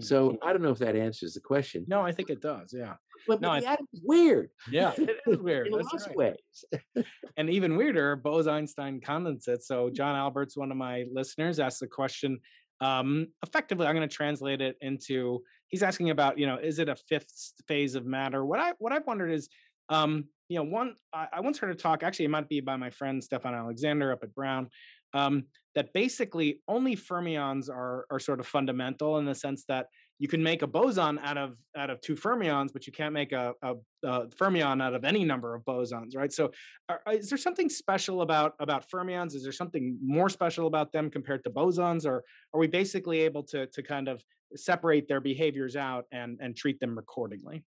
So 0.00 0.36
I 0.42 0.52
don't 0.52 0.62
know 0.62 0.72
if 0.72 0.80
that 0.80 0.96
answers 0.96 1.34
the 1.34 1.40
question. 1.40 1.84
No, 1.86 2.02
I 2.02 2.10
think 2.10 2.30
it 2.30 2.42
does. 2.42 2.74
Yeah. 2.76 2.94
But, 3.26 3.40
No, 3.40 3.50
but 3.50 3.60
the 3.60 3.68
atom 3.68 3.86
is 3.92 4.00
weird. 4.04 4.50
Yeah, 4.70 4.92
it 4.96 5.20
is 5.26 5.38
weird. 5.38 5.68
in 5.68 5.72
lots 5.72 6.06
right. 6.06 6.16
ways. 6.16 7.04
and 7.36 7.50
even 7.50 7.76
weirder, 7.76 8.16
Bose-Einstein 8.16 9.00
condensate. 9.00 9.62
So 9.62 9.90
John 9.90 10.16
Albert's 10.16 10.56
one 10.56 10.70
of 10.70 10.76
my 10.76 11.04
listeners 11.12 11.58
asked 11.58 11.80
the 11.80 11.86
question. 11.86 12.40
Um, 12.80 13.28
effectively, 13.44 13.86
I'm 13.86 13.94
going 13.94 14.08
to 14.08 14.14
translate 14.14 14.60
it 14.60 14.76
into. 14.80 15.42
He's 15.68 15.82
asking 15.82 16.10
about, 16.10 16.38
you 16.38 16.46
know, 16.46 16.56
is 16.56 16.78
it 16.78 16.88
a 16.88 16.96
fifth 16.96 17.52
phase 17.66 17.94
of 17.94 18.06
matter? 18.06 18.44
What 18.44 18.60
I 18.60 18.74
what 18.78 18.92
I've 18.92 19.06
wondered 19.06 19.32
is, 19.32 19.48
um, 19.88 20.26
you 20.48 20.58
know, 20.58 20.64
one 20.64 20.96
I, 21.12 21.26
I 21.34 21.40
once 21.40 21.58
heard 21.58 21.70
a 21.70 21.74
talk. 21.74 22.02
Actually, 22.02 22.26
it 22.26 22.30
might 22.30 22.48
be 22.48 22.60
by 22.60 22.76
my 22.76 22.90
friend 22.90 23.22
Stephon 23.22 23.56
Alexander 23.56 24.12
up 24.12 24.22
at 24.22 24.34
Brown. 24.34 24.68
Um, 25.14 25.44
that 25.74 25.92
basically 25.92 26.60
only 26.68 26.96
fermions 26.96 27.70
are 27.70 28.06
are 28.10 28.18
sort 28.18 28.40
of 28.40 28.46
fundamental 28.46 29.18
in 29.18 29.24
the 29.24 29.34
sense 29.34 29.64
that 29.68 29.86
you 30.18 30.28
can 30.28 30.42
make 30.42 30.62
a 30.62 30.66
boson 30.66 31.18
out 31.22 31.36
of 31.36 31.56
out 31.76 31.90
of 31.90 32.00
two 32.00 32.14
fermions, 32.14 32.72
but 32.72 32.86
you 32.86 32.92
can't 32.92 33.12
make 33.12 33.32
a, 33.32 33.52
a, 33.62 33.74
a 34.04 34.26
fermion 34.28 34.82
out 34.82 34.94
of 34.94 35.04
any 35.04 35.24
number 35.24 35.54
of 35.54 35.62
bosons, 35.64 36.16
right? 36.16 36.32
So, 36.32 36.52
are, 36.88 37.00
is 37.12 37.28
there 37.28 37.38
something 37.38 37.68
special 37.68 38.22
about 38.22 38.54
about 38.58 38.88
fermions? 38.88 39.34
Is 39.34 39.42
there 39.42 39.52
something 39.52 39.98
more 40.02 40.28
special 40.28 40.66
about 40.66 40.92
them 40.92 41.10
compared 41.10 41.44
to 41.44 41.50
bosons, 41.50 42.06
or 42.06 42.24
are 42.54 42.60
we 42.60 42.66
basically 42.66 43.20
able 43.20 43.42
to 43.44 43.66
to 43.66 43.82
kind 43.82 44.08
of 44.08 44.22
separate 44.54 45.06
their 45.08 45.20
behaviors 45.20 45.76
out 45.76 46.06
and 46.12 46.38
and 46.40 46.56
treat 46.56 46.80
them 46.80 46.96
accordingly? 46.98 47.62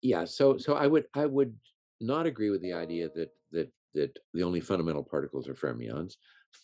Yeah. 0.00 0.24
So 0.24 0.56
so 0.56 0.74
I 0.74 0.86
would 0.86 1.06
I 1.14 1.26
would 1.26 1.54
not 2.00 2.26
agree 2.26 2.50
with 2.50 2.62
the 2.62 2.72
idea 2.72 3.10
that 3.14 3.28
that 3.50 3.70
that 3.94 4.18
the 4.32 4.42
only 4.42 4.60
fundamental 4.60 5.02
particles 5.04 5.46
are 5.46 5.54
fermions. 5.54 6.14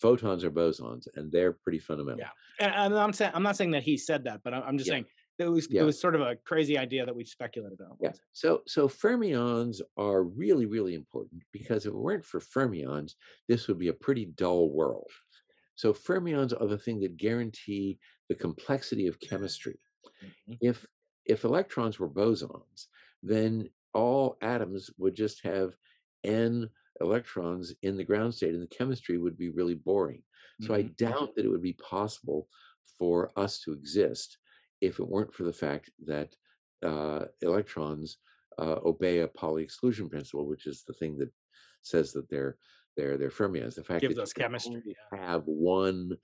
Photons 0.02 0.44
are 0.44 0.50
bosons, 0.50 1.06
and 1.16 1.32
they're 1.32 1.52
pretty 1.52 1.78
fundamental. 1.78 2.20
Yeah. 2.60 2.84
And, 2.84 2.94
I'm 2.94 3.12
saying 3.12 3.32
I'm 3.34 3.42
not 3.42 3.56
saying 3.56 3.70
that 3.72 3.82
he 3.82 3.96
said 3.96 4.24
that, 4.24 4.40
but 4.44 4.52
I'm, 4.54 4.62
I'm 4.62 4.78
just 4.78 4.88
Yeah. 4.88 4.94
saying 4.94 5.06
it 5.38 5.48
was 5.48 5.68
Yeah. 5.68 5.80
it 5.80 5.84
was 5.84 6.00
sort 6.00 6.14
of 6.14 6.20
a 6.20 6.36
crazy 6.36 6.76
idea 6.78 7.06
that 7.06 7.14
we 7.16 7.24
speculated 7.24 7.80
on. 7.80 7.98
Yeah. 8.00 8.12
So 8.32 8.62
so 8.66 8.88
fermions 8.88 9.80
are 9.96 10.22
really 10.22 10.66
really 10.66 10.94
important 10.94 11.42
because 11.52 11.84
if 11.84 11.92
it 11.92 11.96
weren't 11.96 12.24
for 12.24 12.38
fermions, 12.40 13.14
this 13.48 13.66
would 13.66 13.78
be 13.78 13.88
a 13.88 13.92
pretty 13.92 14.24
dull 14.24 14.70
world. 14.72 15.10
So 15.76 15.92
fermions 15.92 16.58
are 16.60 16.66
the 16.66 16.78
thing 16.78 17.00
that 17.00 17.16
guarantee 17.16 17.98
the 18.28 18.34
complexity 18.36 19.06
of 19.06 19.20
chemistry. 19.20 19.80
Mhm. 20.20 20.58
If 20.60 20.86
if 21.26 21.44
electrons 21.44 21.98
were 22.00 22.10
bosons, 22.10 22.88
then 23.22 23.70
all 23.94 24.38
atoms 24.42 24.90
would 24.98 25.14
just 25.16 25.42
have 25.42 25.76
n 26.24 26.70
electrons 27.00 27.74
in 27.82 27.96
the 27.96 28.04
ground 28.04 28.34
state, 28.34 28.54
and 28.54 28.62
the 28.62 28.68
chemistry 28.68 29.18
would 29.18 29.36
be 29.38 29.50
really 29.50 29.74
boring. 29.74 30.24
So 30.60 30.74
I 30.74 30.82
Mhm. 30.82 30.98
doubt 30.98 31.34
that 31.36 31.44
it 31.44 31.48
would 31.48 31.62
be 31.62 31.74
possible 31.74 32.48
for 32.98 33.30
us 33.38 33.60
to 33.62 33.72
exist 33.72 34.38
if 34.80 35.00
it 35.00 35.08
weren't 35.08 35.34
for 35.34 35.44
the 35.44 35.52
fact 35.52 35.90
that 36.06 36.34
uh, 36.84 37.24
electrons 37.42 38.18
uh, 38.58 38.76
obey 38.84 39.20
a 39.20 39.28
Pauli 39.28 39.62
exclusion 39.62 40.08
principle, 40.08 40.46
which 40.46 40.66
is 40.66 40.84
the 40.86 40.92
thing 40.92 41.18
that 41.18 41.30
says 41.82 42.12
that 42.12 42.28
they're 42.28 42.56
they're 42.96 43.16
they're 43.16 43.30
fermions. 43.30 43.74
The 43.74 43.84
fact 43.84 44.02
Gives 44.02 44.16
that 44.16 44.22
us 44.22 44.32
chemistry, 44.32 44.96
have 45.12 45.42
one 45.46 46.16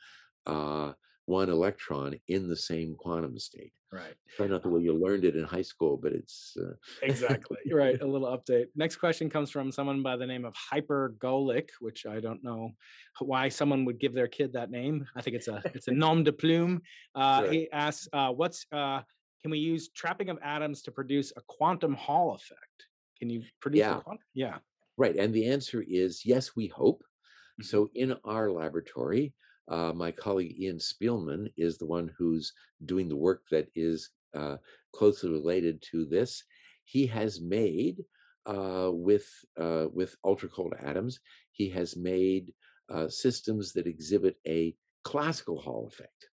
uh, 0.46 0.92
one 1.26 1.48
electron 1.48 2.18
in 2.28 2.48
the 2.48 2.56
same 2.56 2.94
quantum 2.96 3.38
state. 3.38 3.72
Right. 3.90 4.14
Probably 4.36 4.52
not 4.52 4.62
the 4.62 4.68
way 4.70 4.82
you 4.82 4.92
learned 4.92 5.24
it 5.24 5.36
in 5.36 5.44
high 5.44 5.62
school, 5.62 5.96
but 5.96 6.12
it's 6.12 6.56
uh, 6.60 6.72
Exactly. 7.02 7.58
Right. 7.72 8.00
A 8.00 8.06
little 8.06 8.26
update. 8.36 8.66
Next 8.74 8.96
question 8.96 9.30
comes 9.30 9.50
from 9.50 9.70
someone 9.70 10.02
by 10.02 10.16
the 10.16 10.26
name 10.26 10.44
of 10.44 10.54
Hyper 10.56 11.14
Hypergolic, 11.22 11.68
which 11.80 12.04
I 12.04 12.18
don't 12.18 12.42
know 12.42 12.72
why 13.20 13.48
someone 13.48 13.84
would 13.84 14.00
give 14.00 14.12
their 14.12 14.26
kid 14.26 14.52
that 14.54 14.70
name. 14.70 15.06
I 15.14 15.22
think 15.22 15.36
it's 15.36 15.48
a 15.48 15.62
it's 15.74 15.88
a 15.88 15.92
nom 16.04 16.24
de 16.24 16.32
plume. 16.32 16.82
Uh, 17.14 17.42
Right. 17.44 17.52
He 17.52 17.70
asks, 17.70 18.08
uh, 18.12 18.32
"What's 18.32 18.66
uh, 18.72 19.02
can 19.42 19.50
we 19.52 19.58
use 19.58 19.90
trapping 19.90 20.28
of 20.28 20.38
atoms 20.42 20.82
to 20.82 20.90
produce 20.90 21.32
a 21.36 21.40
quantum 21.46 21.94
Hall 21.94 22.34
effect? 22.34 22.86
Can 23.18 23.30
you 23.30 23.44
produce 23.60 23.78
Yeah. 23.80 23.98
a 23.98 24.00
quantum? 24.00 24.24
Yeah. 24.34 24.58
Right. 24.96 25.16
And 25.16 25.32
the 25.32 25.46
answer 25.46 25.84
is 25.86 26.26
yes, 26.26 26.56
we 26.56 26.66
hope. 26.66 27.04
Mhm. 27.60 27.64
So 27.66 27.90
in 27.94 28.16
our 28.24 28.50
laboratory, 28.50 29.34
uh, 29.68 29.92
my 29.94 30.10
colleague 30.10 30.56
Ian 30.58 30.78
Spielman 30.78 31.52
is 31.56 31.78
the 31.78 31.86
one 31.86 32.10
who's 32.16 32.52
doing 32.84 33.08
the 33.08 33.16
work 33.16 33.42
that 33.50 33.68
is 33.74 34.10
uh, 34.34 34.56
closely 34.92 35.30
related 35.30 35.82
to 35.90 36.04
this. 36.04 36.44
He 36.84 37.06
has 37.06 37.40
made 37.40 38.04
uh, 38.46 38.90
with 38.92 39.26
uh, 39.58 39.86
with 39.92 40.16
ultra 40.24 40.48
cold 40.48 40.74
atoms. 40.82 41.20
He 41.52 41.70
has 41.70 41.96
made 41.96 42.52
uh, 42.92 43.08
systems 43.08 43.72
that 43.72 43.86
exhibit 43.86 44.36
a 44.46 44.74
classical 45.02 45.58
Hall 45.58 45.86
effect. 45.90 46.28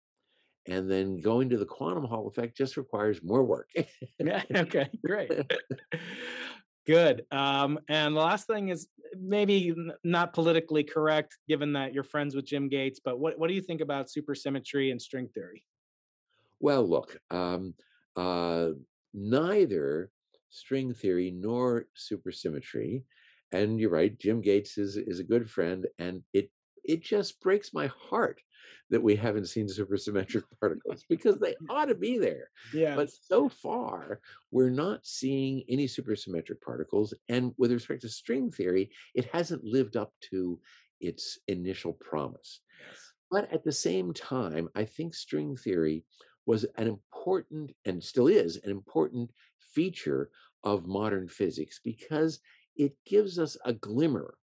And 0.66 0.90
then 0.90 1.20
going 1.20 1.48
to 1.50 1.56
the 1.56 1.64
quantum 1.64 2.04
Hall 2.04 2.28
effect 2.28 2.56
just 2.56 2.76
requires 2.76 3.22
more 3.22 3.42
work. 3.42 3.70
yeah, 4.18 4.42
okay, 4.54 4.90
great. 5.04 5.32
Good. 6.86 7.26
Um, 7.30 7.78
and 7.88 8.16
the 8.16 8.20
last 8.20 8.46
thing 8.46 8.68
is 8.68 8.88
maybe 9.20 9.74
not 10.04 10.32
politically 10.32 10.84
correct, 10.84 11.36
given 11.48 11.72
that 11.72 11.92
you're 11.92 12.04
friends 12.04 12.34
with 12.34 12.46
Jim 12.46 12.68
Gates, 12.68 13.00
but 13.04 13.18
what, 13.18 13.38
what 13.38 13.48
do 13.48 13.54
you 13.54 13.62
think 13.62 13.80
about 13.80 14.06
supersymmetry 14.08 14.90
and 14.90 15.00
string 15.00 15.28
theory? 15.28 15.64
Well, 16.60 16.88
look, 16.88 17.18
um, 17.30 17.74
uh, 18.16 18.70
neither 19.14 20.10
string 20.50 20.92
theory 20.94 21.30
nor 21.30 21.86
supersymmetry, 21.96 23.04
and 23.52 23.80
you're 23.80 23.90
right, 23.90 24.18
Jim 24.18 24.40
Gates 24.40 24.76
is 24.78 24.96
is 24.96 25.20
a 25.20 25.24
good 25.24 25.48
friend, 25.48 25.86
and 25.98 26.22
it 26.32 26.50
it 26.84 27.02
just 27.02 27.40
breaks 27.40 27.72
my 27.72 27.86
heart 27.86 28.40
that 28.90 29.02
we 29.02 29.16
haven't 29.16 29.46
seen 29.46 29.66
supersymmetric 29.66 30.44
particles 30.60 31.04
because 31.08 31.38
they 31.38 31.54
ought 31.68 31.86
to 31.86 31.94
be 31.94 32.18
there. 32.18 32.50
Yeah. 32.72 32.96
But 32.96 33.10
so 33.10 33.48
far, 33.48 34.20
we're 34.50 34.70
not 34.70 35.06
seeing 35.06 35.62
any 35.68 35.86
supersymmetric 35.86 36.60
particles. 36.64 37.14
And 37.28 37.52
with 37.58 37.72
respect 37.72 38.02
to 38.02 38.08
string 38.08 38.50
theory, 38.50 38.90
it 39.14 39.28
hasn't 39.32 39.64
lived 39.64 39.96
up 39.96 40.12
to 40.30 40.58
its 41.00 41.38
initial 41.48 41.92
promise. 41.94 42.60
Yes. 42.86 43.12
But 43.30 43.52
at 43.52 43.64
the 43.64 43.72
same 43.72 44.12
time, 44.12 44.68
I 44.74 44.84
think 44.84 45.14
string 45.14 45.56
theory 45.56 46.04
was 46.46 46.64
an 46.76 46.88
important 46.88 47.72
and 47.84 48.02
still 48.02 48.26
is 48.26 48.58
an 48.64 48.70
important 48.70 49.30
feature 49.58 50.30
of 50.64 50.86
modern 50.86 51.28
physics 51.28 51.78
because 51.84 52.40
it 52.74 52.94
gives 53.04 53.38
us 53.38 53.56
a 53.64 53.72
glimmer 53.72 54.34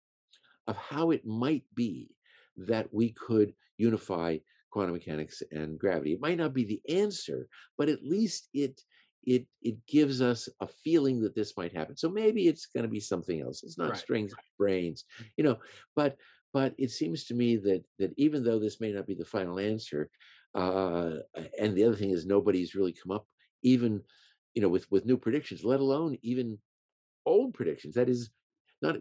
of 0.67 0.77
how 0.77 1.11
it 1.11 1.25
might 1.25 1.63
be 1.73 2.15
that 2.57 2.93
we 2.93 3.11
could 3.11 3.53
unify 3.77 4.37
quantum 4.71 4.93
mechanics 4.93 5.41
and 5.51 5.79
gravity. 5.79 6.13
It 6.13 6.21
might 6.21 6.37
not 6.37 6.53
be 6.53 6.65
the 6.65 6.81
answer, 6.89 7.47
but 7.77 7.89
at 7.89 8.03
least 8.03 8.49
it 8.53 8.81
it 9.23 9.47
it 9.61 9.77
gives 9.87 10.21
us 10.21 10.47
a 10.59 10.67
feeling 10.67 11.21
that 11.21 11.35
this 11.35 11.57
might 11.57 11.75
happen. 11.75 11.97
So 11.97 12.09
maybe 12.09 12.47
it's 12.47 12.67
going 12.67 12.83
to 12.83 12.89
be 12.89 12.99
something 12.99 13.41
else. 13.41 13.63
It's 13.63 13.77
not 13.77 13.89
right. 13.89 13.97
strings, 13.97 14.33
branes, 14.61 15.03
you 15.37 15.43
know. 15.43 15.57
But 15.95 16.17
but 16.53 16.73
it 16.77 16.91
seems 16.91 17.25
to 17.25 17.33
me 17.33 17.57
that 17.57 17.83
that 17.99 18.13
even 18.17 18.43
though 18.43 18.59
this 18.59 18.79
may 18.79 18.91
not 18.91 19.07
be 19.07 19.15
the 19.15 19.25
final 19.25 19.59
answer, 19.59 20.09
uh, 20.53 21.13
and 21.59 21.75
the 21.75 21.83
other 21.83 21.95
thing 21.95 22.11
is 22.11 22.25
nobody's 22.25 22.75
really 22.75 22.93
come 22.93 23.11
up 23.11 23.25
even 23.63 24.01
you 24.53 24.61
know 24.61 24.69
with 24.69 24.89
with 24.91 25.05
new 25.05 25.17
predictions, 25.17 25.63
let 25.63 25.79
alone 25.79 26.17
even 26.21 26.57
old 27.25 27.53
predictions. 27.53 27.95
That 27.95 28.09
is 28.09 28.29
not 28.81 28.97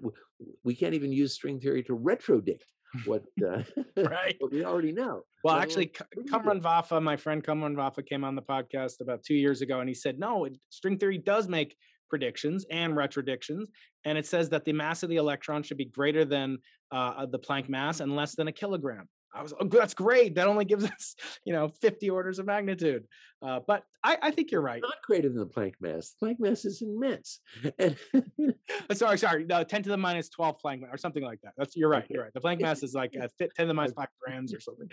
we 0.62 0.74
can't 0.74 0.94
even 0.94 1.12
use 1.12 1.32
string 1.32 1.60
theory 1.60 1.82
to 1.84 1.96
retrodict 1.96 2.62
what 3.04 3.24
uh, 3.46 3.62
right 3.96 4.36
what 4.40 4.52
we 4.52 4.64
already 4.64 4.92
know. 4.92 5.22
Well, 5.42 5.56
actually, 5.56 5.92
Cumrun 6.30 6.60
Vafa, 6.60 7.02
my 7.02 7.16
friend 7.16 7.42
Cumrun 7.42 7.74
Vafa, 7.74 8.06
came 8.06 8.24
on 8.24 8.34
the 8.34 8.42
podcast 8.42 9.00
about 9.00 9.22
two 9.22 9.34
years 9.34 9.62
ago, 9.62 9.80
and 9.80 9.88
he 9.88 9.94
said, 9.94 10.18
"No, 10.18 10.48
string 10.70 10.98
theory 10.98 11.18
does 11.18 11.48
make 11.48 11.76
predictions 12.08 12.64
and 12.70 12.94
retrodictions, 12.94 13.66
and 14.04 14.16
it 14.16 14.26
says 14.26 14.48
that 14.50 14.64
the 14.64 14.72
mass 14.72 15.02
of 15.02 15.10
the 15.10 15.16
electron 15.16 15.62
should 15.62 15.76
be 15.76 15.86
greater 15.86 16.24
than 16.24 16.58
uh, 16.92 17.26
the 17.26 17.38
Planck 17.38 17.68
mass 17.68 18.00
and 18.00 18.14
less 18.14 18.34
than 18.34 18.48
a 18.48 18.52
kilogram." 18.52 19.08
I 19.34 19.42
was, 19.42 19.52
oh, 19.58 19.66
that's 19.66 19.94
great. 19.94 20.36
That 20.36 20.46
only 20.46 20.64
gives 20.64 20.84
us, 20.90 21.16
you 21.44 21.52
know, 21.52 21.68
50 21.68 22.10
orders 22.10 22.38
of 22.38 22.46
magnitude. 22.46 23.04
Uh, 23.42 23.60
but 23.66 23.82
I, 24.02 24.16
I, 24.22 24.30
think 24.30 24.50
you're 24.50 24.62
right. 24.62 24.80
Not 24.80 25.02
greater 25.06 25.28
than 25.28 25.38
the 25.38 25.46
Planck 25.46 25.74
mass. 25.78 26.14
The 26.18 26.26
Planck 26.26 26.40
mass 26.40 26.64
is 26.64 26.82
immense. 26.82 27.40
And 28.88 28.98
sorry, 28.98 29.18
sorry. 29.18 29.44
No, 29.44 29.62
10 29.62 29.82
to 29.84 29.90
the 29.90 29.96
minus 29.96 30.30
12 30.30 30.56
Planck 30.64 30.82
or 30.90 30.96
something 30.96 31.22
like 31.22 31.40
that. 31.42 31.52
That's 31.56 31.76
you're 31.76 31.90
right. 31.90 32.06
You're 32.08 32.22
right. 32.22 32.32
The 32.32 32.40
Planck 32.40 32.60
mass 32.60 32.82
is 32.82 32.94
like 32.94 33.12
10 33.12 33.28
to 33.38 33.66
the 33.66 33.74
minus 33.74 33.92
five 33.92 34.08
grams 34.22 34.54
or 34.54 34.60
something. 34.60 34.88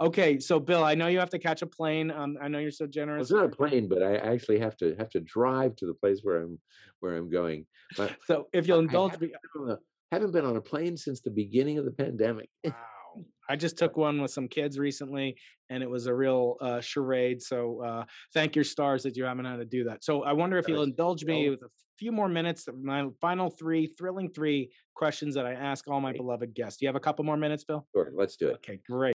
Okay, 0.00 0.38
so 0.38 0.58
Bill, 0.58 0.82
I 0.82 0.94
know 0.94 1.08
you 1.08 1.18
have 1.18 1.30
to 1.30 1.38
catch 1.38 1.62
a 1.62 1.66
plane. 1.66 2.10
Um, 2.10 2.38
I 2.40 2.48
know 2.48 2.58
you're 2.58 2.70
so 2.70 2.86
generous. 2.86 3.30
Well, 3.30 3.42
it's 3.44 3.52
not 3.52 3.66
a 3.66 3.68
plane, 3.70 3.88
but 3.88 4.02
I 4.02 4.16
actually 4.16 4.60
have 4.60 4.76
to 4.78 4.94
have 4.98 5.10
to 5.10 5.20
drive 5.20 5.76
to 5.76 5.86
the 5.86 5.94
place 5.94 6.20
where 6.22 6.42
I'm 6.42 6.58
where 7.00 7.16
I'm 7.16 7.30
going. 7.30 7.66
But 7.96 8.16
so 8.26 8.48
if 8.52 8.66
you'll 8.66 8.80
indulge 8.80 9.18
me, 9.20 9.32
haven't 10.10 10.32
been 10.32 10.44
on 10.44 10.56
a 10.56 10.60
plane 10.60 10.96
since 10.96 11.20
the 11.20 11.30
beginning 11.30 11.78
of 11.78 11.84
the 11.84 11.92
pandemic. 11.92 12.48
Wow. 12.64 12.74
I 13.50 13.56
just 13.56 13.76
took 13.76 13.96
one 13.96 14.22
with 14.22 14.30
some 14.30 14.46
kids 14.46 14.78
recently, 14.78 15.36
and 15.70 15.82
it 15.82 15.90
was 15.90 16.06
a 16.06 16.14
real 16.14 16.56
uh, 16.60 16.80
charade. 16.80 17.42
So 17.42 17.82
uh, 17.84 18.04
thank 18.32 18.54
your 18.54 18.64
stars 18.64 19.02
that 19.02 19.16
you 19.16 19.24
haven't 19.24 19.44
had 19.44 19.56
to 19.56 19.64
do 19.64 19.82
that. 19.84 20.04
So 20.04 20.22
I 20.22 20.32
wonder 20.32 20.56
if 20.56 20.68
you'll 20.68 20.84
indulge 20.84 21.24
me 21.24 21.50
with 21.50 21.62
a 21.62 21.68
few 21.98 22.12
more 22.12 22.28
minutes 22.28 22.68
of 22.68 22.80
my 22.80 23.08
final 23.20 23.50
three 23.50 23.88
thrilling 23.98 24.30
three 24.30 24.70
questions 24.94 25.34
that 25.34 25.46
I 25.46 25.54
ask 25.54 25.88
all 25.88 26.00
my 26.00 26.12
beloved 26.12 26.54
guests. 26.54 26.78
Do 26.78 26.84
you 26.84 26.88
have 26.88 26.96
a 26.96 27.00
couple 27.00 27.24
more 27.24 27.36
minutes, 27.36 27.64
Bill? 27.64 27.88
Sure, 27.92 28.12
let's 28.14 28.36
do 28.36 28.50
it. 28.50 28.54
Okay, 28.54 28.78
great. 28.88 29.14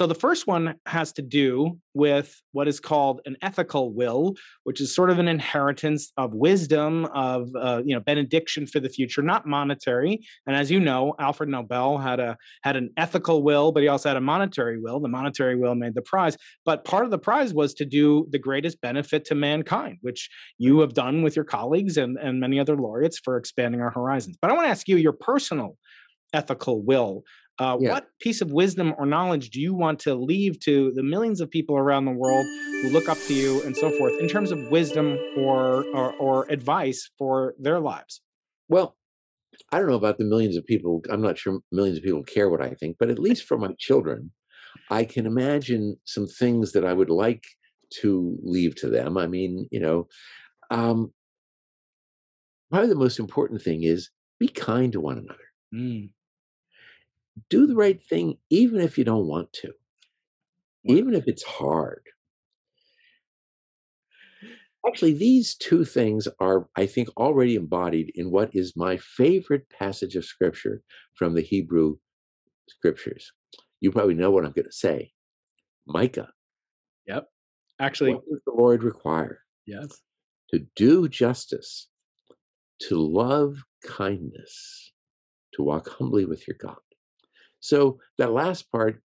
So 0.00 0.06
the 0.06 0.14
first 0.14 0.46
one 0.46 0.76
has 0.86 1.12
to 1.12 1.20
do 1.20 1.78
with 1.92 2.40
what 2.52 2.66
is 2.68 2.80
called 2.80 3.20
an 3.26 3.36
ethical 3.42 3.92
will, 3.92 4.34
which 4.64 4.80
is 4.80 4.94
sort 4.94 5.10
of 5.10 5.18
an 5.18 5.28
inheritance 5.28 6.10
of 6.16 6.32
wisdom, 6.32 7.04
of 7.12 7.50
uh, 7.54 7.82
you 7.84 7.94
know 7.94 8.00
benediction 8.00 8.66
for 8.66 8.80
the 8.80 8.88
future, 8.88 9.20
not 9.20 9.44
monetary. 9.44 10.20
And 10.46 10.56
as 10.56 10.70
you 10.70 10.80
know, 10.80 11.14
Alfred 11.18 11.50
Nobel 11.50 11.98
had 11.98 12.18
a 12.18 12.38
had 12.62 12.76
an 12.76 12.88
ethical 12.96 13.42
will, 13.42 13.72
but 13.72 13.82
he 13.82 13.90
also 13.90 14.08
had 14.08 14.16
a 14.16 14.22
monetary 14.22 14.80
will. 14.80 15.00
The 15.00 15.08
monetary 15.08 15.54
will 15.54 15.74
made 15.74 15.94
the 15.94 16.00
prize, 16.00 16.34
but 16.64 16.86
part 16.86 17.04
of 17.04 17.10
the 17.10 17.18
prize 17.18 17.52
was 17.52 17.74
to 17.74 17.84
do 17.84 18.26
the 18.30 18.38
greatest 18.38 18.80
benefit 18.80 19.26
to 19.26 19.34
mankind, 19.34 19.98
which 20.00 20.30
you 20.56 20.80
have 20.80 20.94
done 20.94 21.20
with 21.20 21.36
your 21.36 21.44
colleagues 21.44 21.98
and 21.98 22.16
and 22.16 22.40
many 22.40 22.58
other 22.58 22.74
laureates 22.74 23.18
for 23.22 23.36
expanding 23.36 23.82
our 23.82 23.90
horizons. 23.90 24.38
But 24.40 24.50
I 24.50 24.54
want 24.54 24.64
to 24.64 24.70
ask 24.70 24.88
you 24.88 24.96
your 24.96 25.12
personal 25.12 25.76
ethical 26.32 26.82
will 26.82 27.22
uh, 27.60 27.76
yeah. 27.78 27.92
What 27.92 28.06
piece 28.20 28.40
of 28.40 28.52
wisdom 28.52 28.94
or 28.96 29.04
knowledge 29.04 29.50
do 29.50 29.60
you 29.60 29.74
want 29.74 29.98
to 30.00 30.14
leave 30.14 30.58
to 30.60 30.92
the 30.92 31.02
millions 31.02 31.42
of 31.42 31.50
people 31.50 31.76
around 31.76 32.06
the 32.06 32.10
world 32.10 32.46
who 32.80 32.88
look 32.88 33.06
up 33.06 33.18
to 33.26 33.34
you 33.34 33.62
and 33.64 33.76
so 33.76 33.90
forth 33.98 34.14
in 34.18 34.28
terms 34.28 34.50
of 34.50 34.58
wisdom 34.70 35.18
or, 35.36 35.84
or, 35.94 36.14
or 36.14 36.46
advice 36.50 37.10
for 37.18 37.54
their 37.60 37.78
lives? 37.78 38.22
Well, 38.70 38.96
I 39.70 39.78
don't 39.78 39.88
know 39.88 39.94
about 39.94 40.16
the 40.16 40.24
millions 40.24 40.56
of 40.56 40.64
people. 40.64 41.02
I'm 41.10 41.20
not 41.20 41.36
sure 41.36 41.60
millions 41.70 41.98
of 41.98 42.04
people 42.04 42.22
care 42.22 42.48
what 42.48 42.62
I 42.62 42.70
think, 42.70 42.96
but 42.98 43.10
at 43.10 43.18
least 43.18 43.44
for 43.44 43.58
my 43.58 43.74
children, 43.78 44.32
I 44.88 45.04
can 45.04 45.26
imagine 45.26 45.96
some 46.06 46.26
things 46.26 46.72
that 46.72 46.86
I 46.86 46.94
would 46.94 47.10
like 47.10 47.44
to 48.00 48.38
leave 48.42 48.74
to 48.76 48.88
them. 48.88 49.18
I 49.18 49.26
mean, 49.26 49.68
you 49.70 49.80
know, 49.80 50.08
um, 50.70 51.12
probably 52.70 52.88
the 52.88 52.94
most 52.94 53.18
important 53.18 53.60
thing 53.60 53.82
is 53.82 54.08
be 54.38 54.48
kind 54.48 54.92
to 54.92 55.00
one 55.00 55.18
another. 55.18 55.44
Mm 55.74 56.10
do 57.48 57.66
the 57.66 57.76
right 57.76 58.02
thing 58.02 58.36
even 58.50 58.80
if 58.80 58.98
you 58.98 59.04
don't 59.04 59.26
want 59.26 59.52
to, 59.54 59.72
even 60.84 61.14
if 61.14 61.24
it's 61.26 61.42
hard. 61.42 62.02
Actually, 64.86 65.12
these 65.12 65.54
two 65.54 65.84
things 65.84 66.26
are, 66.40 66.66
I 66.74 66.86
think, 66.86 67.08
already 67.18 67.54
embodied 67.54 68.12
in 68.14 68.30
what 68.30 68.50
is 68.54 68.72
my 68.76 68.96
favorite 68.96 69.68
passage 69.68 70.16
of 70.16 70.24
scripture 70.24 70.82
from 71.14 71.34
the 71.34 71.42
Hebrew 71.42 71.96
scriptures. 72.68 73.32
You 73.80 73.92
probably 73.92 74.14
know 74.14 74.30
what 74.30 74.44
I'm 74.44 74.52
going 74.52 74.64
to 74.64 74.72
say 74.72 75.12
Micah. 75.86 76.30
Yep. 77.06 77.28
Actually, 77.78 78.14
what 78.14 78.24
does 78.30 78.40
the 78.46 78.52
Lord 78.52 78.82
require? 78.82 79.40
Yes. 79.66 80.00
To 80.52 80.60
do 80.76 81.08
justice, 81.08 81.88
to 82.82 82.96
love 82.98 83.62
kindness, 83.84 84.92
to 85.54 85.62
walk 85.62 85.88
humbly 85.88 86.24
with 86.24 86.46
your 86.48 86.56
God. 86.60 86.76
So 87.60 87.98
that 88.18 88.32
last 88.32 88.70
part, 88.72 89.02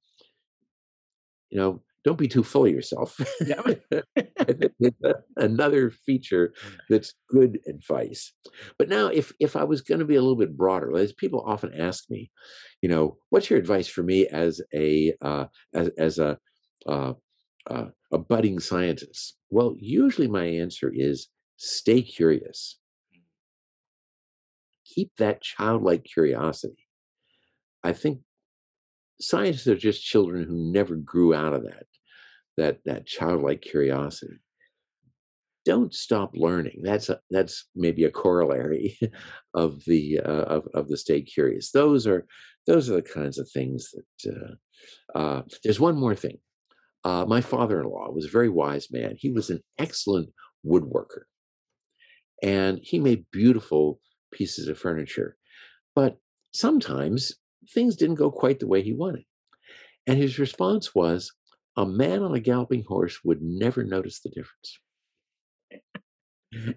you 1.50 1.58
know, 1.60 1.82
don't 2.04 2.18
be 2.18 2.28
too 2.28 2.44
full 2.44 2.66
of 2.66 2.72
yourself. 2.72 3.20
Another 5.38 5.90
feature 6.06 6.54
that's 6.90 7.14
good 7.30 7.60
advice. 7.68 8.34
But 8.78 8.90
now, 8.90 9.08
if 9.08 9.34
if 9.40 9.56
I 9.56 9.64
was 9.64 9.82
going 9.82 10.00
to 10.00 10.06
be 10.06 10.16
a 10.16 10.22
little 10.22 10.36
bit 10.38 10.56
broader, 10.58 10.96
as 10.98 11.14
people 11.14 11.44
often 11.46 11.74
ask 11.74 12.06
me, 12.10 12.32
you 12.82 12.90
know, 12.90 13.18
what's 13.30 13.50
your 13.50 13.60
advice 13.60 13.88
for 13.88 14.04
me 14.04 14.28
as 14.28 14.62
a 14.74 15.14
uh, 15.22 15.46
as 15.74 15.90
as 15.98 16.20
a 16.20 16.38
uh, 16.88 17.14
uh, 17.70 17.86
a 18.12 18.18
budding 18.18 18.60
scientist? 18.60 19.38
Well, 19.50 19.76
usually 19.80 20.28
my 20.28 20.46
answer 20.46 20.92
is 20.94 21.28
stay 21.58 22.02
curious. 22.02 22.78
Keep 24.86 25.18
that 25.18 25.42
childlike 25.42 26.06
curiosity. 26.06 26.88
I 27.84 27.94
think 27.94 28.22
scientists 29.22 29.68
are 29.68 29.76
just 29.76 30.04
children 30.04 30.44
who 30.44 30.72
never 30.72 30.96
grew 30.96 31.34
out 31.34 31.54
of 31.54 31.64
that 31.64 31.86
that 32.58 32.80
that 32.86 33.06
childlike 33.06 33.62
curiosity. 33.62 34.40
Don't 35.66 35.94
stop 35.94 36.32
learning. 36.36 36.82
That's 36.84 37.10
a, 37.10 37.20
that's 37.32 37.66
maybe 37.76 38.04
a 38.04 38.12
corollary 38.12 39.00
of 39.54 39.84
the 39.86 40.20
uh, 40.20 40.44
of, 40.44 40.68
of 40.74 40.88
the 40.88 40.98
stay 40.98 41.22
curious. 41.22 41.72
Those 41.72 42.08
are 42.08 42.26
those 42.68 42.90
are 42.90 42.96
the 42.96 43.02
kinds 43.02 43.40
of 43.40 43.50
things 43.50 43.92
that 43.92 44.34
uh, 44.34 45.18
uh, 45.18 45.42
there's 45.64 45.80
one 45.80 45.98
more 45.98 46.16
thing. 46.16 46.38
Uh, 47.04 47.26
my 47.28 47.40
father-in-law 47.40 48.12
was 48.12 48.26
a 48.26 48.32
very 48.32 48.50
wise 48.50 48.88
man. 48.92 49.16
He 49.18 49.32
was 49.32 49.50
an 49.50 49.62
excellent 49.78 50.30
woodworker. 50.66 51.24
And 52.42 52.80
he 52.82 53.00
made 53.00 53.26
beautiful 53.32 54.00
pieces 54.32 54.68
of 54.68 54.80
furniture. 54.80 55.38
But 55.96 56.18
sometimes 56.54 57.34
things 57.70 57.96
didn't 57.96 58.16
go 58.16 58.32
quite 58.32 58.60
the 58.60 58.68
way 58.68 58.82
he 58.82 58.94
wanted. 58.94 59.26
And 60.08 60.18
his 60.18 60.40
response 60.40 60.94
was 60.94 61.32
a 61.78 61.86
man 61.86 62.24
on 62.24 62.36
a 62.36 62.40
galloping 62.40 62.84
horse 62.88 63.20
would 63.24 63.42
never 63.42 63.84
notice 63.84 64.22
the 64.22 64.30
difference. 64.30 64.80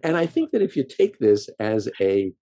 And 0.02 0.16
I 0.16 0.26
think 0.34 0.50
that 0.52 0.62
if 0.62 0.76
you 0.76 0.84
take 0.84 1.18
this 1.18 1.48
as 1.60 1.88
a 2.00 2.32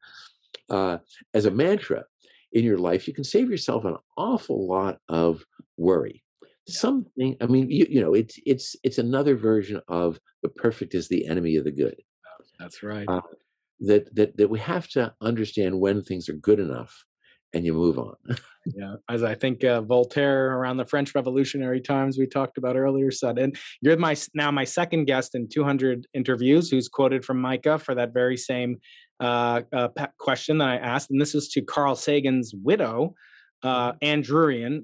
uh, 0.68 0.98
as 1.34 1.46
a 1.46 1.50
mantra 1.50 2.04
in 2.52 2.64
your 2.64 2.78
life, 2.78 3.06
you 3.06 3.14
can 3.14 3.24
save 3.24 3.50
yourself 3.50 3.84
an 3.84 3.96
awful 4.16 4.66
lot 4.66 4.98
of 5.08 5.44
worry. 5.76 6.22
Something, 6.68 7.36
I 7.40 7.46
mean, 7.46 7.70
you, 7.70 7.86
you 7.88 8.00
know, 8.00 8.14
it's 8.14 8.38
it's 8.44 8.74
it's 8.82 8.98
another 8.98 9.36
version 9.36 9.80
of 9.88 10.18
the 10.42 10.48
perfect 10.48 10.94
is 10.94 11.08
the 11.08 11.26
enemy 11.26 11.56
of 11.56 11.64
the 11.64 11.70
good. 11.70 11.96
That's 12.58 12.82
right. 12.82 13.08
Uh, 13.08 13.20
that 13.80 14.14
that 14.16 14.36
that 14.36 14.50
we 14.50 14.58
have 14.58 14.88
to 14.88 15.14
understand 15.20 15.78
when 15.78 16.02
things 16.02 16.28
are 16.28 16.34
good 16.34 16.58
enough 16.58 17.04
and 17.56 17.64
you 17.64 17.72
move 17.72 17.98
on. 17.98 18.14
yeah, 18.66 18.96
as 19.08 19.22
I 19.22 19.34
think 19.34 19.64
uh, 19.64 19.80
Voltaire 19.80 20.56
around 20.56 20.76
the 20.76 20.84
French 20.84 21.14
Revolutionary 21.14 21.80
times 21.80 22.18
we 22.18 22.26
talked 22.26 22.58
about 22.58 22.76
earlier 22.76 23.10
said, 23.10 23.38
and 23.38 23.56
you're 23.80 23.96
my 23.96 24.16
now 24.34 24.50
my 24.50 24.64
second 24.64 25.06
guest 25.06 25.34
in 25.34 25.48
200 25.48 26.06
interviews 26.14 26.70
who's 26.70 26.88
quoted 26.88 27.24
from 27.24 27.40
Micah 27.40 27.78
for 27.78 27.94
that 27.94 28.12
very 28.12 28.36
same 28.36 28.76
uh, 29.20 29.62
uh, 29.72 29.88
question 30.18 30.58
that 30.58 30.68
I 30.68 30.76
asked, 30.76 31.10
and 31.10 31.20
this 31.20 31.34
is 31.34 31.48
to 31.48 31.62
Carl 31.62 31.96
Sagan's 31.96 32.52
widow, 32.54 33.14
uh, 33.62 33.92
Ann 34.02 34.22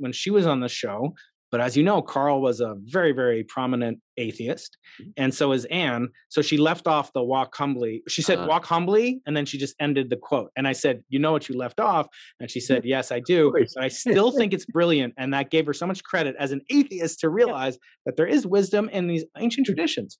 when 0.00 0.12
she 0.12 0.30
was 0.30 0.46
on 0.46 0.60
the 0.60 0.68
show. 0.68 1.14
But 1.52 1.60
as 1.60 1.76
you 1.76 1.84
know, 1.84 2.00
Carl 2.00 2.40
was 2.40 2.60
a 2.60 2.74
very, 2.78 3.12
very 3.12 3.44
prominent 3.44 4.00
atheist, 4.16 4.78
mm-hmm. 5.00 5.10
and 5.18 5.34
so 5.34 5.52
is 5.52 5.66
Ann. 5.66 6.08
So 6.30 6.40
she 6.40 6.56
left 6.56 6.86
off 6.86 7.12
the 7.12 7.22
walk 7.22 7.54
humbly. 7.54 8.02
She 8.08 8.22
said, 8.22 8.38
uh, 8.38 8.46
"Walk 8.48 8.64
humbly," 8.64 9.20
and 9.26 9.36
then 9.36 9.44
she 9.44 9.58
just 9.58 9.76
ended 9.78 10.08
the 10.08 10.16
quote. 10.16 10.50
And 10.56 10.66
I 10.66 10.72
said, 10.72 11.04
"You 11.10 11.18
know 11.18 11.30
what 11.30 11.50
you 11.50 11.56
left 11.56 11.78
off?" 11.78 12.08
And 12.40 12.50
she 12.50 12.58
said, 12.58 12.86
"Yes, 12.86 13.12
I 13.12 13.20
do." 13.20 13.52
But 13.52 13.68
I 13.78 13.88
still 13.88 14.32
think 14.32 14.54
it's 14.54 14.64
brilliant, 14.64 15.12
and 15.18 15.32
that 15.34 15.50
gave 15.50 15.66
her 15.66 15.74
so 15.74 15.86
much 15.86 16.02
credit 16.02 16.34
as 16.38 16.52
an 16.52 16.62
atheist 16.70 17.20
to 17.20 17.28
realize 17.28 17.78
that 18.06 18.16
there 18.16 18.26
is 18.26 18.46
wisdom 18.46 18.88
in 18.88 19.06
these 19.06 19.24
ancient 19.36 19.66
traditions. 19.66 20.18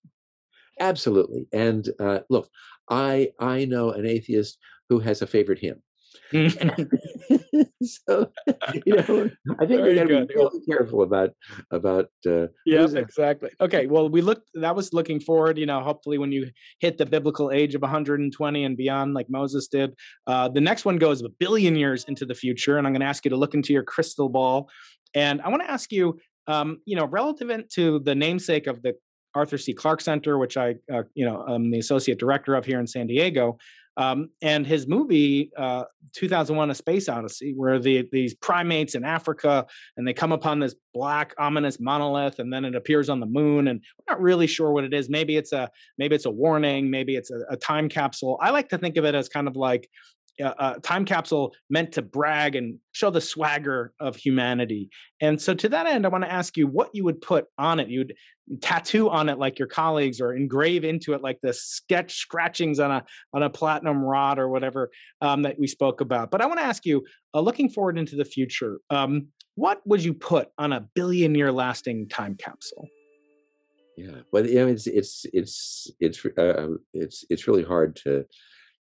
Absolutely. 0.78 1.46
And 1.52 1.88
uh, 1.98 2.20
look, 2.28 2.50
I 2.90 3.30
I 3.38 3.64
know 3.64 3.90
an 3.90 4.06
atheist 4.06 4.59
who 4.90 5.00
has 5.00 5.22
a 5.22 5.26
favorite 5.26 5.60
hymn. 5.60 5.82
so 7.82 8.30
you 8.86 8.96
know, 8.96 9.30
I 9.60 9.66
think 9.66 9.82
we 9.82 9.94
got 9.94 10.08
to 10.08 10.26
be 10.26 10.34
really 10.34 10.60
careful 10.68 11.02
about 11.02 11.30
about. 11.70 12.06
Uh, 12.26 12.46
yeah, 12.64 12.86
exactly. 12.94 13.50
Okay, 13.60 13.86
well, 13.86 14.08
we 14.08 14.22
looked. 14.22 14.48
That 14.54 14.74
was 14.74 14.92
looking 14.92 15.20
forward. 15.20 15.58
You 15.58 15.66
know, 15.66 15.80
hopefully, 15.80 16.18
when 16.18 16.32
you 16.32 16.50
hit 16.80 16.98
the 16.98 17.06
biblical 17.06 17.50
age 17.50 17.74
of 17.74 17.82
120 17.82 18.64
and 18.64 18.76
beyond, 18.76 19.14
like 19.14 19.26
Moses 19.28 19.68
did, 19.68 19.94
uh, 20.26 20.48
the 20.48 20.60
next 20.60 20.84
one 20.84 20.96
goes 20.96 21.22
a 21.22 21.28
billion 21.28 21.76
years 21.76 22.04
into 22.04 22.24
the 22.24 22.34
future. 22.34 22.78
And 22.78 22.86
I'm 22.86 22.92
going 22.92 23.00
to 23.00 23.06
ask 23.06 23.24
you 23.24 23.30
to 23.30 23.36
look 23.36 23.54
into 23.54 23.72
your 23.72 23.84
crystal 23.84 24.28
ball, 24.28 24.68
and 25.14 25.42
I 25.42 25.48
want 25.48 25.62
to 25.62 25.70
ask 25.70 25.92
you, 25.92 26.18
um, 26.46 26.78
you 26.86 26.96
know, 26.96 27.06
relative 27.06 27.50
to 27.74 27.98
the 28.00 28.14
namesake 28.14 28.66
of 28.66 28.82
the 28.82 28.94
Arthur 29.34 29.58
C. 29.58 29.72
Clarke 29.72 30.00
Center, 30.00 30.38
which 30.38 30.56
I, 30.56 30.74
uh, 30.92 31.02
you 31.14 31.24
know, 31.24 31.42
I'm 31.42 31.70
the 31.70 31.78
associate 31.78 32.18
director 32.18 32.54
of 32.54 32.64
here 32.64 32.80
in 32.80 32.86
San 32.86 33.06
Diego. 33.06 33.58
Um, 33.97 34.31
and 34.40 34.66
his 34.66 34.86
movie, 34.86 35.51
uh, 35.56 35.85
2001: 36.14 36.70
A 36.70 36.74
Space 36.74 37.09
Odyssey, 37.09 37.52
where 37.55 37.78
the 37.78 38.09
these 38.10 38.35
primates 38.35 38.94
in 38.94 39.05
Africa 39.05 39.66
and 39.97 40.06
they 40.06 40.14
come 40.14 40.32
upon 40.32 40.59
this 40.59 40.74
black 40.94 41.35
ominous 41.39 41.78
monolith, 41.78 42.39
and 42.39 42.52
then 42.52 42.64
it 42.64 42.74
appears 42.74 43.09
on 43.09 43.20
the 43.20 43.27
moon, 43.27 43.69
and 43.69 43.81
we're 43.98 44.14
not 44.14 44.23
really 44.23 44.47
sure 44.47 44.73
what 44.73 44.85
it 44.85 44.94
is. 44.94 45.10
Maybe 45.10 45.36
it's 45.36 45.52
a 45.52 45.70
maybe 45.98 46.14
it's 46.14 46.27
a 46.27 46.31
warning, 46.31 46.90
maybe 46.90 47.16
it's 47.16 47.31
a, 47.31 47.40
a 47.51 47.56
time 47.56 47.89
capsule. 47.89 48.39
I 48.40 48.51
like 48.51 48.69
to 48.70 48.78
think 48.78 48.97
of 48.97 49.05
it 49.05 49.14
as 49.14 49.28
kind 49.28 49.47
of 49.47 49.56
like 49.56 49.89
a 50.40 50.80
time 50.82 51.04
capsule 51.04 51.54
meant 51.68 51.92
to 51.92 52.02
brag 52.02 52.56
and 52.56 52.78
show 52.92 53.10
the 53.10 53.20
swagger 53.20 53.92
of 54.00 54.16
humanity. 54.16 54.90
And 55.20 55.40
so, 55.40 55.54
to 55.54 55.68
that 55.68 55.86
end, 55.86 56.06
I 56.06 56.09
want 56.09 56.24
to 56.24 56.32
ask 56.32 56.56
you 56.56 56.66
what 56.66 56.90
you 56.94 57.04
would 57.04 57.20
put 57.20 57.46
on 57.59 57.80
it. 57.80 57.88
You'd 57.88 58.14
tattoo 58.60 59.09
on 59.09 59.28
it 59.28 59.38
like 59.38 59.59
your 59.59 59.68
colleagues, 59.68 60.20
or 60.20 60.34
engrave 60.34 60.84
into 60.84 61.12
it 61.12 61.22
like 61.22 61.40
the 61.42 61.52
sketch 61.52 62.16
scratchings 62.16 62.80
on 62.80 62.90
a 62.90 63.04
on 63.32 63.42
a 63.42 63.50
platinum 63.50 64.02
rod 64.02 64.38
or 64.38 64.48
whatever 64.48 64.90
um, 65.20 65.42
that 65.42 65.59
we 65.59 65.66
spoke 65.66 66.00
about. 66.00 66.30
But 66.30 66.40
I 66.40 66.46
want 66.46 66.60
to 66.60 66.66
ask 66.66 66.84
you, 66.86 67.04
uh, 67.34 67.40
looking 67.40 67.68
forward 67.68 67.98
into 67.98 68.16
the 68.16 68.24
future, 68.24 68.78
um, 68.90 69.28
what 69.54 69.80
would 69.86 70.02
you 70.02 70.14
put 70.14 70.48
on 70.59 70.72
a 70.72 70.80
billion 70.94 71.34
year 71.34 71.52
lasting 71.52 72.09
time 72.09 72.36
capsule? 72.36 72.88
Yeah, 73.96 74.22
well, 74.32 74.46
you 74.46 74.54
know, 74.54 74.66
it's 74.68 74.86
it's 74.86 75.26
it's 75.32 75.90
it's 76.00 76.24
uh, 76.24 76.68
it's 76.94 77.24
it's 77.28 77.46
really 77.46 77.62
hard 77.62 77.94
to 77.96 78.24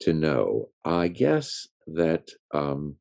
to 0.02 0.14
know. 0.14 0.70
I 0.84 1.08
guess 1.08 1.68
that 1.88 2.30
um, 2.54 2.98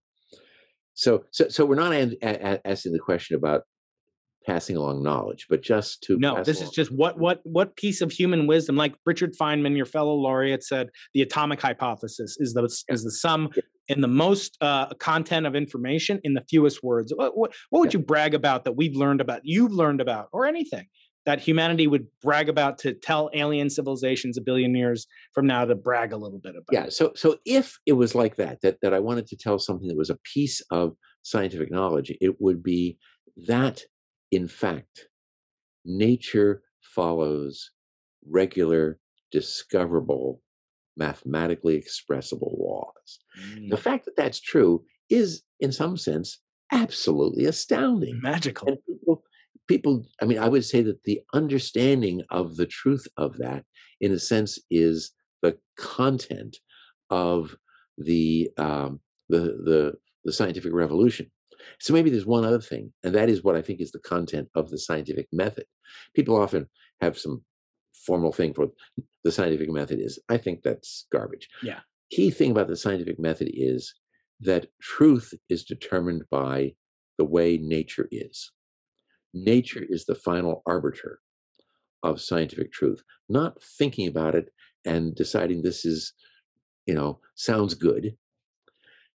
so 0.95 1.25
so 1.31 1.49
so 1.49 1.65
we're 1.65 1.75
not 1.75 1.93
an, 1.93 2.17
a, 2.23 2.67
asking 2.67 2.93
the 2.93 2.99
question 2.99 3.37
about 3.37 3.63
passing 4.47 4.77
along 4.77 5.03
knowledge, 5.03 5.47
but 5.49 5.63
just 5.63 6.03
to 6.03 6.19
no. 6.19 6.43
This 6.43 6.59
along. 6.59 6.69
is 6.69 6.75
just 6.75 6.93
what 6.93 7.19
what 7.19 7.41
what 7.45 7.77
piece 7.77 8.01
of 8.01 8.13
human 8.13 8.47
wisdom, 8.47 8.77
like 8.77 8.95
Richard 9.07 9.35
Feynman, 9.41 9.77
your 9.77 9.87
fellow 9.87 10.15
laureate, 10.15 10.63
said, 10.63 10.89
the 11.15 11.23
atomic 11.23 11.61
hypothesis 11.61 12.37
is 12.39 12.53
the 12.53 12.65
is 12.89 13.05
the 13.05 13.11
sum 13.11 13.51
in 13.89 14.01
the 14.01 14.09
most 14.09 14.57
uh, 14.61 14.87
content 14.95 15.47
of 15.47 15.55
information 15.55 16.21
in 16.25 16.35
the 16.35 16.43
fewest 16.49 16.83
words. 16.83 17.13
What, 17.15 17.37
what, 17.37 17.53
what 17.71 17.81
would 17.81 17.93
yeah. 17.93 17.99
you 17.99 18.05
brag 18.05 18.35
about 18.35 18.65
that 18.65 18.73
we've 18.73 18.97
learned 18.97 19.21
about, 19.21 19.43
you've 19.45 19.73
learned 19.73 20.01
about, 20.01 20.29
or 20.33 20.47
anything? 20.47 20.87
That 21.27 21.41
humanity 21.41 21.87
would 21.87 22.07
brag 22.23 22.49
about 22.49 22.79
to 22.79 22.93
tell 22.93 23.31
alien 23.33 23.71
civilizations 23.71 24.37
a 24.37 24.43
billion 24.43 24.75
years 24.75 25.07
from 25.33 25.47
now 25.47 25.65
to 25.65 25.75
brag 25.75 26.13
a 26.13 26.17
little 26.17 26.39
bit 26.39 26.55
about. 26.57 26.73
Yeah. 26.73 26.89
So 26.89 27.13
so 27.15 27.39
if 27.45 27.79
it 27.87 27.95
was 27.95 28.15
like 28.15 28.37
that, 28.37 28.61
that 28.63 28.79
that 28.83 28.95
I 28.95 29.01
wanted 29.01 29.27
to 29.29 29.37
tell 29.37 29.59
something 29.59 29.89
that 29.89 29.97
was 29.97 30.11
a 30.11 30.19
piece 30.35 30.61
of 30.71 30.97
scientific 31.23 31.71
knowledge, 31.71 32.13
it 32.21 32.41
would 32.41 32.63
be 32.63 32.99
that 33.47 33.83
in 34.31 34.49
fact, 34.49 35.09
nature 35.85 36.63
follows 36.81 37.71
regular, 38.29 38.99
discoverable, 39.31 40.43
mathematically 40.97 41.77
expressible 41.77 42.57
laws. 42.59 43.19
Mm. 43.57 43.71
The 43.71 43.77
fact 43.77 44.05
that 44.07 44.17
that's 44.17 44.41
true 44.41 44.85
is, 45.11 45.43
in 45.61 45.73
some 45.73 45.97
sense, 45.97 46.41
absolutely 46.73 47.45
astounding. 47.45 48.21
Magical. 48.21 48.69
And 48.69 48.79
people, 48.87 49.23
people 49.69 50.05
i 50.21 50.25
mean 50.25 50.39
i 50.39 50.49
would 50.49 50.65
say 50.65 50.83
that 50.83 51.03
the 51.05 51.21
understanding 51.33 52.23
of 52.31 52.57
the 52.57 52.67
truth 52.67 53.07
of 53.17 53.37
that 53.39 53.65
in 54.01 54.13
a 54.13 54.19
sense 54.19 54.59
is 54.71 55.13
the 55.43 55.57
content 55.77 56.59
of 57.11 57.57
the 57.99 58.51
um, 58.59 59.01
the 59.29 59.41
the 59.41 59.95
the 60.25 60.33
scientific 60.33 60.73
revolution. 60.73 61.31
So 61.81 61.93
maybe 61.93 62.11
there's 62.11 62.27
one 62.27 62.45
other 62.45 62.61
thing 62.61 62.93
and 63.05 63.15
that 63.15 63.29
is 63.29 63.43
what 63.43 63.57
i 63.57 63.63
think 63.63 63.81
is 63.81 63.93
the 63.93 64.01
content 64.01 64.49
of 64.55 64.71
the 64.71 64.79
scientific 64.79 65.29
method. 65.33 65.65
People 66.15 66.37
often 66.41 66.67
have 67.01 67.19
some 67.19 67.43
formal 68.07 68.33
thing 68.33 68.53
for 68.53 68.67
the 69.23 69.33
scientific 69.33 69.71
method 69.71 69.99
is 70.01 70.19
i 70.29 70.37
think 70.37 70.63
that's 70.63 71.07
garbage. 71.13 71.49
Yeah. 71.63 71.81
Key 72.11 72.31
thing 72.31 72.51
about 72.51 72.69
the 72.69 72.77
scientific 72.77 73.19
method 73.19 73.51
is 73.53 73.95
that 74.41 74.67
truth 74.83 75.33
is 75.49 75.65
determined 75.65 76.23
by 76.31 76.75
the 77.19 77.25
way 77.25 77.57
nature 77.57 78.09
is 78.11 78.51
nature 79.35 79.85
is 79.89 80.05
the 80.05 80.15
final 80.15 80.63
arbiter 80.67 81.21
of 82.03 82.21
scientific 82.21 82.73
truth, 82.73 83.03
not 83.29 83.61
thinking 83.63 84.09
about 84.09 84.35
it 84.35 84.51
and 84.85 85.15
deciding 85.15 85.63
this 85.63 85.85
is, 85.85 86.13
you 86.87 86.95
know, 86.95 87.19
sounds 87.35 87.75
good, 87.75 88.17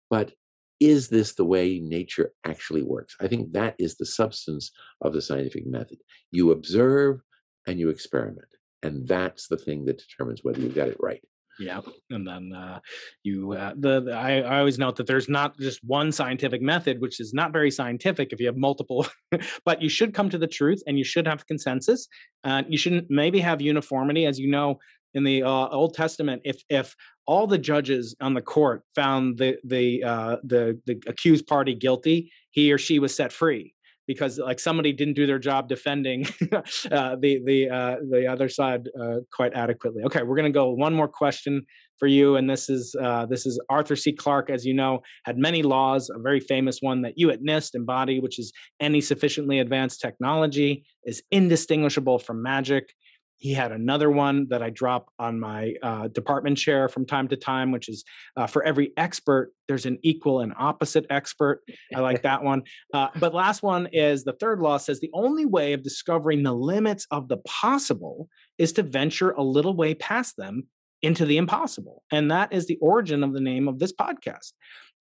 but 0.09 0.33
is 0.79 1.09
this 1.09 1.35
the 1.35 1.45
way 1.45 1.81
nature 1.81 2.33
actually 2.45 2.83
works? 2.83 3.17
I 3.21 3.29
think 3.29 3.53
that 3.53 3.75
is 3.79 3.97
the 3.97 4.07
substance 4.07 4.71
of 5.01 5.13
the 5.13 5.23
scientific 5.23 5.67
method. 5.67 5.99
You 6.31 6.51
observe 6.53 7.21
and 7.67 7.81
you 7.81 7.89
experiment, 7.89 8.49
and 8.83 9.09
that's 9.09 9.49
the 9.49 9.57
thing 9.57 9.87
that 9.87 9.99
determines 9.99 10.45
whether 10.45 10.61
you 10.61 10.69
got 10.69 10.89
it 10.89 10.99
right. 11.01 11.23
Yeah, 11.59 11.81
and 12.11 12.27
then 12.27 12.53
uh, 12.53 12.81
you 13.23 13.53
uh, 13.53 13.73
the, 13.79 14.03
the 14.03 14.13
I, 14.13 14.41
I, 14.41 14.59
always 14.59 14.79
note 14.79 14.97
that 14.97 15.07
there's 15.07 15.29
not 15.29 15.59
just 15.59 15.83
one 15.83 16.13
scientific 16.13 16.61
method, 16.61 17.01
which 17.01 17.19
is 17.19 17.33
not 17.33 17.53
very 17.53 17.71
scientific 17.71 18.33
if 18.33 18.41
you 18.41 18.47
have 18.47 18.59
multiple, 18.59 19.07
but 19.65 19.81
you 19.81 19.89
should 19.89 20.13
come 20.13 20.29
to 20.31 20.39
the 20.39 20.47
truth 20.47 20.83
and 20.87 20.99
you 20.99 21.05
should 21.05 21.27
have 21.27 21.47
consensus. 21.47 22.09
Uh, 22.45 22.63
you 22.69 22.77
shouldn't 22.77 23.07
maybe 23.09 23.41
have 23.41 23.63
uniformity, 23.63 24.27
as 24.27 24.39
you 24.39 24.51
know 24.51 24.79
in 25.15 25.25
the 25.25 25.43
uh, 25.43 25.69
Old 25.69 25.95
Testament. 25.95 26.43
If 26.45 26.63
if 26.69 26.95
all 27.27 27.47
the 27.47 27.59
judges 27.59 28.15
on 28.21 28.35
the 28.35 28.43
court 28.43 28.83
found 28.95 29.39
the 29.39 29.57
the 29.65 30.05
uh, 30.05 30.37
the 30.45 30.79
the 30.85 31.03
accused 31.07 31.47
party 31.47 31.75
guilty, 31.75 32.31
he 32.51 32.71
or 32.71 32.79
she 32.79 32.99
was 32.99 33.15
set 33.15 33.33
free 33.33 33.75
because 34.07 34.39
like 34.39 34.61
somebody 34.61 34.93
didn't 34.93 35.15
do 35.15 35.27
their 35.27 35.39
job 35.39 35.69
defending 35.69 36.25
uh, 36.53 37.17
the 37.21 37.41
the 37.45 37.69
uh, 37.71 37.97
the 38.11 38.27
other 38.27 38.49
side 38.49 38.89
uh, 39.01 39.17
quite 39.33 39.55
adequately. 39.55 40.03
Okay, 40.05 40.23
we're 40.23 40.37
going 40.37 40.53
to 40.53 40.57
go 40.57 40.71
one 40.71 40.95
more 40.95 41.09
question 41.09 41.63
for 41.99 42.07
you, 42.07 42.37
and 42.37 42.49
this 42.49 42.69
is 42.69 42.95
uh, 43.01 43.27
this 43.27 43.47
is 43.47 43.61
Arthur 43.69 43.97
C. 43.97 44.13
Clarke, 44.13 44.51
as 44.51 44.65
you 44.65 44.75
know, 44.75 45.01
had 45.25 45.39
many 45.39 45.63
laws. 45.63 46.11
A 46.11 46.19
very 46.19 46.41
famous 46.41 46.79
one 46.81 47.03
that 47.03 47.15
you 47.17 47.31
at 47.31 47.43
NIST 47.43 47.75
embody, 47.75 48.21
which 48.21 48.39
is 48.39 48.53
any 48.81 49.01
sufficiently 49.01 49.59
advanced 49.59 50.01
technology 50.01 50.85
is 51.05 51.23
indistinguishable 51.31 52.19
from 52.19 52.43
magic. 52.43 52.93
He 53.39 53.53
had 53.53 53.73
another 53.73 54.11
one 54.11 54.47
that 54.49 54.63
I 54.63 54.71
drop 54.71 55.11
on 55.19 55.39
my 55.39 55.75
uh, 55.83 56.09
department 56.09 56.57
chair 56.57 56.89
from 56.89 57.07
time 57.07 57.29
to 57.29 57.37
time, 57.37 57.71
which 57.71 57.89
is 57.89 58.05
uh, 58.37 58.47
for 58.47 58.65
every 58.65 58.93
expert, 58.97 59.53
there's 59.69 59.87
an 59.87 59.99
equal 60.03 60.41
and 60.41 60.55
opposite 60.59 61.07
expert. 61.11 61.63
I 61.95 62.01
like 62.01 62.23
that 62.23 62.43
one. 62.43 62.63
Uh, 62.95 63.09
but 63.21 63.35
last 63.35 63.63
one 63.63 63.89
is 63.93 64.25
the 64.25 64.33
third 64.33 64.61
law 64.61 64.79
says 64.79 65.01
the 65.01 65.11
only 65.13 65.45
way 65.45 65.75
of 65.75 65.83
discovering 65.83 66.43
the 66.43 66.55
limits 66.55 67.07
of 67.11 67.29
the 67.29 67.39
possible 67.39 68.29
is 68.59 68.73
to 68.75 68.83
venture 68.83 69.33
a 69.33 69.43
little 69.43 69.77
way 69.77 69.95
past 69.95 70.37
them 70.37 70.65
into 71.03 71.27
the 71.27 71.37
impossible. 71.37 72.03
And 72.11 72.31
that 72.31 72.53
is 72.53 72.67
the 72.67 72.79
origin 72.81 73.23
of 73.23 73.35
the 73.35 73.41
name 73.41 73.69
of 73.69 73.79
this 73.79 73.93
podcast. 73.93 74.53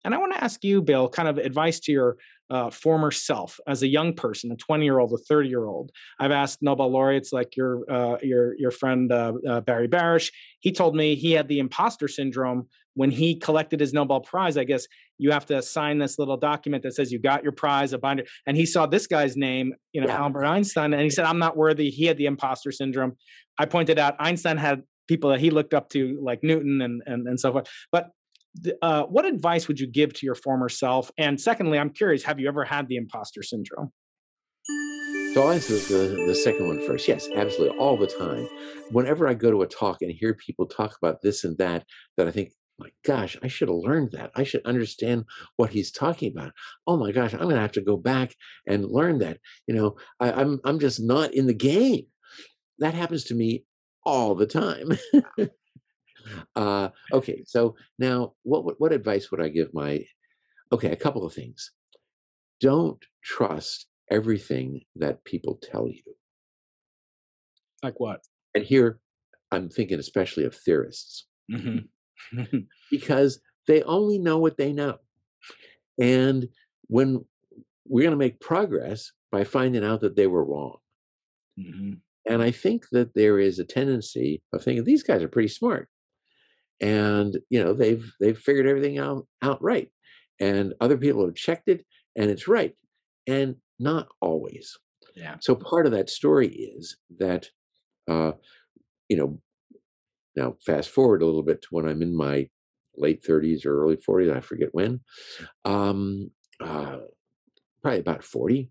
And 0.04 0.14
I 0.14 0.20
want 0.20 0.34
to 0.34 0.44
ask 0.44 0.64
you, 0.64 0.82
Bill, 0.84 1.10
kind 1.10 1.28
of 1.28 1.40
advice 1.40 1.80
to 1.82 1.92
your 1.92 2.18
uh, 2.50 2.70
former 2.70 3.12
self 3.12 3.60
as 3.68 3.82
a 3.82 3.88
young 3.88 4.14
person, 4.14 4.52
a 4.52 4.56
20 4.56 4.84
year 4.84 5.00
old, 5.00 5.14
a 5.14 5.18
30 5.18 5.50
year 5.50 5.66
old. 5.66 5.92
I've 6.20 6.32
asked 6.32 6.62
Nobel 6.62 6.92
laureates 6.92 7.34
like 7.34 7.56
your 7.56 7.90
uh, 7.92 8.18
your 8.22 8.58
your 8.58 8.72
friend 8.72 9.12
uh, 9.12 9.34
uh, 9.48 9.62
Barry 9.62 9.88
Barish. 9.88 10.32
He 10.60 10.72
told 10.72 10.96
me 10.96 11.16
he 11.16 11.32
had 11.32 11.48
the 11.48 11.60
imposter 11.60 12.08
syndrome 12.08 12.68
when 12.94 13.12
he 13.12 13.36
collected 13.36 13.80
his 13.80 13.94
Nobel 13.94 14.22
Prize. 14.22 14.58
I 14.58 14.64
guess 14.64 14.88
you 15.18 15.32
have 15.32 15.46
to 15.48 15.62
sign 15.62 15.98
this 15.98 16.20
little 16.20 16.38
document 16.38 16.84
that 16.84 16.94
says 16.94 17.12
you 17.12 17.20
got 17.20 17.44
your 17.44 17.52
prize, 17.52 17.94
a 17.94 17.98
binder. 17.98 18.26
And 18.46 18.56
he 18.56 18.66
saw 18.66 18.86
this 18.86 19.08
guy's 19.08 19.36
name, 19.36 19.74
you 19.92 20.02
know, 20.02 20.08
yeah. 20.08 20.18
Albert 20.18 20.46
Einstein, 20.46 20.94
and 20.94 21.02
he 21.02 21.10
said, 21.10 21.26
"I'm 21.26 21.40
not 21.40 21.58
worthy." 21.58 21.90
He 21.90 22.06
had 22.06 22.18
the 22.18 22.26
imposter 22.26 22.72
syndrome. 22.72 23.18
I 23.58 23.66
pointed 23.66 23.98
out 23.98 24.16
Einstein 24.20 24.58
had 24.58 24.84
people 25.08 25.30
that 25.30 25.40
he 25.40 25.50
looked 25.50 25.74
up 25.74 25.90
to, 25.90 26.20
like 26.22 26.44
Newton 26.44 26.82
and 26.82 27.02
and, 27.06 27.28
and 27.28 27.40
so 27.40 27.52
forth. 27.52 27.68
But 27.92 28.12
uh, 28.82 29.04
what 29.04 29.26
advice 29.26 29.68
would 29.68 29.80
you 29.80 29.88
give 29.88 30.14
to 30.14 30.26
your 30.26 30.36
former 30.36 30.70
self? 30.70 31.12
And 31.18 31.40
secondly, 31.40 31.78
I'm 31.78 31.90
curious, 31.90 32.24
have 32.24 32.40
you 32.40 32.48
ever 32.48 32.64
had 32.64 32.88
the 32.88 32.96
imposter 32.96 33.44
syndrome? 33.44 33.92
So 35.34 35.44
I'll 35.44 35.52
answer 35.52 35.74
the, 35.74 36.24
the 36.28 36.36
second 36.36 36.68
one 36.68 36.86
first. 36.88 37.08
Yes, 37.08 37.28
absolutely, 37.36 37.78
all 37.78 37.98
the 37.98 38.08
time. 38.08 38.48
Whenever 38.92 39.28
I 39.28 39.34
go 39.34 39.52
to 39.52 39.64
a 39.64 39.68
talk 39.68 40.02
and 40.02 40.10
hear 40.10 40.34
people 40.34 40.66
talk 40.66 40.96
about 41.02 41.22
this 41.22 41.44
and 41.44 41.58
that, 41.58 41.86
that 42.16 42.28
I 42.28 42.32
think, 42.32 42.54
my 42.80 42.90
gosh, 43.06 43.38
I 43.44 43.48
should 43.48 43.68
have 43.68 43.78
learned 43.78 44.12
that. 44.14 44.32
I 44.36 44.44
should 44.44 44.66
understand 44.66 45.26
what 45.58 45.72
he's 45.72 45.92
talking 45.92 46.32
about. 46.32 46.54
Oh 46.88 46.98
my 46.98 47.12
gosh, 47.12 47.34
I'm 47.34 47.42
going 47.42 47.56
to 47.56 47.62
have 47.62 47.74
to 47.74 47.82
go 47.82 47.98
back 47.98 48.34
and 48.66 48.86
learn 48.86 49.20
that. 49.20 49.40
You 49.68 49.76
know, 49.76 49.96
I, 50.20 50.32
I'm 50.32 50.60
I'm 50.64 50.80
just 50.80 51.02
not 51.02 51.34
in 51.34 51.48
the 51.48 51.54
game. 51.54 52.06
That 52.80 52.94
happens 52.94 53.26
to 53.26 53.36
me 53.36 53.66
all 54.06 54.36
the 54.36 54.48
time. 54.48 54.92
Uh, 56.56 56.90
okay, 57.12 57.44
so 57.46 57.76
now 58.00 58.34
what, 58.44 58.66
what 58.66 58.76
what 58.80 58.94
advice 58.94 59.32
would 59.32 59.42
I 59.42 59.50
give 59.50 59.74
my? 59.74 60.06
Okay, 60.72 60.92
a 60.92 60.96
couple 60.96 61.26
of 61.26 61.34
things. 61.34 61.72
Don't 62.60 63.04
trust 63.24 63.88
everything 64.10 64.82
that 64.96 65.24
people 65.24 65.60
tell 65.62 65.88
you. 65.88 66.02
Like 67.84 68.00
what? 68.00 68.22
And 68.56 68.64
here, 68.64 69.00
I'm 69.52 69.70
thinking 69.70 70.00
especially 70.00 70.46
of 70.46 70.56
theorists, 70.56 71.28
mm-hmm. 71.52 72.58
because 72.92 73.40
they 73.68 73.84
only 73.84 74.18
know 74.18 74.38
what 74.38 74.58
they 74.58 74.74
know, 74.74 74.98
and 76.00 76.48
when 76.88 77.26
we're 77.88 78.04
going 78.04 78.12
to 78.12 78.18
make 78.18 78.40
progress 78.40 79.12
by 79.32 79.44
finding 79.44 79.84
out 79.84 80.02
that 80.02 80.16
they 80.16 80.28
were 80.28 80.44
wrong. 80.44 80.78
Mm-hmm. 81.60 81.94
And 82.28 82.42
I 82.42 82.52
think 82.52 82.88
that 82.92 83.14
there 83.14 83.40
is 83.40 83.60
a 83.60 83.66
tendency 83.66 84.42
of 84.54 84.64
thinking 84.64 84.84
these 84.84 85.04
guys 85.04 85.22
are 85.22 85.28
pretty 85.28 85.50
smart 85.50 85.90
and 86.82 87.38
you 87.50 87.64
know 87.64 87.74
they've 87.74 88.12
they've 88.20 88.38
figured 88.38 88.68
everything 88.68 88.98
out 88.98 89.26
out 89.42 89.62
right 89.62 89.90
and 90.40 90.74
other 90.82 90.98
people 90.98 91.26
have 91.26 91.36
checked 91.36 91.70
it 91.70 91.86
and 92.16 92.30
it's 92.30 92.48
right 92.48 92.76
and 93.28 93.56
not 93.80 94.08
always. 94.22 94.78
Yeah. 95.16 95.36
So 95.40 95.56
part 95.56 95.86
of 95.86 95.92
that 95.94 96.10
story 96.10 96.48
is 96.48 96.98
that 97.20 97.50
uh 98.08 98.34
you 99.10 99.18
know 99.18 99.40
now 100.36 100.56
fast 100.66 100.90
forward 100.90 101.22
a 101.22 101.26
little 101.26 101.44
bit 101.44 101.62
to 101.64 101.68
when 101.72 101.88
i'm 101.88 102.02
in 102.02 102.16
my 102.16 102.48
late 102.98 103.24
30s 103.24 103.66
or 103.66 103.82
early 103.84 103.98
40s 103.98 104.36
i 104.36 104.40
forget 104.40 104.70
when 104.74 105.00
um 105.64 106.30
uh 106.64 106.98
probably 107.82 108.00
about 108.00 108.24
40 108.24 108.70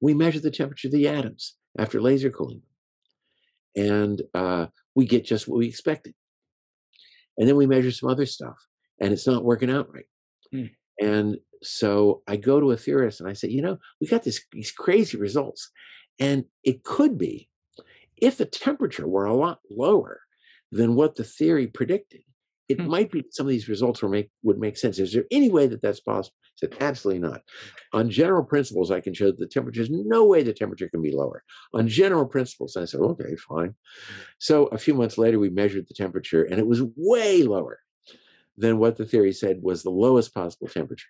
we 0.00 0.12
measure 0.14 0.40
the 0.40 0.50
temperature 0.50 0.88
of 0.88 0.92
the 0.92 1.08
atoms 1.08 1.56
after 1.78 2.00
laser 2.00 2.30
cooling 2.30 2.62
and 3.76 4.22
uh 4.34 4.66
we 4.94 5.06
get 5.06 5.24
just 5.24 5.48
what 5.48 5.58
we 5.58 5.66
expected 5.66 6.14
and 7.38 7.48
then 7.48 7.56
we 7.56 7.66
measure 7.66 7.90
some 7.90 8.10
other 8.10 8.26
stuff 8.26 8.56
and 9.00 9.12
it's 9.12 9.26
not 9.26 9.44
working 9.44 9.70
out 9.70 9.92
right. 9.92 10.04
Mm. 10.54 10.70
And 11.00 11.36
so 11.62 12.22
I 12.26 12.36
go 12.36 12.60
to 12.60 12.70
a 12.70 12.76
theorist 12.76 13.20
and 13.20 13.28
I 13.28 13.32
say, 13.32 13.48
you 13.48 13.62
know, 13.62 13.78
we 14.00 14.06
got 14.06 14.22
this, 14.22 14.40
these 14.52 14.72
crazy 14.72 15.16
results. 15.16 15.70
And 16.18 16.44
it 16.64 16.84
could 16.84 17.16
be 17.16 17.48
if 18.16 18.36
the 18.36 18.44
temperature 18.44 19.08
were 19.08 19.24
a 19.24 19.34
lot 19.34 19.60
lower 19.70 20.20
than 20.70 20.94
what 20.94 21.16
the 21.16 21.24
theory 21.24 21.66
predicted, 21.66 22.20
it 22.70 22.80
hmm. 22.80 22.86
might 22.86 23.10
be 23.10 23.24
some 23.30 23.46
of 23.46 23.50
these 23.50 23.68
results 23.68 24.00
would 24.00 24.12
make 24.12 24.30
would 24.44 24.58
make 24.58 24.76
sense. 24.76 24.98
Is 25.00 25.12
there 25.12 25.24
any 25.32 25.50
way 25.50 25.66
that 25.66 25.82
that's 25.82 26.00
possible? 26.00 26.36
I 26.44 26.66
said 26.66 26.76
absolutely 26.80 27.28
not. 27.28 27.42
On 27.92 28.08
general 28.08 28.44
principles, 28.44 28.92
I 28.92 29.00
can 29.00 29.12
show 29.12 29.26
that 29.26 29.38
the 29.38 29.46
temperature 29.48 29.82
is 29.82 29.90
no 29.90 30.24
way 30.24 30.44
the 30.44 30.52
temperature 30.52 30.88
can 30.88 31.02
be 31.02 31.10
lower. 31.10 31.42
On 31.74 31.88
general 31.88 32.26
principles, 32.26 32.76
I 32.76 32.84
said 32.84 33.00
okay, 33.00 33.34
fine. 33.36 33.74
So 34.38 34.66
a 34.66 34.78
few 34.78 34.94
months 34.94 35.18
later, 35.18 35.40
we 35.40 35.50
measured 35.50 35.88
the 35.88 35.94
temperature, 35.94 36.44
and 36.44 36.60
it 36.60 36.66
was 36.66 36.82
way 36.96 37.42
lower 37.42 37.80
than 38.56 38.78
what 38.78 38.96
the 38.96 39.04
theory 39.04 39.32
said 39.32 39.62
was 39.62 39.82
the 39.82 39.90
lowest 39.90 40.32
possible 40.32 40.68
temperature. 40.68 41.08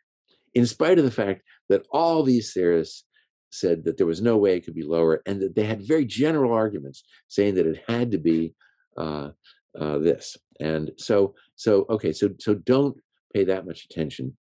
In 0.54 0.66
spite 0.66 0.98
of 0.98 1.04
the 1.04 1.10
fact 1.10 1.42
that 1.68 1.86
all 1.92 2.22
these 2.22 2.54
theorists 2.54 3.04
said 3.50 3.84
that 3.84 3.98
there 3.98 4.06
was 4.06 4.22
no 4.22 4.38
way 4.38 4.56
it 4.56 4.64
could 4.64 4.74
be 4.74 4.82
lower, 4.82 5.20
and 5.26 5.42
that 5.42 5.54
they 5.54 5.64
had 5.64 5.86
very 5.86 6.06
general 6.06 6.54
arguments 6.54 7.04
saying 7.28 7.56
that 7.56 7.66
it 7.66 7.82
had 7.86 8.12
to 8.12 8.18
be 8.18 8.54
uh, 8.96 9.30
uh, 9.78 9.98
this. 9.98 10.38
And 10.60 10.92
so, 10.96 11.34
so 11.56 11.86
okay, 11.90 12.12
so 12.12 12.30
so 12.38 12.54
don't 12.54 12.96
pay 13.34 13.44
that 13.44 13.66
much 13.66 13.84
attention 13.84 14.36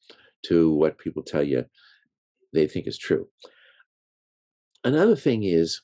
to 0.45 0.73
what 0.73 0.97
people 0.97 1.23
tell 1.23 1.43
you 1.43 1.65
they 2.53 2.67
think 2.67 2.87
is 2.87 2.97
true. 2.97 3.27
Another 4.83 5.15
thing 5.15 5.43
is, 5.43 5.81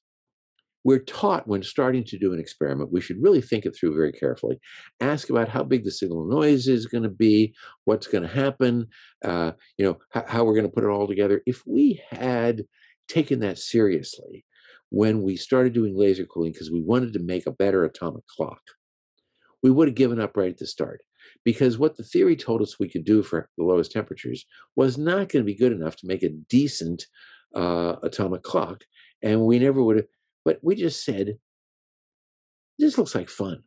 we're 0.86 1.00
taught 1.00 1.48
when 1.48 1.64
starting 1.64 2.04
to 2.04 2.18
do 2.18 2.34
an 2.34 2.40
experiment, 2.40 2.92
we 2.92 3.02
should 3.02 3.22
really 3.22 3.42
think 3.42 3.66
it 3.66 3.76
through 3.76 3.96
very 3.96 4.12
carefully. 4.12 4.60
Ask 5.00 5.30
about 5.30 5.48
how 5.48 5.64
big 5.64 5.86
the 5.86 5.92
signal 5.92 6.26
noise 6.26 6.68
is 6.68 6.88
going 6.88 7.04
to 7.04 7.10
be, 7.10 7.54
what's 7.86 8.08
going 8.08 8.24
to 8.24 8.34
happen, 8.34 8.88
uh, 9.24 9.54
you 9.78 9.86
know, 9.86 9.98
how, 10.10 10.26
how 10.28 10.44
we're 10.44 10.56
going 10.56 10.66
to 10.66 10.72
put 10.72 10.84
it 10.84 10.90
all 10.90 11.08
together. 11.08 11.42
If 11.46 11.64
we 11.66 12.02
had 12.10 12.64
taken 13.08 13.40
that 13.40 13.60
seriously 13.60 14.46
when 14.90 15.24
we 15.24 15.36
started 15.38 15.74
doing 15.74 15.98
laser 15.98 16.26
cooling 16.26 16.52
because 16.52 16.72
we 16.72 16.82
wanted 16.82 17.14
to 17.14 17.20
make 17.20 17.48
a 17.48 17.52
better 17.52 17.86
atomic 17.86 18.28
clock, 18.28 18.62
we 19.64 19.72
would 19.72 19.88
have 19.88 19.96
given 19.96 20.20
up 20.20 20.38
right 20.38 20.52
at 20.52 20.58
the 20.58 20.68
start 20.68 21.02
because 21.46 21.78
what 21.78 21.96
the 21.96 22.04
theory 22.04 22.36
told 22.36 22.62
us 22.62 22.80
we 22.80 22.90
could 22.90 23.06
do 23.06 23.24
for 23.24 23.50
the 23.58 23.64
lowest 23.64 23.92
temperatures 23.92 24.46
was 24.76 24.98
not 24.98 25.30
going 25.30 25.44
to 25.44 25.44
be 25.44 25.56
good 25.56 25.72
enough 25.72 25.96
to 25.96 26.08
make 26.08 26.22
a 26.22 26.30
decent 26.30 27.06
uh, 27.56 27.96
atomic 28.04 28.44
clock. 28.44 28.84
And 29.22 29.42
we 29.42 29.60
never 29.60 29.82
would 29.82 29.98
have, 29.98 30.06
but 30.44 30.60
we 30.62 30.76
just 30.76 31.04
said, 31.04 31.38
this 32.78 32.98
looks 32.98 33.16
like 33.16 33.30
fun. 33.30 33.64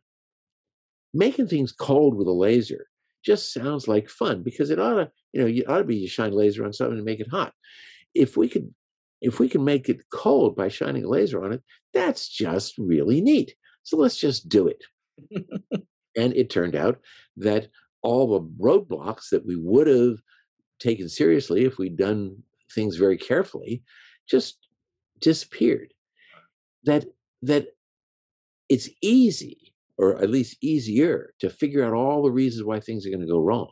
Making 1.13 1.47
things 1.47 1.71
cold 1.71 2.15
with 2.15 2.27
a 2.27 2.31
laser 2.31 2.87
just 3.25 3.53
sounds 3.53 3.87
like 3.87 4.09
fun 4.09 4.43
because 4.43 4.69
it 4.69 4.79
ought 4.79 4.95
to, 4.95 5.11
you 5.33 5.41
know, 5.41 5.47
you 5.47 5.63
ought 5.67 5.79
to 5.79 5.83
be 5.83 5.95
you 5.95 6.07
shine 6.07 6.31
laser 6.31 6.63
on 6.63 6.73
something 6.73 6.97
to 6.97 7.03
make 7.03 7.19
it 7.19 7.29
hot. 7.31 7.53
If 8.13 8.37
we 8.37 8.49
could, 8.49 8.73
if 9.21 9.39
we 9.39 9.49
can 9.49 9.63
make 9.63 9.89
it 9.89 10.01
cold 10.11 10.55
by 10.55 10.67
shining 10.67 11.05
a 11.05 11.09
laser 11.09 11.43
on 11.43 11.53
it, 11.53 11.63
that's 11.93 12.29
just 12.29 12.75
really 12.77 13.21
neat. 13.21 13.55
So 13.83 13.97
let's 13.97 14.17
just 14.17 14.47
do 14.47 14.67
it. 14.67 14.83
and 16.17 16.33
it 16.33 16.49
turned 16.49 16.75
out 16.75 16.99
that 17.37 17.69
all 18.01 18.27
the 18.27 18.47
roadblocks 18.61 19.29
that 19.29 19.45
we 19.45 19.55
would 19.55 19.87
have 19.87 20.17
taken 20.79 21.07
seriously 21.07 21.63
if 21.63 21.77
we'd 21.77 21.97
done 21.97 22.35
things 22.73 22.97
very 22.97 23.17
carefully 23.17 23.83
just 24.29 24.67
disappeared. 25.21 25.93
That 26.83 27.05
that 27.43 27.67
it's 28.69 28.89
easy, 29.01 29.73
or 29.97 30.17
at 30.21 30.29
least 30.29 30.57
easier, 30.61 31.33
to 31.39 31.49
figure 31.49 31.83
out 31.83 31.93
all 31.93 32.23
the 32.23 32.31
reasons 32.31 32.65
why 32.65 32.79
things 32.79 33.05
are 33.05 33.09
going 33.09 33.21
to 33.21 33.27
go 33.27 33.39
wrong 33.39 33.71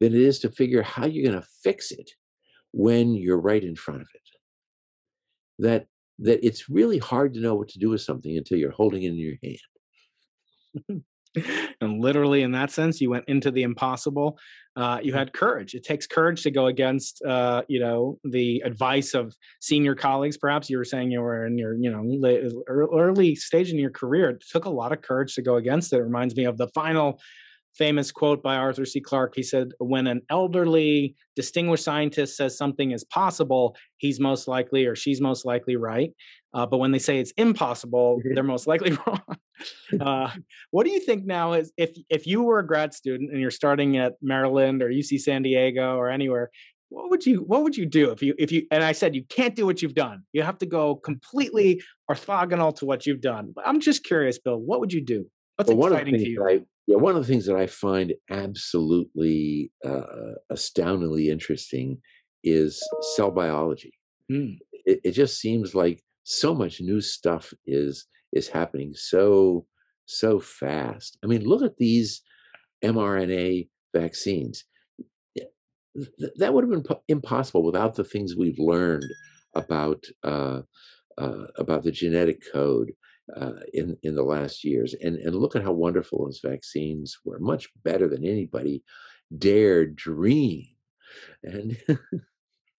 than 0.00 0.14
it 0.14 0.20
is 0.20 0.38
to 0.40 0.50
figure 0.50 0.82
how 0.82 1.06
you're 1.06 1.30
going 1.30 1.40
to 1.40 1.48
fix 1.62 1.90
it 1.90 2.10
when 2.72 3.14
you're 3.14 3.40
right 3.40 3.64
in 3.64 3.76
front 3.76 4.02
of 4.02 4.08
it. 4.14 4.20
That 5.58 5.86
that 6.18 6.44
it's 6.46 6.68
really 6.68 6.98
hard 6.98 7.34
to 7.34 7.40
know 7.40 7.54
what 7.54 7.68
to 7.68 7.78
do 7.78 7.90
with 7.90 8.00
something 8.00 8.36
until 8.36 8.58
you're 8.58 8.70
holding 8.70 9.02
it 9.02 9.08
in 9.08 9.16
your 9.16 9.36
hand. 9.42 9.58
Hmm. 10.90 10.98
and 11.80 12.00
literally 12.00 12.42
in 12.42 12.52
that 12.52 12.70
sense 12.70 13.00
you 13.00 13.10
went 13.10 13.24
into 13.28 13.50
the 13.50 13.62
impossible. 13.62 14.38
Uh, 14.76 15.00
you 15.02 15.10
mm. 15.10 15.16
had 15.16 15.32
courage. 15.32 15.74
It 15.74 15.84
takes 15.84 16.06
courage 16.06 16.42
to 16.42 16.50
go 16.50 16.66
against 16.66 17.22
uh, 17.22 17.62
you 17.66 17.80
know 17.80 18.18
the 18.24 18.62
advice 18.64 19.14
of 19.14 19.34
senior 19.60 19.94
colleagues. 19.94 20.36
Perhaps 20.36 20.68
you 20.68 20.76
were 20.76 20.84
saying 20.84 21.10
you 21.10 21.20
were 21.20 21.46
in 21.46 21.56
your 21.56 21.74
you 21.74 21.90
know 21.90 22.54
early 22.68 23.34
stage 23.34 23.70
in 23.70 23.78
your 23.78 23.90
career. 23.90 24.30
It 24.30 24.44
took 24.50 24.66
a 24.66 24.70
lot 24.70 24.92
of 24.92 25.00
courage 25.00 25.34
to 25.36 25.42
go 25.42 25.56
against 25.56 25.92
it, 25.92 25.96
it 25.96 26.02
reminds 26.02 26.36
me 26.36 26.44
of 26.44 26.58
the 26.58 26.68
final 26.68 27.20
famous 27.76 28.10
quote 28.10 28.42
by 28.42 28.56
arthur 28.56 28.84
c. 28.84 29.00
Clarke. 29.00 29.34
He 29.34 29.42
said 29.42 29.72
when 29.78 30.06
an 30.06 30.22
elderly 30.30 31.14
distinguished 31.36 31.84
scientist 31.84 32.36
says 32.36 32.56
something 32.56 32.90
is 32.90 33.04
possible 33.04 33.76
he's 33.98 34.18
most 34.18 34.48
likely 34.48 34.86
or 34.86 34.96
she's 34.96 35.20
most 35.20 35.44
likely 35.44 35.76
right 35.76 36.12
Uh, 36.56 36.64
but 36.64 36.78
when 36.78 36.90
they 36.90 36.98
say 36.98 37.18
it's 37.18 37.32
impossible, 37.32 38.18
they're 38.32 38.42
most 38.42 38.66
likely 38.66 38.92
wrong. 39.06 39.20
Uh, 40.00 40.30
what 40.70 40.86
do 40.86 40.90
you 40.90 41.00
think 41.00 41.26
now 41.26 41.52
is 41.52 41.70
if 41.76 41.94
if 42.08 42.26
you 42.26 42.42
were 42.42 42.58
a 42.58 42.66
grad 42.66 42.94
student 42.94 43.30
and 43.30 43.38
you're 43.38 43.50
starting 43.50 43.98
at 43.98 44.14
Maryland 44.22 44.82
or 44.82 44.88
UC 44.88 45.20
San 45.20 45.42
Diego 45.42 45.96
or 45.96 46.08
anywhere, 46.08 46.50
what 46.88 47.10
would 47.10 47.26
you 47.26 47.40
what 47.40 47.62
would 47.62 47.76
you 47.76 47.84
do 47.84 48.10
if 48.10 48.22
you 48.22 48.34
if 48.38 48.50
you 48.50 48.66
and 48.70 48.82
I 48.82 48.92
said 48.92 49.14
you 49.14 49.24
can't 49.28 49.54
do 49.54 49.66
what 49.66 49.82
you've 49.82 49.94
done. 49.94 50.22
You 50.32 50.42
have 50.44 50.56
to 50.58 50.66
go 50.66 50.96
completely 50.96 51.82
orthogonal 52.10 52.74
to 52.76 52.86
what 52.86 53.04
you've 53.04 53.20
done. 53.20 53.52
I'm 53.62 53.80
just 53.80 54.02
curious, 54.02 54.38
Bill, 54.38 54.58
what 54.58 54.80
would 54.80 54.94
you 54.94 55.04
do? 55.04 55.26
What's 55.56 55.70
well, 55.70 55.92
exciting 55.92 56.14
to 56.14 56.26
you? 56.28 56.46
I, 56.48 56.62
yeah, 56.86 56.96
one 56.96 57.16
of 57.16 57.20
the 57.20 57.30
things 57.30 57.44
that 57.46 57.56
I 57.56 57.66
find 57.66 58.14
absolutely 58.30 59.72
uh, 59.84 60.36
astoundingly 60.48 61.28
interesting 61.28 61.98
is 62.42 62.82
cell 63.14 63.30
biology. 63.30 63.92
Mm. 64.32 64.56
It, 64.86 65.00
it 65.04 65.12
just 65.12 65.38
seems 65.40 65.74
like 65.74 66.02
so 66.28 66.52
much 66.52 66.80
new 66.80 67.00
stuff 67.00 67.54
is 67.66 68.06
is 68.32 68.48
happening 68.48 68.92
so 68.94 69.64
so 70.06 70.40
fast. 70.40 71.18
I 71.22 71.28
mean, 71.28 71.44
look 71.44 71.62
at 71.62 71.76
these 71.76 72.22
mRNA 72.84 73.68
vaccines. 73.94 74.64
That 76.36 76.52
would 76.52 76.64
have 76.64 76.82
been 76.82 76.96
impossible 77.08 77.62
without 77.62 77.94
the 77.94 78.04
things 78.04 78.36
we've 78.36 78.58
learned 78.58 79.06
about 79.54 80.04
uh, 80.24 80.62
uh, 81.16 81.46
about 81.56 81.84
the 81.84 81.92
genetic 81.92 82.42
code 82.52 82.92
uh, 83.34 83.60
in 83.72 83.96
in 84.02 84.16
the 84.16 84.24
last 84.24 84.64
years. 84.64 84.94
And 85.00 85.16
and 85.16 85.36
look 85.36 85.54
at 85.54 85.62
how 85.62 85.72
wonderful 85.72 86.24
those 86.24 86.40
vaccines 86.44 87.16
were, 87.24 87.38
much 87.38 87.68
better 87.84 88.08
than 88.08 88.24
anybody 88.24 88.82
dared 89.38 89.94
dream. 89.94 90.66
And 91.44 91.76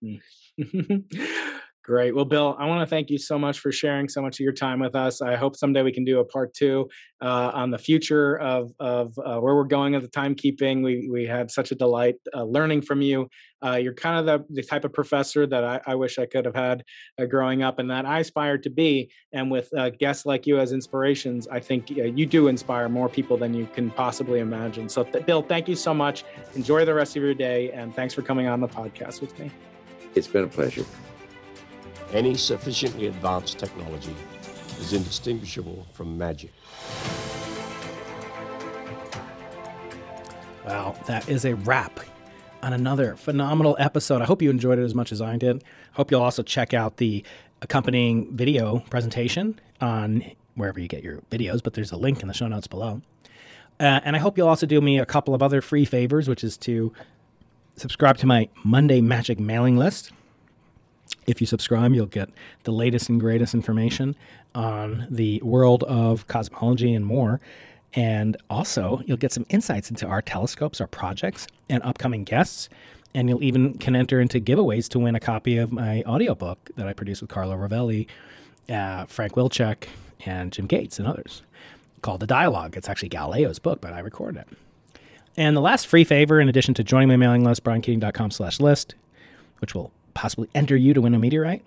Great. 1.87 2.13
Well, 2.13 2.25
Bill, 2.25 2.53
I 2.59 2.65
want 2.65 2.81
to 2.81 2.85
thank 2.85 3.09
you 3.09 3.17
so 3.17 3.39
much 3.39 3.59
for 3.59 3.71
sharing 3.71 4.09
so 4.09 4.21
much 4.21 4.41
of 4.41 4.43
your 4.43 4.51
time 4.51 4.81
with 4.81 4.93
us. 4.93 5.21
I 5.21 5.37
hope 5.37 5.55
someday 5.55 5.83
we 5.83 5.93
can 5.93 6.03
do 6.03 6.19
a 6.19 6.25
part 6.25 6.53
two 6.53 6.89
uh, 7.21 7.51
on 7.53 7.71
the 7.71 7.77
future 7.77 8.37
of, 8.39 8.73
of 8.77 9.17
uh, 9.17 9.39
where 9.39 9.55
we're 9.55 9.63
going 9.63 9.95
at 9.95 10.01
the 10.01 10.09
timekeeping. 10.09 10.83
We, 10.83 11.07
we 11.09 11.25
had 11.25 11.49
such 11.49 11.71
a 11.71 11.75
delight 11.75 12.15
uh, 12.35 12.43
learning 12.43 12.81
from 12.81 13.01
you. 13.01 13.29
Uh, 13.65 13.75
you're 13.75 13.93
kind 13.93 14.19
of 14.19 14.25
the, 14.25 14.53
the 14.53 14.67
type 14.67 14.83
of 14.83 14.91
professor 14.91 15.47
that 15.47 15.63
I, 15.63 15.79
I 15.87 15.95
wish 15.95 16.19
I 16.19 16.25
could 16.25 16.43
have 16.43 16.55
had 16.55 16.83
uh, 17.21 17.23
growing 17.23 17.63
up 17.63 17.79
and 17.79 17.89
that 17.89 18.05
I 18.05 18.19
aspired 18.19 18.63
to 18.63 18.69
be. 18.69 19.09
And 19.31 19.49
with 19.49 19.69
uh, 19.73 19.91
guests 19.91 20.25
like 20.25 20.45
you 20.45 20.59
as 20.59 20.73
inspirations, 20.73 21.47
I 21.47 21.61
think 21.61 21.89
you 21.89 22.25
do 22.25 22.49
inspire 22.49 22.89
more 22.89 23.07
people 23.07 23.37
than 23.37 23.53
you 23.53 23.65
can 23.65 23.91
possibly 23.91 24.41
imagine. 24.41 24.89
So, 24.89 25.05
th- 25.05 25.25
Bill, 25.25 25.41
thank 25.41 25.69
you 25.69 25.75
so 25.77 25.93
much. 25.93 26.25
Enjoy 26.53 26.83
the 26.83 26.93
rest 26.93 27.15
of 27.15 27.23
your 27.23 27.33
day. 27.33 27.71
And 27.71 27.95
thanks 27.95 28.13
for 28.13 28.23
coming 28.23 28.47
on 28.47 28.59
the 28.59 28.67
podcast 28.67 29.21
with 29.21 29.39
me. 29.39 29.51
It's 30.15 30.27
been 30.27 30.43
a 30.43 30.47
pleasure. 30.47 30.83
Any 32.13 32.35
sufficiently 32.35 33.07
advanced 33.07 33.59
technology 33.59 34.15
is 34.79 34.93
indistinguishable 34.93 35.85
from 35.93 36.17
magic. 36.17 36.53
Wow, 40.65 40.95
that 41.05 41.27
is 41.27 41.45
a 41.45 41.55
wrap 41.55 41.99
on 42.63 42.73
another 42.73 43.15
phenomenal 43.15 43.75
episode. 43.79 44.21
I 44.21 44.25
hope 44.25 44.41
you 44.41 44.49
enjoyed 44.49 44.79
it 44.79 44.83
as 44.83 44.95
much 44.95 45.11
as 45.11 45.21
I 45.21 45.37
did. 45.37 45.63
I 45.63 45.95
Hope 45.95 46.11
you'll 46.11 46.21
also 46.21 46.43
check 46.43 46.73
out 46.73 46.97
the 46.97 47.23
accompanying 47.61 48.35
video 48.35 48.79
presentation 48.89 49.59
on 49.81 50.23
wherever 50.55 50.79
you 50.79 50.87
get 50.87 51.03
your 51.03 51.17
videos, 51.29 51.61
but 51.61 51.73
there's 51.73 51.91
a 51.91 51.97
link 51.97 52.21
in 52.21 52.27
the 52.27 52.33
show 52.33 52.47
notes 52.47 52.67
below. 52.67 53.01
Uh, 53.79 53.99
and 54.03 54.15
I 54.15 54.19
hope 54.19 54.37
you'll 54.37 54.47
also 54.47 54.65
do 54.65 54.81
me 54.81 54.97
a 54.97 55.05
couple 55.05 55.35
of 55.35 55.43
other 55.43 55.61
free 55.61 55.85
favors, 55.85 56.27
which 56.27 56.43
is 56.43 56.57
to 56.57 56.91
subscribe 57.75 58.17
to 58.17 58.25
my 58.25 58.49
Monday 58.63 59.01
Magic 59.01 59.39
mailing 59.39 59.77
list. 59.77 60.11
If 61.27 61.41
you 61.41 61.47
subscribe, 61.47 61.93
you'll 61.93 62.05
get 62.05 62.29
the 62.63 62.71
latest 62.71 63.09
and 63.09 63.19
greatest 63.19 63.53
information 63.53 64.15
on 64.55 65.07
the 65.09 65.41
world 65.43 65.83
of 65.83 66.25
cosmology 66.27 66.93
and 66.93 67.05
more. 67.05 67.41
And 67.93 68.37
also, 68.49 69.01
you'll 69.05 69.17
get 69.17 69.33
some 69.33 69.45
insights 69.49 69.89
into 69.89 70.07
our 70.07 70.21
telescopes, 70.21 70.79
our 70.79 70.87
projects, 70.87 71.45
and 71.69 71.83
upcoming 71.83 72.23
guests. 72.23 72.69
And 73.13 73.27
you'll 73.27 73.43
even 73.43 73.77
can 73.77 73.95
enter 73.95 74.21
into 74.21 74.39
giveaways 74.39 74.87
to 74.89 74.99
win 74.99 75.15
a 75.15 75.19
copy 75.19 75.57
of 75.57 75.71
my 75.71 76.01
audiobook 76.03 76.69
that 76.75 76.87
I 76.87 76.93
produced 76.93 77.21
with 77.21 77.29
Carlo 77.29 77.55
Rovelli, 77.55 78.07
uh, 78.69 79.05
Frank 79.05 79.33
Wilczek, 79.33 79.87
and 80.25 80.51
Jim 80.51 80.65
Gates, 80.65 80.97
and 80.97 81.07
others, 81.07 81.41
called 82.01 82.21
The 82.21 82.27
Dialogue. 82.27 82.77
It's 82.77 82.87
actually 82.87 83.09
Galileo's 83.09 83.59
book, 83.59 83.81
but 83.81 83.93
I 83.93 83.99
recorded 83.99 84.45
it. 84.47 84.57
And 85.35 85.57
the 85.57 85.61
last 85.61 85.87
free 85.87 86.03
favor, 86.03 86.39
in 86.39 86.47
addition 86.47 86.73
to 86.75 86.83
joining 86.83 87.09
my 87.09 87.17
mailing 87.17 87.43
list, 87.43 87.63
briankeating.com 87.63 88.31
slash 88.31 88.59
list, 88.59 88.95
which 89.59 89.75
will 89.75 89.91
possibly 90.17 90.49
enter 90.55 90.75
you 90.75 90.93
to 90.93 91.01
win 91.01 91.13
a 91.13 91.19
meteorite, 91.19 91.63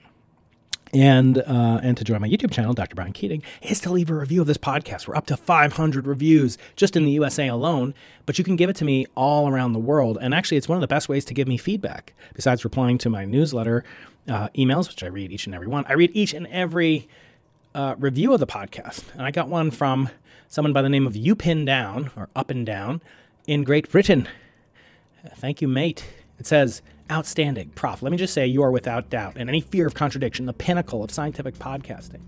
and 0.93 1.39
uh, 1.39 1.81
and 1.83 1.97
to 1.97 2.05
join 2.05 2.21
my 2.21 2.29
YouTube 2.29 2.51
channel, 2.51 2.75
Dr. 2.75 2.97
Brian 2.97 3.13
Keating, 3.13 3.43
is 3.63 3.81
to 3.81 3.93
leave 3.93 4.11
a 4.11 4.15
review 4.15 4.41
of 4.41 4.49
this 4.49 4.59
podcast. 4.59 5.07
We're 5.07 5.17
up 5.17 5.27
to 5.27 5.37
500 5.37 6.07
reviews 6.07 6.59
just 6.75 6.97
in 6.97 7.05
the 7.05 7.13
USA 7.13 7.47
alone, 7.49 7.95
but 8.27 8.39
you 8.39 8.45
can 8.45 8.57
give 8.57 8.69
it 8.69 8.77
to 8.77 8.85
me 8.85 9.07
all 9.15 9.49
around 9.49 9.73
the 9.73 9.79
world. 9.79 10.19
And 10.21 10.35
actually, 10.35 10.57
it's 10.59 10.69
one 10.69 10.77
of 10.77 10.81
the 10.81 10.89
best 10.89 11.09
ways 11.09 11.25
to 11.27 11.35
give 11.35 11.47
me 11.47 11.57
feedback. 11.57 12.13
Besides 12.35 12.65
replying 12.65 12.99
to 12.99 13.09
my 13.09 13.25
newsletter 13.25 13.85
uh, 14.29 14.49
emails, 14.57 14.89
which 14.89 15.05
I 15.05 15.07
read 15.07 15.31
each 15.31 15.47
and 15.47 15.55
every 15.55 15.69
one, 15.69 15.85
I 15.89 15.93
read 15.93 16.11
each 16.13 16.35
and 16.35 16.49
every 16.49 17.09
uh, 17.75 17.95
review 17.99 18.33
of 18.35 18.41
the 18.41 18.47
podcast. 18.47 19.05
And 19.13 19.23
I 19.23 19.31
got 19.31 19.49
one 19.49 19.71
from 19.71 20.09
someone 20.49 20.73
by 20.73 20.83
the 20.83 20.89
name 20.89 21.07
of 21.07 21.15
You 21.15 21.37
Pin 21.37 21.65
Down 21.65 22.11
or 22.17 22.29
Up 22.35 22.51
and 22.51 22.67
Down 22.67 23.01
in 23.47 23.63
Great 23.63 23.89
Britain. 23.91 24.29
Thank 25.37 25.63
you, 25.63 25.69
mate. 25.69 26.05
It 26.41 26.47
says, 26.47 26.83
outstanding. 27.11 27.71
Prof, 27.71 28.03
let 28.03 28.13
me 28.13 28.19
just 28.19 28.35
say 28.35 28.47
you 28.47 28.63
are 28.63 28.71
without 28.71 29.11
doubt 29.11 29.37
and 29.37 29.49
any 29.49 29.61
fear 29.61 29.87
of 29.87 29.95
contradiction 29.95 30.47
the 30.47 30.53
pinnacle 30.53 31.03
of 31.03 31.11
scientific 31.11 31.55
podcasting. 31.57 32.21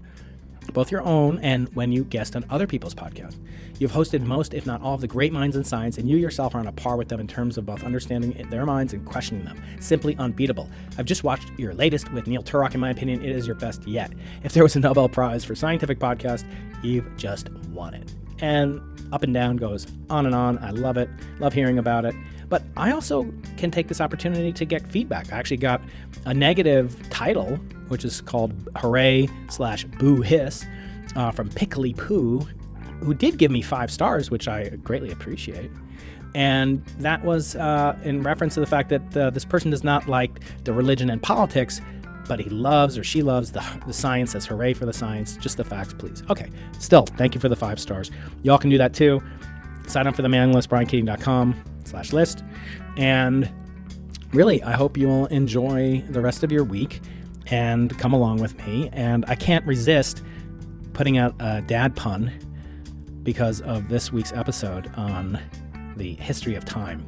Both 0.73 0.91
your 0.91 1.03
own 1.03 1.39
and 1.41 1.69
when 1.75 1.93
you 1.93 2.05
guest 2.05 2.37
on 2.37 2.45
other 2.49 2.67
people's 2.67 2.95
podcasts. 2.95 3.39
You've 3.79 3.91
hosted 3.91 4.23
most, 4.23 4.55
if 4.55 4.65
not 4.65 4.81
all, 4.81 4.95
of 4.95 5.01
the 5.01 5.09
great 5.09 5.33
minds 5.33 5.57
in 5.57 5.65
science, 5.65 5.99
and 5.99 6.09
you 6.09 6.17
yourself 6.17 6.55
are 6.55 6.59
on 6.59 6.69
a 6.69 6.73
par 6.73 6.97
with 6.97 7.09
them 7.09 7.19
in 7.19 7.27
terms 7.27 7.59
of 7.59 7.67
both 7.67 7.83
understanding 7.83 8.33
their 8.49 8.65
minds 8.65 8.93
and 8.93 9.05
questioning 9.05 9.45
them. 9.45 9.61
Simply 9.81 10.17
unbeatable. 10.19 10.71
I've 10.99 11.07
just 11.07 11.25
watched 11.25 11.51
your 11.59 11.75
latest 11.75 12.13
with 12.13 12.29
Neil 12.29 12.45
Turok. 12.45 12.75
In 12.75 12.81
my 12.81 12.91
opinion, 12.91 13.25
it 13.25 13.35
is 13.35 13.47
your 13.47 13.57
best 13.57 13.87
yet. 13.89 14.13
If 14.45 14.53
there 14.53 14.63
was 14.63 14.77
a 14.77 14.81
Nobel 14.81 15.09
Prize 15.09 15.45
for 15.45 15.57
scientific 15.57 15.99
podcast, 15.99 16.45
you've 16.83 17.17
just 17.17 17.51
won 17.71 17.95
it. 17.95 18.15
And 18.43 18.83
up 19.13 19.23
and 19.23 19.33
down 19.33 19.57
goes 19.57 19.87
on 20.11 20.27
and 20.27 20.35
on. 20.35 20.59
I 20.59 20.71
love 20.71 20.99
it. 20.99 21.09
Love 21.39 21.55
hearing 21.55 21.79
about 21.79 22.05
it. 22.05 22.15
But 22.49 22.63
I 22.77 22.91
also 22.91 23.33
can 23.57 23.71
take 23.71 23.89
this 23.89 24.01
opportunity 24.01 24.53
to 24.53 24.65
get 24.67 24.87
feedback. 24.87 25.33
I 25.33 25.39
actually 25.39 25.57
got 25.57 25.81
a 26.27 26.35
negative 26.35 27.09
title, 27.09 27.57
which 27.89 28.05
is 28.05 28.21
called 28.21 28.53
Hooray 28.77 29.29
slash 29.49 29.85
Boo 29.85 30.21
Hiss 30.21 30.67
uh, 31.17 31.31
from 31.31 31.49
Pickly 31.49 31.95
Poo, 31.95 32.47
who 33.01 33.15
did 33.15 33.39
give 33.39 33.51
me 33.51 33.63
five 33.63 33.91
stars, 33.91 34.31
which 34.31 34.49
I 34.49 34.69
greatly 34.69 35.11
appreciate. 35.11 35.71
And 36.35 36.85
that 36.99 37.25
was 37.25 37.57
uh, 37.57 37.99
in 38.05 38.23
reference 38.23 38.55
to 38.55 38.61
the 38.61 38.67
fact 38.67 38.89
that 38.89 39.17
uh, 39.17 39.31
this 39.31 39.45
person 39.45 39.71
does 39.71 39.85
not 39.85 40.09
like 40.09 40.41
the 40.65 40.73
religion 40.73 41.11
and 41.11 41.23
politics, 41.23 41.81
but 42.29 42.41
he 42.41 42.51
loves 42.51 42.97
or 42.97 43.05
she 43.05 43.23
loves 43.23 43.53
the, 43.53 43.65
the 43.87 43.93
science, 43.93 44.33
says 44.33 44.47
hooray 44.47 44.75
for 44.75 44.87
the 44.87 44.93
science. 44.93 45.37
Just 45.37 45.57
the 45.57 45.65
facts, 45.65 45.95
please. 45.95 46.23
Okay, 46.31 46.51
still, 46.79 47.07
thank 47.07 47.35
you 47.35 47.41
for 47.41 47.49
the 47.49 47.57
five 47.57 47.79
stars. 47.79 48.11
Y'all 48.43 48.59
can 48.59 48.71
do 48.71 48.79
that 48.79 48.95
too. 48.95 49.23
Sign 49.87 50.07
up 50.07 50.15
for 50.15 50.23
the 50.23 50.29
mailing 50.29 50.53
list, 50.53 50.71
briankeating.com 50.71 51.63
slash 51.85 52.13
list. 52.13 52.45
And 52.97 53.51
really, 54.33 54.63
I 54.63 54.73
hope 54.73 54.97
you 54.97 55.09
will 55.09 55.27
enjoy 55.27 56.03
the 56.11 56.21
rest 56.21 56.45
of 56.45 56.53
your 56.53 56.65
week 56.65 57.01
and 57.49 57.97
come 57.99 58.13
along 58.13 58.41
with 58.41 58.57
me. 58.67 58.89
And 58.93 59.25
I 59.27 59.35
can't 59.35 59.67
resist 59.67 60.23
putting 60.93 61.19
out 61.19 61.35
a 61.41 61.63
dad 61.63 61.97
pun 61.97 62.33
because 63.23 63.61
of 63.63 63.89
this 63.89 64.13
week's 64.13 64.33
episode 64.33 64.91
on 64.97 65.41
the 65.97 66.15
history 66.15 66.55
of 66.55 66.65
time. 66.65 67.07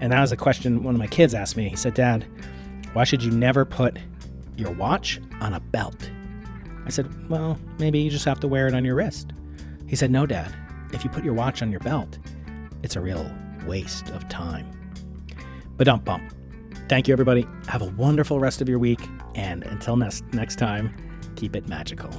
And 0.00 0.12
that 0.12 0.20
was 0.20 0.32
a 0.32 0.36
question 0.36 0.82
one 0.82 0.94
of 0.94 0.98
my 0.98 1.06
kids 1.06 1.34
asked 1.34 1.56
me. 1.56 1.68
He 1.68 1.76
said, 1.76 1.94
Dad, 1.94 2.26
why 2.92 3.04
should 3.04 3.22
you 3.22 3.30
never 3.30 3.64
put 3.64 3.98
your 4.62 4.72
watch 4.72 5.20
on 5.40 5.54
a 5.54 5.60
belt? 5.60 6.10
I 6.86 6.90
said, 6.90 7.28
Well, 7.28 7.58
maybe 7.78 7.98
you 7.98 8.10
just 8.10 8.24
have 8.24 8.40
to 8.40 8.48
wear 8.48 8.66
it 8.66 8.74
on 8.74 8.84
your 8.84 8.94
wrist. 8.94 9.32
He 9.86 9.96
said, 9.96 10.10
No, 10.10 10.26
Dad. 10.26 10.54
If 10.92 11.04
you 11.04 11.10
put 11.10 11.24
your 11.24 11.34
watch 11.34 11.62
on 11.62 11.70
your 11.70 11.80
belt, 11.80 12.18
it's 12.82 12.96
a 12.96 13.00
real 13.00 13.30
waste 13.66 14.10
of 14.10 14.28
time. 14.28 14.70
But 15.76 15.84
don't 15.84 16.04
bump. 16.04 16.34
Thank 16.88 17.08
you, 17.08 17.12
everybody. 17.12 17.46
Have 17.68 17.82
a 17.82 17.90
wonderful 17.90 18.38
rest 18.38 18.60
of 18.60 18.68
your 18.68 18.78
week. 18.78 19.00
And 19.34 19.62
until 19.64 19.96
next, 19.96 20.24
next 20.32 20.56
time, 20.56 20.94
keep 21.36 21.56
it 21.56 21.68
magical. 21.68 22.10